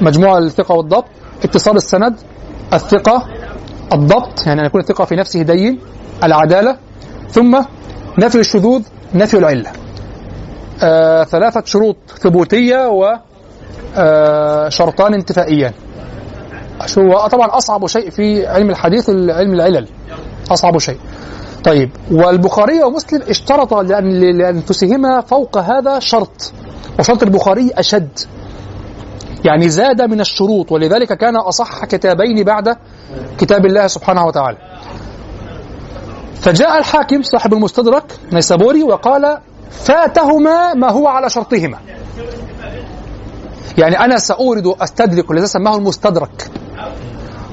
مجموعه 0.01 0.39
الثقة 0.39 0.75
والضبط. 0.75 1.05
اتصال 1.45 1.77
السند 1.77 2.17
الثقة 2.73 3.27
الضبط 3.93 4.47
يعني 4.47 4.61
أن 4.61 4.67
يكون 4.67 4.81
الثقة 4.81 5.05
في 5.05 5.17
نفسه 5.17 5.43
دين 5.43 5.81
العدالة. 6.25 6.77
ثم 7.31 7.63
نفي 8.19 8.41
الشذوذ 8.41 8.83
نفي 9.15 9.39
العلة. 9.39 9.71
آه 10.83 11.25
ثلاثة 11.25 11.63
شروط 11.65 11.97
ثبوتية 12.19 12.89
وشرطان 12.89 15.13
آه 15.13 15.17
انتفائيان. 15.17 15.73
هو 16.99 17.27
طبعا 17.27 17.57
أصعب 17.57 17.87
شيء 17.87 18.11
في 18.11 18.47
علم 18.47 18.71
الحديث 18.71 19.11
علم 19.11 19.55
العلل. 19.55 19.89
أصعب 20.51 20.79
شيء. 20.79 20.99
طيب 21.65 21.91
والبخاري 22.11 22.83
ومسلم 22.83 23.23
اشترط 23.23 23.75
لأنفسهما 23.75 25.21
فوق 25.21 25.59
هذا 25.59 25.99
شرط. 25.99 26.53
وشرط 26.99 27.23
البخاري 27.23 27.71
أشد. 27.75 28.19
يعني 29.45 29.69
زاد 29.69 30.03
من 30.03 30.21
الشروط 30.21 30.73
ولذلك 30.73 31.13
كان 31.13 31.37
أصح 31.37 31.85
كتابين 31.85 32.45
بعد 32.45 32.77
كتاب 33.39 33.67
الله 33.67 33.87
سبحانه 33.87 34.27
وتعالى. 34.27 34.59
فجاء 36.41 36.79
الحاكم 36.79 37.23
صاحب 37.23 37.55
المستدرك 37.55 38.19
نيسابوري 38.33 38.83
وقال 38.83 39.39
فاتهما 39.71 40.75
ما 40.75 40.91
هو 40.91 41.09
على 41.09 41.31
شرطهما. 41.31 41.79
يعني 43.79 44.01
أنا 44.01 44.19
سأورد 44.19 44.67
أستدرك 44.67 45.31
الذي 45.31 45.47
سماه 45.47 45.77
المستدرك. 45.77 46.51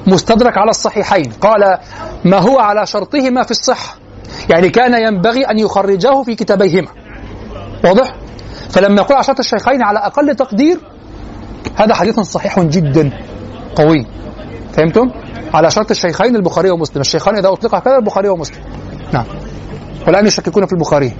مستدرك 0.06 0.58
على 0.58 0.70
الصحيحين. 0.70 1.32
قال 1.40 1.78
ما 2.24 2.38
هو 2.38 2.58
على 2.58 2.86
شرطهما 2.86 3.42
في 3.42 3.50
الصحة 3.50 3.96
يعني 4.50 4.70
كان 4.70 5.02
ينبغي 5.02 5.44
أن 5.44 5.58
يخرجاه 5.58 6.22
في 6.22 6.34
كتابيهما. 6.34 6.88
واضح؟ 7.84 8.14
فلما 8.70 8.96
يقول 8.96 9.12
على 9.12 9.24
شرط 9.24 9.38
الشيخين 9.38 9.82
على 9.82 9.98
أقل 9.98 10.34
تقدير 10.34 10.80
هذا 11.76 11.94
حديث 11.94 12.20
صحيح 12.20 12.60
جدا 12.60 13.10
قوي. 13.74 14.06
فهمتم؟ 14.72 15.10
على 15.54 15.70
شرط 15.70 15.90
الشيخين 15.90 16.36
البخاري 16.36 16.70
ومسلم. 16.70 17.00
الشيخان 17.00 17.36
إذا 17.36 17.48
أطلق 17.48 17.74
هكذا 17.74 17.96
البخاري 17.96 18.28
ومسلم. 18.28 18.62
نعم. 19.12 19.24
والآن 20.06 20.26
يشككون 20.26 20.66
في 20.66 20.72
البخاري. 20.72 21.12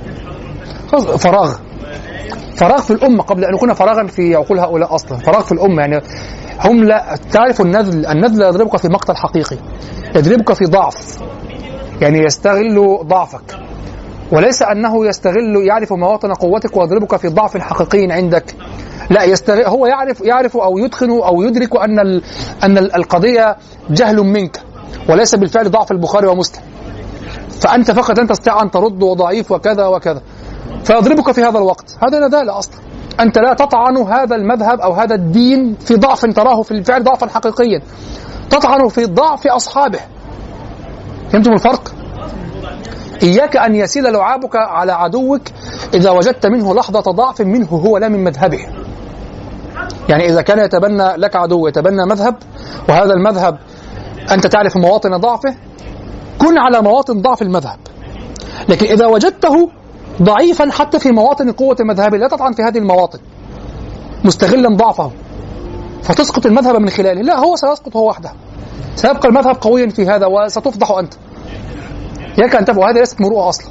فراغ. 1.19 1.55
فراغ 2.57 2.81
في 2.81 2.91
الأمة 2.91 3.23
قبل 3.23 3.45
أن 3.45 3.55
يكون 3.55 3.73
فراغا 3.73 4.07
في 4.07 4.35
عقول 4.35 4.59
هؤلاء 4.59 4.95
أصلا. 4.95 5.19
فراغ 5.19 5.43
في 5.43 5.53
الأمة 5.53 5.81
يعني 5.81 6.01
هم 6.65 6.85
لا 6.85 7.19
تعرف 7.33 7.61
النذل 7.61 8.07
النذل 8.07 8.43
يضربك 8.43 8.77
في 8.77 8.89
مقتل 8.89 9.16
حقيقي 9.16 9.57
يضربك 10.16 10.53
في 10.53 10.65
ضعف. 10.65 11.19
يعني 12.01 12.19
يستغل 12.19 12.99
ضعفك. 13.03 13.59
وليس 14.33 14.63
أنه 14.63 15.07
يستغل 15.07 15.67
يعرف 15.67 15.93
مواطن 15.93 16.33
قوتك 16.33 16.77
ويضربك 16.77 17.17
في 17.17 17.29
ضعف 17.29 17.57
حقيقي 17.57 18.13
عندك. 18.13 18.55
لا 19.11 19.25
يستغل 19.25 19.65
هو 19.65 19.87
يعرف 19.87 20.21
يعرف 20.21 20.57
أو 20.57 20.79
يتقن 20.79 21.11
أو 21.11 21.43
يدرك 21.43 21.77
أن 21.77 22.21
أن 22.65 22.79
القضية 22.79 23.57
جهل 23.91 24.17
منك 24.17 24.61
وليس 25.09 25.35
بالفعل 25.35 25.71
ضعف 25.71 25.93
البخاري 25.93 26.27
ومسلم. 26.27 26.63
فأنت 27.61 27.91
فقط 27.91 28.19
لن 28.19 28.27
تستطيع 28.27 28.63
أن 28.63 28.71
ترد 28.71 29.03
وضعيف 29.03 29.53
وكذا 29.53 29.87
وكذا. 29.87 30.23
فيضربك 30.85 31.33
في 31.33 31.43
هذا 31.43 31.59
الوقت. 31.59 31.97
هذا 32.03 32.27
ندالة 32.27 32.59
أصلا 32.59 32.75
أنت 33.21 33.39
لا 33.39 33.55
تطعن 33.55 33.97
هذا 33.97 34.37
المذهب 34.37 34.81
أو 34.81 34.93
هذا 34.93 35.15
الدين 35.15 35.75
في 35.75 35.95
ضعف 35.95 36.27
تراه 36.27 36.63
في 36.63 36.71
الفعل 36.71 37.05
ضعفا 37.05 37.27
حقيقيا. 37.27 37.83
تطعن 38.51 38.89
في 38.89 39.05
ضعف 39.05 39.47
أصحابه. 39.47 40.01
فهمتم 41.33 41.53
الفرق؟ 41.53 42.04
إياك 43.23 43.57
أن 43.57 43.74
يسيل 43.74 44.12
لعابك 44.12 44.57
على 44.57 44.93
عدوك 44.93 45.43
إذا 45.95 46.11
وجدت 46.11 46.47
منه 46.47 46.74
لحظة 46.74 47.01
ضعف 47.01 47.41
منه 47.41 47.66
هو 47.66 47.99
لا 47.99 48.09
من 48.09 48.24
مذهبه. 48.24 48.59
يعني 50.09 50.27
إذا 50.27 50.43
كان 50.43 50.59
يتبنى 50.59 51.16
لك 51.16 51.36
عدو 51.36 51.69
يتبنى 51.69 52.07
مذهب 52.07 52.36
وهذا 52.89 53.12
المذهب 53.12 53.59
أنت 54.31 54.47
تعرف 54.47 54.77
مواطن 54.77 55.16
ضعفه 55.16 55.55
كن 56.39 56.59
على 56.59 56.82
مواطن 56.82 57.23
ضعف 57.23 57.43
المذهب. 57.43 57.78
لكن 58.69 58.86
إذا 58.86 59.07
وجدته 59.07 59.70
ضعيفا 60.23 60.70
حتى 60.70 60.99
في 60.99 61.11
مواطن 61.11 61.53
قوة 61.53 61.77
المذهب 61.81 62.15
لا 62.15 62.28
تطعن 62.28 62.53
في 62.53 62.62
هذه 62.62 62.78
المواطن. 62.78 63.19
مستغلا 64.24 64.77
ضعفه. 64.77 65.11
فتسقط 66.03 66.47
المذهب 66.47 66.77
من 66.77 66.91
خلاله. 66.91 67.23
لا 67.23 67.39
هو 67.39 67.57
سيسقط 67.57 67.97
هو 67.97 68.09
وحده. 68.09 68.32
سيبقى 68.97 69.28
المذهب 69.28 69.57
قويا 69.61 69.89
في 69.89 70.07
هذا 70.07 70.27
وستفضح 70.27 70.91
أنت. 70.91 71.15
إياك 72.39 72.56
أن 72.56 72.65
تفعل 72.65 72.89
هذه 72.89 72.98
ليست 72.98 73.20
مروءة 73.20 73.48
أصلا. 73.48 73.66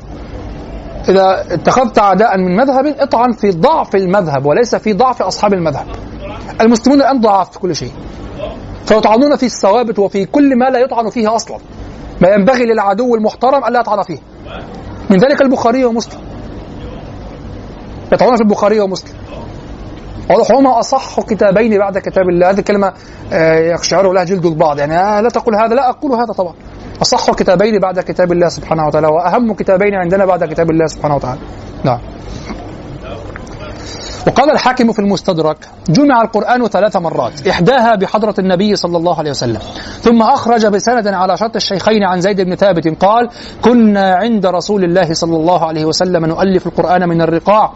إذا 1.10 1.54
اتخذت 1.54 2.00
أعداء 2.00 2.38
من 2.38 2.56
مذهب 2.56 2.86
اطعن 2.86 3.32
في 3.32 3.52
ضعف 3.52 3.96
المذهب 3.96 4.46
وليس 4.46 4.76
في 4.76 4.94
ضعف 4.94 5.22
أصحاب 5.22 5.54
المذهب. 5.54 5.86
المسلمون 6.62 7.02
الآن 7.02 7.22
ضعاف 7.22 7.52
في 7.52 7.60
كل 7.60 7.76
شيء. 7.76 7.92
فيطعنون 8.86 9.36
في 9.36 9.46
الثوابت 9.46 10.00
وفي 10.00 10.26
كل 10.26 10.58
ما 10.58 10.66
لا 10.70 10.80
يطعن 10.80 11.10
فيه 11.10 11.36
أصلا. 11.36 11.58
ما 12.22 12.30
ينبغي 12.30 12.66
للعدو 12.66 13.16
المحترم 13.16 13.66
ألا 13.66 13.80
يطعن 13.80 14.04
فيه. 14.04 14.18
من 15.10 15.18
ذلك 15.18 15.42
البخاري 15.42 15.86
ومسلم. 15.86 16.20
يطعنون 18.12 18.36
في 18.36 18.44
البخاري 18.44 18.80
ومسلم. 18.80 19.14
هما 20.52 20.80
أصح 20.80 21.22
كتابين 21.22 21.78
بعد 21.78 21.98
كتاب 21.98 22.30
الله. 22.30 22.50
هذه 22.50 22.60
الكلمة 22.60 22.94
آه، 23.34 23.60
يقشعر 23.60 24.12
لها 24.12 24.24
جلد 24.24 24.46
البعض. 24.46 24.80
يعني 24.80 24.98
آه، 24.98 25.22
لا 25.22 25.30
تقول 25.30 25.56
هذا. 25.56 25.76
لا 25.76 25.90
أقول 25.90 26.12
هذا 26.12 26.34
طبعا. 26.38 26.54
أصح 27.04 27.32
كتابين 27.40 27.80
بعد 27.80 28.00
كتاب 28.00 28.32
الله 28.32 28.48
سبحانه 28.48 28.84
وتعالى 28.88 29.08
وأهم 29.08 29.54
كتابين 29.60 29.94
عندنا 29.96 30.26
بعد 30.26 30.44
كتاب 30.52 30.68
الله 30.72 30.88
سبحانه 30.88 31.16
وتعالى. 31.16 31.42
نعم. 31.84 32.00
وقال 34.28 34.52
الحاكم 34.52 34.92
في 34.92 35.00
المستدرك 35.00 35.58
جمع 35.90 36.22
القرآن 36.22 36.68
ثلاث 36.68 36.98
مرات 36.98 37.48
إحداها 37.48 37.96
بحضرة 37.96 38.36
النبي 38.40 38.76
صلى 38.76 38.98
الله 38.98 39.20
عليه 39.20 39.32
وسلم 39.32 39.60
ثم 40.02 40.22
أخرج 40.22 40.66
بسند 40.66 41.08
على 41.08 41.38
شرط 41.38 41.56
الشيخين 41.56 42.04
عن 42.04 42.22
زيد 42.22 42.42
بن 42.42 42.56
ثابت 42.56 43.04
قال 43.04 43.30
كنا 43.62 44.16
عند 44.16 44.46
رسول 44.46 44.84
الله 44.84 45.14
صلى 45.14 45.36
الله 45.36 45.66
عليه 45.66 45.86
وسلم 45.86 46.26
نؤلف 46.26 46.68
القرآن 46.68 47.10
من 47.10 47.22
الرقاع. 47.22 47.74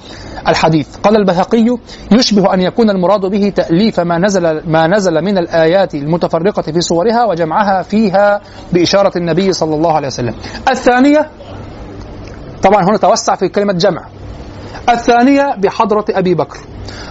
الحديث. 0.48 0.98
قال 0.98 1.15
البهقي 1.15 1.78
يشبه 2.11 2.53
أن 2.53 2.61
يكون 2.61 2.90
المراد 2.90 3.26
به 3.26 3.49
تأليف 3.56 3.99
ما 3.99 4.18
نزل 4.18 4.72
ما 4.72 4.88
نزل 4.88 5.22
من 5.22 5.38
الآيات 5.38 5.95
المتفرقة 5.95 6.61
في 6.61 6.82
صورها 6.82 7.26
وجمعها 7.26 7.82
فيها 7.82 8.41
بإشارة 8.74 9.18
النبي 9.18 9.53
صلى 9.53 9.76
الله 9.76 9.94
عليه 9.94 10.07
وسلم. 10.07 10.36
الثانية 10.72 11.30
طبعا 12.64 12.84
هنا 12.84 12.98
توسع 12.98 13.36
في 13.36 13.49
كلمة 13.49 13.74
جمع. 13.74 14.06
الثانية 14.89 15.56
بحضرة 15.57 16.06
أبي 16.10 16.35
بكر. 16.35 16.57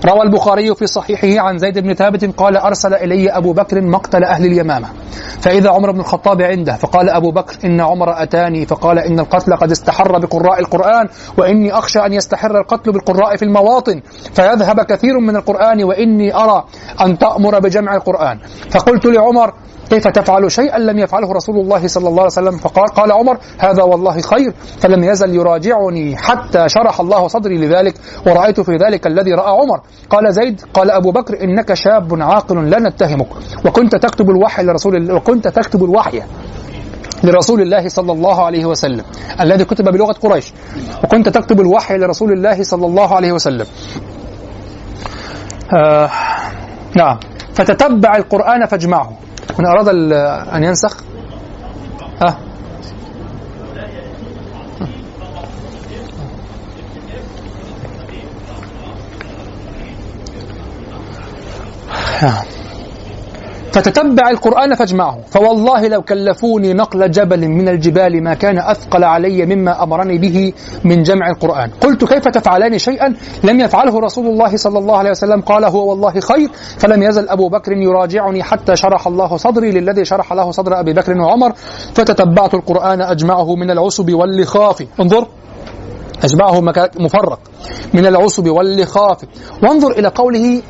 روى 0.07 0.23
البخاري 0.23 0.75
في 0.75 0.87
صحيحه 0.87 1.47
عن 1.49 1.59
زيد 1.59 1.79
بن 1.79 1.95
ثابت 1.95 2.25
قال 2.37 2.57
أرسل 2.57 2.95
إلي 2.95 3.31
أبو 3.31 3.53
بكر 3.53 3.83
مقتل 3.83 4.25
أهل 4.25 4.47
اليمامة. 4.47 4.89
فإذا 5.41 5.71
عمر 5.71 5.91
بن 5.93 6.01
الخطاب 6.01 6.43
عنده 6.43 6.77
فقال 6.77 7.11
أبو 7.11 7.31
بكر 7.31 7.57
إن 7.65 7.81
عمر 7.81 8.23
أتاني 8.23 8.67
فقال 8.67 8.99
إن 8.99 9.19
القتل 9.21 9.57
قد 9.57 9.71
استحر 9.71 10.19
بقراء 10.19 10.61
القرآن 10.61 11.09
وإني 11.39 11.73
أخشى 11.73 11.99
أن 11.99 12.13
يستحر 12.13 12.59
القتل 12.59 12.93
بالقراء 12.93 13.37
في 13.37 13.45
المواطن 13.45 14.01
فيذهب 14.35 14.81
كثير 14.81 15.19
من 15.19 15.37
القرآن 15.37 15.85
وإني 15.85 16.35
أرى 16.35 16.65
أن 17.01 17.19
تأمر 17.19 17.59
بجمع 17.59 17.95
القرآن. 17.95 18.39
فقلت 18.71 19.07
لعمر 19.07 19.53
كيف 19.91 20.09
تفعل 20.09 20.53
شيئا؟ 20.53 20.79
لم 20.79 20.99
يفعله 20.99 21.33
رسول 21.33 21.57
الله 21.57 21.87
صلى 21.87 22.09
الله 22.09 22.23
عليه 22.23 22.33
وسلم. 22.33 22.57
فقال 22.59 22.87
قال 22.87 23.13
عمر 23.13 23.39
هذا 23.59 23.83
والله 23.83 24.21
خير 24.21 24.55
فلم 24.79 25.05
يزل 25.05 25.35
يراجعني 25.35 26.17
حتى 26.17 26.69
شرح 26.69 27.01
الله 27.01 27.29
صدري 27.29 27.59
لذلك 27.59 27.95
ورأيت 28.27 28.61
في 28.61 28.77
ذلك 28.77 29.07
الذي 29.07 29.35
رأى 29.35 29.51
عمر. 29.51 29.81
قال 30.11 30.33
زيد 30.35 30.61
قال 30.75 30.91
أبو 30.91 31.11
بكر 31.11 31.45
إنك 31.45 31.75
شاب 31.75 32.23
عاقل 32.23 32.71
لا 32.71 32.79
نتهمك 32.79 33.29
وكنت 33.65 33.97
تكتب 33.97 34.31
الوحي 34.31 34.63
لرسول 34.63 34.97
الله 34.97 35.15
وكنت 35.15 35.49
تكتب 35.49 35.85
الوحي 35.85 36.23
لرسول 37.25 37.61
الله 37.61 37.89
صلى 37.89 38.13
الله 38.13 38.45
عليه 38.45 38.65
وسلم 38.65 39.05
الذي 39.41 39.65
كتب 39.65 39.85
بلغة 39.85 40.13
قريش. 40.13 40.53
وكنت 41.05 41.29
تكتب 41.29 41.61
الوحي 41.61 41.99
لرسول 41.99 42.33
الله 42.33 42.63
صلى 42.63 42.87
الله 42.87 43.15
عليه 43.15 43.33
وسلم. 43.33 43.67
آه 45.77 46.11
نعم. 46.97 47.19
فتتبع 47.55 48.17
القرآن 48.17 48.67
فاجمعه. 48.67 49.13
من 49.59 49.67
أراد 49.67 49.89
أن 50.55 50.65
ينسخ؟ 50.65 50.97
ها. 52.21 52.39
فتتبع 63.77 64.31
القرآن 64.31 64.75
فاجمعه. 64.75 65.19
فوالله 65.31 65.89
لو 65.89 66.03
كلفوني 66.03 66.73
نقل 66.73 67.11
جبل 67.11 67.49
من 67.49 67.69
الجبال 67.69 68.25
ما 68.25 68.35
كان 68.35 68.59
أثقل 68.59 69.05
علي 69.05 69.47
مما 69.47 69.83
أمرني 69.83 70.19
به 70.19 70.53
من 70.85 71.03
جمع 71.03 71.31
القرآن. 71.31 71.71
قلت 71.81 72.05
كيف 72.05 72.29
تفعلان 72.29 72.79
شيئا؟ 72.79 73.15
لم 73.45 73.61
يفعله 73.61 74.01
رسول 74.01 74.27
الله 74.27 74.57
صلى 74.57 74.79
الله 74.79 74.97
عليه 74.97 75.11
وسلم. 75.11 75.41
قال 75.41 75.65
هو 75.65 75.91
والله 75.91 76.21
خير. 76.21 76.51
فلم 76.79 77.03
يزل 77.03 77.29
أبو 77.29 77.49
بكر 77.49 77.73
يراجعني 77.73 78.43
حتى 78.43 78.77
شرح 78.77 79.07
الله 79.07 79.37
صدري 79.37 79.71
للذي 79.71 80.05
شرح 80.05 80.33
له 80.33 80.51
صدر 80.51 80.81
أبي 80.81 80.93
بكر 80.93 81.19
وعمر. 81.19 81.53
فتتبعت 81.95 82.55
القرآن 82.55 83.01
أجمعه 83.01 83.57
من 83.57 83.71
العصب 83.71 84.13
واللخاف. 84.13 84.87
انظر 85.01 85.27
أجمعه 86.25 86.61
مفرق. 87.01 87.39
من 87.95 88.07
العصب 88.07 88.49
واللخاف. 88.49 89.19
وانظر 89.63 89.91
إلى 89.91 90.09
قوله 90.09 90.63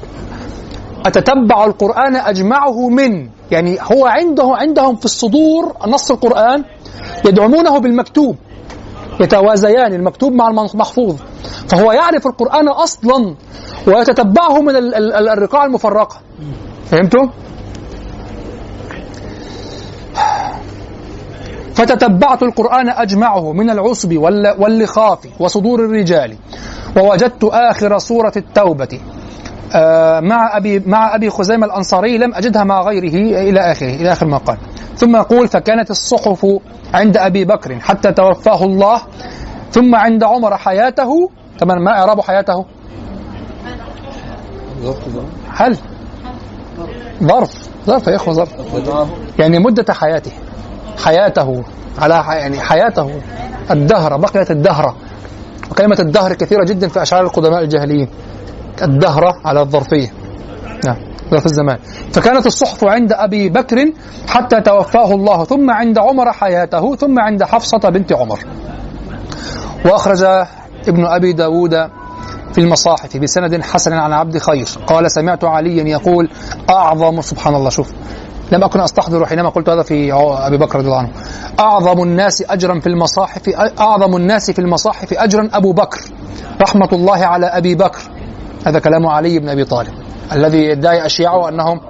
أتتبع 1.07 1.65
القرآن 1.65 2.17
أجمعه 2.17 2.89
من 2.89 3.29
يعني 3.51 3.79
هو 3.81 4.07
عنده 4.07 4.53
عندهم 4.57 4.97
في 4.97 5.05
الصدور 5.05 5.73
نص 5.87 6.11
القرآن 6.11 6.65
يدعمونه 7.25 7.79
بالمكتوب 7.79 8.37
يتوازيان 9.21 9.93
المكتوب 9.95 10.33
مع 10.33 10.49
المحفوظ 10.49 11.17
فهو 11.69 11.93
يعرف 11.93 12.27
القرآن 12.27 12.69
أصلا 12.69 13.35
ويتتبعه 13.87 14.61
من 14.61 14.77
الرقاع 15.33 15.65
المفرقة. 15.65 16.17
فهمتوا؟ 16.87 17.27
فتتبعت 21.75 22.43
القرآن 22.43 22.89
أجمعه 22.89 23.53
من 23.53 23.71
العصب 23.71 24.17
واللخاف 24.59 25.19
وصدور 25.41 25.85
الرجال 25.85 26.37
ووجدت 26.97 27.45
آخر 27.45 27.99
سورة 27.99 28.33
التوبة. 28.37 29.01
مع 30.21 30.57
أبي 30.57 30.79
مع 30.87 31.15
أبي 31.15 31.31
خزيمة 31.31 31.67
الأنصاري 31.67 32.19
لم 32.19 32.35
أجدها 32.35 32.65
مع 32.65 32.83
غيره 32.83 33.41
إلى 33.49 33.61
آخره 33.61 33.95
إلى 33.95 34.13
آخر 34.13 34.27
ما 34.27 34.37
قال. 34.37 34.57
ثم 34.97 35.17
يقول 35.17 35.49
فكانت 35.49 35.91
الصحف 35.91 36.47
عند 36.95 37.17
أبي 37.17 37.45
بكر 37.45 37.81
حتى 37.81 38.13
توفاه 38.13 38.65
الله 38.65 39.03
ثم 39.71 39.95
عند 39.95 40.25
عمر 40.25 40.57
حياته. 40.57 41.31
طبعا 41.59 41.79
ما 41.79 41.91
إعراب 41.91 42.21
حياته؟ 42.21 42.65
هل؟ 45.55 45.79
ظرف. 47.23 47.69
ظرف 47.87 48.07
يا 48.07 48.17
إخوة 48.17 48.35
ظرف. 48.35 48.51
يعني 49.39 49.59
مدة 49.59 49.93
حياته. 49.93 50.33
حياته. 51.05 51.65
على 51.99 52.25
يعني 52.29 52.61
حياته. 52.61 53.21
الدهر 53.71 54.17
بقيت 54.17 54.51
الدهر. 54.51 54.95
وكلمة 55.71 55.97
الدهر 56.01 56.35
كثيرة 56.35 56.65
جدا 56.65 56.89
في 56.89 57.03
أشعار 57.03 57.25
القدماء 57.25 57.63
الجاهليين 57.63 58.09
الدهرة 58.83 59.37
على 59.45 59.61
الظرفية. 59.61 60.13
نعم 60.85 60.97
ظرف 61.31 61.47
الزمان. 61.47 61.79
فكانت 62.13 62.47
الصحف 62.47 62.85
عند 62.85 63.13
أبي 63.13 63.49
بكر 63.49 63.93
حتى 64.29 64.61
توفاه 64.61 65.15
الله 65.15 65.45
ثم 65.45 65.71
عند 65.71 65.99
عمر 65.99 66.33
حياته 66.33 66.97
ثم 66.97 67.19
عند 67.19 67.45
حفصة 67.45 67.79
بنت 67.79 68.13
عمر. 68.13 68.39
وأخرج 69.85 70.23
ابن 70.89 71.07
أبي 71.07 71.33
داود 71.33 71.89
في 72.53 72.59
المصاحف 72.59 73.17
بسند 73.17 73.63
حسن 73.63 73.93
عن 73.93 74.13
عبد 74.13 74.39
خير. 74.39 74.67
قال 74.87 75.11
سمعت 75.11 75.45
عليا 75.45 75.85
يقول 75.85 76.31
أعظم 76.71 77.21
سبحان 77.21 77.55
الله 77.55 77.71
شوف 77.71 77.93
لم 78.53 78.65
أكن 78.65 78.81
أستحضر 78.81 79.27
حينما 79.27 79.49
قلت 79.49 79.69
هذا 79.69 79.83
في 79.83 80.13
أبي 80.47 80.57
بكر 80.57 80.79
رضي 80.79 80.87
الله 80.87 80.99
عنه. 80.99 81.11
أعظم 81.61 82.03
الناس 82.03 82.43
أجرا 82.51 82.81
في 82.81 82.87
المصاحف 82.87 83.43
أعظم 83.81 84.17
الناس 84.17 84.51
في 84.51 84.59
المصاحف 84.59 85.13
أجرا 85.13 85.49
أبو 85.53 85.73
بكر. 85.73 86.01
رحمة 86.61 86.89
الله 86.93 87.27
على 87.27 87.47
أبي 87.47 87.75
بكر. 87.75 88.01
هذا 88.67 88.79
كلام 88.79 89.07
علي 89.07 89.39
بن 89.39 89.49
أبي 89.49 89.65
طالب 89.65 89.93
الذي 90.33 90.59
يدعي 90.59 91.07
أشياعه 91.07 91.49
أنهم 91.49 91.81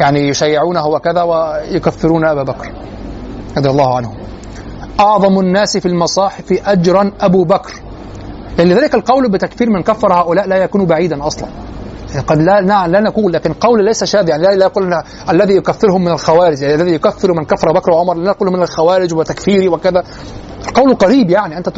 يعني 0.00 0.28
يشيعونه 0.28 0.86
وكذا 0.86 1.22
ويكفرون 1.22 2.24
أبا 2.24 2.42
بكر 2.42 2.72
رضي 3.56 3.70
الله 3.70 3.96
عنه. 3.96 4.12
أعظم 5.00 5.40
الناس 5.40 5.76
في 5.76 5.86
المصاحف 5.86 6.52
أجرا 6.66 7.12
أبو 7.20 7.44
بكر. 7.44 7.72
يعني 8.58 8.74
لذلك 8.74 8.94
القول 8.94 9.30
بتكفير 9.30 9.70
من 9.70 9.82
كفر 9.82 10.12
هؤلاء 10.12 10.46
لا 10.46 10.56
يكون 10.56 10.86
بعيدا 10.86 11.26
أصلا. 11.26 11.48
قد 12.26 12.38
لا 12.38 12.60
نعم 12.60 12.90
لا 12.90 13.00
نقول 13.00 13.32
لكن 13.32 13.52
قول 13.52 13.84
ليس 13.84 14.04
شاذ. 14.04 14.28
يعني 14.28 14.42
لا 14.42 14.52
يقول 14.52 15.02
الذي 15.30 15.56
يكفرهم 15.56 16.04
من 16.04 16.12
الخوارج. 16.12 16.62
يعني 16.62 16.74
الذي 16.74 16.94
يكفر 16.94 17.32
من 17.32 17.44
كفر 17.44 17.72
بكر 17.72 17.90
وعمر 17.90 18.14
لا 18.14 18.30
نقول 18.30 18.52
من 18.52 18.62
الخوارج 18.62 19.14
وتكفيري 19.14 19.68
وكذا. 19.68 20.02
القول 20.68 20.94
قريب 20.94 21.30
يعني. 21.30 21.56
أنت 21.56 21.68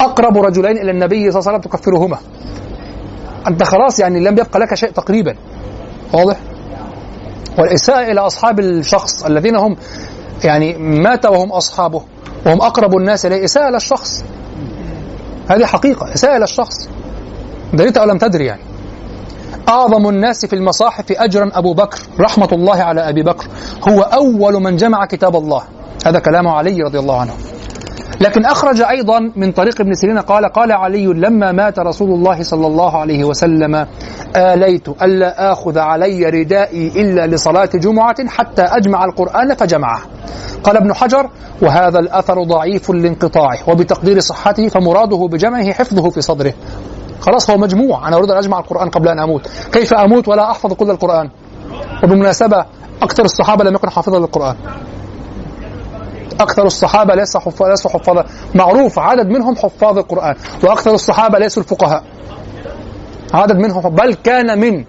أقرب 0.00 0.38
رجلين 0.38 0.78
إلى 0.78 0.90
النبي 0.90 1.30
صلى 1.30 1.40
الله 1.40 1.50
عليه 1.50 1.58
وسلم 1.58 1.72
تكفرهما. 1.72 2.18
أنت 3.48 3.62
خلاص 3.62 4.00
يعني 4.00 4.20
لم 4.20 4.32
يبقى 4.32 4.60
لك 4.60 4.74
شيء 4.74 4.90
تقريبا. 4.90 5.36
واضح؟ 6.12 6.36
والإساءة 7.58 8.12
إلى 8.12 8.20
أصحاب 8.20 8.60
الشخص 8.60 9.24
الذين 9.24 9.56
هم 9.56 9.76
يعني 10.44 10.78
مات 10.78 11.26
وهم 11.26 11.52
أصحابه 11.52 12.02
وهم 12.46 12.62
أقرب 12.62 12.96
الناس 12.96 13.26
إليه 13.26 13.44
إساءة 13.44 13.68
إلى 13.68 13.76
الشخص. 13.76 14.24
هذه 15.50 15.66
حقيقة 15.66 16.14
إساءة 16.14 16.36
إلى 16.36 16.44
الشخص. 16.44 16.88
دريت 17.74 17.96
أو 17.96 18.04
لم 18.04 18.18
تدري 18.18 18.46
يعني. 18.46 18.62
أعظم 19.68 20.08
الناس 20.08 20.46
في 20.46 20.56
المصاحف 20.56 21.12
أجرا 21.12 21.50
أبو 21.54 21.74
بكر 21.74 21.98
رحمة 22.20 22.48
الله 22.52 22.82
على 22.82 23.08
أبي 23.08 23.22
بكر. 23.22 23.46
هو 23.88 24.00
أول 24.00 24.62
من 24.62 24.76
جمع 24.76 25.06
كتاب 25.06 25.36
الله. 25.36 25.62
هذا 26.06 26.18
كلام 26.18 26.48
علي 26.48 26.82
رضي 26.82 26.98
الله 26.98 27.20
عنه. 27.20 27.32
لكن 28.20 28.44
أخرج 28.44 28.80
أيضا 28.82 29.32
من 29.36 29.52
طريق 29.52 29.80
ابن 29.80 29.94
سيرين 29.94 30.18
قال 30.18 30.52
قال 30.52 30.72
علي 30.72 31.06
لما 31.06 31.52
مات 31.52 31.78
رسول 31.78 32.10
الله 32.10 32.42
صلى 32.42 32.66
الله 32.66 32.96
عليه 32.96 33.24
وسلم 33.24 33.86
آليت 34.36 34.88
ألا 34.88 35.52
آخذ 35.52 35.78
علي 35.78 36.24
ردائي 36.24 36.92
إلا 36.96 37.26
لصلاة 37.26 37.70
جمعة 37.74 38.28
حتى 38.28 38.62
أجمع 38.62 39.04
القرآن 39.04 39.54
فجمعه. 39.54 40.00
قال 40.64 40.76
ابن 40.76 40.94
حجر 40.94 41.30
وهذا 41.62 41.98
الأثر 41.98 42.42
ضعيف 42.44 42.90
لانقطاعه 42.90 43.58
وبتقدير 43.68 44.20
صحته 44.20 44.68
فمراده 44.68 45.28
بجمعه 45.32 45.72
حفظه 45.72 46.10
في 46.10 46.20
صدره. 46.20 46.54
خلاص 47.20 47.50
هو 47.50 47.56
مجموع. 47.56 48.08
أنا 48.08 48.16
أريد 48.16 48.30
أن 48.30 48.36
أجمع 48.36 48.58
القرآن 48.58 48.88
قبل 48.88 49.08
أن 49.08 49.18
أموت. 49.18 49.48
كيف 49.72 49.94
أموت 49.94 50.28
ولا 50.28 50.50
أحفظ 50.50 50.72
كل 50.72 50.90
القرآن؟ 50.90 51.30
وبالمناسبة 52.04 52.64
أكثر 53.02 53.24
الصحابة 53.24 53.64
لم 53.64 53.74
يكن 53.74 53.90
حافظا 53.90 54.18
للقرآن. 54.18 54.56
أكثر 56.40 56.66
الصحابة 56.66 57.14
ليس 57.14 57.36
حفاظ 57.36 57.86
حفاظا 57.86 58.24
معروف 58.54 58.98
عدد 58.98 59.26
منهم 59.26 59.56
حفاظ 59.56 59.98
القرآن 59.98 60.34
وأكثر 60.64 60.94
الصحابة 60.94 61.38
ليسوا 61.38 61.62
الفقهاء. 61.62 62.04
عدد 63.34 63.56
منهم 63.56 63.94
بل 63.94 64.14
كان 64.14 64.58
من 64.60 64.84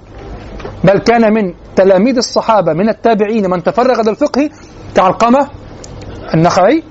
بل 0.83 0.97
كان 0.99 1.33
من 1.33 1.53
تلاميذ 1.75 2.17
الصحابة 2.17 2.73
من 2.73 2.89
التابعين 2.89 3.49
من 3.49 3.63
تفرغ 3.63 4.01
للفقه 4.01 4.49
كعلقمة 4.95 5.47
النخعي. 6.33 6.83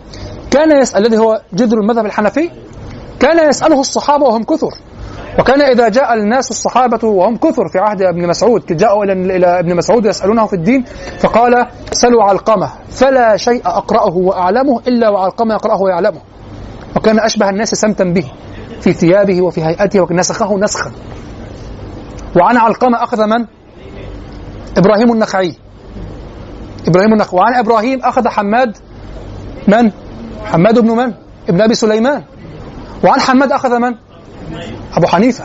كان 0.50 0.80
يسأل 0.80 1.06
الذي 1.06 1.18
هو 1.18 1.42
جذر 1.52 1.78
المذهب 1.78 2.06
الحنفي 2.06 2.50
كان 3.20 3.48
يسأله 3.48 3.80
الصحابة 3.80 4.24
وهم 4.24 4.44
كثر. 4.44 4.70
وكان 5.40 5.62
إذا 5.62 5.88
جاء 5.88 6.14
الناس 6.14 6.50
الصحابة 6.50 7.08
وهم 7.08 7.36
كثر 7.36 7.68
في 7.68 7.78
عهد 7.78 8.02
ابن 8.02 8.28
مسعود 8.28 8.76
جاءوا 8.76 9.04
إلى 9.04 9.58
ابن 9.58 9.76
مسعود 9.76 10.06
يسألونه 10.06 10.46
في 10.46 10.52
الدين 10.52 10.84
فقال 11.18 11.66
سلوا 11.92 12.24
علقمة 12.24 12.70
فلا 12.90 13.36
شيء 13.36 13.62
أقرأه 13.66 14.16
وأعلمه 14.16 14.80
إلا 14.88 15.08
وعلقمة 15.08 15.54
يقرأه 15.54 15.82
ويعلمه 15.82 16.20
وكان 16.96 17.18
أشبه 17.18 17.50
الناس 17.50 17.68
سمتا 17.68 18.04
به 18.04 18.24
في 18.80 18.92
ثيابه 18.92 19.42
وفي 19.42 19.64
هيئته 19.64 20.00
ونسخه 20.00 20.58
نسخا 20.58 20.92
وعن 22.36 22.56
علقمة 22.56 23.02
أخذ 23.02 23.26
من؟ 23.26 23.46
إبراهيم 24.76 25.12
النخعي 25.12 25.56
إبراهيم 26.88 27.12
النخعي 27.12 27.40
وعن 27.40 27.54
إبراهيم 27.54 28.00
أخذ 28.04 28.28
حماد 28.28 28.76
من؟ 29.68 29.90
حماد 30.44 30.78
بن 30.78 30.90
من؟ 30.90 31.14
ابن 31.48 31.60
أبي 31.60 31.74
سليمان 31.74 32.24
وعن 33.04 33.20
حماد 33.20 33.52
أخذ 33.52 33.78
من؟ 33.78 33.94
أبو 34.96 35.06
حنيفة. 35.06 35.44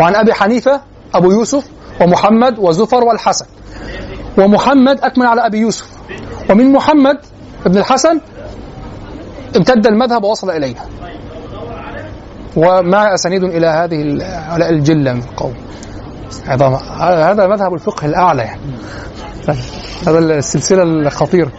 وعن 0.00 0.14
أبي 0.14 0.34
حنيفة 0.34 0.80
أبو 1.14 1.30
يوسف 1.30 1.64
ومحمد 2.00 2.58
وزفر 2.58 3.04
والحسن. 3.04 3.46
ومحمد 4.38 5.00
أكمل 5.00 5.26
على 5.26 5.46
أبي 5.46 5.58
يوسف. 5.58 5.86
ومن 6.50 6.72
محمد 6.72 7.18
ابن 7.66 7.78
الحسن 7.78 8.20
امتد 9.56 9.86
المذهب 9.86 10.24
ووصل 10.24 10.50
إلينا. 10.50 10.80
وما 12.56 13.14
أسانيد 13.14 13.44
إلى 13.44 13.66
هذه 13.66 14.02
الجلة 14.70 15.12
من 15.12 15.22
القوم 15.22 15.54
هذا 16.46 17.46
مذهب 17.46 17.74
الفقه 17.74 18.06
الأعلى 18.06 18.42
يعني. 18.42 18.60
هذا 20.06 20.18
السلسلة 20.18 20.82
الخطيرة. 20.82 21.50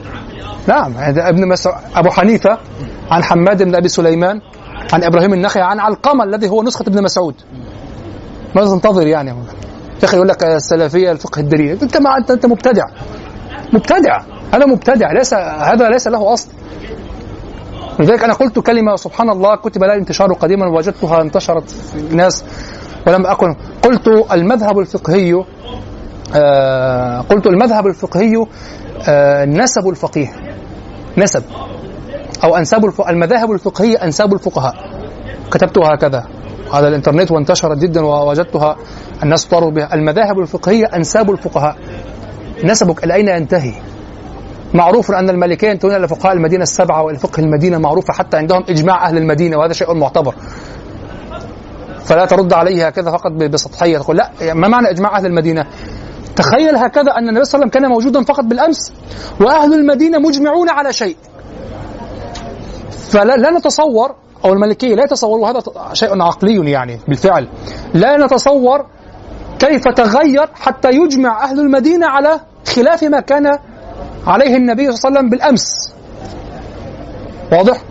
نعم 0.67 0.93
ابن 0.97 1.47
مسعود 1.47 1.75
أبو 1.95 2.09
حنيفة 2.09 2.57
عن 3.11 3.23
حماد 3.23 3.63
بن 3.63 3.75
أبي 3.75 3.87
سليمان 3.87 4.41
عن 4.93 5.03
إبراهيم 5.03 5.33
النخعي 5.33 5.63
عن 5.63 5.79
علقمة 5.79 6.23
الذي 6.23 6.49
هو 6.49 6.63
نسخة 6.63 6.83
ابن 6.87 7.03
مسعود. 7.03 7.35
ماذا 8.55 8.67
تنتظر 8.67 9.07
يعني. 9.07 9.29
يا 9.29 10.05
أخي 10.05 10.15
يقول 10.15 10.27
لك 10.27 10.43
السلفية 10.43 11.11
الفقه 11.11 11.39
الدليل. 11.39 11.77
أنت 11.81 11.97
ما 11.97 12.17
انت 12.17 12.31
أنت 12.31 12.45
مبتدع. 12.45 12.85
مبتدع. 13.73 14.21
هذا 14.53 14.65
مبتدع. 14.65 15.11
ليس 15.11 15.33
هذا 15.33 15.89
ليس 15.89 16.07
له 16.07 16.33
أصل. 16.33 16.49
لذلك 17.99 18.23
أنا 18.23 18.33
قلت 18.33 18.59
كلمة 18.59 18.95
سبحان 18.95 19.29
الله 19.29 19.55
كتب 19.55 19.83
لها 19.83 19.95
انتشار 19.95 20.33
قديما 20.33 20.67
وجدتها 20.77 21.21
انتشرت 21.21 21.69
في 21.69 21.95
الناس 21.95 22.43
ولم 23.07 23.25
أكن. 23.25 23.55
قلت 23.83 24.07
المذهب 24.31 24.79
الفقهي 24.79 25.43
آه 26.35 27.21
قلت 27.21 27.47
المذهب 27.47 27.87
الفقهي 27.87 28.45
آه 29.09 29.45
نسب 29.45 29.87
الفقيه. 29.87 30.29
نسب. 31.17 31.43
أو 32.43 32.57
أنساب 32.57 32.93
المذاهب 33.09 33.51
الفقهية 33.51 34.03
أنساب 34.03 34.33
الفقهاء. 34.33 34.73
كتبتها 35.51 35.93
هكذا. 35.93 36.23
على 36.71 36.87
الإنترنت 36.87 37.31
وانتشرت 37.31 37.77
جدا 37.77 38.05
ووجدتها 38.05 38.75
الناس 39.23 39.45
طاروا 39.45 39.71
بها. 39.71 39.93
المذاهب 39.93 40.39
الفقهية 40.39 40.85
أنساب 40.95 41.31
الفقهاء. 41.31 41.75
نسبك 42.63 43.03
إلى 43.03 43.13
أين 43.13 43.27
ينتهي؟ 43.27 43.73
معروف 44.73 45.11
أن 45.11 45.29
المالكية 45.29 45.69
ينتهون 45.69 45.95
إلى 45.95 46.07
فقهاء 46.07 46.33
المدينة 46.33 46.63
السبعة 46.63 47.03
والفقه 47.03 47.39
المدينة 47.39 47.77
معروفة 47.77 48.13
حتى 48.13 48.37
عندهم 48.37 48.63
إجماع 48.69 49.07
أهل 49.07 49.17
المدينة 49.17 49.57
وهذا 49.57 49.73
شيء 49.73 49.93
معتبر. 49.93 50.35
فلا 52.05 52.25
ترد 52.25 52.53
عليه 52.53 52.87
هكذا 52.87 53.11
فقط 53.11 53.31
بسطحية. 53.31 53.97
تقول 53.97 54.17
لا 54.17 54.53
ما 54.53 54.67
معنى 54.67 54.89
إجماع 54.89 55.17
أهل 55.17 55.25
المدينة؟ 55.25 55.65
تخيل 56.35 56.75
هكذا 56.75 57.11
أن 57.17 57.29
النبي 57.29 57.45
صلى 57.45 57.59
الله 57.59 57.65
عليه 57.65 57.67
وسلم 57.67 57.69
كان 57.69 57.89
موجودا 57.89 58.23
فقط 58.23 58.43
بالأمس 58.43 58.93
وأهل 59.41 59.73
المدينة 59.73 60.19
مجمعون 60.19 60.69
على 60.69 60.93
شيء. 60.93 61.15
فلا 63.09 63.57
نتصور 63.57 64.15
أو 64.45 64.53
الملكية 64.53 64.95
لا 64.95 65.03
يتصوروا 65.03 65.49
هذا 65.49 65.61
شيء 65.93 66.21
عقلي 66.21 66.71
يعني 66.71 66.99
بالفعل. 67.07 67.47
لا 67.93 68.25
نتصور 68.25 68.85
كيف 69.59 69.87
تغير 69.87 70.49
حتى 70.53 70.89
يجمع 70.89 71.43
أهل 71.43 71.59
المدينة 71.59 72.07
على 72.07 72.39
خلاف 72.75 73.03
ما 73.03 73.19
كان 73.19 73.57
عليه 74.27 74.55
النبي 74.55 74.91
صلى 74.91 75.09
الله 75.09 75.19
عليه 75.19 75.19
وسلم 75.19 75.29
بالأمس. 75.29 75.93
واضح؟ 77.51 77.81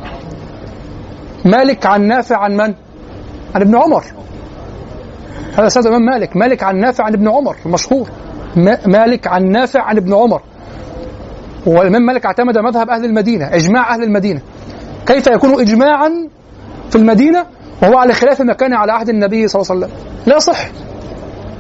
مالك 1.44 1.86
عن 1.86 2.06
نافع 2.06 2.36
عن 2.36 2.52
من؟ 2.56 2.74
عن 3.54 3.62
ابن 3.62 3.76
عمر. 3.76 4.04
هذا 5.58 5.66
أستاذ 5.66 5.86
الإمام 5.86 6.02
مالك 6.02 6.36
مالك 6.36 6.62
عن 6.62 6.76
نافع 6.76 7.04
عن 7.04 7.14
ابن 7.14 7.28
عمر 7.28 7.56
المشهور 7.66 8.10
مالك 8.86 9.26
عن 9.26 9.50
نافع 9.50 9.82
عن 9.82 9.96
ابن 9.96 10.14
عمر. 10.14 10.42
والإمام 11.66 12.02
مالك 12.02 12.26
اعتمد 12.26 12.58
مذهب 12.58 12.90
أهل 12.90 13.04
المدينة 13.04 13.54
إجماع 13.54 13.94
أهل 13.94 14.02
المدينة. 14.02 14.40
كيف 15.09 15.26
يكون 15.26 15.60
إجماعا 15.60 16.28
في 16.90 16.97
المدينة 16.97 17.47
وهو 17.82 17.98
على 17.98 18.12
خلاف 18.12 18.40
ما 18.40 18.52
كان 18.52 18.74
على 18.74 18.93
عهد 18.93 19.09
النبي 19.09 19.48
صلى 19.48 19.62
الله 19.62 19.72
عليه 19.72 19.86
وسلم. 19.86 19.97
لا 20.26 20.39
صح. 20.39 20.68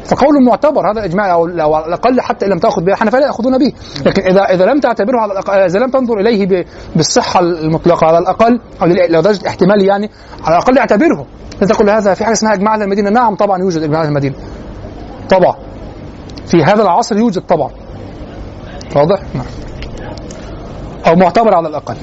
فقول 0.04 0.44
معتبر 0.44 0.92
هذا 0.92 1.04
إجماع 1.04 1.32
أو 1.32 1.74
على 1.74 1.86
الأقل 1.86 2.20
حتى 2.20 2.46
إن 2.46 2.50
لم 2.50 2.58
تأخذ 2.58 2.82
به 2.84 2.92
الحنفيه 2.92 3.18
لا 3.18 3.26
يأخذون 3.26 3.58
به. 3.58 3.72
لكن 4.06 4.22
اذا 4.22 4.42
إذا 4.42 4.64
لم 4.64 4.80
تعتبره 4.80 5.20
على 5.20 5.32
الأقل 5.32 5.52
إذا 5.52 5.78
لم 5.78 5.90
تنظر 5.90 6.20
إليه 6.20 6.64
بالصحة 6.96 7.40
المطلقة 7.40 8.06
على 8.06 8.18
الأقل 8.18 8.60
أو 8.82 8.86
لو 8.86 9.20
درجة 9.20 9.48
احتمال 9.48 9.84
يعني 9.84 10.10
على 10.44 10.56
الأقل 10.56 10.78
اعتبره. 10.78 11.26
لا 11.60 11.66
تقول 11.66 11.90
هذا 11.90 12.14
في 12.14 12.24
حاجة 12.24 12.32
اسمها 12.32 12.54
إجماع 12.54 12.74
أهل 12.74 12.82
المدينة. 12.82 13.10
نعم 13.10 13.34
طبعا 13.34 13.58
يوجد 13.58 13.82
إجماع 13.82 14.02
أهل 14.02 14.08
المدينة. 14.08 14.34
طبعا. 15.30 15.56
في 16.46 16.64
هذا 16.64 16.82
العصر 16.82 17.16
يوجد 17.16 17.42
طبعا. 17.42 17.70
واضح؟ 18.96 19.20
نعم. 19.34 19.46
أو 21.06 21.16
معتبر 21.16 21.54
على 21.54 21.68
الأقل. 21.68 21.96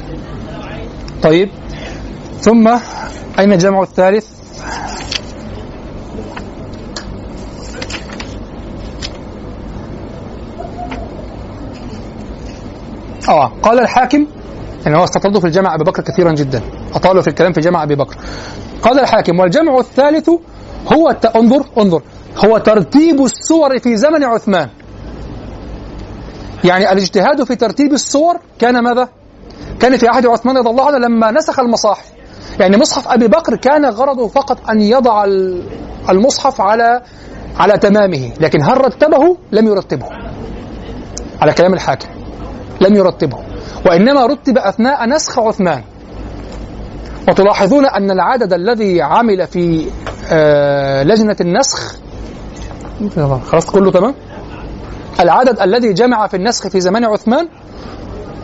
طيب. 1.24 1.50
ثم 2.40 2.68
أين 3.40 3.54
الجمع 3.54 3.82
الثالث؟ 3.82 4.36
آه 13.30 13.52
قال 13.64 13.80
الحاكم 13.80 14.28
يعني 14.86 14.98
هو 14.98 15.04
استطرده 15.04 15.40
في 15.40 15.48
الجمع 15.48 15.76
أبي 15.76 15.84
بكر 15.84 16.04
كثيرا 16.04 16.32
جدا. 16.32 16.62
أطالوا 16.94 17.22
في 17.22 17.28
الكلام 17.28 17.54
في 17.54 17.62
جمع 17.62 17.84
أبي 17.84 17.96
بكر. 17.96 18.18
قال 18.82 19.00
الحاكم 19.00 19.40
والجمع 19.40 19.80
الثالث 19.80 20.30
هو 20.94 21.10
الت... 21.10 21.26
انظر 21.26 21.66
انظر. 21.78 22.02
هو 22.46 22.58
ترتيب 22.58 23.22
السور 23.22 23.80
في 23.80 23.98
زمن 23.98 24.24
عثمان. 24.24 24.70
يعني 26.64 26.92
الاجتهاد 26.92 27.44
في 27.44 27.56
ترتيب 27.56 27.94
السور 27.94 28.40
كان 28.60 28.84
ماذا؟ 28.84 29.10
كان 29.80 29.98
في 29.98 30.08
عهد 30.08 30.26
عثمان 30.26 30.58
رضي 30.58 30.70
الله 30.70 30.86
عنه 30.86 30.98
لما 30.98 31.32
نسخ 31.32 31.60
المصاحف 31.60 32.06
يعني 32.60 32.78
مصحف 32.78 33.08
أبي 33.08 33.28
بكر 33.28 33.56
كان 33.56 33.86
غرضه 33.86 34.28
فقط 34.28 34.70
أن 34.70 34.82
يضع 34.82 35.26
المصحف 36.10 36.62
على 36.62 37.02
على 37.58 37.78
تمامه 37.78 38.32
لكن 38.40 38.64
هل 38.64 38.86
رتبه؟ 38.86 39.38
لم 39.52 39.68
يرتبه. 39.68 40.06
على 41.42 41.54
كلام 41.54 41.74
الحاكم. 41.74 42.08
لم 42.82 42.96
يرتبه. 42.96 43.38
وإنما 43.86 44.26
رتب 44.26 44.58
أثناء 44.58 45.10
نسخ 45.10 45.40
عثمان. 45.40 45.84
وتلاحظون 47.30 47.86
أن 47.86 48.12
العدد 48.12 48.54
الذي 48.54 49.02
عمل 49.02 49.48
في 49.48 49.90
آه، 50.32 51.04
لجنة 51.04 51.36
النسخ 51.42 51.96
خلاص 53.48 53.66
كله 53.66 53.92
تمام؟ 53.92 54.16
العدد 55.20 55.60
الذي 55.60 55.94
جمع 55.94 56.28
في 56.28 56.38
النسخ 56.38 56.68
في 56.68 56.80
زمان 56.80 57.06
عثمان 57.06 57.48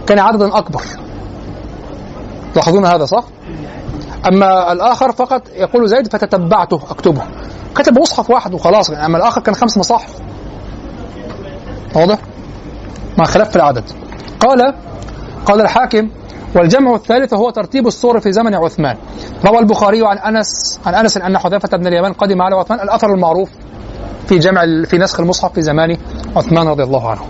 كان 0.08 0.20
عددا 0.20 0.58
أكبر. 0.58 0.82
تلاحظون 2.54 2.86
هذا 2.86 3.06
صح؟ 3.06 3.24
أما 4.28 4.72
الآخر 4.72 5.12
فقط 5.12 5.42
يقول 5.56 5.90
زيد 5.90 6.08
فتتبعته 6.08 6.80
أكتبه. 6.90 7.22
كتب 7.76 8.00
مصحف 8.00 8.30
واحد 8.30 8.54
وخلاص. 8.54 8.90
أما 8.90 9.18
الآخر 9.18 9.42
كان 9.42 9.56
خمس 9.56 9.78
مصاحف. 9.78 10.20
واضح؟ 11.96 12.18
مع 13.18 13.26
خلاف 13.26 13.50
في 13.50 13.56
العدد. 13.56 13.84
قال 14.40 14.74
قال 15.46 15.62
الحاكم 15.62 16.10
والجمع 16.56 16.96
الثالث 16.96 17.34
هو 17.34 17.50
ترتيب 17.50 17.88
الصور 17.88 18.20
في 18.20 18.32
زمن 18.32 18.56
عثمان. 18.56 18.98
روى 19.46 19.60
البخاري 19.60 20.02
عن 20.06 20.18
أنس 20.18 20.80
عن 20.86 20.96
أنس 20.96 21.18
أن 21.18 21.38
حذيفة 21.38 21.78
بن 21.78 21.88
اليمان 21.88 22.14
قدم 22.14 22.42
على 22.42 22.56
عثمان 22.56 22.80
الأثر 22.80 23.14
المعروف 23.14 23.50
في 24.28 24.38
جمع 24.38 24.62
في 24.86 24.98
نسخ 24.98 25.20
المصحف 25.20 25.54
في 25.54 25.62
زمان 25.62 25.98
عثمان 26.36 26.68
رضي 26.68 26.84
الله 26.84 27.10
عنه. 27.10 27.22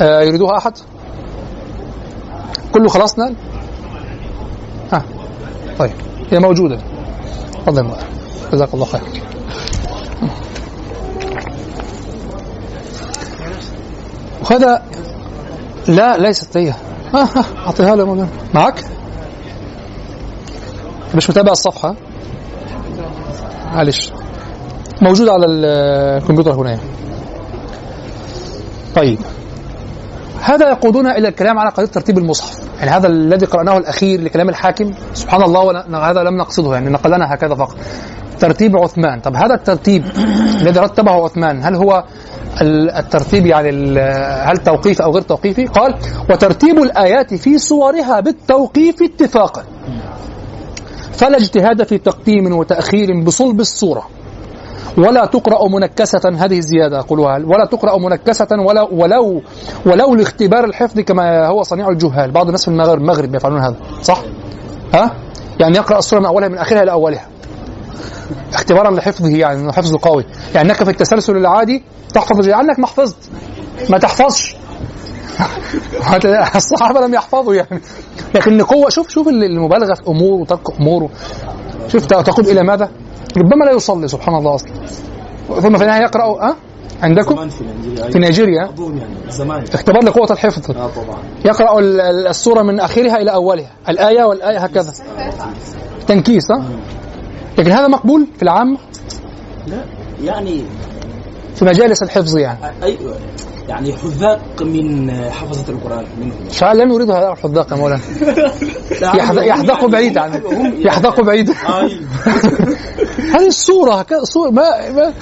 آه 0.00 0.20
يريدوها 0.22 0.58
أحد؟ 0.58 0.72
كله 2.74 2.88
خلصنا؟ 2.88 3.34
ها 4.92 5.02
طيب 5.78 5.92
هي 6.32 6.38
موجودة. 6.38 6.78
تفضل 7.66 7.90
جزاك 8.52 8.74
الله 8.74 8.84
خير. 8.84 9.00
وهذا 14.42 14.82
لا 15.88 16.16
ليست 16.18 16.56
هي 16.56 16.70
آه 17.14 17.28
أعطيها 17.66 17.96
له 17.96 18.28
معك؟ 18.54 18.84
مش 21.14 21.30
متابع 21.30 21.52
الصفحة 21.52 21.94
معلش 23.74 24.12
موجود 25.02 25.28
على 25.28 25.46
الكمبيوتر 25.46 26.52
هنا 26.52 26.78
طيب 28.94 29.18
هذا 30.42 30.68
يقودنا 30.68 31.18
إلى 31.18 31.28
الكلام 31.28 31.58
على 31.58 31.70
قضية 31.70 31.86
ترتيب 31.86 32.18
المصحف. 32.18 32.58
يعني 32.78 32.90
هذا 32.90 33.06
الذي 33.06 33.46
قرأناه 33.46 33.78
الأخير 33.78 34.20
لكلام 34.20 34.48
الحاكم 34.48 34.90
سبحان 35.14 35.42
الله 35.42 35.84
هذا 36.10 36.22
لم 36.22 36.36
نقصده 36.36 36.74
يعني 36.74 36.90
نقلنا 36.90 37.34
هكذا 37.34 37.54
فقط. 37.54 37.76
ترتيب 38.40 38.76
عثمان. 38.76 39.20
طب 39.20 39.36
هذا 39.36 39.54
الترتيب 39.54 40.04
الذي 40.60 40.80
رتبه 40.80 41.10
عثمان 41.10 41.62
هل 41.62 41.74
هو 41.74 42.04
الترتيب 42.98 43.46
يعني 43.46 44.00
هل 44.20 44.56
توقيفي 44.56 45.02
أو 45.02 45.10
غير 45.10 45.22
توقيفي؟ 45.22 45.66
قال 45.66 45.94
وترتيب 46.30 46.78
الآيات 46.78 47.34
في 47.34 47.58
صورها 47.58 48.20
بالتوقيف 48.20 49.02
اتفاقا 49.02 49.64
فلا 51.12 51.36
اجتهاد 51.36 51.82
في 51.82 51.98
تقديم 51.98 52.52
وتأخير 52.52 53.20
بصلب 53.24 53.60
الصورة. 53.60 54.08
ولا 54.98 55.26
تقرأ 55.26 55.68
منكسة 55.68 56.20
هذه 56.38 56.58
الزيادة 56.58 56.98
أقولها. 56.98 57.38
ولا 57.46 57.64
تقرأ 57.64 57.98
منكسة 57.98 58.48
ولو 58.50 58.88
ولو 58.92 59.42
ولو 59.86 60.14
لاختبار 60.14 60.64
الحفظ 60.64 61.00
كما 61.00 61.46
هو 61.46 61.62
صنيع 61.62 61.88
الجهال. 61.88 62.30
بعض 62.30 62.46
الناس 62.46 62.64
في 62.64 62.68
المغرب 62.68 63.00
المغرب 63.00 63.34
يفعلون 63.34 63.60
هذا. 63.60 63.76
صح؟ 64.02 64.22
ها؟ 64.94 65.10
يعني 65.60 65.76
يقرأ 65.76 65.98
السورة 65.98 66.20
من 66.20 66.26
أولها 66.26 66.48
من 66.48 66.58
آخرها 66.58 66.82
إلى 66.82 66.92
أولها. 66.92 67.26
اختبارا 68.54 68.90
لحفظه 68.90 69.28
يعني 69.28 69.60
إنه 69.60 69.72
حفظ 69.72 69.96
قوي. 69.96 70.24
يعني 70.54 70.68
إنك 70.68 70.84
في 70.84 70.90
التسلسل 70.90 71.36
العادي 71.36 71.84
تحفظ 72.14 72.48
عنك 72.48 72.78
ما 72.78 72.86
حفظت. 72.86 73.30
ما 73.90 73.98
تحفظش. 73.98 74.56
الصحابة 76.56 77.00
لم 77.00 77.14
يحفظوا 77.14 77.54
يعني. 77.54 77.80
لكن 78.34 78.62
قوة 78.62 78.90
شوف 78.90 79.08
شوف 79.08 79.28
المبالغة 79.28 79.94
في 79.94 80.08
امور 80.08 80.40
وترك 80.40 80.80
امور 80.80 81.10
شوف 81.88 82.06
تقود 82.06 82.48
إلى 82.48 82.62
ماذا؟ 82.62 82.90
ربما 83.36 83.64
لا 83.64 83.72
يصلي 83.72 84.08
سبحان 84.08 84.34
الله 84.34 84.54
أصلا. 84.54 84.72
ثم 85.60 85.76
في 85.76 85.82
النهاية 85.82 86.02
يقرأ 86.02 86.50
أه؟ 86.50 86.54
عندكم؟ 87.02 87.48
في 88.12 88.18
نيجيريا. 88.18 88.54
يعني 88.54 89.64
اختبار 89.74 90.04
لقوة 90.04 90.28
الحفظ. 90.30 90.70
آه 90.70 90.90
طبعا. 90.96 91.18
يقرأ 91.44 91.80
السورة 92.30 92.62
من 92.62 92.80
آخرها 92.80 93.16
إلى 93.16 93.32
أولها. 93.32 93.70
الآية 93.88 94.24
والآية 94.24 94.58
هكذا. 94.58 94.92
تنكيس 96.06 96.50
ها 96.50 96.64
لكن 97.58 97.70
هذا 97.70 97.88
مقبول 97.88 98.26
في 98.36 98.42
العامة؟ 98.42 98.78
لا 99.66 99.84
يعني 100.24 100.64
في 101.54 101.64
مجالس 101.64 102.02
الحفظ 102.02 102.36
يعني. 102.36 102.58
أيوة. 102.82 103.16
يعني 103.68 103.92
حذاق 103.96 104.62
من 104.62 105.10
حفظة 105.30 105.72
القرآن 105.72 106.04
منهم. 106.20 106.50
شعال 106.50 106.78
لم 106.78 106.92
يريد 106.92 107.10
هذا 107.10 107.32
الحذاق 107.32 107.72
يا 107.72 107.76
مولانا. 107.76 108.00
يحذقوا 109.48 109.88
بعيد 109.88 110.18
عن 110.18 110.42
يحذقوا 110.78 111.24
بعيد. 111.24 111.50
هذه 113.34 113.46
الصورة 113.46 114.06
صورة 114.22 114.50
ما, 114.50 114.90
ما. 114.90 115.12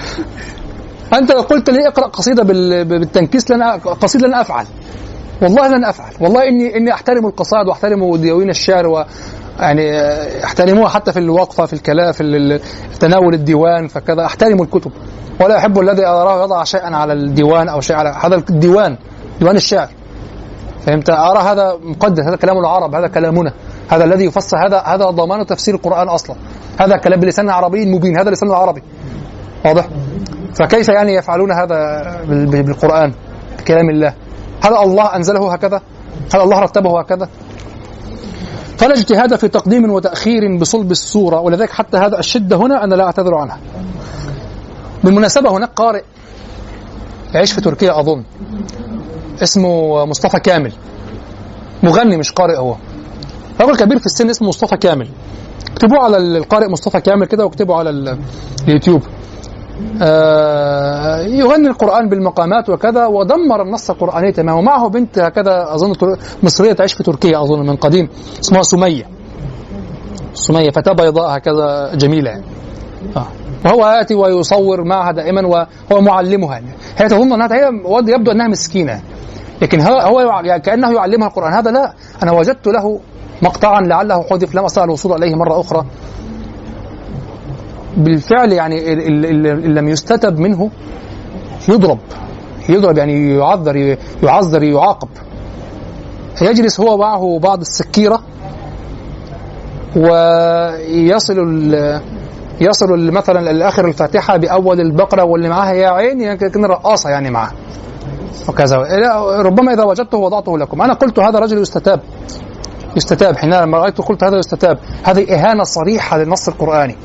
أنت 1.18 1.32
لو 1.32 1.40
قلت 1.40 1.70
لي 1.70 1.88
اقرأ 1.88 2.06
قصيدة 2.06 2.42
بالتنكيس 2.82 3.50
لن 3.50 3.62
قصيدة 4.02 4.26
لن 4.26 4.34
أفعل. 4.34 4.66
والله 5.42 5.68
لن 5.68 5.84
أفعل. 5.84 6.12
والله 6.20 6.48
إني 6.48 6.76
إني 6.76 6.92
أحترم 6.92 7.26
القصائد 7.26 7.68
وأحترم 7.68 8.16
ديوان 8.16 8.50
الشعر 8.50 9.06
يعني 9.60 9.90
احترموها 10.44 10.88
حتى 10.88 11.12
في 11.12 11.18
الوقفة 11.18 11.66
في 11.66 11.72
الكلام 11.72 12.12
في 12.12 12.60
تناول 13.00 13.34
الديوان 13.34 13.88
فكذا 13.88 14.26
احترم 14.26 14.62
الكتب. 14.62 14.92
ولا 15.40 15.58
احب 15.58 15.78
الذي 15.78 16.06
أراه 16.06 16.44
يضع 16.44 16.64
شيئا 16.64 16.96
على 16.96 17.12
الديوان 17.12 17.68
أو 17.68 17.80
شيء 17.80 17.96
على 17.96 18.08
هذا 18.08 18.36
الديوان 18.36 18.96
ديوان 19.40 19.56
الشعر. 19.56 19.88
فهمت؟ 20.86 21.10
أرى 21.10 21.38
هذا 21.38 21.78
مقدس 21.82 22.24
هذا 22.24 22.36
كلام 22.36 22.58
العرب 22.58 22.94
هذا 22.94 23.08
كلامنا. 23.08 23.52
هذا 23.88 24.04
الذي 24.04 24.24
يفسر 24.24 24.66
هذا 24.66 24.78
هذا 24.78 25.04
ضمان 25.04 25.46
تفسير 25.46 25.74
القرآن 25.74 26.08
أصلا. 26.08 26.36
هذا 26.80 26.96
كلام 26.96 27.20
بلسان 27.20 27.50
عربي 27.50 27.86
مبين 27.86 28.18
هذا 28.18 28.30
لسان 28.30 28.50
عربي 28.50 28.82
واضح؟ 29.64 29.88
فكيف 30.54 30.88
يعني 30.88 31.14
يفعلون 31.14 31.52
هذا 31.52 32.02
بالقرآن؟ 32.28 33.12
بكلام 33.58 33.90
الله. 33.90 34.14
هل 34.62 34.76
الله 34.76 35.16
أنزله 35.16 35.52
هكذا؟ 35.52 35.80
هل 36.34 36.40
الله 36.40 36.60
رتبه 36.60 37.00
هكذا؟ 37.00 37.28
فلا 38.80 38.94
اجتهاد 38.94 39.36
في 39.36 39.48
تقديم 39.48 39.90
وتأخير 39.90 40.56
بصلب 40.58 40.90
الصورة 40.90 41.40
ولذلك 41.40 41.70
حتى 41.70 41.96
هذا 41.96 42.18
الشدة 42.18 42.56
هنا 42.56 42.84
أنا 42.84 42.94
لا 42.94 43.04
أعتذر 43.04 43.34
عنها. 43.34 43.58
بالمناسبة 45.04 45.50
هناك 45.50 45.70
قارئ 45.76 46.02
يعيش 47.34 47.52
في 47.52 47.60
تركيا 47.60 48.00
أظن 48.00 48.24
اسمه 49.42 50.04
مصطفى 50.04 50.40
كامل. 50.40 50.72
مغني 51.82 52.16
مش 52.16 52.32
قارئ 52.32 52.56
هو. 52.56 52.76
رجل 53.60 53.76
كبير 53.76 53.98
في 53.98 54.06
السن 54.06 54.30
اسمه 54.30 54.48
مصطفى 54.48 54.76
كامل. 54.76 55.08
اكتبوه 55.72 55.98
على 55.98 56.16
القارئ 56.16 56.68
مصطفى 56.68 57.00
كامل 57.00 57.26
كده 57.26 57.44
واكتبوا 57.44 57.76
على 57.76 58.16
اليوتيوب. 58.68 59.02
يغني 61.26 61.68
القرآن 61.68 62.08
بالمقامات 62.08 62.68
وكذا 62.68 63.06
ودمر 63.06 63.62
النص 63.62 63.90
القرآني 63.90 64.32
تماما 64.32 64.58
ومعه 64.58 64.88
بنت 64.88 65.18
هكذا 65.18 65.74
أظن 65.74 65.92
مصرية 66.42 66.72
تعيش 66.72 66.92
في 66.92 67.02
تركيا 67.02 67.42
أظن 67.42 67.66
من 67.66 67.76
قديم 67.76 68.08
اسمها 68.40 68.62
سمية 68.62 69.04
سمية 70.34 70.70
فتاة 70.70 70.92
بيضاء 70.92 71.36
هكذا 71.36 71.94
جميلة 71.94 72.30
يعني. 72.30 72.44
آه. 73.16 73.26
وهو 73.64 73.88
يأتي 73.88 74.14
ويصور 74.14 74.84
معها 74.84 75.12
دائما 75.12 75.46
وهو 75.46 76.00
معلمها 76.00 76.52
يعني. 76.52 76.70
هي 76.96 77.08
تظن 77.08 77.32
أنها 77.32 77.48
هي 77.56 77.70
يبدو 78.14 78.30
أنها 78.30 78.48
مسكينة 78.48 79.02
لكن 79.62 79.80
هو, 79.80 79.98
هو 79.98 80.20
يعني 80.44 80.62
كأنه 80.62 80.94
يعلمها 80.94 81.28
القرآن 81.28 81.52
هذا 81.52 81.70
لا 81.70 81.94
أنا 82.22 82.32
وجدت 82.32 82.66
له 82.66 83.00
مقطعا 83.42 83.80
لعله 83.80 84.22
حذف 84.22 84.54
لم 84.54 84.64
أستطع 84.64 84.84
الوصول 84.84 85.12
إليه 85.12 85.34
مرة 85.34 85.60
أخرى 85.60 85.84
بالفعل 87.96 88.52
يعني 88.52 88.92
اللي 88.92 89.80
لم 89.80 89.88
يستتب 89.88 90.38
منه 90.38 90.70
يضرب. 91.68 91.98
يضرب 92.68 92.98
يعني 92.98 93.36
يعذر 93.36 93.96
يعذر 94.22 94.62
يعاقب. 94.62 95.08
يجلس 96.42 96.80
هو 96.80 96.96
معه 96.96 97.38
بعض 97.38 97.60
السكيرة 97.60 98.22
ويصل 99.96 101.38
يصل 102.60 103.10
مثلا 103.12 103.52
لاخر 103.52 103.88
الفاتحة 103.88 104.36
بأول 104.36 104.80
البقرة 104.80 105.24
واللي 105.24 105.48
معاها 105.48 105.72
يا 105.72 105.88
عيني 105.88 106.36
كان 106.36 106.64
رقاصة 106.64 107.10
يعني 107.10 107.30
معاه. 107.30 107.50
وكذا. 108.48 108.76
ربما 109.42 109.72
إذا 109.72 109.84
وجدته 109.84 110.18
وضعته 110.18 110.58
لكم. 110.58 110.82
أنا 110.82 110.94
قلت 110.94 111.18
هذا 111.18 111.38
رجل 111.38 111.58
يستتاب. 111.58 112.00
يستتاب. 112.96 113.36
حينما 113.36 113.78
رايته 113.78 114.02
قلت 114.02 114.24
هذا 114.24 114.38
يستتاب. 114.38 114.78
هذه 115.02 115.34
إهانة 115.34 115.62
صريحة 115.62 116.18
للنص 116.18 116.48
القرآني. 116.48 116.96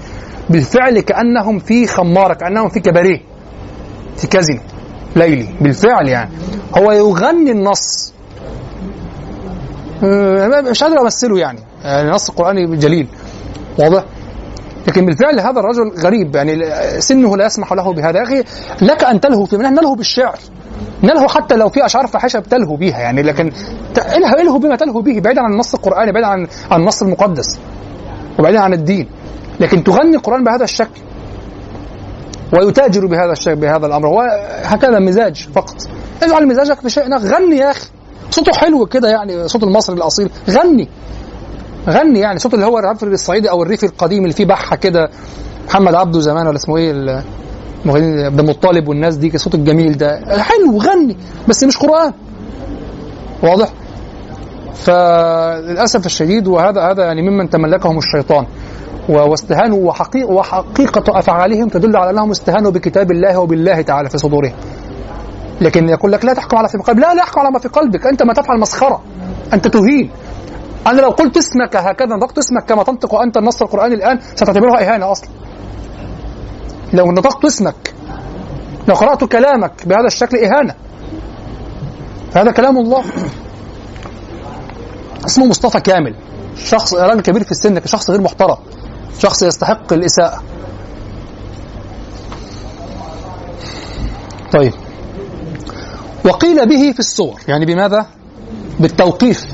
بالفعل 0.50 1.00
كأنهم 1.00 1.60
في 1.60 1.88
خمارة 1.88 2.34
كأنهم 2.34 2.70
في 2.70 2.80
كباريه 2.80 3.20
في 4.18 4.28
كازينو 4.28 4.62
ليلي 5.16 5.48
بالفعل 5.62 6.08
يعني. 6.08 6.30
هو 6.78 6.92
يغني 6.92 7.52
النص. 7.52 8.14
آه، 10.04 10.62
مش 10.62 10.84
قادر 10.84 11.02
أمثله 11.02 11.40
يعني. 11.40 11.60
النص 11.86 12.30
القراني 12.30 12.78
جليل 12.78 13.08
واضح؟ 13.80 14.04
لكن 14.88 15.06
بالفعل 15.06 15.40
هذا 15.40 15.60
الرجل 15.60 15.92
غريب 16.00 16.36
يعني 16.36 16.66
سنه 17.02 17.38
لا 17.38 17.46
يسمح 17.46 17.74
له 17.74 17.94
بهذا. 17.94 18.20
يا 18.20 18.24
أخي 18.24 18.44
لك 18.82 19.04
أن 19.04 19.22
تلهو 19.22 19.46
في 19.46 19.58
منه 19.58 19.70
نلهو 19.70 19.96
بالشعر. 19.96 20.40
نلهو 21.04 21.28
حتى 21.28 21.56
لو 21.56 21.70
في 21.70 21.86
أشعار 21.86 22.08
فاحشه 22.08 22.40
بتلهو 22.40 22.76
بيها 22.76 23.00
يعني 23.00 23.22
لكن 23.22 23.52
الهو 23.98 24.36
إلهو 24.42 24.58
بما 24.60 24.76
تلهو 24.76 25.02
به 25.02 25.20
بعيدا 25.20 25.42
عن 25.42 25.54
النص 25.54 25.74
القراني 25.74 26.12
بعيدا 26.12 26.28
عن 26.28 26.48
النص 26.72 27.02
المقدس 27.02 27.60
وبعيدا 28.40 28.60
عن 28.60 28.74
الدين. 28.74 29.08
لكن 29.60 29.84
تغني 29.84 30.16
القرآن 30.16 30.44
بهذا 30.44 30.64
الشكل 30.64 31.02
ويتاجر 32.54 33.06
بهذا 33.06 33.32
الشيء 33.32 33.54
بهذا 33.56 33.86
الأمر. 33.88 34.08
هو 34.08 34.22
هكذا 34.64 35.00
مزاج 35.00 35.48
فقط. 35.56 35.76
اجعل 36.24 36.48
مزاجك 36.48 36.80
في 36.80 36.90
شيء 36.90 37.18
غني 37.18 37.58
يا 37.58 37.72
أخي. 37.72 37.88
صوته 38.32 38.52
حلو 38.54 38.86
كده 38.86 39.10
يعني 39.10 39.48
صوت 39.48 39.64
المصري 39.64 39.96
الأصيل. 39.96 40.30
غني. 40.50 40.90
غني 41.90 42.20
يعني. 42.20 42.40
صوت 42.40 42.54
اللي 42.54 42.66
هو 42.66 42.80
الرفري 42.80 43.14
الصعيدي 43.14 43.50
أو 43.50 43.64
الريفي 43.64 43.86
القديم 43.86 44.24
اللي 44.24 44.34
فيه 44.34 44.46
بحة 44.46 44.76
كده. 44.76 45.10
محمد 45.68 45.96
عبده 45.96 46.20
زمان 46.20 46.48
ولا 46.48 46.56
اسمه 46.56 46.78
إيه 46.78 46.92
ال- 46.92 47.24
المغنيين 47.86 48.26
عبد 48.26 48.40
المطلب 48.40 48.88
والناس 48.88 49.16
دي 49.16 49.36
الصوت 49.36 49.56
الجميل 49.56 49.98
ده. 49.98 50.22
حلو 50.42 50.78
غني. 50.78 51.18
بس 51.48 51.64
مش 51.64 51.78
قرآن. 51.78 52.14
واضح؟ 53.44 53.70
فللأسف 54.76 56.06
الشديد 56.06 56.48
وهذا 56.48 56.82
هذا 56.82 57.04
يعني 57.04 57.22
ممن 57.22 57.50
تملكهم 57.50 57.98
الشيطان. 57.98 58.46
واستهانوا 59.10 59.88
وحقيقة, 59.90 60.32
وحقيقة 60.32 61.20
أفعالهم 61.20 61.68
تدل 61.68 61.98
على 61.98 62.10
أنهم 62.10 62.32
استهانوا 62.32 62.72
بكتاب 62.72 63.12
الله 63.12 63.40
وبالله 63.40 63.82
تعالى 63.82 64.10
في 64.10 64.18
صدورهم 64.18 64.54
لكن 65.62 65.90
يقول 65.90 66.12
لك 66.12 66.26
لا 66.26 66.34
تحكم 66.34 66.58
على 66.58 66.70
في 66.70 66.78
قلبك. 66.78 67.00
لا 67.00 67.14
لا 67.14 67.24
أحكم 67.24 67.40
على 67.40 67.52
ما 67.52 67.60
في 67.60 67.68
قلبك. 67.68 68.08
أنت 68.08 68.24
ما 68.24 68.34
تفعل 68.34 68.60
مسخرة. 68.60 69.02
أنت 69.54 69.68
تهين. 69.68 70.12
أنا 70.88 71.02
لو 71.02 71.10
قلت 71.10 71.38
اسمك 71.38 71.76
هكذا 71.76 72.16
نطقت 72.16 72.38
اسمك 72.38 72.66
كما 72.66 72.84
تنطق 72.84 73.16
أنت 73.16 73.38
النص 73.38 73.62
القرآني 73.62 73.96
الآن 73.96 74.20
ستعتبرها 74.36 74.94
إهانة 74.94 75.12
أصلا. 75.12 75.30
لو 76.94 77.12
نطقت 77.12 77.46
اسمك 77.46 77.94
لو 78.88 78.96
قرأت 78.96 79.24
كلامك 79.24 79.72
بهذا 79.86 80.08
الشكل 80.08 80.38
إهانة. 80.38 80.76
هذا 82.36 82.52
كلام 82.52 82.78
الله. 82.78 83.04
اسمه 85.26 85.46
مصطفى 85.46 85.80
كامل. 85.80 86.16
شخص 86.58 86.94
راجل 86.94 87.22
كبير 87.22 87.44
في 87.44 87.52
السن 87.52 87.86
شخص 87.86 88.10
غير 88.10 88.22
محترم. 88.22 88.58
شخص 89.20 89.44
يستحق 89.44 89.94
الإساءة. 89.94 90.44
طيب. 94.54 94.74
وقيل 96.26 96.70
به 96.70 96.92
في 96.92 97.00
الصور 97.00 97.42
يعني 97.48 97.66
بماذا؟ 97.66 98.06
بالتوقيف. 98.80 99.46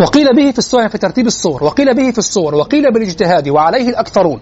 وقيل 0.00 0.36
به 0.36 0.50
في 0.50 0.58
الصور 0.58 0.80
يعني 0.80 0.92
في 0.92 0.98
ترتيب 0.98 1.26
الصور. 1.26 1.64
وقيل 1.64 1.94
به 1.94 2.10
في 2.10 2.18
الصور 2.18 2.54
وقيل 2.54 2.92
بالاجتهاد 2.92 3.48
وعليه 3.48 3.88
الأكثرون. 3.88 4.40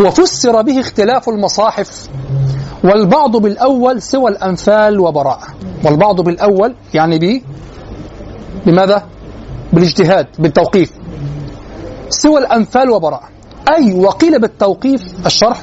وفسر 0.00 0.62
به 0.62 0.80
اختلاف 0.80 1.28
المصاحف 1.28 2.08
والبعض 2.84 3.36
بالأول 3.36 4.02
سوى 4.02 4.30
الأنفال 4.30 5.00
وبراءة 5.00 5.46
والبعض 5.84 6.20
بالأول 6.20 6.74
يعني 6.94 7.18
ب 7.18 7.42
بماذا؟ 8.66 9.06
بالاجتهاد 9.72 10.26
بالتوقيف. 10.38 10.92
سوى 12.08 12.40
الأنفال 12.40 12.90
وبراءة 12.90 13.28
أي 13.68 13.94
وقيل 13.94 14.38
بالتوقيف 14.38 15.26
الشرح 15.26 15.62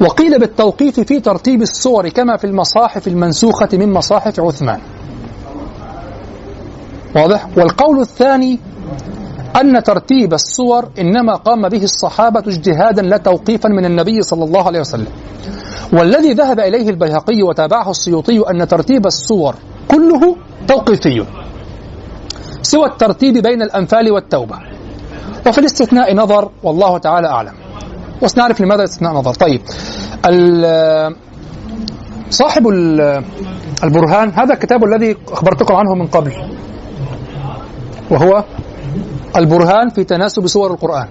وقيل 0.00 0.38
بالتوقيف 0.38 1.00
في 1.00 1.20
ترتيب 1.20 1.62
الصور 1.62 2.08
كما 2.08 2.36
في 2.36 2.46
المصاحف 2.46 3.08
المنسوخة 3.08 3.68
من 3.72 3.92
مصاحف 3.92 4.40
عثمان. 4.40 4.80
واضح؟ 7.16 7.46
والقول 7.56 8.00
الثاني 8.00 8.58
أن 9.60 9.82
ترتيب 9.82 10.32
الصور 10.32 10.88
إنما 10.98 11.34
قام 11.34 11.68
به 11.68 11.84
الصحابة 11.84 12.40
اجتهادا 12.40 13.02
لا 13.02 13.16
توقيفا 13.16 13.68
من 13.68 13.84
النبي 13.84 14.22
صلى 14.22 14.44
الله 14.44 14.66
عليه 14.66 14.80
وسلم. 14.80 15.08
والذي 15.92 16.32
ذهب 16.32 16.60
إليه 16.60 16.90
البيهقي 16.90 17.42
وتابعه 17.42 17.90
السيوطي 17.90 18.40
أن 18.50 18.68
ترتيب 18.68 19.06
الصور 19.06 19.54
كله 19.88 20.36
توقيفي 20.68 21.24
سوى 22.62 22.86
الترتيب 22.86 23.38
بين 23.38 23.62
الأنفال 23.62 24.12
والتوبة. 24.12 24.71
وفي 25.46 25.58
الاستثناء 25.58 26.14
نظر 26.14 26.50
والله 26.62 26.98
تعالى 26.98 27.28
أعلم. 27.28 27.52
وسنعرف 28.22 28.60
لماذا 28.60 28.80
الاستثناء 28.80 29.12
نظر. 29.12 29.34
طيب 29.34 29.60
صاحب 32.30 32.68
ال- 32.68 33.24
البرهان 33.84 34.30
هذا 34.30 34.54
الكتاب 34.54 34.84
الذي 34.84 35.16
أخبرتكم 35.32 35.74
عنه 35.74 35.94
من 35.94 36.06
قبل 36.06 36.32
وهو 38.10 38.44
البرهان 39.36 39.88
في 39.88 40.04
تناسب 40.04 40.46
صور 40.46 40.70
القرآن. 40.70 41.08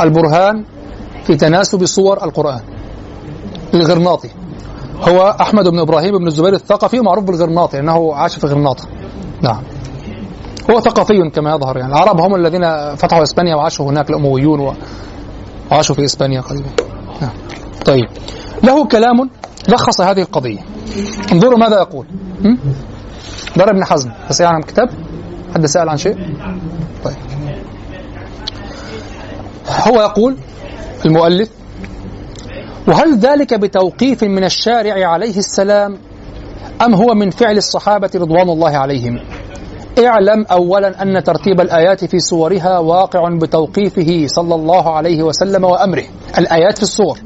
البرهان 0.00 0.64
في 1.26 1.36
تناسب 1.36 1.84
صور 1.84 2.24
القرآن. 2.24 2.60
الغرناطي. 3.74 4.28
هو 5.08 5.36
أحمد 5.40 5.68
بن 5.68 5.78
إبراهيم 5.78 6.18
بن 6.18 6.26
الزبير 6.26 6.52
الثقفي 6.52 7.00
معروف 7.00 7.24
بالغرناطي 7.24 7.76
لأنه 7.76 8.14
عاش 8.14 8.38
في 8.38 8.46
غرناطة. 8.46 8.84
نعم. 9.42 9.62
هو 10.70 10.80
ثقافي 10.80 11.30
كما 11.34 11.54
يظهر 11.54 11.76
يعني. 11.76 11.92
العرب 11.92 12.20
هم 12.20 12.34
الذين 12.34 12.94
فتحوا 12.96 13.22
إسبانيا 13.22 13.54
وعاشوا 13.54 13.90
هناك 13.90 14.10
الأمويون 14.10 14.74
وعاشوا 15.70 15.94
في 15.94 16.04
إسبانيا 16.04 16.40
قريبا. 16.40 16.68
نعم. 17.20 17.30
طيب. 17.86 18.08
له 18.64 18.86
كلام 18.86 19.30
لخص 19.68 20.00
هذه 20.00 20.20
القضية. 20.22 20.60
انظروا 21.32 21.58
ماذا 21.58 21.76
يقول؟ 21.76 22.06
دار 23.56 23.70
ابن 23.70 23.84
حزم. 23.84 24.10
تسأل 24.28 24.46
عن 24.46 24.62
كتاب 24.62 24.88
حد 25.54 25.66
سأل 25.66 25.88
عن 25.88 25.96
شيء؟ 25.96 26.16
طيب. 27.04 27.16
هو 29.88 30.02
يقول 30.02 30.36
المؤلف 31.06 31.48
وهل 32.88 33.18
ذلك 33.18 33.54
بتوقيف 33.54 34.24
من 34.24 34.44
الشارع 34.44 35.08
عليه 35.08 35.38
السلام 35.38 35.98
أم 36.82 36.94
هو 36.94 37.14
من 37.14 37.30
فعل 37.30 37.56
الصحابة 37.56 38.10
رضوان 38.14 38.48
الله 38.48 38.76
عليهم؟ 38.76 39.18
اعلم 39.98 40.46
اولا 40.50 41.02
أن 41.02 41.22
ترتيب 41.24 41.60
الآيات 41.60 42.04
في 42.04 42.18
سورها 42.18 42.78
واقع 42.78 43.28
بتوقيفه 43.28 44.26
صلى 44.26 44.54
الله 44.54 44.90
عليه 44.92 45.22
وسلم 45.22 45.64
وأمره. 45.64 46.02
الآيات 46.38 46.76
في 46.76 46.82
السور 46.82 47.18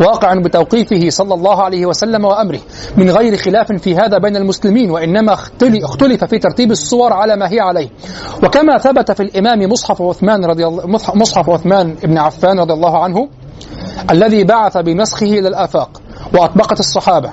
واقع 0.00 0.34
بتوقيفه 0.34 1.08
صلى 1.10 1.34
الله 1.34 1.62
عليه 1.62 1.86
وسلم 1.86 2.24
وأمره. 2.24 2.60
من 2.96 3.10
غير 3.10 3.36
خلاف 3.36 3.72
في 3.72 3.96
هذا 3.96 4.18
بين 4.18 4.36
المسلمين 4.36 4.90
وإنما 4.90 5.32
اختل- 5.32 5.84
اختلف 5.84 6.24
في 6.24 6.38
ترتيب 6.38 6.70
السور 6.70 7.12
على 7.12 7.36
ما 7.36 7.52
هي 7.52 7.60
عليه. 7.60 7.88
وكما 8.44 8.78
ثبت 8.78 9.12
في 9.12 9.22
الإمام 9.22 9.70
مصحف 9.72 10.02
عثمان 10.02 10.44
رضي 10.44 10.66
الله 10.66 10.86
مصحف- 10.86 11.50
عثمان 11.50 11.94
بن 12.04 12.18
عفان 12.18 12.60
رضي 12.60 12.72
الله 12.72 12.98
عنه 13.04 13.28
الذي 14.10 14.44
بعث 14.44 14.76
بنسخه 14.76 15.26
إلى 15.26 15.48
الافاق 15.48 16.00
وأطبقت 16.34 16.80
الصحابة. 16.80 17.32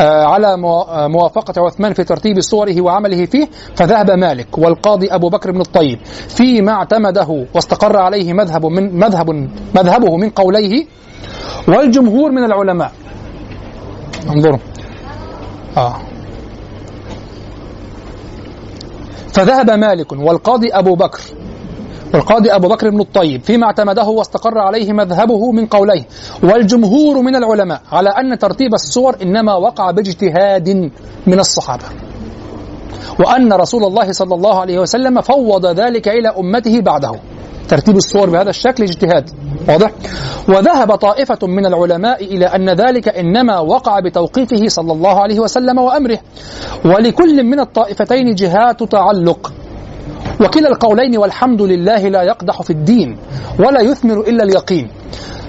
على 0.00 0.56
موا- 0.56 0.88
آه، 1.04 1.08
موافقة 1.08 1.62
عثمان 1.66 1.92
في 1.92 2.04
ترتيب 2.04 2.40
صوره 2.40 2.80
وعمله 2.80 3.26
فيه 3.26 3.48
فذهب 3.76 4.10
مالك 4.10 4.58
والقاضي 4.58 5.08
أبو 5.14 5.28
بكر 5.28 5.50
بن 5.50 5.60
الطيب 5.60 5.98
فيما 6.28 6.72
اعتمده 6.72 7.46
واستقر 7.54 7.96
عليه 7.96 8.32
مذهب 8.32 8.66
من 8.66 8.98
مذهب 8.98 9.30
مذهبه 9.74 10.16
من 10.16 10.30
قوليه 10.30 10.86
والجمهور 11.68 12.30
من 12.30 12.44
العلماء 12.44 12.92
انظروا 14.30 14.58
آه. 15.76 15.96
فذهب 19.34 19.70
مالك 19.70 20.12
والقاضي 20.12 20.68
أبو 20.72 20.94
بكر 20.94 21.20
والقاضي 22.14 22.50
أبو 22.50 22.68
بكر 22.68 22.90
بن 22.90 23.00
الطيب 23.00 23.42
فيما 23.42 23.66
اعتمده 23.66 24.04
واستقر 24.04 24.58
عليه 24.58 24.92
مذهبه 24.92 25.52
من 25.52 25.66
قوليه. 25.66 26.06
والجمهور 26.42 27.22
من 27.22 27.36
العلماء 27.36 27.80
على 27.92 28.10
أن 28.10 28.38
ترتيب 28.38 28.74
الصور 28.74 29.16
إنما 29.22 29.54
وقع 29.54 29.90
باجتهاد 29.90 30.90
من 31.26 31.38
الصحابة. 31.40 31.84
وأن 33.20 33.52
رسول 33.52 33.84
الله 33.84 34.12
صلى 34.12 34.34
الله 34.34 34.60
عليه 34.60 34.78
وسلم 34.78 35.20
فوض 35.20 35.66
ذلك 35.66 36.08
إلى 36.08 36.28
أمته 36.28 36.80
بعده. 36.80 37.12
ترتيب 37.68 37.96
الصور 37.96 38.30
بهذا 38.30 38.50
الشكل 38.50 38.82
اجتهاد. 38.82 39.30
واضح؟ 39.68 39.90
وذهب 40.48 40.94
طائفة 40.94 41.38
من 41.46 41.66
العلماء 41.66 42.24
إلى 42.24 42.46
أن 42.46 42.70
ذلك 42.70 43.08
إنما 43.08 43.58
وقع 43.58 44.00
بتوقيفه 44.00 44.68
صلى 44.68 44.92
الله 44.92 45.20
عليه 45.20 45.40
وسلم 45.40 45.78
وأمره. 45.78 46.18
ولكل 46.84 47.44
من 47.44 47.60
الطائفتين 47.60 48.34
جهات 48.34 48.82
تعلق. 48.82 49.52
وكلا 50.40 50.68
القولين 50.68 51.18
والحمد 51.18 51.62
لله 51.62 52.08
لا 52.08 52.22
يقدح 52.22 52.62
في 52.62 52.70
الدين 52.70 53.18
ولا 53.58 53.80
يثمر 53.80 54.20
إلا 54.20 54.44
اليقين. 54.44 54.90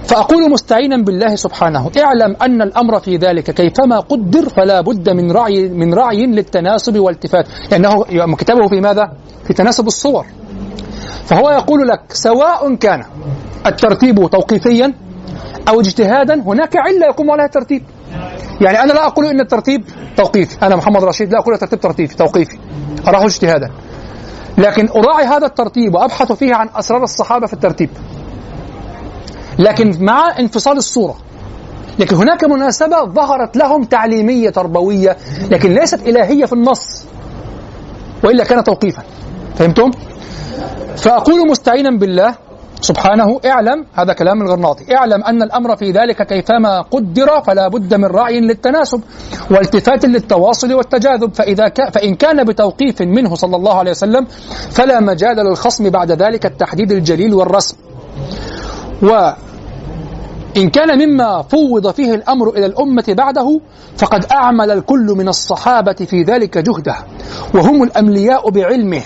فأقول 0.03 0.51
مستعينا 0.51 0.97
بالله 0.97 1.35
سبحانه 1.35 1.91
اعلم 1.97 2.35
أن 2.41 2.61
الأمر 2.61 2.99
في 2.99 3.17
ذلك 3.17 3.51
كيفما 3.51 3.99
قدر 3.99 4.49
فلا 4.49 4.81
بد 4.81 5.09
من 5.09 5.31
رعي 5.31 5.69
من 5.69 5.93
رعي 5.93 6.25
للتناسب 6.25 6.99
والالتفات. 6.99 7.45
لأنه 7.71 8.35
كتابه 8.35 8.67
في 8.67 8.81
ماذا؟ 8.81 9.11
في 9.47 9.53
تناسب 9.53 9.87
الصور. 9.87 10.25
فهو 11.25 11.49
يقول 11.49 11.87
لك 11.87 12.01
سواء 12.09 12.75
كان 12.75 13.03
الترتيب 13.65 14.29
توقيفيا 14.31 14.93
أو 15.69 15.79
اجتهادا 15.79 16.41
هناك 16.41 16.75
علة 16.77 17.05
يقوم 17.05 17.31
عليها 17.31 17.45
الترتيب. 17.45 17.83
يعني 18.61 18.83
أنا 18.83 18.93
لا 18.93 19.07
أقول 19.07 19.25
إن 19.25 19.39
الترتيب 19.39 19.83
توقيفي. 20.17 20.57
أنا 20.65 20.75
محمد 20.75 21.03
رشيد 21.03 21.31
لا 21.31 21.39
أقول 21.39 21.53
الترتيب 21.53 21.79
ترتيبي 21.79 22.13
توقيفي. 22.15 22.57
أراه 23.07 23.25
اجتهادا. 23.25 23.71
لكن 24.57 24.89
أراعي 24.89 25.25
هذا 25.25 25.45
الترتيب 25.45 25.95
وأبحث 25.95 26.31
فيه 26.31 26.55
عن 26.55 26.69
أسرار 26.75 27.03
الصحابة 27.03 27.47
في 27.47 27.53
الترتيب 27.53 27.89
لكن 29.59 30.05
مع 30.05 30.39
انفصال 30.39 30.77
الصورة 30.77 31.15
لكن 31.99 32.15
هناك 32.15 32.43
مناسبة 32.43 33.05
ظهرت 33.05 33.57
لهم 33.57 33.83
تعليمية 33.83 34.49
تربوية 34.49 35.17
لكن 35.51 35.73
ليست 35.73 36.07
إلهية 36.07 36.45
في 36.45 36.53
النص 36.53 37.05
وإلا 38.23 38.43
كان 38.43 38.63
توقيفا 38.63 39.03
فهمتم؟ 39.55 39.91
فأقول 40.97 41.47
مستعينا 41.49 41.97
بالله 41.97 42.35
سبحانه 42.83 43.39
اعلم 43.45 43.85
هذا 43.93 44.13
كلام 44.13 44.41
الغرناطي 44.41 44.95
اعلم 44.95 45.23
أن 45.23 45.41
الأمر 45.41 45.75
في 45.75 45.91
ذلك 45.91 46.27
كيفما 46.27 46.81
قدر 46.81 47.41
فلا 47.47 47.67
بد 47.67 47.93
من 47.93 48.05
رعي 48.05 48.39
للتناسب 48.39 49.01
والتفات 49.51 50.05
للتواصل 50.05 50.73
والتجاذب. 50.73 51.33
فإذا 51.33 51.67
ك... 51.67 51.93
فإن 51.93 52.15
كان 52.15 52.43
بتوقيف 52.43 53.01
منه 53.01 53.35
صلى 53.35 53.55
الله 53.55 53.73
عليه 53.73 53.91
وسلم 53.91 54.25
فلا 54.71 54.99
مجال 54.99 55.37
للخصم 55.37 55.89
بعد 55.89 56.11
ذلك 56.11 56.45
التحديد 56.45 56.91
الجليل 56.91 57.33
والرسم. 57.33 57.77
و 59.03 59.31
إن 60.57 60.69
كان 60.69 61.09
مما 61.09 61.41
فوض 61.41 61.91
فيه 61.91 62.13
الأمر 62.15 62.49
إلى 62.49 62.65
الأمة 62.65 63.05
بعده 63.07 63.59
فقد 63.97 64.25
أعمل 64.31 64.71
الكل 64.71 65.05
من 65.17 65.27
الصحابة 65.27 65.93
في 65.93 66.23
ذلك 66.23 66.57
جهده 66.57 66.95
وهم 67.55 67.83
الأملياء 67.83 68.49
بعلمه 68.49 69.01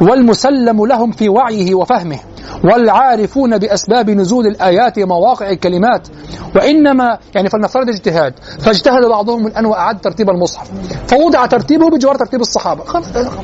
والمسلم 0.00 0.86
لهم 0.86 1.10
في 1.10 1.28
وعيه 1.28 1.74
وفهمه. 1.74 2.18
والعارفون 2.64 3.58
بأسباب 3.58 4.10
نزول 4.10 4.46
الآيات 4.46 4.98
ومواقع 4.98 5.50
الكلمات. 5.50 6.08
وإنما 6.56 7.18
يعني 7.34 7.48
فلنفترض 7.48 7.88
اجتهاد 7.88 8.34
فاجتهد 8.60 9.04
بعضهم 9.04 9.46
الآن 9.46 9.66
وأعد 9.66 10.00
ترتيب 10.00 10.30
المصحف 10.30 10.70
فوضع 11.06 11.46
ترتيبه 11.46 11.90
بجوار 11.90 12.14
ترتيب 12.14 12.40
الصحابة. 12.40 12.84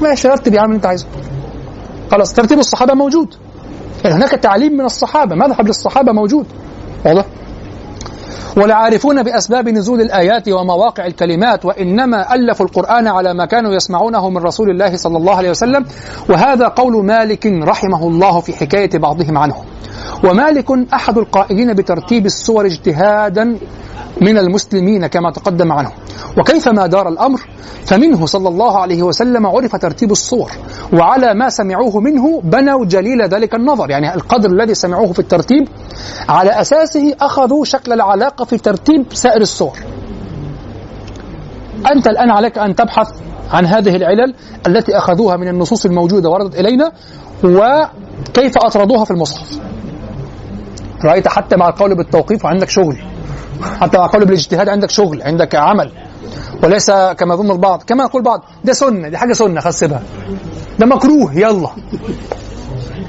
ماشي 0.00 0.28
رتب 0.28 0.54
يا 0.54 0.60
عم 0.60 0.72
أنت 0.72 0.86
عايزه. 0.86 1.06
خلاص 2.10 2.32
ترتيب 2.32 2.58
الصحابة 2.58 2.94
موجود. 2.94 3.34
يعني 4.04 4.16
هناك 4.16 4.30
تعليم 4.30 4.72
من 4.72 4.84
الصحابة 4.84 5.36
مذهب 5.36 5.66
للصحابة 5.66 6.12
موجود. 6.12 6.46
واضح؟ 7.06 7.24
والعارفون 8.56 9.22
بأسباب 9.22 9.68
نزول 9.68 10.00
الآيات 10.00 10.48
ومواقع 10.48 11.06
الكلمات 11.06 11.64
وإنما 11.64 12.34
ألفوا 12.34 12.66
القرآن 12.66 13.06
على 13.06 13.34
ما 13.34 13.46
كانوا 13.46 13.74
يسمعونه 13.74 14.30
من 14.30 14.38
رسول 14.38 14.70
الله 14.70 14.96
صلى 14.96 15.16
الله 15.16 15.34
عليه 15.36 15.50
وسلم. 15.50 15.84
وهذا 16.30 16.68
قول 16.68 17.04
مالك 17.04 17.46
رحمه 17.46 18.08
الله 18.08 18.40
في 18.40 18.52
حكاية 18.52 18.90
بعضهم 18.98 19.38
عنه. 19.38 19.54
ومالك 20.24 20.66
أحد 20.94 21.18
القائلين 21.18 21.74
بترتيب 21.74 22.26
السور 22.26 22.66
اجتهادا 22.66 23.58
من 24.20 24.38
المسلمين 24.38 25.06
كما 25.06 25.30
تقدم 25.30 25.72
عنه. 25.72 25.92
وكيفما 26.38 26.86
دار 26.86 27.08
الأمر؟ 27.08 27.40
فمنه 27.86 28.26
صلى 28.26 28.48
الله 28.48 28.78
عليه 28.78 29.02
وسلم 29.02 29.46
عرف 29.46 29.76
ترتيب 29.76 30.10
الصور 30.10 30.50
وعلى 30.92 31.34
ما 31.34 31.48
سمعوه 31.48 32.00
منه 32.00 32.40
بنوا 32.40 32.84
جليل 32.84 33.22
ذلك 33.22 33.54
النظر. 33.54 33.90
يعني 33.90 34.14
القدر 34.14 34.50
الذي 34.50 34.74
سمعوه 34.74 35.12
في 35.12 35.18
الترتيب 35.18 35.68
على 36.28 36.50
أساسه 36.50 37.14
أخذوا 37.20 37.64
شكل 37.64 37.92
العلاقة 37.92 38.44
في 38.44 38.58
ترتيب 38.58 39.06
سائر 39.12 39.40
الصور. 39.40 39.78
أنت 41.92 42.06
الآن 42.06 42.30
عليك 42.30 42.58
أن 42.58 42.74
تبحث 42.74 43.08
عن 43.52 43.66
هذه 43.66 43.96
العلل 43.96 44.34
التي 44.66 44.98
أخذوها 44.98 45.36
من 45.36 45.48
النصوص 45.48 45.84
الموجودة 45.84 46.28
وردت 46.28 46.60
إلينا 46.60 46.92
وكيف 47.44 48.58
أطردوها 48.58 49.04
في 49.04 49.10
المصحف. 49.10 49.58
رأيت 51.04 51.28
حتى 51.28 51.56
مع 51.56 51.68
القول 51.68 51.94
بالتوقيف 51.94 52.44
وعندك 52.44 52.68
شغل. 52.68 52.98
حتى 53.80 53.96
القول 53.96 54.24
بالاجتهاد 54.24 54.68
عندك 54.68 54.90
شغل 54.90 55.22
عندك 55.22 55.54
عمل 55.54 55.92
وليس 56.62 56.90
كما 56.90 57.34
يظن 57.34 57.50
البعض. 57.50 57.82
كما 57.82 58.04
يقول 58.04 58.20
البعض 58.20 58.44
ده 58.64 58.72
سنة 58.72 59.08
دي 59.08 59.16
حاجة 59.16 59.32
سنة 59.32 59.60
خسبها 59.60 60.02
ده 60.78 60.86
مكروه 60.86 61.34
يلا. 61.34 61.68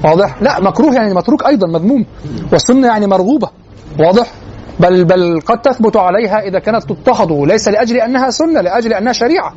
واضح؟ 0.04 0.42
لا 0.42 0.60
مكروه 0.60 0.94
يعني 0.94 1.14
متروك 1.14 1.46
أيضا 1.46 1.66
مذموم. 1.66 2.06
والسنة 2.52 2.86
يعني 2.88 3.06
مرغوبة. 3.06 3.50
واضح؟ 3.98 4.32
بل 4.80 5.04
بل 5.04 5.40
قد 5.40 5.60
تثبت 5.60 5.96
عليها 5.96 6.40
إذا 6.40 6.58
كانت 6.58 6.84
تضطهد 6.84 7.32
ليس 7.32 7.68
لأجل 7.68 7.96
أنها 7.96 8.30
سنة 8.30 8.60
لأجل 8.60 8.92
أنها 8.92 9.12
شريعة. 9.12 9.54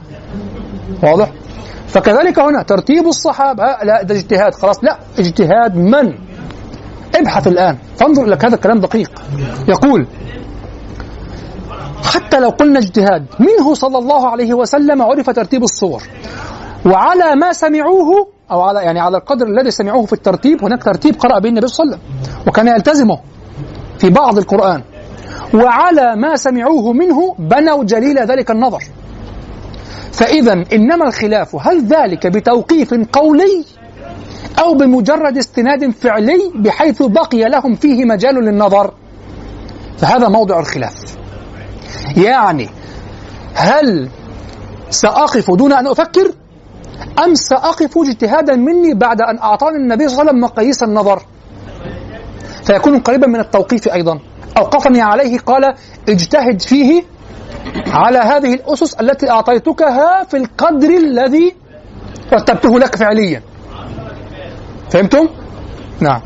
واضح؟ 1.03 1.31
فكذلك 1.87 2.39
هنا 2.39 2.63
ترتيب 2.63 3.07
الصحابة. 3.07 3.63
لا 3.63 4.03
ده 4.03 4.15
اجتهاد. 4.15 4.55
خلاص 4.55 4.83
لا 4.83 4.97
اجتهاد 5.19 5.75
من؟ 5.75 6.13
ابحث 7.15 7.47
الآن. 7.47 7.77
فانظر 7.97 8.25
لك 8.25 8.45
هذا 8.45 8.55
الكلام 8.55 8.79
دقيق. 8.79 9.11
يقول 9.67 10.07
حتى 12.03 12.39
لو 12.39 12.49
قلنا 12.49 12.79
اجتهاد. 12.79 13.25
منه 13.39 13.73
صلى 13.73 13.97
الله 13.97 14.27
عليه 14.27 14.53
وسلم 14.53 15.01
عرف 15.01 15.29
ترتيب 15.29 15.63
الصور. 15.63 16.03
وعلى 16.85 17.35
ما 17.35 17.53
سمعوه 17.53 18.27
أو 18.51 18.61
على 18.61 18.79
يعني 18.79 18.99
على 18.99 19.17
القدر 19.17 19.47
الذي 19.47 19.71
سمعوه 19.71 20.05
في 20.05 20.13
الترتيب 20.13 20.63
هناك 20.63 20.83
ترتيب 20.83 21.15
قرأ 21.15 21.39
به 21.39 21.49
النبي 21.49 21.67
صلى 21.67 21.83
الله 21.83 21.97
عليه 21.97 22.05
وسلم. 22.21 22.47
وكان 22.47 22.67
يلتزمه 22.67 23.19
في 23.99 24.09
بعض 24.09 24.37
القرآن. 24.37 24.81
وعلى 25.53 26.15
ما 26.15 26.35
سمعوه 26.35 26.93
منه 26.93 27.35
بنوا 27.39 27.83
جليل 27.83 28.19
ذلك 28.19 28.51
النظر. 28.51 28.83
فإذا 30.11 30.53
إنما 30.73 31.07
الخلاف 31.07 31.55
هل 31.55 31.85
ذلك 31.85 32.27
بتوقيف 32.27 32.93
قولي 33.13 33.65
أو 34.59 34.73
بمجرد 34.73 35.37
استناد 35.37 35.89
فعلي 35.91 36.51
بحيث 36.55 37.01
بقي 37.01 37.49
لهم 37.49 37.75
فيه 37.75 38.05
مجال 38.05 38.35
للنظر؟ 38.35 38.93
فهذا 39.97 40.27
موضع 40.27 40.59
الخلاف. 40.59 41.22
يعني 42.17 42.69
هل 43.53 44.09
سأقف 44.89 45.51
دون 45.51 45.73
أن 45.73 45.87
أفكر؟ 45.87 46.31
أم 47.25 47.35
سأقف 47.35 47.97
اجتهادا 47.97 48.55
مني 48.55 48.93
بعد 48.93 49.21
أن 49.21 49.37
أعطاني 49.37 49.77
النبي 49.77 50.07
صلى 50.07 50.11
الله 50.11 50.19
عليه 50.21 50.29
وسلم 50.29 50.41
مقاييس 50.41 50.83
النظر؟ 50.83 51.23
فيكون 52.63 52.99
قريبا 52.99 53.27
من 53.27 53.39
التوقيف 53.39 53.87
أيضا. 53.87 54.19
أوقفني 54.57 55.01
عليه 55.01 55.39
قال 55.39 55.73
اجتهد 56.09 56.61
فيه 56.61 57.03
على 57.87 58.17
هذه 58.17 58.53
الأسس 58.53 58.93
التي 58.93 59.29
أعطيتكها 59.29 60.23
في 60.23 60.37
القدر 60.37 60.89
الذي 60.89 61.55
رتبته 62.33 62.79
لك 62.79 62.95
فعليا. 62.95 63.41
فهمتم؟ 64.89 65.29
نعم. 65.99 66.21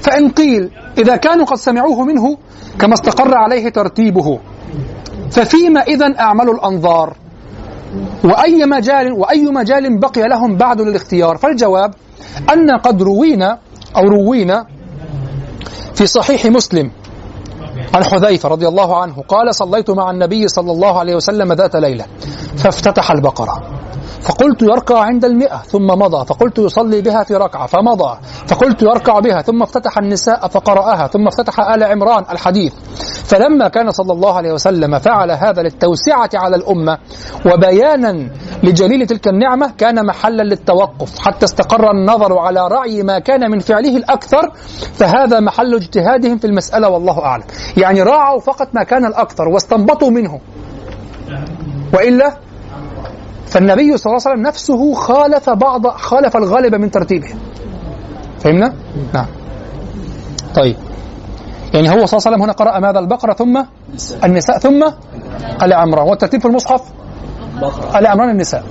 فإن 0.00 0.30
قيل 0.30 0.70
إذا 0.98 1.16
كانوا 1.16 1.44
قد 1.44 1.56
سمعوه 1.56 2.04
منه 2.04 2.38
كما 2.78 2.94
استقر 2.94 3.36
عليه 3.36 3.68
ترتيبه. 3.68 4.40
ففيما 5.30 5.80
إذا 5.80 6.14
أعملوا 6.20 6.54
الأنظار؟ 6.54 7.16
وأي 8.24 8.66
مجال 8.66 9.12
وأي 9.12 9.44
مجال 9.44 9.98
بقي 9.98 10.28
لهم 10.28 10.56
بعد 10.56 10.80
للاختيار؟ 10.80 11.36
فالجواب 11.36 11.94
أن 12.52 12.70
قد 12.70 13.02
روينا 13.02 13.58
أو 13.96 14.02
روينا 14.02 14.66
في 15.94 16.06
صحيح 16.06 16.46
مسلم 16.46 16.90
عن 17.94 18.04
حذيفة 18.04 18.48
رضي 18.48 18.68
الله 18.68 18.96
عنه 19.02 19.22
قال 19.28 19.54
صليت 19.54 19.90
مع 19.90 20.10
النبي 20.10 20.48
صلى 20.48 20.72
الله 20.72 20.98
عليه 20.98 21.14
وسلم 21.14 21.52
ذات 21.52 21.76
ليلة 21.76 22.04
فافتتح 22.56 23.10
البقرة. 23.10 23.62
فقلت 24.26 24.62
يركع 24.62 24.98
عند 24.98 25.24
المئة 25.24 25.56
ثم 25.56 25.86
مضى 25.86 26.26
فقلت 26.26 26.58
يصلي 26.58 27.00
بها 27.00 27.24
في 27.24 27.34
ركعة 27.34 27.66
فمضى 27.66 28.18
فقلت 28.46 28.82
يركع 28.82 29.18
بها 29.18 29.42
ثم 29.42 29.62
افتتح 29.62 29.98
النساء 29.98 30.48
فقرأها 30.48 31.06
ثم 31.06 31.26
افتتح 31.26 31.60
آل 31.60 31.82
عمران 31.82 32.24
الحديث. 32.30 32.74
فلما 33.24 33.68
كان 33.68 33.90
صلى 33.90 34.12
الله 34.12 34.34
عليه 34.34 34.52
وسلم 34.52 34.98
فعل 34.98 35.30
هذا 35.30 35.62
للتوسعة 35.62 36.30
على 36.34 36.56
الأمة 36.56 36.98
وبيانا 37.46 38.30
لجليل 38.62 39.06
تلك 39.06 39.28
النعمة 39.28 39.72
كان 39.78 40.06
محلا 40.06 40.42
للتوقف. 40.42 41.18
حتى 41.18 41.44
استقر 41.44 41.90
النظر 41.90 42.38
على 42.38 42.68
رعي 42.68 43.02
ما 43.02 43.18
كان 43.18 43.50
من 43.50 43.58
فعله 43.58 43.96
الأكثر 43.96 44.50
فهذا 44.94 45.40
محل 45.40 45.74
اجتهادهم 45.74 46.38
في 46.38 46.46
المسألة 46.46 46.88
والله 46.88 47.24
أعلم. 47.24 47.44
يعني 47.76 48.02
راعوا 48.02 48.40
فقط 48.40 48.68
ما 48.72 48.82
كان 48.82 49.04
الأكثر 49.04 49.48
واستنبطوا 49.48 50.10
منه. 50.10 50.40
وإلا 51.94 52.45
فالنبي 53.46 53.96
صلى 53.96 54.10
الله 54.10 54.22
عليه 54.26 54.34
وسلم 54.34 54.46
نفسه 54.46 54.94
خالف 54.94 55.50
بعض 55.50 55.86
خالف 55.86 56.36
الغالب 56.36 56.74
من 56.74 56.90
ترتيبه. 56.90 57.28
فهمنا؟ 58.38 58.74
نعم. 59.14 59.26
طيب. 60.54 60.76
يعني 61.74 61.88
هو 61.90 62.06
صلى 62.06 62.18
الله 62.18 62.26
عليه 62.26 62.36
وسلم 62.36 62.42
هنا 62.42 62.52
قرأ 62.52 62.78
ماذا 62.78 62.98
البقرة 62.98 63.32
ثم 63.32 63.62
النساء 64.24 64.58
ثم 64.58 64.84
آل 65.62 65.72
عمران 65.72 66.08
والترتيب 66.08 66.40
في 66.40 66.48
المصحف؟ 66.48 66.82
آل 67.96 68.06
عمران 68.06 68.30
النساء 68.30 68.64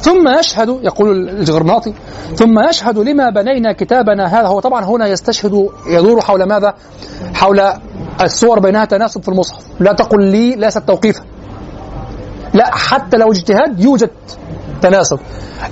ثم 0.00 0.28
يشهد 0.38 0.68
يقول 0.68 1.28
الجغرناطي 1.28 1.94
ثم 2.34 2.58
يشهد 2.68 2.98
لما 2.98 3.30
بنينا 3.30 3.72
كتابنا 3.72 4.26
هذا. 4.26 4.46
هو 4.46 4.60
طبعا 4.60 4.84
هنا 4.84 5.06
يستشهد 5.06 5.68
يدور 5.86 6.20
حول 6.20 6.42
ماذا؟ 6.42 6.74
حول 7.34 7.60
الصور 8.22 8.60
بينها 8.60 8.84
تناسب 8.84 9.22
في 9.22 9.28
المصحف. 9.28 9.64
لا 9.80 9.92
تقل 9.92 10.22
لي 10.24 10.56
ليست 10.56 10.78
توقيفا. 10.78 11.22
لا 12.54 12.76
حتى 12.76 13.16
لو 13.16 13.32
اجتهاد 13.32 13.80
يوجد 13.80 14.10
تناسب. 14.82 15.18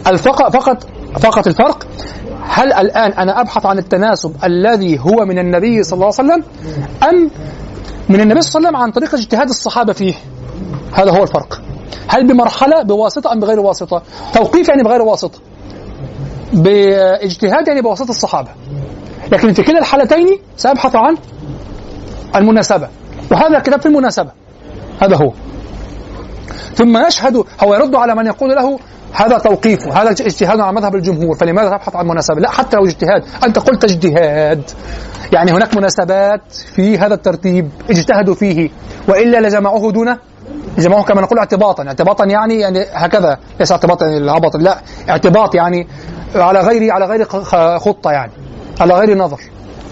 الفقط 0.07 0.57
فقط 0.57 0.87
فقط 1.21 1.47
الفرق 1.47 1.87
هل 2.49 2.73
الآن 2.73 3.13
أنا 3.13 3.41
أبحث 3.41 3.67
عن 3.67 3.79
التناسب 3.79 4.37
الذي 4.45 4.99
هو 4.99 5.25
من 5.25 5.39
النبي 5.39 5.83
صلى 5.83 5.95
الله 5.95 6.05
عليه 6.05 6.15
وسلم 6.15 6.45
أم 7.03 7.31
من 8.09 8.21
النبي 8.21 8.41
صلى 8.41 8.59
الله 8.59 8.69
عليه 8.69 8.69
وسلم 8.69 8.77
عن 8.77 8.91
طريق 8.91 9.15
اجتهاد 9.15 9.49
الصحابة 9.49 9.93
فيه؟ 9.93 10.15
هذا 10.93 11.11
هو 11.11 11.23
الفرق. 11.23 11.63
هل 12.09 12.27
بمرحلة 12.27 12.83
بواسطة 12.83 13.33
أم 13.33 13.41
بغير 13.41 13.61
واسطة؟ 13.61 14.03
توقيف 14.35 14.69
يعني 14.69 14.83
بغير 14.83 15.03
واسطة. 15.03 15.39
باجتهاد 16.53 17.69
يعني 17.69 17.83
بواسطة 17.83 18.11
الصحابة. 18.11 18.49
لكن 19.33 19.53
في 19.53 19.63
كلا 19.63 19.79
الحالتين 19.79 20.39
سأبحث 20.57 20.97
عن 20.97 21.17
المناسبة. 22.37 22.89
وهذا 23.33 23.59
كتاب 23.59 23.81
في 23.81 23.87
المناسبة. 23.87 24.31
هذا 25.03 25.17
هو. 25.17 25.33
ثم 26.75 27.07
يشهد 27.07 27.45
هو 27.65 27.75
يرد 27.75 27.95
على 27.95 28.15
من 28.15 28.27
يقول 28.27 28.51
له 28.51 28.79
هذا 29.13 29.39
توقيف 29.39 29.89
هذا 29.89 30.11
اجتهاد 30.11 30.61
على 30.61 30.73
مذهب 30.73 30.95
الجمهور 30.95 31.37
فلماذا 31.37 31.69
تبحث 31.69 31.97
عن 31.97 32.07
مناسبة؟ 32.07 32.41
لا 32.41 32.51
حتى 32.51 32.77
لو 32.77 32.87
اجتهاد 32.87 33.25
أنت 33.45 33.59
قلت 33.59 33.85
اجتهاد. 33.85 34.71
يعني 35.33 35.53
هناك 35.53 35.77
مناسبات 35.77 36.53
في 36.75 36.99
هذا 36.99 37.15
الترتيب 37.15 37.71
اجتهدوا 37.91 38.35
فيه 38.35 38.71
وإلا 39.09 39.41
لجمعوه 39.41 39.93
دون 39.93 40.17
جمعوه 40.79 41.03
كما 41.03 41.21
نقول 41.21 41.39
اعتباطا. 41.39 41.87
اعتباطا 41.87 42.25
يعني 42.25 42.61
يعني 42.61 42.85
هكذا 42.93 43.39
ليس 43.61 43.73
اعتباطا 43.73 44.07
العبط 44.07 44.57
لا 44.57 44.79
اعتباط 45.09 45.55
يعني 45.55 45.89
على 46.35 46.61
غير 46.61 46.93
على 46.93 47.07
غير 47.07 47.25
خطة 47.79 48.11
يعني 48.11 48.33
على 48.81 48.95
غير 48.95 49.19
نظر 49.19 49.41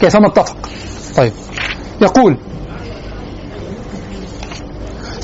كيفما 0.01 0.27
اتفق. 0.27 0.57
طيب 1.17 1.33
يقول 2.01 2.39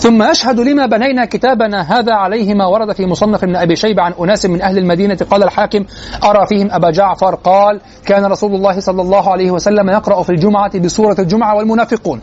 ثم 0.02 0.22
أشهد 0.22 0.60
لما 0.60 0.86
بنينا 0.86 1.24
كتابنا 1.24 1.98
هذا 1.98 2.14
عليه 2.14 2.54
ما 2.54 2.66
ورد 2.66 2.92
في 2.92 3.06
مصنف 3.06 3.44
ابن 3.44 3.56
أبي 3.56 3.76
شيبة 3.76 4.02
عن 4.02 4.12
أناس 4.20 4.46
من 4.46 4.62
أهل 4.62 4.78
المدينة. 4.78 5.18
قال 5.30 5.42
الحاكم 5.42 5.84
أرى 6.24 6.46
فيهم 6.46 6.68
أبا 6.70 6.90
جعفر. 6.90 7.34
قال 7.34 7.80
كان 8.06 8.24
رسول 8.24 8.54
الله 8.54 8.80
صلى 8.80 9.02
الله 9.02 9.30
عليه 9.30 9.50
وسلم 9.50 9.90
يقرأ 9.90 10.22
في 10.22 10.30
الجمعة 10.30 10.78
بسورة 10.78 11.16
الجمعة 11.18 11.56
والمنافقون. 11.56 12.20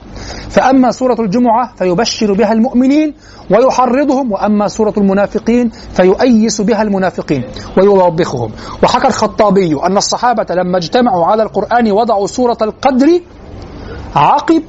فأما 0.50 0.92
سورة 0.92 1.22
الجمعة 1.22 1.76
فيبشر 1.76 2.34
بها 2.34 2.54
المؤمنين 2.54 3.14
ويحرضهم 3.52 4.32
وأما 4.32 4.68
سورة 4.68 4.94
المنافقين 4.98 5.70
فيؤيس 5.70 6.62
بها 6.62 6.82
المنافقين 6.82 7.44
ويوبخهم. 7.78 8.52
وحكى 8.84 9.08
الخطابي 9.08 9.80
أن 9.84 9.98
الصحابة 9.98 10.46
لما 10.50 10.78
اجتمعوا 10.78 11.26
على 11.26 11.44
القرآن 11.44 11.92
وضعوا 11.92 12.28
سورة 12.28 12.58
القدر 12.62 13.08
عقب 14.16 14.64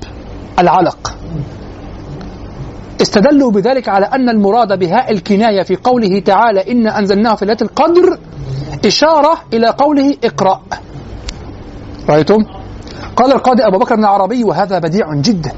العلق. 0.59 1.15
استدلوا 3.03 3.51
بذلك 3.51 3.89
على 3.89 4.07
أن 4.07 4.29
المراد 4.29 4.79
بهاء 4.79 5.13
الكناية 5.13 5.63
في 5.63 5.77
قوله 5.77 6.21
تعالى 6.21 6.73
إن 6.73 6.87
أنزلناه 6.87 7.35
في 7.35 7.45
ليلة 7.45 7.59
القدر 7.63 8.19
إشارة 8.87 9.35
إلى 9.53 9.67
قوله 9.67 10.17
اقرأ. 10.25 10.61
رأيتم؟ 12.09 12.45
قال 13.17 13.33
القاضي 13.33 13.63
أبو 13.63 13.79
بكر 13.79 13.95
بن 13.97 14.01
العربي 14.01 14.45
وهذا 14.45 14.79
بديع 14.79 15.15
جدا. 15.15 15.53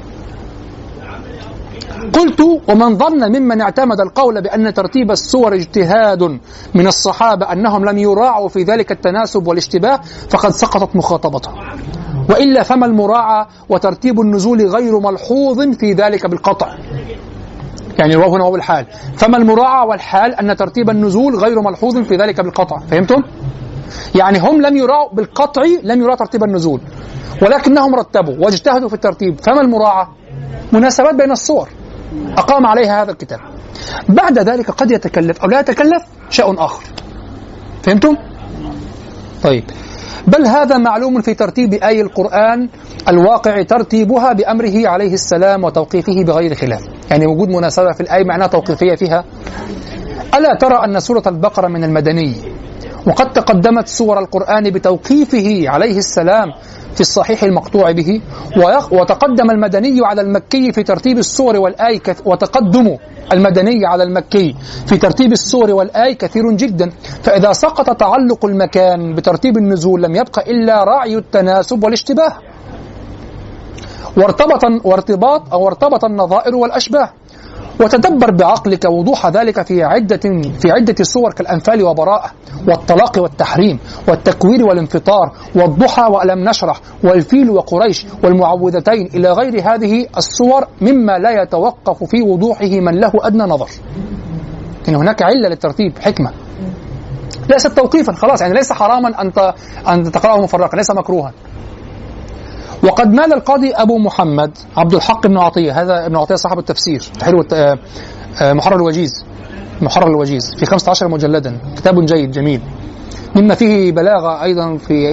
قلت 2.13 2.41
ومن 2.67 2.97
ظن 2.97 3.31
ممن 3.39 3.61
اعتمد 3.61 3.99
القول 3.99 4.41
بأن 4.41 4.73
ترتيب 4.73 5.11
السور 5.11 5.53
اجتهاد 5.53 6.39
من 6.73 6.87
الصحابة 6.87 7.51
أنهم 7.51 7.85
لم 7.85 7.97
يراعوا 7.97 8.49
في 8.49 8.63
ذلك 8.63 8.91
التناسب 8.91 9.47
والاشتباه 9.47 9.99
فقد 10.29 10.49
سقطت 10.49 10.95
مخاطبته. 10.95 11.51
وإلا 12.29 12.63
فما 12.63 12.85
المراعى 12.85 13.45
وترتيب 13.69 14.19
النزول 14.19 14.67
غير 14.67 14.99
ملحوظ 14.99 15.59
في 15.75 15.93
ذلك 15.93 16.25
بالقطع؟ 16.25 16.75
يعني 17.99 18.13
الواو 18.13 18.35
هنا 18.35 18.55
الحال. 18.55 18.85
فما 19.17 19.37
المراعى 19.37 19.87
والحال 19.87 20.35
أن 20.35 20.55
ترتيب 20.55 20.89
النزول 20.89 21.35
غير 21.35 21.61
ملحوظ 21.61 21.97
في 21.97 22.15
ذلك 22.15 22.41
بالقطع. 22.41 22.79
فهمتم؟ 22.79 23.23
يعني 24.15 24.39
هم 24.39 24.61
لم 24.61 24.77
يراعوا 24.77 25.13
بالقطع 25.13 25.61
لم 25.83 26.01
يراعوا 26.01 26.17
ترتيب 26.17 26.43
النزول. 26.43 26.81
ولكنهم 27.41 27.95
رتبوا 27.95 28.45
واجتهدوا 28.45 28.87
في 28.87 28.93
الترتيب. 28.93 29.39
فما 29.39 29.61
المراعى؟ 29.61 30.07
مناسبات 30.71 31.15
بين 31.15 31.31
الصور. 31.31 31.69
أقام 32.37 32.65
عليها 32.65 33.03
هذا 33.03 33.11
الكتاب. 33.11 33.39
بعد 34.09 34.39
ذلك 34.39 34.71
قد 34.71 34.91
يتكلف 34.91 35.41
أو 35.41 35.47
لا 35.49 35.59
يتكلف 35.59 36.03
شيء 36.29 36.65
آخر. 36.65 36.83
فهمتم؟ 37.83 38.17
طيب. 39.43 39.63
بل 40.27 40.45
هذا 40.47 40.77
معلوم 40.77 41.21
في 41.21 41.33
ترتيب 41.33 41.73
آي 41.73 42.01
القرآن 42.01 42.69
الواقع 43.07 43.61
ترتيبها 43.61 44.33
بأمره 44.33 44.87
عليه 44.87 45.13
السلام 45.13 45.63
وتوقيفه 45.63 46.23
بغير 46.23 46.55
خلاف. 46.55 46.81
يعني 47.11 47.25
وجود 47.27 47.49
مناسبة 47.49 47.91
في 47.91 48.01
الآية 48.01 48.23
معناها 48.23 48.47
توقيفية 48.47 48.95
فيها. 48.95 49.23
ألا 50.35 50.55
ترى 50.55 50.85
أن 50.85 50.99
سورة 50.99 51.23
البقرة 51.27 51.67
من 51.67 51.83
المدني 51.83 52.35
وقد 53.07 53.33
تقدمت 53.33 53.87
سور 53.87 54.19
القرآن 54.19 54.69
بتوقيفه 54.69 55.69
عليه 55.69 55.97
السلام 55.97 56.51
في 56.95 57.01
الصحيح 57.01 57.43
المقطوع 57.43 57.91
به 57.91 58.21
وتقدم 58.91 59.51
المدني 59.51 60.05
على 60.05 60.21
المكي 60.21 60.71
في 60.71 60.83
ترتيب 60.83 61.17
السور 61.17 61.57
والآي 61.57 62.01
وتقدم 62.25 62.97
المدني 63.33 63.85
على 63.85 64.03
المكي 64.03 64.55
في 64.87 64.97
ترتيب 64.97 65.31
السور 65.31 65.71
والآي 65.71 66.15
كثير 66.15 66.51
جدا. 66.51 66.91
فإذا 67.23 67.53
سقط 67.53 67.97
تعلق 67.99 68.45
المكان 68.45 69.15
بترتيب 69.15 69.57
النزول 69.57 70.03
لم 70.03 70.15
يبق 70.15 70.39
إلا 70.39 70.83
رعي 70.83 71.17
التناسب 71.17 71.83
والاشتباه. 71.83 72.33
وارتبط 74.17 74.85
وارتباط 74.85 75.53
أو 75.53 75.67
ارتبط 75.67 76.05
النظائر 76.05 76.55
والأشباه. 76.55 77.09
وتدبر 77.79 78.31
بعقلك 78.31 78.85
وضوح 78.85 79.27
ذلك 79.27 79.61
في 79.61 79.83
عدة 79.83 80.19
في 80.59 80.71
عدة 80.71 81.03
صور 81.03 81.33
كالأنفال 81.33 81.83
وبراءة 81.83 82.31
والطلاق 82.67 83.19
والتحريم 83.21 83.79
والتكوير 84.07 84.65
والانفطار 84.65 85.31
والضحى 85.55 86.01
وألم 86.01 86.49
نشرح 86.49 86.79
والفيل 87.03 87.49
وقريش 87.49 88.05
والمعوذتين 88.23 89.09
إلى 89.15 89.31
غير 89.31 89.73
هذه 89.73 90.07
الصور 90.17 90.67
مما 90.81 91.17
لا 91.17 91.41
يتوقف 91.41 92.03
في 92.03 92.21
وضوحه 92.21 92.69
من 92.69 92.99
له 92.99 93.11
أدنى 93.15 93.43
نظر. 93.43 93.67
إن 94.89 94.95
هناك 94.95 95.21
علة 95.21 95.49
للترتيب 95.49 95.99
حكمة. 95.99 96.31
ليست 97.49 97.67
توقيفا 97.67 98.13
خلاص. 98.13 98.41
يعني 98.41 98.53
ليس 98.53 98.73
حراما 98.73 99.21
أن 99.21 99.31
أن 99.87 100.11
تقرأه 100.11 100.41
مفرقا 100.41 100.77
ليس 100.77 100.91
مكروها. 100.91 101.31
وقد 102.83 103.13
مال 103.13 103.33
القاضي 103.33 103.71
أبو 103.71 103.97
محمد 103.97 104.57
عبد 104.77 104.93
الحق 104.93 105.27
بن 105.27 105.37
عطية. 105.37 105.81
هذا 105.81 106.05
ابن 106.05 106.15
عطية 106.15 106.35
صاحب 106.35 106.59
التفسير 106.59 107.03
تحرير 107.19 107.43
آه، 107.53 107.77
آه، 108.41 108.53
محرر 108.53 108.75
الوجيز. 108.75 109.25
محرر 109.81 110.07
الوجيز 110.07 110.55
في 110.55 110.65
15 110.65 111.07
مجلدا. 111.07 111.57
كتاب 111.75 112.05
جيد 112.05 112.31
جميل. 112.31 112.61
مما 113.35 113.55
فيه 113.55 113.91
بلاغة 113.91 114.43
أيضا 114.43 114.77
في 114.77 115.03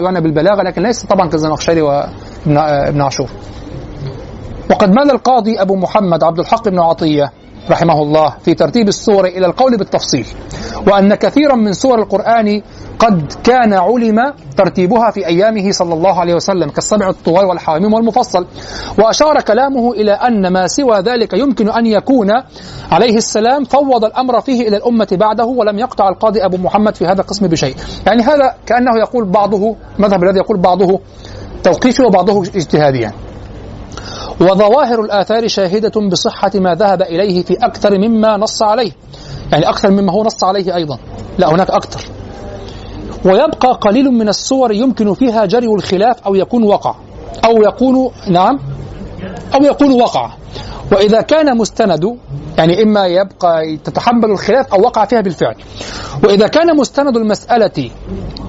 يعني 0.00 0.20
بالبلاغة 0.20 0.62
لكن 0.62 0.82
ليس 0.82 1.04
طبعا 1.04 1.28
كالزمخشري 1.28 1.82
وابن 1.82 2.56
آه، 2.56 3.02
عاشور. 3.04 3.28
وقد 4.70 4.88
مال 4.90 5.10
القاضي 5.10 5.60
أبو 5.60 5.76
محمد 5.76 6.24
عبد 6.24 6.38
الحق 6.38 6.68
بن 6.68 6.78
عطية 6.78 7.32
رحمه 7.70 8.02
الله 8.02 8.34
في 8.44 8.54
ترتيب 8.54 8.88
السور 8.88 9.24
إلى 9.24 9.46
القول 9.46 9.76
بالتفصيل. 9.76 10.26
وأن 10.86 11.14
كثيرا 11.14 11.56
من 11.56 11.72
سور 11.72 11.98
القرآن 11.98 12.62
قد 12.98 13.32
كان 13.44 13.72
علم 13.72 14.32
ترتيبها 14.56 15.10
في 15.10 15.26
أيامه 15.26 15.70
صلى 15.70 15.94
الله 15.94 16.20
عليه 16.20 16.34
وسلم 16.34 16.70
كالسبع 16.70 17.08
الطوال 17.08 17.44
والحواميم 17.44 17.94
والمفصل. 17.94 18.46
وأشار 18.98 19.40
كلامه 19.40 19.92
إلى 19.92 20.12
أن 20.12 20.52
ما 20.52 20.66
سوى 20.66 20.98
ذلك 21.00 21.32
يمكن 21.32 21.68
أن 21.68 21.86
يكون 21.86 22.30
عليه 22.90 23.16
السلام 23.16 23.64
فوض 23.64 24.04
الأمر 24.04 24.40
فيه 24.40 24.68
إلى 24.68 24.76
الأمة 24.76 25.08
بعده 25.12 25.44
ولم 25.44 25.78
يقطع 25.78 26.08
القاضي 26.08 26.44
أبو 26.44 26.56
محمد 26.56 26.94
في 26.94 27.06
هذا 27.06 27.20
القسم 27.20 27.46
بشيء. 27.46 27.74
يعني 28.06 28.22
هذا 28.22 28.54
كأنه 28.66 28.98
يقول 29.00 29.24
بعضه 29.24 29.76
مذهب 29.98 30.24
الذي 30.24 30.38
يقول 30.38 30.56
بعضه 30.58 31.00
توقيفي 31.62 32.02
وبعضه 32.02 32.42
اجتهادي 32.42 32.98
يعني. 32.98 33.29
وظواهر 34.40 35.00
الآثار 35.00 35.48
شاهدة 35.48 36.00
بصحة 36.10 36.50
ما 36.54 36.74
ذهب 36.74 37.02
إليه 37.02 37.42
في 37.42 37.54
أكثر 37.54 37.98
مما 37.98 38.36
نص 38.36 38.62
عليه. 38.62 38.92
يعني 39.52 39.68
أكثر 39.68 39.90
مما 39.90 40.12
هو 40.12 40.22
نص 40.22 40.44
عليه 40.44 40.74
أيضا. 40.76 40.98
لا 41.38 41.50
هناك 41.50 41.70
أكثر. 41.70 42.00
ويبقى 43.24 43.72
قليل 43.80 44.10
من 44.10 44.28
الصور 44.28 44.72
يمكن 44.72 45.14
فيها 45.14 45.44
جري 45.46 45.66
الخلاف 45.66 46.16
أو 46.26 46.34
يكون 46.34 46.62
وقع. 46.62 46.94
أو 47.44 47.62
يكون 47.62 48.10
نعم 48.28 48.58
أو 49.54 49.64
يكون 49.64 50.02
وقع. 50.02 50.30
وإذا 50.92 51.20
كان 51.20 51.56
مستند 51.56 52.16
يعني 52.58 52.82
إما 52.82 53.06
يبقى 53.06 53.76
تتحمل 53.84 54.30
الخلاف 54.30 54.74
أو 54.74 54.80
وقع 54.80 55.04
فيها 55.04 55.20
بالفعل. 55.20 55.54
وإذا 56.24 56.46
كان 56.46 56.76
مستند 56.76 57.16
المسألة 57.16 57.90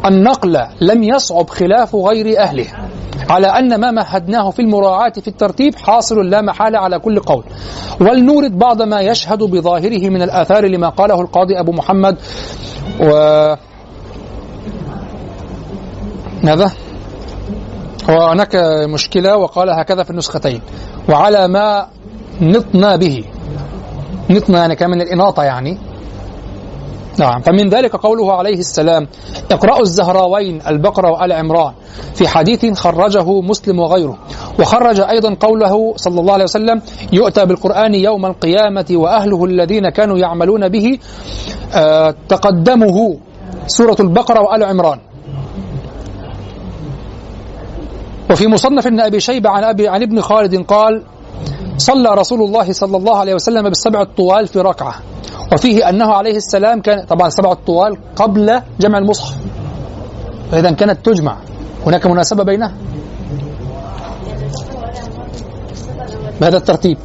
النقل 0.06 0.58
لم 0.82 1.04
يصعب 1.04 1.50
خلاف 1.50 1.96
غير 1.96 2.40
أهله 2.40 2.68
على 3.30 3.48
أن 3.48 3.80
ما 3.80 3.92
مهدناه 3.92 4.50
في 4.50 4.62
المراعاة 4.62 5.14
في 5.22 5.28
الترتيب 5.28 5.76
حاصل 5.76 6.30
لا 6.30 6.42
محالة 6.42 6.80
على 6.80 7.00
كل 7.00 7.20
قول. 7.20 7.44
ولنورد 8.02 8.58
بعض 8.58 8.82
ما 8.82 9.02
يشهد 9.02 9.40
بظاهره 9.44 10.10
من 10.10 10.22
الآثار 10.22 10.66
لما 10.66 10.90
قاله 10.90 11.22
القاضي 11.22 11.60
أبو 11.60 11.72
محمد 11.72 12.18
و 13.02 13.06
ماذا؟ 16.44 16.72
وهناك 18.10 18.56
مشكلة 18.94 19.38
وقال 19.38 19.70
هكذا 19.70 20.04
في 20.04 20.10
النسختين. 20.10 20.62
وعلى 21.10 21.48
ما 21.48 21.88
نطنا 22.42 22.96
به. 22.96 23.24
نطنا 24.30 24.60
يعني 24.60 24.76
كمان 24.76 25.02
الإناطة 25.02 25.44
يعني. 25.44 25.78
نعم. 27.20 27.42
فمن 27.42 27.70
ذلك 27.70 27.96
قوله 27.96 28.34
عليه 28.34 28.60
السلام 28.60 29.08
اقرأوا 29.52 29.82
الزهراوين 29.82 30.62
البقرة 30.68 31.12
وآل 31.12 31.32
عمران. 31.32 31.74
في 32.16 32.28
حديث 32.28 32.78
خرجه 32.78 33.42
مسلم 33.42 33.80
وغيره. 33.80 34.18
وخرج 34.60 35.00
أيضا 35.00 35.38
قوله 35.40 35.94
صلى 35.96 36.20
الله 36.20 36.34
عليه 36.34 36.44
وسلم 36.44 36.82
يؤتى 37.14 37.46
بالقرآن 37.46 37.96
يوم 37.96 38.26
القيامة 38.26 38.86
وأهله 38.92 39.46
الذين 39.46 39.90
كانوا 39.90 40.18
يعملون 40.18 40.70
به. 40.70 41.00
آه 41.76 42.16
تقدمه 42.30 43.18
سورة 43.68 43.98
البقرة 44.00 44.42
وآل 44.42 44.64
عمران. 44.64 45.00
وفي 48.32 48.48
مصنف 48.48 48.88
ابن 48.88 49.00
أبي 49.00 49.20
شيبة 49.20 49.50
عن 49.50 49.64
ابي 49.64 49.88
عن 49.88 50.02
ابن 50.02 50.22
خالد 50.22 50.56
قال 50.66 51.04
صلى 51.78 52.10
رسول 52.10 52.42
الله 52.42 52.74
صلى 52.74 52.98
الله 52.98 53.18
عليه 53.18 53.34
وسلم 53.34 53.70
بالسبع 53.70 54.02
الطوال 54.02 54.48
في 54.48 54.60
ركعة. 54.60 54.96
وفيه 55.54 55.90
أنه 55.90 56.14
عليه 56.14 56.38
السلام 56.38 56.82
كان 56.82 57.06
طبعا 57.06 57.28
السبع 57.28 57.52
الطوال 57.52 57.98
قبل 58.16 58.62
جمع 58.80 58.98
المصحف. 58.98 59.36
فإذا 60.52 60.72
كانت 60.72 61.06
تجمع. 61.06 61.38
هناك 61.86 62.08
مناسبة 62.08 62.44
بينها؟ 62.44 62.74
بهذا 66.42 66.58
الترتيب. 66.58 66.98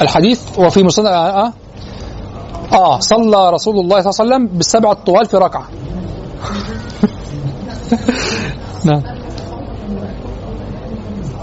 الحديث 0.00 0.58
وفي 0.58 0.82
مسند 0.82 1.06
آه, 1.06 1.46
آه, 1.46 1.52
آه 2.72 2.98
صلى 3.00 3.50
رسول 3.50 3.78
الله 3.78 4.00
صلى 4.00 4.10
الله 4.24 4.34
عليه 4.34 4.46
وسلم 4.46 4.46
بالسبع 4.58 4.92
الطوال 4.92 5.26
في 5.26 5.36
ركعة. 5.36 5.68
نعم. 8.84 9.02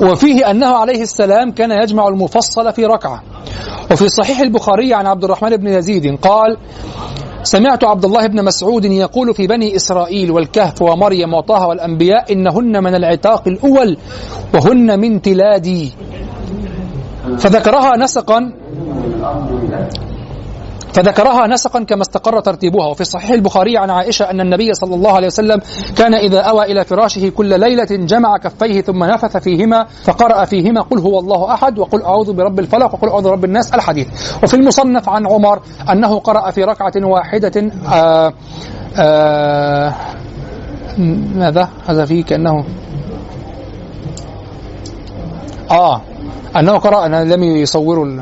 وفيه 0.02 0.52
أنه 0.52 0.68
عليه 0.68 1.02
السلام 1.02 1.52
كان 1.52 1.72
يجمع 1.72 2.08
المفصل 2.08 2.74
في 2.74 2.86
ركعة. 2.86 3.24
وفي 3.92 4.10
صحيح 4.10 4.40
البخاري 4.40 4.94
عن 4.94 5.08
عبد 5.08 5.24
الرحمن 5.24 5.58
بن 5.58 5.68
يزيد 5.68 6.18
قال 6.22 6.58
سمعت 7.44 7.84
عبد 7.84 8.06
الله 8.06 8.28
بن 8.28 8.46
مسعود 8.46 8.86
يقول 8.86 9.34
في 9.34 9.48
بني 9.48 9.76
إسرائيل 9.76 10.32
والكهف 10.32 10.82
ومريم 10.82 11.34
وطه 11.34 11.68
والأنبياء 11.68 12.34
إنهن 12.34 12.84
من 12.84 12.96
العتاق 12.96 13.48
الأول 13.48 13.98
وهن 14.54 15.00
من 15.00 15.22
تلادي. 15.22 15.94
فذكرها 17.38 17.98
نسقا. 17.98 18.54
فذكرها 20.94 21.48
نسقا 21.48 21.84
كما 21.84 22.02
استقر 22.02 22.40
ترتيبها. 22.40 22.88
وفي 22.88 23.03
صحيح 23.03 23.30
البخاري 23.30 23.78
عن 23.78 23.90
عائشة 23.90 24.32
أن 24.32 24.41
النبي 24.41 24.74
صلى 24.74 24.95
الله 24.95 25.11
عليه 25.11 25.28
وسلم 25.28 25.60
كان 25.98 26.14
إذا 26.14 26.40
أوى 26.40 26.72
إلى 26.72 26.86
فراشه 26.86 27.30
كل 27.30 27.60
ليلة 27.60 27.88
جمع 27.91 28.38
كفيه 28.38 28.82
ثم 28.82 29.03
نفث 29.03 29.38
فيهما 29.38 29.86
فقرأ 30.03 30.45
فيهما 30.45 30.82
قل 30.82 30.99
هو 30.99 31.20
الله 31.20 31.53
أحد 31.53 31.80
وقل 31.80 32.02
أعوذ 32.02 32.34
برب 32.34 32.60
الفلق 32.60 32.94
وقل 32.94 33.10
أعوذ 33.10 33.24
برب 33.24 33.45
الناس 33.45 33.74
الحديث. 33.74 34.07
وفي 34.44 34.53
المصنف 34.53 35.10
عن 35.10 35.28
عمر 35.28 35.60
أنه 35.91 36.20
قرأ 36.20 36.52
في 36.52 36.64
ركعة 36.64 36.94
واحدة 37.03 37.72
آآ 37.94 38.34
آآ 38.98 39.94
ماذا؟ 41.36 41.70
هذا 41.88 42.06
فيه 42.06 42.24
كأنه 42.24 42.66
آه. 45.72 46.02
أنه 46.58 46.78
قرأ 46.78 47.06
أنا 47.06 47.24
لم 47.36 47.44
يصوروا. 47.44 48.22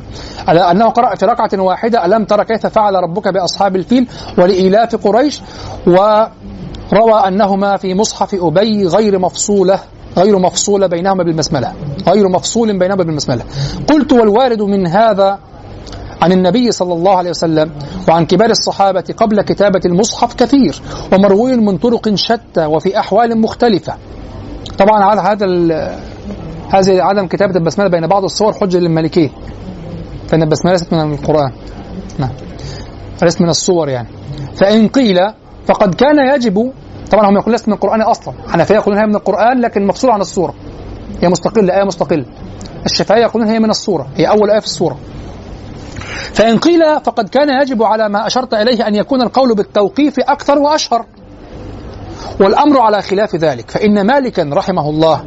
أنه 0.50 0.86
قرأ 0.90 1.16
في 1.16 1.26
ركعة 1.26 1.62
واحدة 1.62 2.06
ألم 2.06 2.26
ترى 2.26 2.46
كيف 2.46 2.68
فعل 2.68 2.96
ربك 2.96 3.28
بأصحاب 3.28 3.76
الفيل 3.76 4.08
ولإيلاف 4.38 4.96
قريش 4.96 5.42
وروى 5.88 7.28
أنهما 7.28 7.78
في 7.78 7.94
مصحف 7.94 8.36
أبي 8.36 8.88
غير 8.88 9.20
مفصولة 9.20 9.80
غير 10.18 10.40
مفصولة 10.40 10.88
بينهما 10.88 11.24
بالمسملة 11.24 11.74
غير 12.08 12.30
مفصول 12.30 12.80
بينهما 12.80 13.04
بالمسملة 13.04 13.44
قلت 13.90 14.14
والوارد 14.14 14.62
من 14.62 14.88
هذا 14.88 15.40
عن 16.22 16.32
النبي 16.32 16.72
صلى 16.72 16.94
الله 16.94 17.16
عليه 17.18 17.30
وسلم 17.30 17.72
وعن 18.10 18.26
كبار 18.26 18.50
الصحابة 18.50 19.04
قبل 19.18 19.42
كتابة 19.42 19.82
المصحف 19.86 20.34
كثير 20.34 20.82
ومروي 21.14 21.56
من 21.56 21.78
طرق 21.78 22.16
شتى 22.16 22.66
وفي 22.66 23.00
أحوال 23.00 23.42
مختلفة 23.42 23.94
طبعا 24.78 25.04
على 25.04 25.22
هذا 25.22 25.46
هذه 26.74 27.02
عدم 27.02 27.28
كتابة 27.28 27.56
البسملة 27.56 27.90
بين 27.90 28.08
بعض 28.08 28.24
الصور 28.24 28.54
حجة 28.54 28.78
للمالكية 28.78 29.30
فإن 30.28 30.44
البسملة 30.44 30.74
ليست 30.74 30.94
من 30.94 31.14
القرآن. 31.14 31.52
نعم. 32.20 32.32
ليست 33.22 33.42
من 33.42 33.50
الصور 33.50 33.90
يعني. 33.90 34.08
فإن 34.56 34.88
قيل 34.88 35.18
فقد 35.66 35.96
كان 35.96 36.36
يجب 36.36 36.72
طبعا 37.12 37.30
هم 37.30 37.34
يقولون 37.34 37.52
ليست 37.52 37.68
من 37.68 37.74
القرآن 37.74 38.02
أصلا. 38.02 38.34
حنفية 38.48 38.76
يقولون 38.76 39.00
هي 39.00 39.06
من 39.06 39.16
القرآن 39.16 39.62
لكن 39.62 39.88
مفصولة 39.88 40.14
عن 40.14 40.22
الصورة. 40.22 40.54
هي 41.22 41.30
مستقلة 41.30 41.78
آية 41.78 41.84
مستقلة. 41.84 42.26
الشافعية 42.86 43.22
يقولون 43.22 43.48
هي 43.48 43.60
من 43.60 43.70
الصورة. 43.70 44.08
هي 44.16 44.26
أول 44.26 44.52
آية 44.52 44.60
في 44.60 44.66
الصورة. 44.66 44.98
فإن 46.34 46.58
قيل 46.58 46.82
فقد 47.04 47.30
كان 47.30 47.62
يجب 47.62 47.84
على 47.84 48.10
ما 48.10 48.28
أشرت 48.28 48.54
إليه 48.54 48.88
أن 48.88 48.96
يكون 48.96 49.22
القول 49.22 49.56
بالتوقيف 49.56 50.20
أكثر 50.20 50.60
وأشهر. 50.60 51.06
والأمر 52.40 52.80
على 52.80 53.02
خلاف 53.02 53.36
ذلك. 53.36 53.72
فإن 53.72 54.08
مالكا 54.08 54.50
رحمه 54.54 54.90
الله 54.90 55.24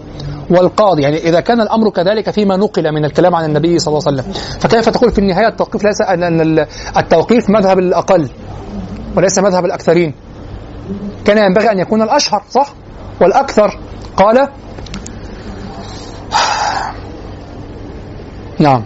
والقاضي 0.50 1.02
يعني 1.02 1.16
إذا 1.16 1.40
كان 1.40 1.60
الأمر 1.60 1.90
كذلك 1.90 2.30
فيما 2.30 2.56
نقل 2.56 2.92
من 2.92 3.04
الكلام 3.04 3.34
عن 3.34 3.44
النبي 3.44 3.78
صلى 3.78 3.92
الله 3.92 4.06
عليه 4.06 4.18
وسلم. 4.18 4.32
فكيف 4.60 4.88
تقول 4.88 5.10
في 5.10 5.18
النهاية 5.18 5.48
التوقيف 5.48 5.84
ليس 5.84 6.00
أن 6.00 6.66
التوقيف 6.96 7.50
مذهب 7.50 7.78
الأقل 7.78 8.28
وليس 9.16 9.38
مذهب 9.38 9.64
الأكثرين؟ 9.64 10.14
كان 11.24 11.38
ينبغي 11.38 11.72
أن 11.72 11.78
يكون 11.78 12.02
الأشهر 12.02 12.42
صح؟ 12.50 12.74
والأكثر. 13.20 13.78
قال 14.16 14.38
نعم. 18.58 18.82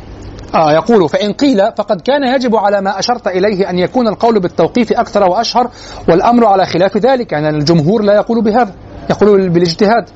آه 0.55 0.73
يقول 0.73 1.09
فإن 1.09 1.33
قيل 1.33 1.73
فقد 1.77 2.01
كان 2.01 2.35
يجب 2.35 2.57
على 2.57 2.81
ما 2.81 2.99
أشرت 2.99 3.27
إليه 3.27 3.71
أن 3.71 3.79
يكون 3.79 4.09
القول 4.09 4.41
بالتوقيف 4.41 4.93
أكثر 4.93 5.31
وأشهر 5.31 5.71
والأمر 6.09 6.47
على 6.47 6.67
خلاف 6.67 6.97
ذلك 6.97 7.33
يعني 7.33 7.49
الجمهور 7.49 8.03
لا 8.03 8.15
يقول 8.15 8.43
بهذا. 8.43 8.75
يقول 9.11 9.49
بالاجتهاد. 9.49 10.09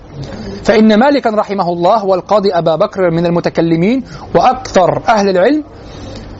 فإن 0.65 0.99
مالكا 0.99 1.31
رحمه 1.31 1.69
الله 1.73 2.05
والقاضي 2.05 2.53
أبا 2.53 2.77
بكر 2.77 3.11
من 3.11 3.27
المتكلمين 3.27 4.05
وأكثر 4.35 5.03
أهل 5.09 5.29
العلم 5.29 5.65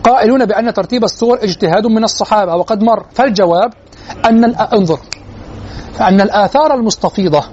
قائلون 0.05 0.45
بأن 0.45 0.73
ترتيب 0.73 1.05
الصور 1.05 1.39
اجتهاد 1.43 1.87
من 1.87 2.05
الصحابة 2.05 2.57
وقد 2.57 2.83
مر. 2.83 3.05
فالجواب 3.13 3.73
أن 4.25 4.45
انظر. 4.45 4.99
أن 6.01 6.21
الآثار 6.21 6.75
المستفيضة 6.75 7.45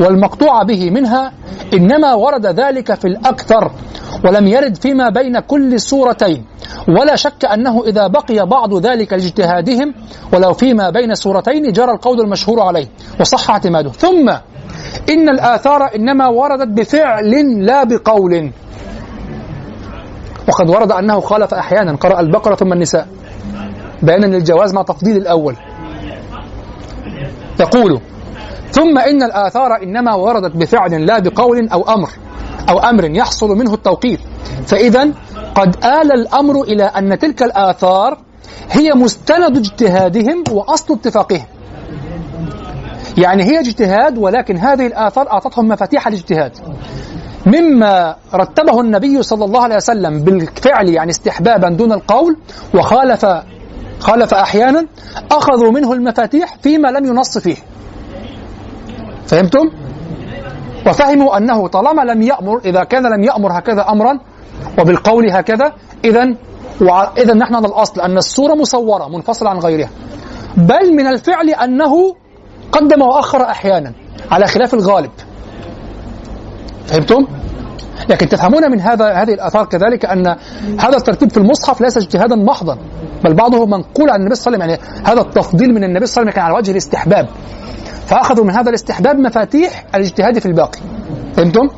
والمقطوع 0.00 0.62
به 0.62 0.90
منها 0.90 1.32
إنما 1.74 2.14
ورد 2.14 2.46
ذلك 2.46 2.94
في 2.94 3.04
الأكثر 3.04 3.70
ولم 4.24 4.46
يرد 4.46 4.76
فيما 4.76 5.08
بين 5.08 5.40
كل 5.40 5.80
سورتين. 5.80 6.44
ولا 6.88 7.16
شك 7.16 7.44
أنه 7.44 7.84
إذا 7.86 8.06
بقي 8.06 8.46
بعض 8.46 8.86
ذلك 8.86 9.12
لاجتهادهم 9.12 9.94
ولو 10.32 10.52
فيما 10.52 10.90
بين 10.90 11.14
سورتين 11.14 11.72
جرى 11.72 11.92
القول 11.92 12.20
المشهور 12.20 12.60
عليه 12.60 12.86
وصح 13.20 13.50
اعتماده. 13.50 13.90
ثم 13.90 14.28
إن 15.10 15.28
الآثار 15.28 15.94
إنما 15.96 16.28
وردت 16.28 16.68
بفعل 16.68 17.64
لا 17.66 17.84
بقول. 17.84 18.50
وقد 20.48 20.70
ورد 20.70 20.92
أنه 20.92 21.20
خالف 21.20 21.54
أحيانا. 21.54 21.96
قرأ 21.96 22.20
البقرة 22.20 22.54
ثم 22.54 22.72
النساء. 22.72 23.06
بيانا 24.02 24.26
للجواز 24.26 24.74
مع 24.74 24.82
تفضيل 24.82 25.16
الأول. 25.16 25.56
يقول 27.60 28.00
ثم 28.70 28.98
إن 28.98 29.22
الآثار 29.22 29.82
إنما 29.82 30.14
وردت 30.14 30.56
بفعل 30.56 31.06
لا 31.06 31.18
بقول 31.18 31.68
أو 31.68 31.82
أمر 31.82 32.10
أو 32.68 32.78
أمر 32.78 33.04
يحصل 33.04 33.48
منه 33.48 33.74
التوقيف 33.74 34.20
فإذا 34.66 35.10
قد 35.54 35.76
آل 35.84 36.12
الأمر 36.12 36.62
إلى 36.62 36.84
أن 36.84 37.18
تلك 37.18 37.42
الآثار 37.42 38.18
هي 38.70 38.92
مستند 38.92 39.56
اجتهادهم 39.56 40.44
وأصل 40.50 40.94
اتفاقهم. 40.94 41.46
يعني 43.18 43.42
هي 43.44 43.60
اجتهاد 43.60 44.18
ولكن 44.18 44.56
هذه 44.56 44.86
الآثار 44.86 45.32
أعطتهم 45.32 45.68
مفاتيح 45.68 46.06
الاجتهاد. 46.06 46.52
مما 47.46 48.16
رتبه 48.34 48.80
النبي 48.80 49.22
صلى 49.22 49.44
الله 49.44 49.62
عليه 49.62 49.76
وسلم 49.76 50.20
بالفعل 50.20 50.88
يعني 50.88 51.10
استحبابا 51.10 51.68
دون 51.68 51.92
القول 51.92 52.36
وخالف 52.74 53.26
خالف 54.00 54.34
أحيانا 54.34 54.86
أخذوا 55.32 55.70
منه 55.70 55.92
المفاتيح 55.92 56.56
فيما 56.62 56.88
لم 56.88 57.06
ينص 57.06 57.38
فيه 57.38 57.56
فهمتم؟ 59.26 59.70
وفهموا 60.86 61.36
أنه 61.36 61.68
طالما 61.68 62.02
لم 62.02 62.22
يأمر 62.22 62.60
إذا 62.64 62.84
كان 62.84 63.02
لم 63.02 63.24
يأمر 63.24 63.58
هكذا 63.58 63.88
أمرا 63.88 64.18
وبالقول 64.78 65.30
هكذا 65.30 65.72
إذا 66.04 66.34
إذا 67.18 67.34
نحن 67.34 67.54
على 67.54 67.66
الأصل 67.66 68.00
أن 68.00 68.18
السورة 68.18 68.54
مصورة 68.54 69.08
منفصلة 69.08 69.50
عن 69.50 69.58
غيرها 69.58 69.90
بل 70.56 70.94
من 70.96 71.06
الفعل 71.06 71.50
أنه 71.50 72.14
قدم 72.72 73.02
وأخر 73.02 73.42
أحيانا 73.42 73.92
على 74.30 74.46
خلاف 74.46 74.74
الغالب 74.74 75.10
فهمتم؟ 76.86 77.26
لكن 78.08 78.28
تفهمون 78.28 78.70
من 78.70 78.80
هذا 78.80 79.12
هذه 79.12 79.34
الآثار 79.34 79.64
كذلك 79.64 80.04
أن 80.04 80.26
هذا 80.80 80.96
الترتيب 80.96 81.30
في 81.30 81.36
المصحف 81.36 81.80
ليس 81.80 81.96
اجتهادا 81.96 82.36
محضا 82.36 82.78
بل 83.24 83.34
بعضه 83.34 83.66
منقول 83.66 84.10
عن 84.10 84.20
النبي 84.20 84.34
صلى 84.34 84.54
الله 84.54 84.64
عليه 84.64 84.74
وسلم 84.74 84.88
يعني 84.90 85.06
هذا 85.08 85.20
التفضيل 85.20 85.74
من 85.74 85.84
النبي 85.84 86.06
صلى 86.06 86.22
الله 86.22 86.30
عليه 86.30 86.30
وسلم 86.30 86.30
كان 86.30 86.44
على 86.44 86.54
وجه 86.54 86.70
الاستحباب. 86.70 87.28
فأخذوا 88.06 88.44
من 88.44 88.50
هذا 88.50 88.68
الاستحباب 88.68 89.18
مفاتيح 89.18 89.84
الاجتهاد 89.94 90.38
في 90.38 90.46
الباقي. 90.46 90.78
فهمتم؟ 91.36 91.68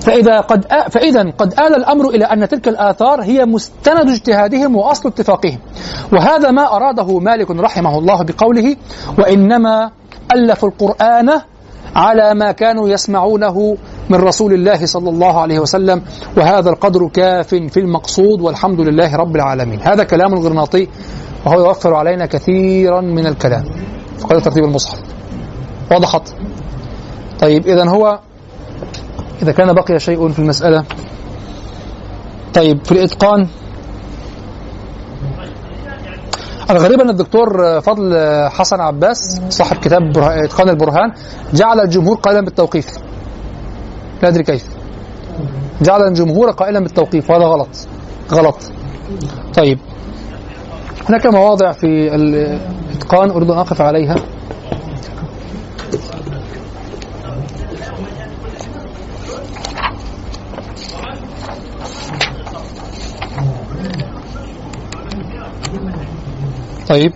فإذا 0.00 0.40
قد 0.40 0.64
فإذا 0.90 1.30
قد 1.38 1.52
آل 1.52 1.74
الأمر 1.76 2.08
إلى 2.08 2.24
أن 2.24 2.48
تلك 2.48 2.68
الآثار 2.68 3.22
هي 3.22 3.44
مستند 3.44 4.08
اجتهادهم 4.08 4.76
وأصل 4.76 5.08
اتفاقهم. 5.08 5.58
وهذا 6.12 6.50
ما 6.50 6.76
أراده 6.76 7.18
مالك 7.18 7.50
رحمه 7.50 7.98
الله 7.98 8.22
بقوله 8.22 8.76
وإنما 9.18 9.90
ألفوا 10.34 10.68
القرآن 10.68 11.30
على 11.96 12.34
ما 12.34 12.52
كانوا 12.52 12.88
يسمعونه 12.88 13.76
من 14.10 14.16
رسول 14.16 14.52
الله 14.52 14.86
صلى 14.86 15.10
الله 15.10 15.40
عليه 15.40 15.58
وسلم 15.58 16.02
وهذا 16.36 16.70
القدر 16.70 17.08
كاف 17.08 17.48
في 17.54 17.80
المقصود 17.80 18.40
والحمد 18.40 18.80
لله 18.80 19.16
رب 19.16 19.36
العالمين. 19.36 19.80
هذا 19.82 20.04
كلام 20.04 20.32
الغرناطي 20.32 20.88
وهو 21.46 21.60
يوفر 21.60 21.94
علينا 21.94 22.26
كثيرا 22.26 23.00
من 23.00 23.26
الكلام. 23.26 23.64
في 24.18 24.40
ترتيب 24.40 24.64
المصحف. 24.64 24.98
وضحت. 25.92 26.22
طيب 27.40 27.66
إذا 27.66 27.88
هو 27.88 28.20
إذا 29.42 29.52
كان 29.52 29.72
بقي 29.72 29.98
شيء 29.98 30.28
في 30.28 30.38
المسألة. 30.38 30.84
طيب 32.54 32.84
في 32.84 32.92
الإتقان. 32.92 33.48
الغريب 36.70 37.00
أن 37.00 37.10
الدكتور 37.10 37.80
فضل 37.80 38.16
حسن 38.48 38.80
عباس 38.80 39.40
صاحب 39.48 39.76
كتاب 39.76 40.18
إتقان 40.18 40.68
البرهان 40.68 41.12
جعل 41.52 41.80
الجمهور 41.80 42.16
قائلا 42.16 42.40
بالتوقيف. 42.40 42.86
لا 44.22 44.28
أدري 44.28 44.42
كيف. 44.42 44.64
جعل 45.82 46.02
الجمهور 46.02 46.50
قائلا 46.50 46.80
بالتوقيف 46.80 47.30
وهذا 47.30 47.44
غلط. 47.44 47.68
غلط. 48.32 48.56
طيب. 49.54 49.78
هناك 51.08 51.26
مواضع 51.26 51.72
في 51.72 52.14
الإتقان 52.14 53.30
أريد 53.30 53.50
أن 53.50 53.58
أقف 53.58 53.80
عليها. 53.80 54.16
طيب. 66.88 67.12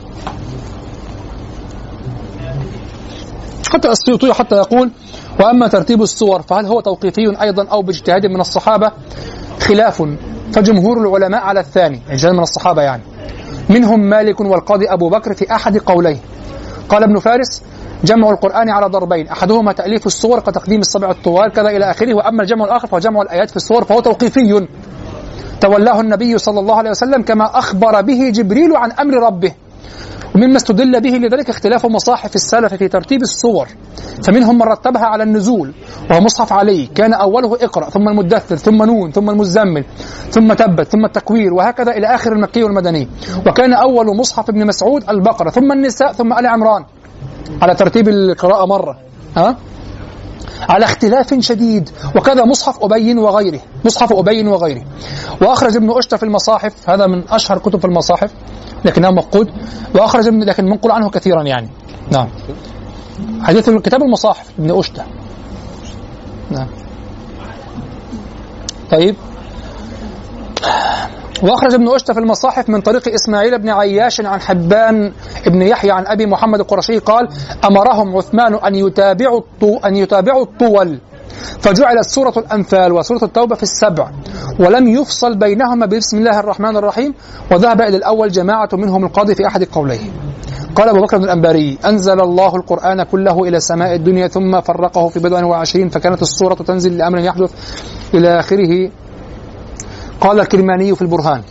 حتى 3.72 3.88
السيوطي 3.88 4.32
حتى 4.32 4.54
يقول 4.54 4.90
وأما 5.40 5.68
ترتيب 5.68 6.02
الصور 6.02 6.42
فهل 6.42 6.66
هو 6.66 6.80
توقيفي 6.80 7.42
أيضا 7.42 7.66
أو 7.68 7.82
باجتهاد 7.82 8.26
من 8.26 8.40
الصحابة؟ 8.40 8.92
خلاف. 9.60 10.02
فجمهور 10.52 11.00
العلماء 11.00 11.40
على 11.40 11.60
الثاني 11.60 12.00
اجتهاد 12.10 12.34
من 12.34 12.42
الصحابة 12.42 12.82
يعني. 12.82 13.02
منهم 13.70 14.00
مالك 14.00 14.40
والقاضي 14.40 14.86
أبو 14.88 15.08
بكر 15.08 15.34
في 15.34 15.54
أحد 15.54 15.78
قوليه. 15.78 16.16
قال 16.88 17.02
ابن 17.02 17.18
فارس 17.18 17.62
جمع 18.04 18.30
القرآن 18.30 18.70
على 18.70 18.86
ضربين 18.86 19.28
أحدهما 19.28 19.72
تأليف 19.72 20.06
الصور 20.06 20.40
كتقديم 20.40 20.80
السبع 20.80 21.10
الطوال 21.10 21.52
كذا 21.52 21.68
إلى 21.68 21.90
آخره 21.90 22.14
وأما 22.14 22.42
الجمع 22.42 22.64
الآخر 22.64 22.86
فهو 22.88 22.98
جمع 22.98 23.22
الآيات 23.22 23.50
في 23.50 23.56
الصور 23.56 23.84
فهو 23.84 24.00
توقيفي. 24.00 24.66
تولاه 25.60 26.00
النبي 26.00 26.38
صلى 26.38 26.60
الله 26.60 26.74
عليه 26.74 26.90
وسلم 26.90 27.22
كما 27.22 27.58
أخبر 27.58 28.00
به 28.00 28.30
جبريل 28.34 28.76
عن 28.76 28.92
أمر 28.92 29.14
ربه. 29.14 29.52
ومما 30.34 30.56
استدل 30.56 31.00
به 31.00 31.10
لذلك 31.10 31.50
اختلاف 31.50 31.86
مصاحف 31.86 32.34
السلف 32.34 32.74
في 32.74 32.88
ترتيب 32.88 33.22
الصور. 33.22 33.68
فمنهم 34.24 34.54
من 34.54 34.62
رتبها 34.62 35.04
على 35.04 35.22
النزول 35.22 35.74
وهو 36.10 36.20
مصحف 36.20 36.52
علي 36.52 36.86
كان 36.86 37.12
أوله 37.12 37.54
اقرأ 37.54 37.90
ثم 37.90 38.08
المدثر 38.08 38.56
ثم 38.56 38.82
نون 38.82 39.10
ثم 39.10 39.30
المزمل 39.30 39.84
ثم 40.30 40.52
تبت 40.52 40.88
ثم 40.88 41.04
التكوير 41.04 41.54
وهكذا 41.54 41.92
إلى 41.92 42.06
آخر 42.06 42.32
المكي 42.32 42.64
والمدني. 42.64 43.08
وكان 43.46 43.72
أول 43.72 44.16
مصحف 44.16 44.50
ابن 44.50 44.66
مسعود 44.66 45.10
البقرة 45.10 45.50
ثم 45.50 45.72
النساء 45.72 46.12
ثم 46.12 46.32
آل 46.32 46.46
عمران. 46.46 46.84
على 47.62 47.74
ترتيب 47.74 48.08
القراءة 48.08 48.66
مرة. 48.66 48.98
ها؟ 49.36 49.56
على 50.68 50.84
اختلاف 50.84 51.34
شديد. 51.40 51.90
وكذا 52.16 52.44
مصحف 52.44 52.82
أبي 52.82 53.14
وغيره. 53.14 53.60
مصحف 53.84 54.12
أبي 54.12 54.48
وغيره. 54.48 54.82
وأخرج 55.40 55.76
ابن 55.76 55.90
أشتى 55.98 56.18
في 56.18 56.22
المصاحف. 56.22 56.90
هذا 56.90 57.06
من 57.06 57.24
أشهر 57.30 57.58
كتب 57.58 57.78
في 57.78 57.84
المصاحف. 57.84 58.30
لكنه 58.84 59.10
مفقود 59.10 59.50
وأخرج 59.94 60.26
ابن 60.26 60.42
لكن 60.42 60.64
منقول 60.64 60.92
عنه 60.92 61.10
كثيرا 61.10 61.42
يعني. 61.42 61.68
نعم. 62.10 62.28
حديث 63.42 63.70
كتاب 63.70 64.02
المصاحف 64.02 64.50
ابن 64.58 64.78
أشتى 64.78 65.02
نعم. 66.50 66.68
طيب. 68.90 69.16
وأخرج 71.44 71.74
ابن 71.74 71.88
أشتى 71.88 72.14
في 72.14 72.20
المصاحف 72.20 72.68
من 72.68 72.80
طريق 72.80 73.14
إسماعيل 73.14 73.58
بن 73.58 73.68
عياش 73.68 74.20
عن 74.20 74.40
حبان 74.40 75.12
بن 75.46 75.62
يحيى 75.62 75.90
عن 75.90 76.06
أبي 76.06 76.26
محمد 76.26 76.60
القرشي 76.60 76.98
قال 76.98 77.28
أمرهم 77.64 78.16
عثمان 78.16 78.54
أن 78.54 78.74
يتابعوا 78.74 79.38
الطو 79.38 79.76
أن 79.76 79.96
يتابعوا 79.96 80.42
الطول. 80.42 80.98
فجعلت 81.60 82.08
سورة 82.08 82.32
الأنفال 82.36 82.92
وسورة 82.92 83.24
التوبة 83.24 83.54
في 83.54 83.62
السبع 83.62 84.10
ولم 84.60 84.88
يفصل 84.88 85.38
بينهما 85.38 85.86
بسم 85.86 86.18
الله 86.18 86.40
الرحمن 86.40 86.76
الرحيم 86.76 87.14
وذهب 87.52 87.80
إلى 87.80 87.96
الأول 87.96 88.28
جماعة 88.28 88.68
منهم 88.72 89.04
القاضي 89.04 89.34
في 89.34 89.46
أحد 89.46 89.64
قوليه. 89.64 90.10
قال 90.76 90.88
أبو 90.88 91.00
بكر 91.00 91.18
بن 91.18 91.24
الأنباري 91.24 91.78
أنزل 91.84 92.20
الله 92.20 92.56
القرآن 92.56 93.02
كله 93.02 93.42
إلى 93.42 93.60
سماء 93.60 93.94
الدنيا 93.94 94.28
ثم 94.28 94.60
فرقه 94.60 95.08
في 95.08 95.20
بضع 95.20 95.44
وعشرين 95.44 95.88
فكانت 95.88 96.22
السورة 96.22 96.54
تنزل 96.54 96.98
لأمر 96.98 97.18
يحدث 97.18 97.52
إلى 98.14 98.38
آخره. 98.40 98.90
قال 100.24 100.40
الكرماني 100.40 100.94
في 100.96 101.02
البرهان 101.02 101.42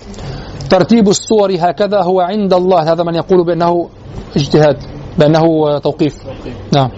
ترتيب 0.70 1.10
الصور 1.10 1.56
هكذا 1.60 2.02
هو 2.02 2.22
عند 2.22 2.54
الله 2.54 2.92
هذا 2.92 3.04
من 3.04 3.16
يقول 3.16 3.46
بأنه 3.46 3.90
اجتهاد 4.36 4.78
بأنه 5.20 5.78
توقيف. 5.80 6.16
نعم. 6.76 6.90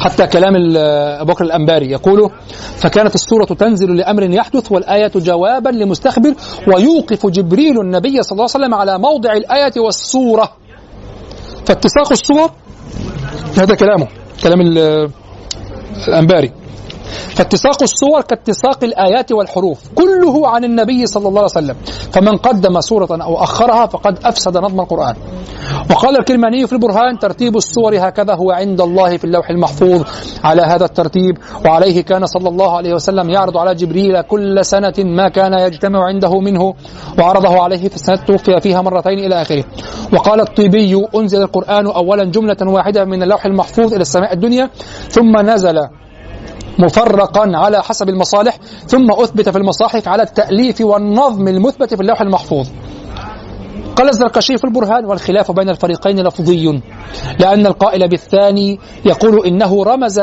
حتى 0.00 0.26
كلام 0.26 0.52
أبو 0.76 1.32
بكر 1.32 1.44
الأنباري 1.44 1.90
يقول 1.90 2.30
فكانت 2.76 3.14
السورة 3.14 3.44
تنزل 3.44 3.96
لأمر 3.96 4.22
يحدث 4.22 4.72
والآية 4.72 5.10
جوابا 5.16 5.68
لمستخبر 5.70 6.34
ويوقف 6.74 7.26
جبريل 7.26 7.80
النبي 7.80 8.22
صلى 8.22 8.32
الله 8.32 8.48
عليه 8.54 8.64
وسلم 8.64 8.74
على 8.74 8.98
موضع 8.98 9.32
الآية 9.32 9.72
والسورة 9.76 10.48
فاتساق 11.66 12.12
الصور 12.12 12.50
هذا 13.58 13.74
كلامه 13.74 14.06
كلام 14.42 14.60
ال- 14.60 15.10
الأنباري. 16.08 16.52
فاتساق 17.34 17.82
الصور 17.82 18.20
كاتساق 18.20 18.84
الآيات 18.84 19.32
والحروف 19.32 19.80
كله 19.94 20.48
عن 20.48 20.64
النبي 20.64 21.06
صلى 21.06 21.28
الله 21.28 21.40
عليه 21.40 21.50
وسلم. 21.50 21.76
فمن 22.12 22.36
قدم 22.36 22.80
سورة 22.80 23.08
أو 23.10 23.42
أخرها 23.42 23.86
فقد 23.86 24.18
أفسد 24.24 24.56
نظم 24.56 24.80
القرآن. 24.80 25.14
وقال 25.90 26.18
الكرماني 26.18 26.66
في 26.66 26.72
البرهان 26.72 27.18
ترتيب 27.18 27.56
السور 27.56 27.98
هكذا 27.98 28.34
هو 28.34 28.50
عند 28.50 28.80
الله 28.80 29.16
في 29.16 29.24
اللوح 29.24 29.50
المحفوظ. 29.50 30.02
على 30.44 30.62
هذا 30.62 30.84
الترتيب 30.84 31.38
وعليه 31.64 32.00
كان 32.02 32.26
صلى 32.26 32.48
الله 32.48 32.76
عليه 32.76 32.94
وسلم 32.94 33.30
يعرض 33.30 33.56
على 33.56 33.74
جبريل 33.74 34.20
كل 34.22 34.64
سنة 34.64 34.94
ما 34.98 35.28
كان 35.28 35.52
يجتمع 35.52 36.04
عنده 36.04 36.40
منه 36.40 36.74
وعرضه 37.18 37.62
عليه 37.62 37.88
في 37.88 37.94
السنة 37.94 38.16
توفي 38.16 38.60
فيها 38.60 38.82
مرتين 38.82 39.18
إلى 39.18 39.42
آخره. 39.42 39.64
وقال 40.12 40.40
الطيبي 40.40 41.06
أنزل 41.16 41.42
القرآن 41.42 41.86
أولا 41.86 42.24
جملة 42.24 42.56
واحدة 42.62 43.04
من 43.04 43.22
اللوح 43.22 43.46
المحفوظ 43.46 43.92
إلى 43.92 44.02
السماء 44.02 44.32
الدنيا 44.32 44.70
ثم 45.08 45.36
نزل 45.50 45.78
مفرقا 46.78 47.50
على 47.54 47.82
حسب 47.82 48.08
المصالح 48.08 48.58
ثم 48.86 49.10
أثبت 49.10 49.48
في 49.48 49.58
المصاحف 49.58 50.08
على 50.08 50.22
التأليف 50.22 50.80
والنظم 50.80 51.48
المثبت 51.48 51.94
في 51.94 52.00
اللوح 52.00 52.20
المحفوظ. 52.20 52.68
قال 53.96 54.08
الزركشي 54.08 54.58
في 54.58 54.64
البرهان 54.64 55.04
والخلاف 55.04 55.50
بين 55.50 55.68
الفريقين 55.68 56.20
لفظي 56.20 56.80
لأن 57.38 57.66
القائل 57.66 58.08
بالثاني 58.08 58.78
يقول 59.04 59.46
إنه 59.46 59.84
رمز 59.84 60.20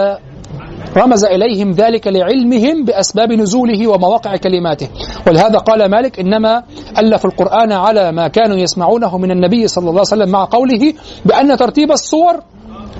رمز 0.98 1.26
إليهم 1.26 1.72
ذلك 1.72 2.08
لعلمهم 2.08 2.86
بأسباب 2.86 3.32
نزوله 3.32 3.88
ومواقع 3.88 4.36
كلماته. 4.36 4.88
ولهذا 5.28 5.58
قال 5.58 5.92
مالك 5.92 6.20
إنما 6.20 6.64
ألف 6.98 7.26
القرآن 7.26 7.72
على 7.72 8.12
ما 8.12 8.28
كانوا 8.28 8.58
يسمعونه 8.58 9.18
من 9.18 9.32
النبي 9.32 9.68
صلى 9.68 9.82
الله 9.82 9.92
عليه 9.92 10.02
وسلم 10.02 10.30
مع 10.30 10.46
قوله 10.46 10.94
بأن 11.26 11.58
ترتيب 11.58 11.92
الصور 11.92 12.40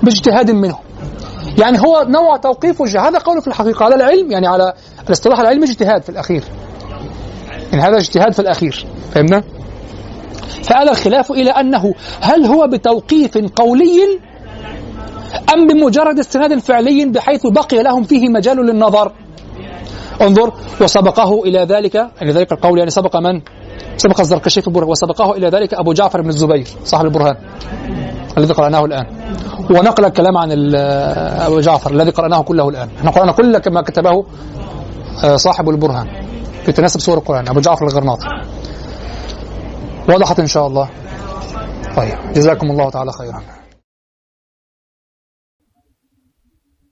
باجتهاد 0.02 0.50
منه. 0.50 0.78
يعني 1.58 1.80
هو 1.80 2.06
نوع 2.08 2.36
توقيف 2.36 2.80
وجه. 2.80 3.08
هذا 3.08 3.18
قوله 3.18 3.40
في 3.40 3.48
الحقيقة. 3.48 3.84
على 3.84 3.94
العلم 3.94 4.32
يعني 4.32 4.46
على 4.46 4.72
الاصطلاح 5.06 5.40
العلمي 5.40 5.64
اجتهاد 5.64 6.02
في 6.02 6.08
الأخير. 6.08 6.44
يعني 7.72 7.84
هذا 7.84 7.96
اجتهاد 7.96 8.32
في 8.32 8.40
الأخير. 8.40 8.86
فهمنا؟ 9.14 9.42
فآل 10.62 10.88
الخلاف 10.88 11.30
إلى 11.30 11.50
أنه 11.50 11.94
هل 12.20 12.46
هو 12.46 12.66
بتوقيف 12.66 13.38
قولي 13.56 14.20
أم 15.54 15.66
بمجرد 15.66 16.18
استناد 16.18 16.58
فعلي 16.58 17.04
بحيث 17.04 17.46
بقي 17.46 17.82
لهم 17.82 18.02
فيه 18.02 18.28
مجال 18.28 18.56
للنظر؟ 18.56 19.12
انظر 20.20 20.52
وسبقه 20.80 21.42
إلى 21.44 21.58
ذلك 21.58 21.94
يعني 21.94 22.32
ذلك 22.32 22.52
القول 22.52 22.78
يعني 22.78 22.90
سبق 22.90 23.16
من؟ 23.16 23.40
سبق 23.96 24.20
الزركشي 24.20 24.62
في 24.62 24.68
البرهان 24.68 24.90
وسبقه 24.90 25.32
إلى 25.32 25.48
ذلك 25.48 25.74
أبو 25.74 25.92
جعفر 25.92 26.20
بن 26.20 26.28
الزبير 26.28 26.66
صاحب 26.84 27.04
البرهان 27.04 27.36
الذي 28.38 28.52
قرأناه 28.52 28.84
الآن. 28.84 29.06
ونقل 29.70 30.04
الكلام 30.04 30.36
عن 30.36 30.74
أبو 31.46 31.60
جعفر 31.60 31.90
الذي 31.90 32.10
قرأناه 32.10 32.42
كله 32.42 32.68
الآن. 32.68 32.88
إحنا 32.98 33.10
قرأنا 33.10 33.32
كل 33.32 33.60
ما 33.70 33.82
كتبه 33.82 34.24
آه، 35.24 35.36
صاحب 35.36 35.68
البرهان 35.68 36.06
في 36.64 36.72
تناسب 36.72 37.00
سور 37.00 37.18
القرآن 37.18 37.48
أبو 37.48 37.60
جعفر 37.60 37.86
الغرناطي. 37.86 38.26
وضحت 40.08 40.40
إن 40.40 40.46
شاء 40.46 40.66
الله. 40.66 40.88
طيب 41.96 42.32
جزاكم 42.34 42.70
الله 42.70 42.90
تعالى 42.90 43.12
خيرا. 43.12 43.61